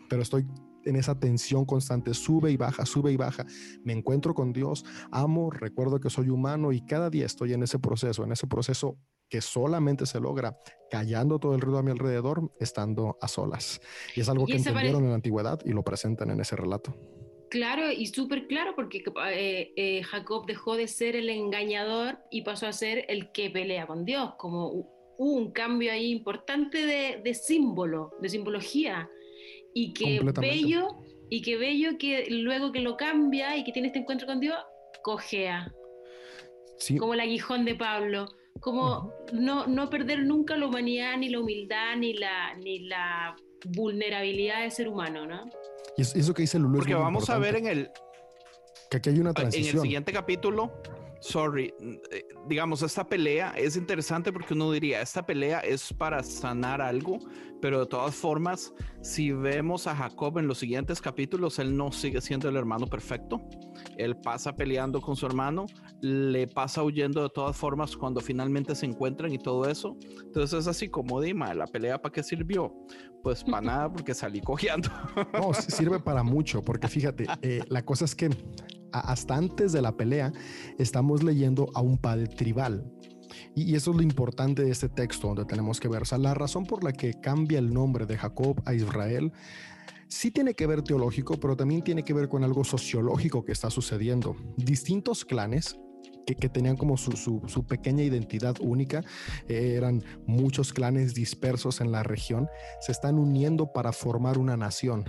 pero 0.09 0.21
estoy 0.21 0.45
en 0.85 0.95
esa 0.95 1.19
tensión 1.19 1.65
constante, 1.65 2.13
sube 2.13 2.51
y 2.51 2.57
baja, 2.57 2.85
sube 2.85 3.11
y 3.11 3.17
baja. 3.17 3.45
Me 3.83 3.93
encuentro 3.93 4.33
con 4.33 4.53
Dios, 4.53 4.83
amo, 5.11 5.49
recuerdo 5.51 5.99
que 5.99 6.09
soy 6.09 6.29
humano 6.29 6.71
y 6.71 6.85
cada 6.85 7.09
día 7.09 7.25
estoy 7.25 7.53
en 7.53 7.63
ese 7.63 7.79
proceso, 7.79 8.23
en 8.23 8.31
ese 8.31 8.47
proceso 8.47 8.97
que 9.29 9.41
solamente 9.41 10.05
se 10.05 10.19
logra 10.19 10.55
callando 10.91 11.39
todo 11.39 11.55
el 11.55 11.61
ruido 11.61 11.79
a 11.79 11.83
mi 11.83 11.91
alrededor, 11.91 12.51
estando 12.59 13.17
a 13.21 13.27
solas. 13.27 13.81
Y 14.15 14.21
es 14.21 14.29
algo 14.29 14.43
Y 14.43 14.51
que 14.51 14.57
entendieron 14.57 14.91
parece- 14.91 15.03
en 15.03 15.09
la 15.09 15.15
antigüedad 15.15 15.59
y 15.65 15.69
lo 15.71 15.83
presentan 15.83 16.29
en 16.29 16.39
ese 16.39 16.55
relato. 16.55 16.95
Claro, 17.49 17.91
y 17.91 18.07
súper 18.07 18.47
claro, 18.47 18.73
porque 18.75 19.03
eh, 19.31 19.73
eh, 19.75 20.03
Jacob 20.03 20.45
dejó 20.47 20.75
de 20.75 20.87
ser 20.87 21.15
el 21.15 21.29
engañador 21.29 22.17
y 22.31 22.41
pasó 22.41 22.65
a 22.67 22.73
ser 22.73 23.05
el 23.09 23.31
que 23.31 23.49
pelea 23.51 23.85
con 23.85 24.05
Dios, 24.05 24.33
como 24.39 24.71
hu- 24.71 24.87
hubo 25.19 25.33
un 25.35 25.51
cambio 25.51 25.91
ahí 25.91 26.11
importante 26.11 26.79
de, 26.85 27.21
de 27.23 27.33
símbolo, 27.35 28.11
de 28.21 28.29
simbología, 28.29 29.07
y 29.73 29.93
que 29.93 30.19
bello, 30.39 30.87
y 31.29 31.41
que 31.41 31.57
bello 31.57 31.97
que 31.97 32.25
luego 32.29 32.71
que 32.71 32.79
lo 32.81 32.95
cambia 32.97 33.57
y 33.57 33.63
que 33.63 33.71
tiene 33.71 33.87
este 33.87 33.99
encuentro 33.99 34.27
con 34.27 34.39
Dios, 34.39 34.57
cojea, 35.03 35.71
Sí, 36.77 36.97
como 36.97 37.13
el 37.13 37.19
aguijón 37.21 37.65
de 37.65 37.75
Pablo, 37.75 38.25
como 38.59 39.13
no, 39.31 39.67
no 39.67 39.89
perder 39.89 40.19
nunca 40.25 40.57
la 40.57 40.67
humanidad, 40.67 41.17
ni 41.17 41.29
la 41.29 41.39
humildad, 41.39 41.95
ni 41.97 42.13
la, 42.13 42.53
ni 42.55 42.79
la 42.87 43.35
vulnerabilidad 43.65 44.61
de 44.63 44.71
ser 44.71 44.87
humano, 44.87 45.25
¿no? 45.25 45.45
y 45.97 46.01
es- 46.01 46.15
eso 46.15 46.33
que 46.33 46.41
dice 46.41 46.57
Lulu 46.59 46.75
es 46.75 46.79
Porque 46.81 46.95
muy 46.95 47.03
vamos 47.03 47.29
a 47.29 47.37
ver 47.37 47.55
en 47.55 47.65
importante, 47.67 47.91
el, 47.91 48.89
que 48.89 48.97
aquí 48.97 49.09
hay 49.09 49.19
una 49.19 49.29
en 49.29 49.35
el 49.35 49.35
transición. 49.35 49.81
siguiente 49.83 50.11
capítulo, 50.11 50.71
sorry, 51.23 51.73
eh, 52.11 52.25
digamos, 52.47 52.81
esta 52.81 53.07
pelea 53.07 53.53
es 53.55 53.77
interesante 53.77 54.31
porque 54.31 54.53
uno 54.53 54.71
diría, 54.71 55.01
esta 55.01 55.25
pelea 55.25 55.61
es 55.61 55.93
para 55.93 56.21
sanar 56.21 56.81
algo, 56.81 57.17
pero 57.61 57.79
de 57.79 57.85
todas 57.85 58.13
formas, 58.13 58.73
si 59.01 59.31
vemos 59.31 59.87
a 59.87 59.95
Jacob 59.95 60.37
en 60.37 60.47
los 60.47 60.57
siguientes 60.57 61.01
capítulos, 61.01 61.59
él 61.59 61.75
no 61.77 61.91
sigue 61.93 62.19
siendo 62.19 62.49
el 62.49 62.57
hermano 62.57 62.87
perfecto. 62.87 63.41
Él 63.97 64.17
pasa 64.17 64.53
peleando 64.53 64.99
con 64.99 65.15
su 65.15 65.25
hermano, 65.25 65.65
le 66.01 66.47
pasa 66.47 66.83
huyendo 66.83 67.23
de 67.23 67.29
todas 67.29 67.55
formas 67.55 67.95
cuando 67.95 68.19
finalmente 68.19 68.75
se 68.75 68.85
encuentran 68.85 69.31
y 69.31 69.37
todo 69.37 69.69
eso. 69.69 69.97
Entonces 70.25 70.59
es 70.59 70.67
así 70.67 70.89
como 70.89 71.21
Dima, 71.21 71.53
la 71.53 71.67
pelea 71.67 72.01
para 72.01 72.11
qué 72.11 72.21
sirvió? 72.21 72.75
Pues 73.23 73.43
para 73.45 73.61
nada, 73.61 73.93
porque 73.93 74.13
salí 74.13 74.41
cojeando. 74.41 74.89
No, 75.33 75.53
sirve 75.53 75.99
para 75.99 76.23
mucho, 76.23 76.61
porque 76.61 76.89
fíjate, 76.89 77.25
eh, 77.41 77.63
la 77.69 77.85
cosa 77.85 78.03
es 78.03 78.13
que 78.13 78.29
hasta 78.99 79.35
antes 79.35 79.71
de 79.71 79.81
la 79.81 79.95
pelea 79.95 80.31
estamos 80.77 81.23
leyendo 81.23 81.69
a 81.73 81.81
un 81.81 81.97
padre 81.97 82.27
tribal. 82.27 82.85
Y, 83.55 83.75
eso 83.75 83.91
es 83.91 83.97
lo 83.97 84.03
importante 84.03 84.63
de 84.63 84.71
este 84.71 84.89
texto 84.89 85.27
donde 85.27 85.45
tenemos 85.45 85.79
que 85.79 85.87
ver. 85.87 86.03
O 86.03 86.05
sea, 86.05 86.17
la 86.17 86.33
razón 86.33 86.65
por 86.65 86.83
la 86.83 86.93
que 86.93 87.13
cambia 87.13 87.59
el 87.59 87.73
nombre 87.73 88.05
de 88.05 88.17
Jacob 88.17 88.61
a 88.65 88.73
Israel 88.73 89.31
sí 90.07 90.31
tiene 90.31 90.53
que 90.53 90.67
ver 90.67 90.83
teológico, 90.83 91.39
pero 91.39 91.55
también 91.55 91.81
tiene 91.81 92.03
que 92.03 92.13
ver 92.13 92.29
con 92.29 92.43
algo 92.43 92.63
sociológico 92.63 93.43
que 93.43 93.51
está 93.51 93.69
sucediendo. 93.69 94.35
Distintos 94.57 95.25
clanes 95.25 95.79
que, 96.25 96.49
tenían 96.49 96.77
como 96.77 96.97
su 96.97 97.65
pequeña 97.67 98.03
identidad 98.03 98.55
única, 98.61 99.03
eh, 99.47 99.73
eran 99.75 100.03
muchos 100.25 100.71
clanes 100.71 101.13
dispersos 101.13 101.81
en 101.81 101.91
la 101.91 102.03
región, 102.03 102.47
se 102.79 102.91
están 102.91 103.17
uniendo 103.17 103.73
para 103.73 103.91
formar 103.91 104.37
una 104.37 104.55
nación. 104.55 105.05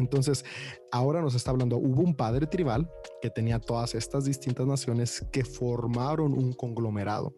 Entonces, 0.00 0.44
ahora 0.90 1.20
nos 1.20 1.34
está 1.34 1.50
hablando, 1.50 1.76
hubo 1.76 2.02
un 2.02 2.16
padre 2.16 2.46
tribal 2.46 2.90
que 3.20 3.30
tenía 3.30 3.58
todas 3.58 3.94
estas 3.94 4.24
distintas 4.24 4.66
naciones 4.66 5.24
que 5.32 5.44
formaron 5.44 6.32
un 6.32 6.52
conglomerado. 6.52 7.34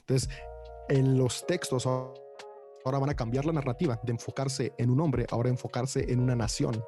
Entonces, 0.00 0.28
en 0.88 1.18
los 1.18 1.46
textos 1.46 1.86
ahora 1.86 2.98
van 2.98 3.10
a 3.10 3.14
cambiar 3.14 3.44
la 3.44 3.52
narrativa 3.52 4.00
de 4.02 4.12
enfocarse 4.12 4.72
en 4.78 4.90
un 4.90 5.00
hombre, 5.00 5.26
ahora 5.30 5.48
enfocarse 5.48 6.12
en 6.12 6.20
una 6.20 6.36
nación. 6.36 6.82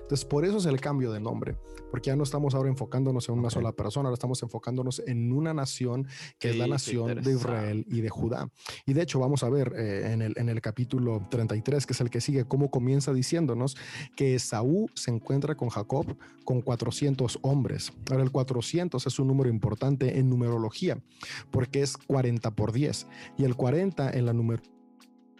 Entonces, 0.00 0.24
por 0.24 0.44
eso 0.44 0.58
es 0.58 0.66
el 0.66 0.80
cambio 0.80 1.12
de 1.12 1.20
nombre, 1.20 1.56
porque 1.90 2.08
ya 2.08 2.16
no 2.16 2.22
estamos 2.22 2.54
ahora 2.54 2.68
enfocándonos 2.68 3.28
en 3.28 3.38
una 3.38 3.50
sola 3.50 3.72
persona, 3.72 4.08
ahora 4.08 4.14
estamos 4.14 4.42
enfocándonos 4.42 5.02
en 5.06 5.32
una 5.32 5.54
nación 5.54 6.06
que 6.38 6.50
es 6.50 6.56
la 6.56 6.66
nación 6.66 7.22
de. 7.22 7.32
Israel 7.32 7.86
y 7.88 8.00
de 8.02 8.10
Judá. 8.10 8.50
Y 8.86 8.92
de 8.92 9.02
hecho, 9.02 9.18
vamos 9.18 9.42
a 9.42 9.48
ver 9.48 9.72
eh, 9.76 10.12
en, 10.12 10.22
el, 10.22 10.34
en 10.36 10.48
el 10.48 10.60
capítulo 10.60 11.26
33, 11.30 11.86
que 11.86 11.92
es 11.92 12.00
el 12.00 12.10
que 12.10 12.20
sigue, 12.20 12.44
cómo 12.44 12.70
comienza 12.70 13.12
diciéndonos 13.12 13.76
que 14.16 14.34
Esaú 14.34 14.88
se 14.94 15.10
encuentra 15.10 15.54
con 15.54 15.70
Jacob 15.70 16.16
con 16.44 16.60
400 16.60 17.38
hombres. 17.42 17.92
Ahora, 18.10 18.22
el 18.22 18.30
400 18.30 19.06
es 19.06 19.18
un 19.18 19.28
número 19.28 19.48
importante 19.48 20.18
en 20.18 20.28
numerología, 20.28 20.98
porque 21.50 21.82
es 21.82 21.96
40 21.96 22.50
por 22.52 22.72
10, 22.72 23.06
y 23.38 23.44
el 23.44 23.56
40 23.56 24.10
en 24.10 24.26
la 24.26 24.32
numerología 24.32 24.72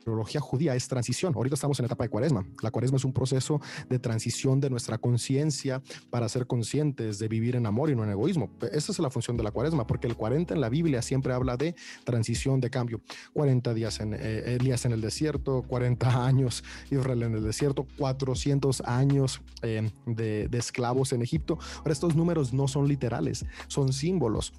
teología 0.05 0.41
judía 0.41 0.75
es 0.75 0.89
transición. 0.89 1.35
Ahorita 1.35 1.55
estamos 1.55 1.79
en 1.79 1.85
la 1.85 1.87
etapa 1.87 2.05
de 2.05 2.11
cuaresma. 2.11 2.45
La 2.63 2.71
cuaresma 2.71 2.97
es 2.97 3.05
un 3.05 3.13
proceso 3.13 3.61
de 3.89 3.99
transición 3.99 4.61
de 4.61 4.71
nuestra 4.71 4.99
conciencia 4.99 5.83
para 6.11 6.29
ser 6.29 6.47
conscientes 6.47 7.19
de 7.19 7.29
vivir 7.29 7.57
en 7.57 7.67
amor 7.67 7.91
y 7.91 7.97
no 7.97 8.05
en 8.05 8.11
egoísmo. 8.11 8.51
Esa 8.73 8.93
es 8.93 8.99
la 8.99 9.11
función 9.11 9.37
de 9.37 9.43
la 9.43 9.51
cuaresma, 9.51 9.87
porque 9.87 10.07
el 10.07 10.17
40 10.17 10.55
en 10.55 10.61
la 10.61 10.69
Biblia 10.69 11.03
siempre 11.03 11.33
habla 11.33 11.57
de 11.57 11.75
transición, 12.05 12.61
de 12.61 12.71
cambio. 12.71 13.01
40 13.33 13.75
días 13.75 14.01
en 14.01 14.15
eh, 14.15 14.57
Elías 14.57 14.85
en 14.85 14.93
el 14.93 15.01
desierto, 15.01 15.63
40 15.63 16.27
años 16.27 16.65
Israel 16.91 17.23
en 17.23 17.35
el 17.35 17.43
desierto, 17.43 17.87
400 17.99 18.83
años 18.83 19.41
eh, 19.63 19.91
de, 20.07 20.49
de, 20.49 20.59
esclavos 20.59 21.13
en 21.13 21.23
Egipto. 21.23 21.59
Ahora, 21.79 21.93
estos 21.93 22.15
números 22.15 22.53
no 22.53 22.69
son 22.69 22.89
literales, 22.89 23.45
son 23.69 23.93
símbolos. 23.93 24.53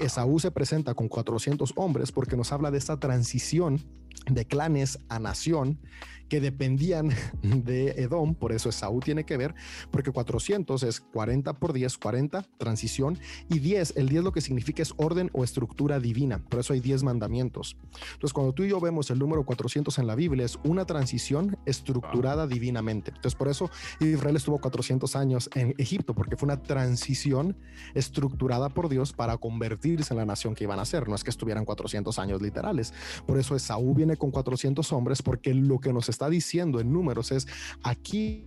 Y 0.00 0.04
Esaú 0.04 0.38
se 0.38 0.50
presenta 0.50 0.94
con 0.94 1.08
400 1.08 1.72
hombres 1.76 2.12
porque 2.12 2.36
nos 2.36 2.52
habla 2.52 2.70
de 2.70 2.78
esta 2.78 2.98
transición 2.98 3.80
de 4.26 4.46
clanes 4.46 4.98
a 5.08 5.18
nación 5.18 5.78
que 6.28 6.40
dependían 6.40 7.10
de 7.42 7.90
Edom, 8.02 8.34
por 8.34 8.52
eso 8.52 8.68
Esaú 8.68 9.00
tiene 9.00 9.24
que 9.24 9.36
ver, 9.36 9.54
porque 9.90 10.10
400 10.10 10.82
es 10.82 11.00
40 11.00 11.54
por 11.54 11.72
10, 11.72 11.98
40, 11.98 12.42
transición, 12.58 13.18
y 13.48 13.58
10, 13.58 13.94
el 13.96 14.08
10 14.08 14.24
lo 14.24 14.32
que 14.32 14.40
significa 14.40 14.82
es 14.82 14.94
orden 14.96 15.30
o 15.32 15.44
estructura 15.44 16.00
divina, 16.00 16.38
por 16.48 16.60
eso 16.60 16.72
hay 16.72 16.80
10 16.80 17.02
mandamientos. 17.02 17.76
Entonces, 18.14 18.32
cuando 18.32 18.52
tú 18.52 18.64
y 18.64 18.70
yo 18.70 18.80
vemos 18.80 19.10
el 19.10 19.18
número 19.18 19.44
400 19.44 19.98
en 19.98 20.06
la 20.06 20.14
Biblia, 20.14 20.44
es 20.44 20.58
una 20.64 20.84
transición 20.84 21.56
estructurada 21.66 22.46
divinamente. 22.46 23.10
Entonces, 23.10 23.34
por 23.34 23.48
eso 23.48 23.70
Israel 24.00 24.36
estuvo 24.36 24.58
400 24.58 25.16
años 25.16 25.50
en 25.54 25.74
Egipto, 25.78 26.14
porque 26.14 26.36
fue 26.36 26.46
una 26.46 26.62
transición 26.62 27.56
estructurada 27.94 28.68
por 28.70 28.88
Dios 28.88 29.12
para 29.12 29.36
convertirse 29.36 30.14
en 30.14 30.18
la 30.18 30.26
nación 30.26 30.54
que 30.54 30.64
iban 30.64 30.78
a 30.78 30.84
ser, 30.84 31.08
no 31.08 31.14
es 31.14 31.24
que 31.24 31.30
estuvieran 31.30 31.64
400 31.64 32.18
años 32.18 32.40
literales. 32.42 32.92
Por 33.26 33.38
eso 33.38 33.54
Esaú 33.54 33.94
viene 34.04 34.16
con 34.16 34.30
400 34.30 34.92
hombres, 34.92 35.22
porque 35.22 35.54
lo 35.54 35.80
que 35.80 35.92
nos 35.92 36.08
está 36.08 36.28
diciendo 36.28 36.80
en 36.80 36.92
números 36.92 37.32
es 37.32 37.46
aquí 37.82 38.46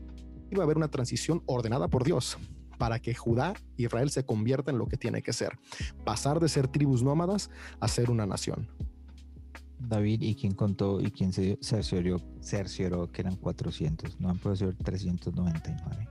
va 0.56 0.62
a 0.62 0.66
haber 0.66 0.78
una 0.78 0.90
transición 0.90 1.42
ordenada 1.46 1.88
por 1.88 2.04
Dios 2.04 2.38
para 2.78 3.00
que 3.00 3.16
Judá, 3.16 3.54
Israel 3.76 4.12
se 4.12 4.24
convierta 4.24 4.72
en 4.72 4.78
lo 4.78 4.86
que 4.88 4.98
tiene 4.98 5.24
que 5.24 5.34
ser, 5.34 5.58
pasar 6.06 6.40
de 6.40 6.48
ser 6.48 6.68
tribus 6.68 7.02
nómadas 7.02 7.50
a 7.80 7.88
ser 7.88 8.12
una 8.12 8.26
nación. 8.26 8.70
David, 9.80 10.22
¿y 10.22 10.36
quién 10.36 10.54
contó 10.54 11.02
y 11.02 11.12
quién 11.12 11.34
se 11.34 11.58
cercioró, 11.62 12.20
cercioró 12.42 13.12
que 13.12 13.22
eran 13.22 13.36
400? 13.36 14.20
No 14.20 14.30
han 14.30 14.38
podido 14.38 14.56
ser 14.56 14.76
399. 14.76 16.08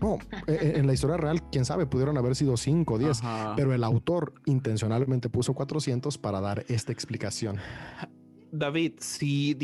No, 0.00 0.18
e, 0.46 0.52
e, 0.52 0.78
en 0.78 0.86
la 0.86 0.92
historia 0.92 1.16
real, 1.16 1.42
quién 1.50 1.64
sabe, 1.64 1.86
pudieron 1.86 2.18
haber 2.18 2.34
sido 2.34 2.56
5 2.56 2.94
o 2.94 2.98
10, 2.98 3.20
pero 3.56 3.72
el 3.72 3.84
autor 3.84 4.34
intencionalmente 4.46 5.28
puso 5.28 5.54
400 5.54 6.18
para 6.18 6.40
dar 6.40 6.64
esta 6.68 6.92
explicación. 6.92 7.56
David, 8.52 8.92
si 8.98 9.56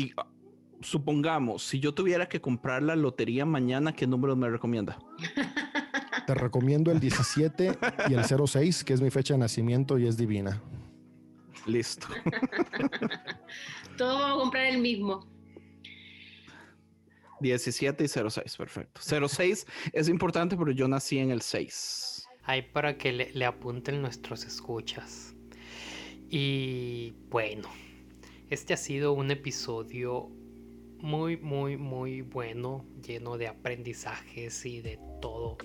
supongamos, 0.81 1.63
si 1.63 1.79
yo 1.79 1.93
tuviera 1.93 2.27
que 2.27 2.41
comprar 2.41 2.81
la 2.81 2.95
lotería 2.95 3.45
mañana, 3.45 3.93
¿qué 3.93 4.07
número 4.07 4.35
me 4.35 4.49
recomienda? 4.49 4.97
Te 6.25 6.33
recomiendo 6.33 6.91
el 6.91 6.99
17 6.99 7.77
y 8.09 8.13
el 8.15 8.23
06, 8.25 8.83
que 8.83 8.93
es 8.93 9.01
mi 9.01 9.11
fecha 9.11 9.35
de 9.35 9.39
nacimiento 9.39 9.99
y 9.99 10.07
es 10.07 10.17
divina. 10.17 10.61
Listo. 11.67 12.07
Todo 13.97 14.19
vamos 14.19 14.37
a 14.37 14.41
comprar 14.41 14.65
el 14.65 14.79
mismo. 14.79 15.27
17 17.41 18.03
y 18.03 18.07
06, 18.07 18.57
perfecto. 18.57 19.01
06 19.01 19.67
es 19.93 20.09
importante 20.09 20.57
porque 20.57 20.73
yo 20.73 20.87
nací 20.87 21.19
en 21.19 21.29
el 21.29 21.41
6. 21.41 22.27
Ahí 22.43 22.63
para 22.63 22.97
que 22.97 23.11
le, 23.11 23.31
le 23.33 23.45
apunten 23.45 24.01
nuestros 24.01 24.45
escuchas. 24.45 25.35
Y 26.29 27.13
bueno, 27.29 27.69
este 28.49 28.73
ha 28.73 28.77
sido 28.77 29.13
un 29.13 29.31
episodio 29.31 30.31
muy, 31.01 31.37
muy, 31.37 31.77
muy 31.77 32.21
bueno, 32.21 32.85
lleno 33.05 33.37
de 33.37 33.47
aprendizajes 33.47 34.65
y 34.65 34.81
de 34.81 34.99
todo, 35.21 35.57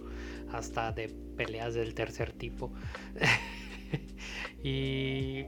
hasta 0.52 0.92
de 0.92 1.08
peleas 1.08 1.74
del 1.74 1.94
tercer 1.94 2.32
tipo. 2.32 2.72
y, 4.62 5.44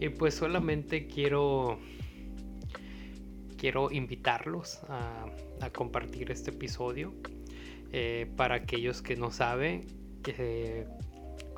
y, 0.00 0.08
pues 0.18 0.34
solamente 0.34 1.06
quiero, 1.06 1.78
quiero 3.56 3.90
invitarlos 3.92 4.80
a, 4.88 5.26
compartir 5.72 6.30
este 6.30 6.50
episodio. 6.50 7.14
Eh, 7.96 8.26
para 8.36 8.56
aquellos 8.56 9.02
que 9.02 9.16
no 9.16 9.30
saben, 9.30 9.86
eh, 10.26 10.86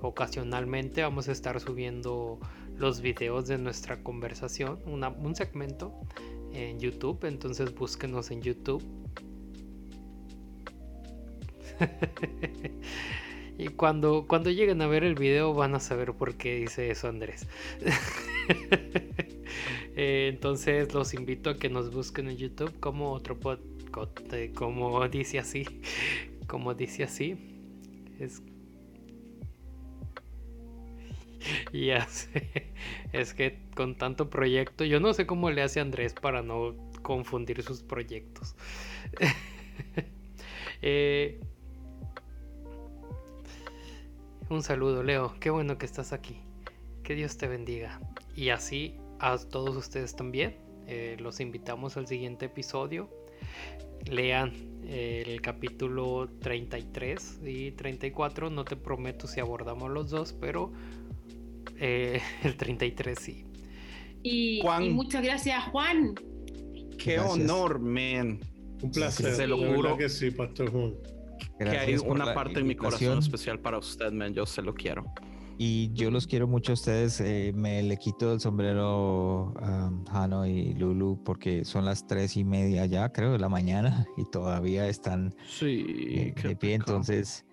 ocasionalmente 0.03 1.03
vamos 1.03 1.29
a 1.29 1.33
estar 1.33 1.59
subiendo 1.61 2.39
los 2.79 3.01
videos 3.01 3.47
de 3.47 3.59
nuestra 3.59 4.03
conversación, 4.03 4.79
un 4.87 5.35
segmento 5.35 5.95
en 6.53 6.79
YouTube, 6.79 7.25
entonces 7.25 7.75
búsquenos 7.75 8.31
en 8.31 8.43
YouTube. 8.43 8.83
y 13.59 13.69
cuando, 13.69 14.27
cuando 14.27 14.51
lleguen 14.51 14.81
a 14.83 14.87
ver 14.87 15.05
el 15.05 15.15
video 15.15 15.53
van 15.55 15.75
a 15.75 15.81
saber 15.81 16.15
por 16.15 16.35
qué 16.37 16.57
dice 16.57 16.91
eso 16.91 17.09
Andrés. 17.09 17.47
Eh, 19.99 20.29
entonces 20.31 20.93
los 20.93 21.15
invito 21.15 21.49
a 21.49 21.57
que 21.57 21.71
nos 21.71 21.91
busquen 21.91 22.29
en 22.29 22.37
YouTube 22.37 22.79
como 22.81 23.13
otro 23.13 23.41
podcast, 23.41 24.31
eh, 24.35 24.53
como 24.55 25.09
dice 25.09 25.39
así, 25.39 25.65
como 26.47 26.75
dice 26.75 27.05
así. 27.05 27.39
Es 28.19 28.43
y 31.73 31.91
hace, 31.91 32.73
es 33.13 33.35
que 33.35 33.59
con 33.75 33.97
tanto 33.97 34.31
proyecto, 34.31 34.85
yo 34.85 35.01
no 35.01 35.13
sé 35.13 35.27
cómo 35.27 35.51
le 35.51 35.63
hace 35.63 35.81
Andrés 35.81 36.15
para 36.15 36.43
no 36.43 36.75
confundir 37.03 37.63
sus 37.63 37.83
proyectos. 37.83 38.55
Eh, 40.83 41.41
un 44.51 44.63
saludo, 44.63 45.03
Leo. 45.03 45.35
Qué 45.41 45.49
bueno 45.49 45.79
que 45.79 45.87
estás 45.87 46.13
aquí. 46.13 46.39
Que 47.03 47.15
Dios 47.15 47.39
te 47.39 47.49
bendiga. 47.49 47.99
Y 48.37 48.51
así 48.51 48.95
a 49.19 49.39
todos 49.39 49.75
ustedes 49.75 50.15
también. 50.15 50.59
Eh, 50.87 51.17
los 51.19 51.41
invitamos 51.41 51.97
al 51.97 52.07
siguiente 52.07 52.47
episodio. 52.47 53.09
Lean 54.05 54.53
el 54.87 55.41
capítulo 55.41 56.29
33 56.41 57.41
y 57.45 57.73
34. 57.73 58.51
No 58.51 58.65
te 58.65 58.77
prometo 58.77 59.27
si 59.27 59.41
abordamos 59.41 59.91
los 59.91 60.11
dos, 60.11 60.35
pero 60.35 60.73
eh, 61.79 62.21
el 62.43 62.57
33, 62.57 63.19
sí. 63.19 63.45
Y, 64.23 64.63
muchas 64.91 65.23
gracias, 65.23 65.65
Juan. 65.65 66.15
Qué 66.99 67.19
honor, 67.19 67.79
man. 67.79 68.41
Un 68.83 68.91
placer. 68.91 69.35
Se 69.35 69.47
lo 69.47 69.59
juro. 69.59 69.97
que 69.97 70.09
sí, 70.09 70.31
Pastor 70.31 70.71
Juan. 70.71 70.95
que 71.59 71.69
hay 71.69 71.97
una 71.97 72.35
parte 72.35 72.61
en 72.61 72.67
mi 72.67 72.75
corazón 72.75 73.19
especial 73.19 73.61
para 73.61 73.79
usted, 73.79 74.11
man. 74.13 74.35
Yo 74.35 74.45
se 74.47 74.63
lo 74.63 74.75
quiero. 74.75 75.05
Y 75.59 75.91
yo 75.95 76.11
los 76.11 76.27
quiero 76.27 76.47
mucho 76.47 76.73
a 76.73 76.75
ustedes. 76.75 77.21
Eh, 77.21 77.53
me 77.55 77.83
le 77.83 77.97
quito 77.97 78.33
el 78.33 78.41
sombrero 78.41 79.55
a 79.59 79.91
Hano 80.11 80.47
y 80.47 80.75
Lulu 80.75 81.23
porque 81.25 81.65
son 81.65 81.87
las 81.87 82.07
tres 82.07 82.37
y 82.37 82.45
media 82.45 82.85
ya, 82.85 83.11
creo, 83.11 83.33
de 83.33 83.39
la 83.39 83.49
mañana 83.49 84.07
y 84.19 84.25
todavía 84.31 84.87
están 84.87 85.35
sí, 85.49 85.87
eh, 86.11 86.35
de 86.43 86.57
pie. 86.57 86.75
Entonces, 86.75 87.46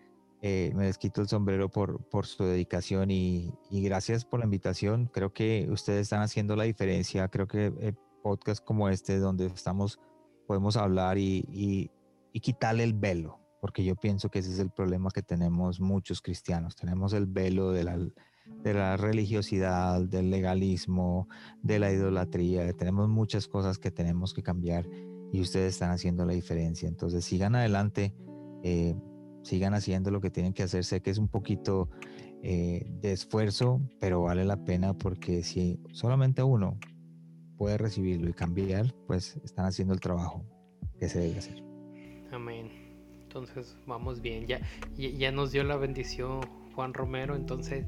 eh, 0.45 0.73
me 0.75 0.83
les 0.83 0.97
quito 0.97 1.21
el 1.21 1.29
sombrero 1.29 1.69
por, 1.69 2.03
por 2.09 2.25
su 2.25 2.43
dedicación 2.43 3.09
y, 3.11 3.53
gracias 3.71 4.25
por 4.25 4.41
la 4.41 4.45
invitación. 4.45 5.05
Creo 5.05 5.31
que 5.31 5.69
ustedes 5.71 6.01
están 6.01 6.21
haciendo 6.21 6.57
la 6.57 6.65
diferencia. 6.65 7.29
Creo 7.29 7.47
que 7.47 7.67
eh, 7.79 7.93
podcast 8.21 8.61
como 8.61 8.89
este, 8.89 9.19
donde 9.19 9.45
estamos, 9.45 10.01
podemos 10.45 10.75
hablar 10.75 11.17
y, 11.17 11.47
y, 12.33 12.39
quitarle 12.41 12.83
el 12.83 12.93
velo, 12.93 13.39
porque 13.61 13.85
yo 13.85 13.95
pienso 13.95 14.27
que 14.27 14.39
ese 14.39 14.51
es 14.51 14.59
el 14.59 14.69
problema 14.69 15.11
que 15.11 15.21
tenemos 15.21 15.79
muchos 15.79 16.21
cristianos. 16.21 16.75
Tenemos 16.75 17.13
el 17.13 17.25
velo 17.25 17.71
de 17.71 17.85
la, 17.85 17.97
de 17.97 18.73
la 18.73 18.97
religiosidad, 18.97 20.01
del 20.01 20.29
legalismo, 20.29 21.29
de 21.61 21.79
la 21.79 21.89
idolatría. 21.89 22.73
Tenemos 22.73 23.07
muchas 23.07 23.47
cosas 23.47 23.79
que 23.79 23.91
tenemos 23.91 24.33
que 24.33 24.43
cambiar 24.43 24.89
y 25.31 25.39
ustedes 25.39 25.75
están 25.75 25.91
haciendo 25.91 26.25
la 26.25 26.33
diferencia. 26.33 26.89
Entonces, 26.89 27.23
sigan 27.23 27.55
adelante. 27.55 28.13
Eh, 28.61 28.93
sigan 29.43 29.73
haciendo 29.73 30.11
lo 30.11 30.21
que 30.21 30.29
tienen 30.29 30.53
que 30.53 30.63
hacer. 30.63 30.83
Sé 30.83 31.01
que 31.01 31.11
es 31.11 31.17
un 31.17 31.27
poquito 31.27 31.89
eh, 32.41 32.85
de 33.01 33.11
esfuerzo, 33.11 33.81
pero 33.99 34.23
vale 34.23 34.45
la 34.45 34.57
pena 34.57 34.93
porque 34.93 35.43
si 35.43 35.79
solamente 35.91 36.43
uno 36.43 36.77
puede 37.57 37.77
recibirlo 37.77 38.29
y 38.29 38.33
cambiar, 38.33 38.93
pues 39.07 39.37
están 39.43 39.65
haciendo 39.65 39.93
el 39.93 39.99
trabajo 39.99 40.43
que 40.99 41.07
se 41.07 41.19
debe 41.19 41.37
hacer. 41.37 41.63
Amén. 42.31 42.69
Entonces 43.21 43.77
vamos 43.85 44.21
bien. 44.21 44.47
Ya, 44.47 44.61
ya, 44.97 45.31
nos 45.31 45.51
dio 45.51 45.63
la 45.63 45.77
bendición 45.77 46.41
Juan 46.75 46.93
Romero, 46.93 47.35
entonces 47.35 47.85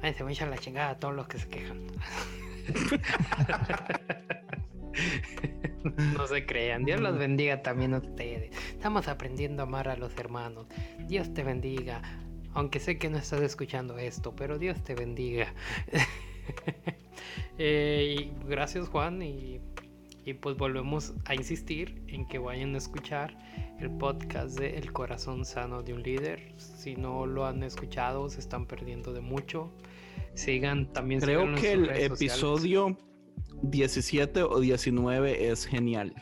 se 0.00 0.24
a 0.24 0.30
echar 0.30 0.48
la 0.48 0.58
chingada 0.58 0.90
a 0.90 0.98
todos 0.98 1.14
los 1.14 1.28
que 1.28 1.38
se 1.38 1.48
quejan. 1.48 1.86
no 5.96 6.26
se 6.26 6.46
crean. 6.46 6.84
Dios 6.84 7.00
los 7.00 7.18
bendiga 7.18 7.62
también 7.62 7.94
a 7.94 7.98
ustedes. 7.98 8.50
Estamos 8.70 9.08
aprendiendo 9.08 9.62
a 9.62 9.66
amar 9.66 9.88
a 9.88 9.96
los 9.96 10.16
hermanos. 10.16 10.66
Dios 11.06 11.32
te 11.34 11.42
bendiga. 11.42 12.02
Aunque 12.54 12.80
sé 12.80 12.98
que 12.98 13.08
no 13.10 13.18
estás 13.18 13.42
escuchando 13.42 13.98
esto, 13.98 14.34
pero 14.34 14.58
Dios 14.58 14.82
te 14.82 14.94
bendiga. 14.94 15.54
Eh, 17.60 18.16
y 18.16 18.48
gracias 18.48 18.88
Juan 18.88 19.20
y 19.20 19.60
Y 20.24 20.34
pues 20.34 20.56
volvemos 20.56 21.12
a 21.24 21.34
insistir 21.34 22.02
en 22.06 22.26
que 22.28 22.38
vayan 22.38 22.74
a 22.74 22.78
escuchar 22.78 23.36
el 23.80 23.90
podcast 23.90 24.58
de 24.58 24.78
El 24.78 24.92
corazón 24.92 25.44
sano 25.44 25.82
de 25.82 25.92
un 25.92 26.02
líder. 26.02 26.52
Si 26.56 26.96
no 26.96 27.26
lo 27.26 27.46
han 27.46 27.62
escuchado, 27.62 28.30
se 28.30 28.40
están 28.40 28.66
perdiendo 28.66 29.12
de 29.12 29.20
mucho. 29.20 29.72
Sigan 30.34 30.92
también. 30.92 31.20
Creo 31.20 31.54
que 31.54 31.72
el 31.72 32.10
sociales. 32.16 32.96
Episodio 33.62 33.70
17 33.70 34.42
o 34.42 34.60
19 34.60 35.50
es 35.50 35.64
genial. 35.66 36.14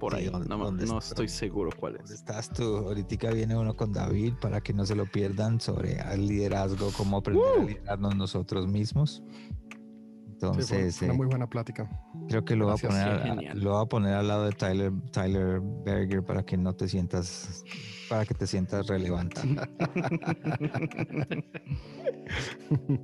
Por 0.00 0.14
Sí, 0.14 0.18
ahí, 0.18 0.26
¿dónde- 0.30 0.48
no, 0.48 0.58
dónde 0.58 0.84
no 0.86 0.98
está? 0.98 1.10
estoy 1.10 1.28
seguro 1.28 1.70
cuál 1.78 1.92
¿Dónde 1.94 2.12
es. 2.14 2.18
estás 2.20 2.50
tú? 2.50 2.64
Ahorita 2.78 3.30
viene 3.30 3.56
uno 3.56 3.74
con 3.74 3.92
David 3.92 4.34
para 4.40 4.60
que 4.60 4.72
no 4.72 4.84
se 4.84 4.96
lo 4.96 5.06
pierdan 5.06 5.60
sobre 5.60 5.98
el 6.12 6.26
liderazgo, 6.26 6.90
cómo 6.96 7.18
aprender 7.18 7.44
a 7.60 7.64
liderarnos 7.64 8.16
nosotros 8.16 8.66
mismos. 8.66 9.22
Sí, 9.24 10.48
fue 10.48 10.48
Entonces, 10.50 11.02
una 11.02 11.12
eh, 11.12 11.16
muy 11.16 11.26
buena 11.28 11.46
plática. 11.48 11.88
creo 12.28 12.44
que 12.44 12.56
lo 12.56 12.64
voy, 12.66 12.74
a 12.74 12.88
poner, 12.88 13.22
sí, 13.22 13.28
a- 13.28 13.34
genial. 13.34 13.60
lo 13.60 13.70
voy 13.74 13.82
a 13.82 13.86
poner 13.86 14.14
al 14.14 14.26
lado 14.26 14.44
de 14.46 14.50
Tyler, 14.52 14.92
Tyler 15.12 15.60
Berger 15.84 16.24
para 16.24 16.42
que 16.44 16.56
no 16.56 16.74
te 16.74 16.88
sientas, 16.88 17.62
para 18.12 18.26
que 18.26 18.34
te 18.34 18.46
sientas 18.46 18.88
relevante. 18.88 19.40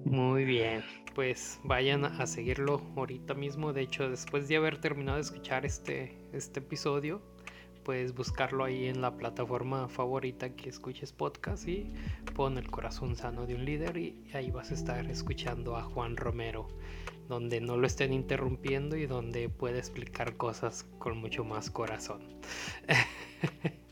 Muy 0.04 0.44
bien, 0.44 0.84
pues 1.14 1.58
vayan 1.64 2.04
a 2.04 2.26
seguirlo 2.26 2.82
ahorita 2.94 3.32
mismo. 3.32 3.72
De 3.72 3.80
hecho, 3.80 4.10
después 4.10 4.48
de 4.48 4.56
haber 4.56 4.82
terminado 4.82 5.16
de 5.16 5.22
escuchar 5.22 5.64
este, 5.64 6.18
este 6.34 6.60
episodio, 6.60 7.22
puedes 7.84 8.14
buscarlo 8.14 8.64
ahí 8.64 8.84
en 8.84 9.00
la 9.00 9.16
plataforma 9.16 9.88
favorita 9.88 10.50
que 10.54 10.68
escuches 10.68 11.14
podcast 11.14 11.66
y 11.66 11.90
pon 12.34 12.58
el 12.58 12.70
corazón 12.70 13.16
sano 13.16 13.46
de 13.46 13.54
un 13.54 13.64
líder 13.64 13.96
y 13.96 14.26
ahí 14.34 14.50
vas 14.50 14.72
a 14.72 14.74
estar 14.74 15.10
escuchando 15.10 15.78
a 15.78 15.84
Juan 15.84 16.18
Romero, 16.18 16.68
donde 17.30 17.62
no 17.62 17.78
lo 17.78 17.86
estén 17.86 18.12
interrumpiendo 18.12 18.94
y 18.94 19.06
donde 19.06 19.48
puede 19.48 19.78
explicar 19.78 20.36
cosas 20.36 20.84
con 20.98 21.16
mucho 21.16 21.44
más 21.44 21.70
corazón. 21.70 22.20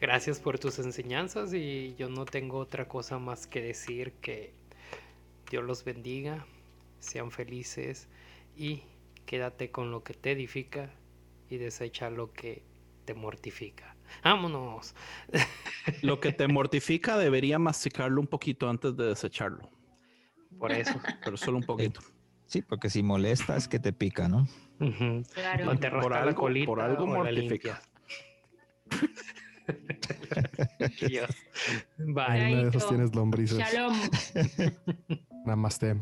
Gracias 0.00 0.38
por 0.38 0.58
tus 0.58 0.78
enseñanzas 0.78 1.52
y 1.52 1.94
yo 1.96 2.08
no 2.08 2.24
tengo 2.24 2.58
otra 2.58 2.86
cosa 2.86 3.18
más 3.18 3.46
que 3.46 3.60
decir 3.60 4.12
que 4.20 4.54
Dios 5.50 5.64
los 5.64 5.84
bendiga, 5.84 6.46
sean 7.00 7.32
felices 7.32 8.08
y 8.56 8.82
quédate 9.26 9.70
con 9.70 9.90
lo 9.90 10.04
que 10.04 10.14
te 10.14 10.32
edifica 10.32 10.90
y 11.50 11.56
desecha 11.56 12.10
lo 12.10 12.32
que 12.32 12.62
te 13.04 13.14
mortifica. 13.14 13.96
¡Vámonos! 14.22 14.94
Lo 16.02 16.20
que 16.20 16.32
te 16.32 16.48
mortifica 16.48 17.16
debería 17.18 17.58
masticarlo 17.58 18.20
un 18.20 18.26
poquito 18.26 18.68
antes 18.68 18.96
de 18.96 19.06
desecharlo, 19.06 19.70
Por 20.58 20.72
eso. 20.72 21.00
pero 21.24 21.36
solo 21.36 21.58
un 21.58 21.64
poquito. 21.64 22.00
Sí, 22.46 22.62
porque 22.62 22.88
si 22.90 23.02
molesta 23.02 23.56
es 23.56 23.68
que 23.68 23.78
te 23.78 23.92
pica, 23.92 24.28
¿no? 24.28 24.46
Claro. 25.34 25.66
La 25.74 26.34
colita 26.34 26.66
por 26.66 26.80
algo 26.80 27.06
la 27.06 27.22
mortifica. 27.24 27.82
Dios. 31.08 31.30
Bye. 31.98 32.54
una 32.54 32.62
de 32.62 32.68
esas 32.68 32.88
tienes 32.88 33.14
lombrices. 33.14 33.58
Shalom. 33.58 33.96
Namaste. 35.46 35.96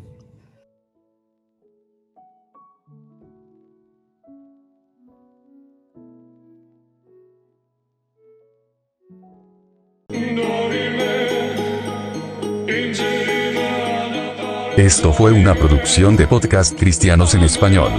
Esto 14.76 15.10
fue 15.10 15.32
una 15.32 15.54
producción 15.54 16.16
de 16.16 16.26
podcast 16.26 16.78
cristianos 16.78 17.34
en 17.34 17.42
español. 17.44 17.90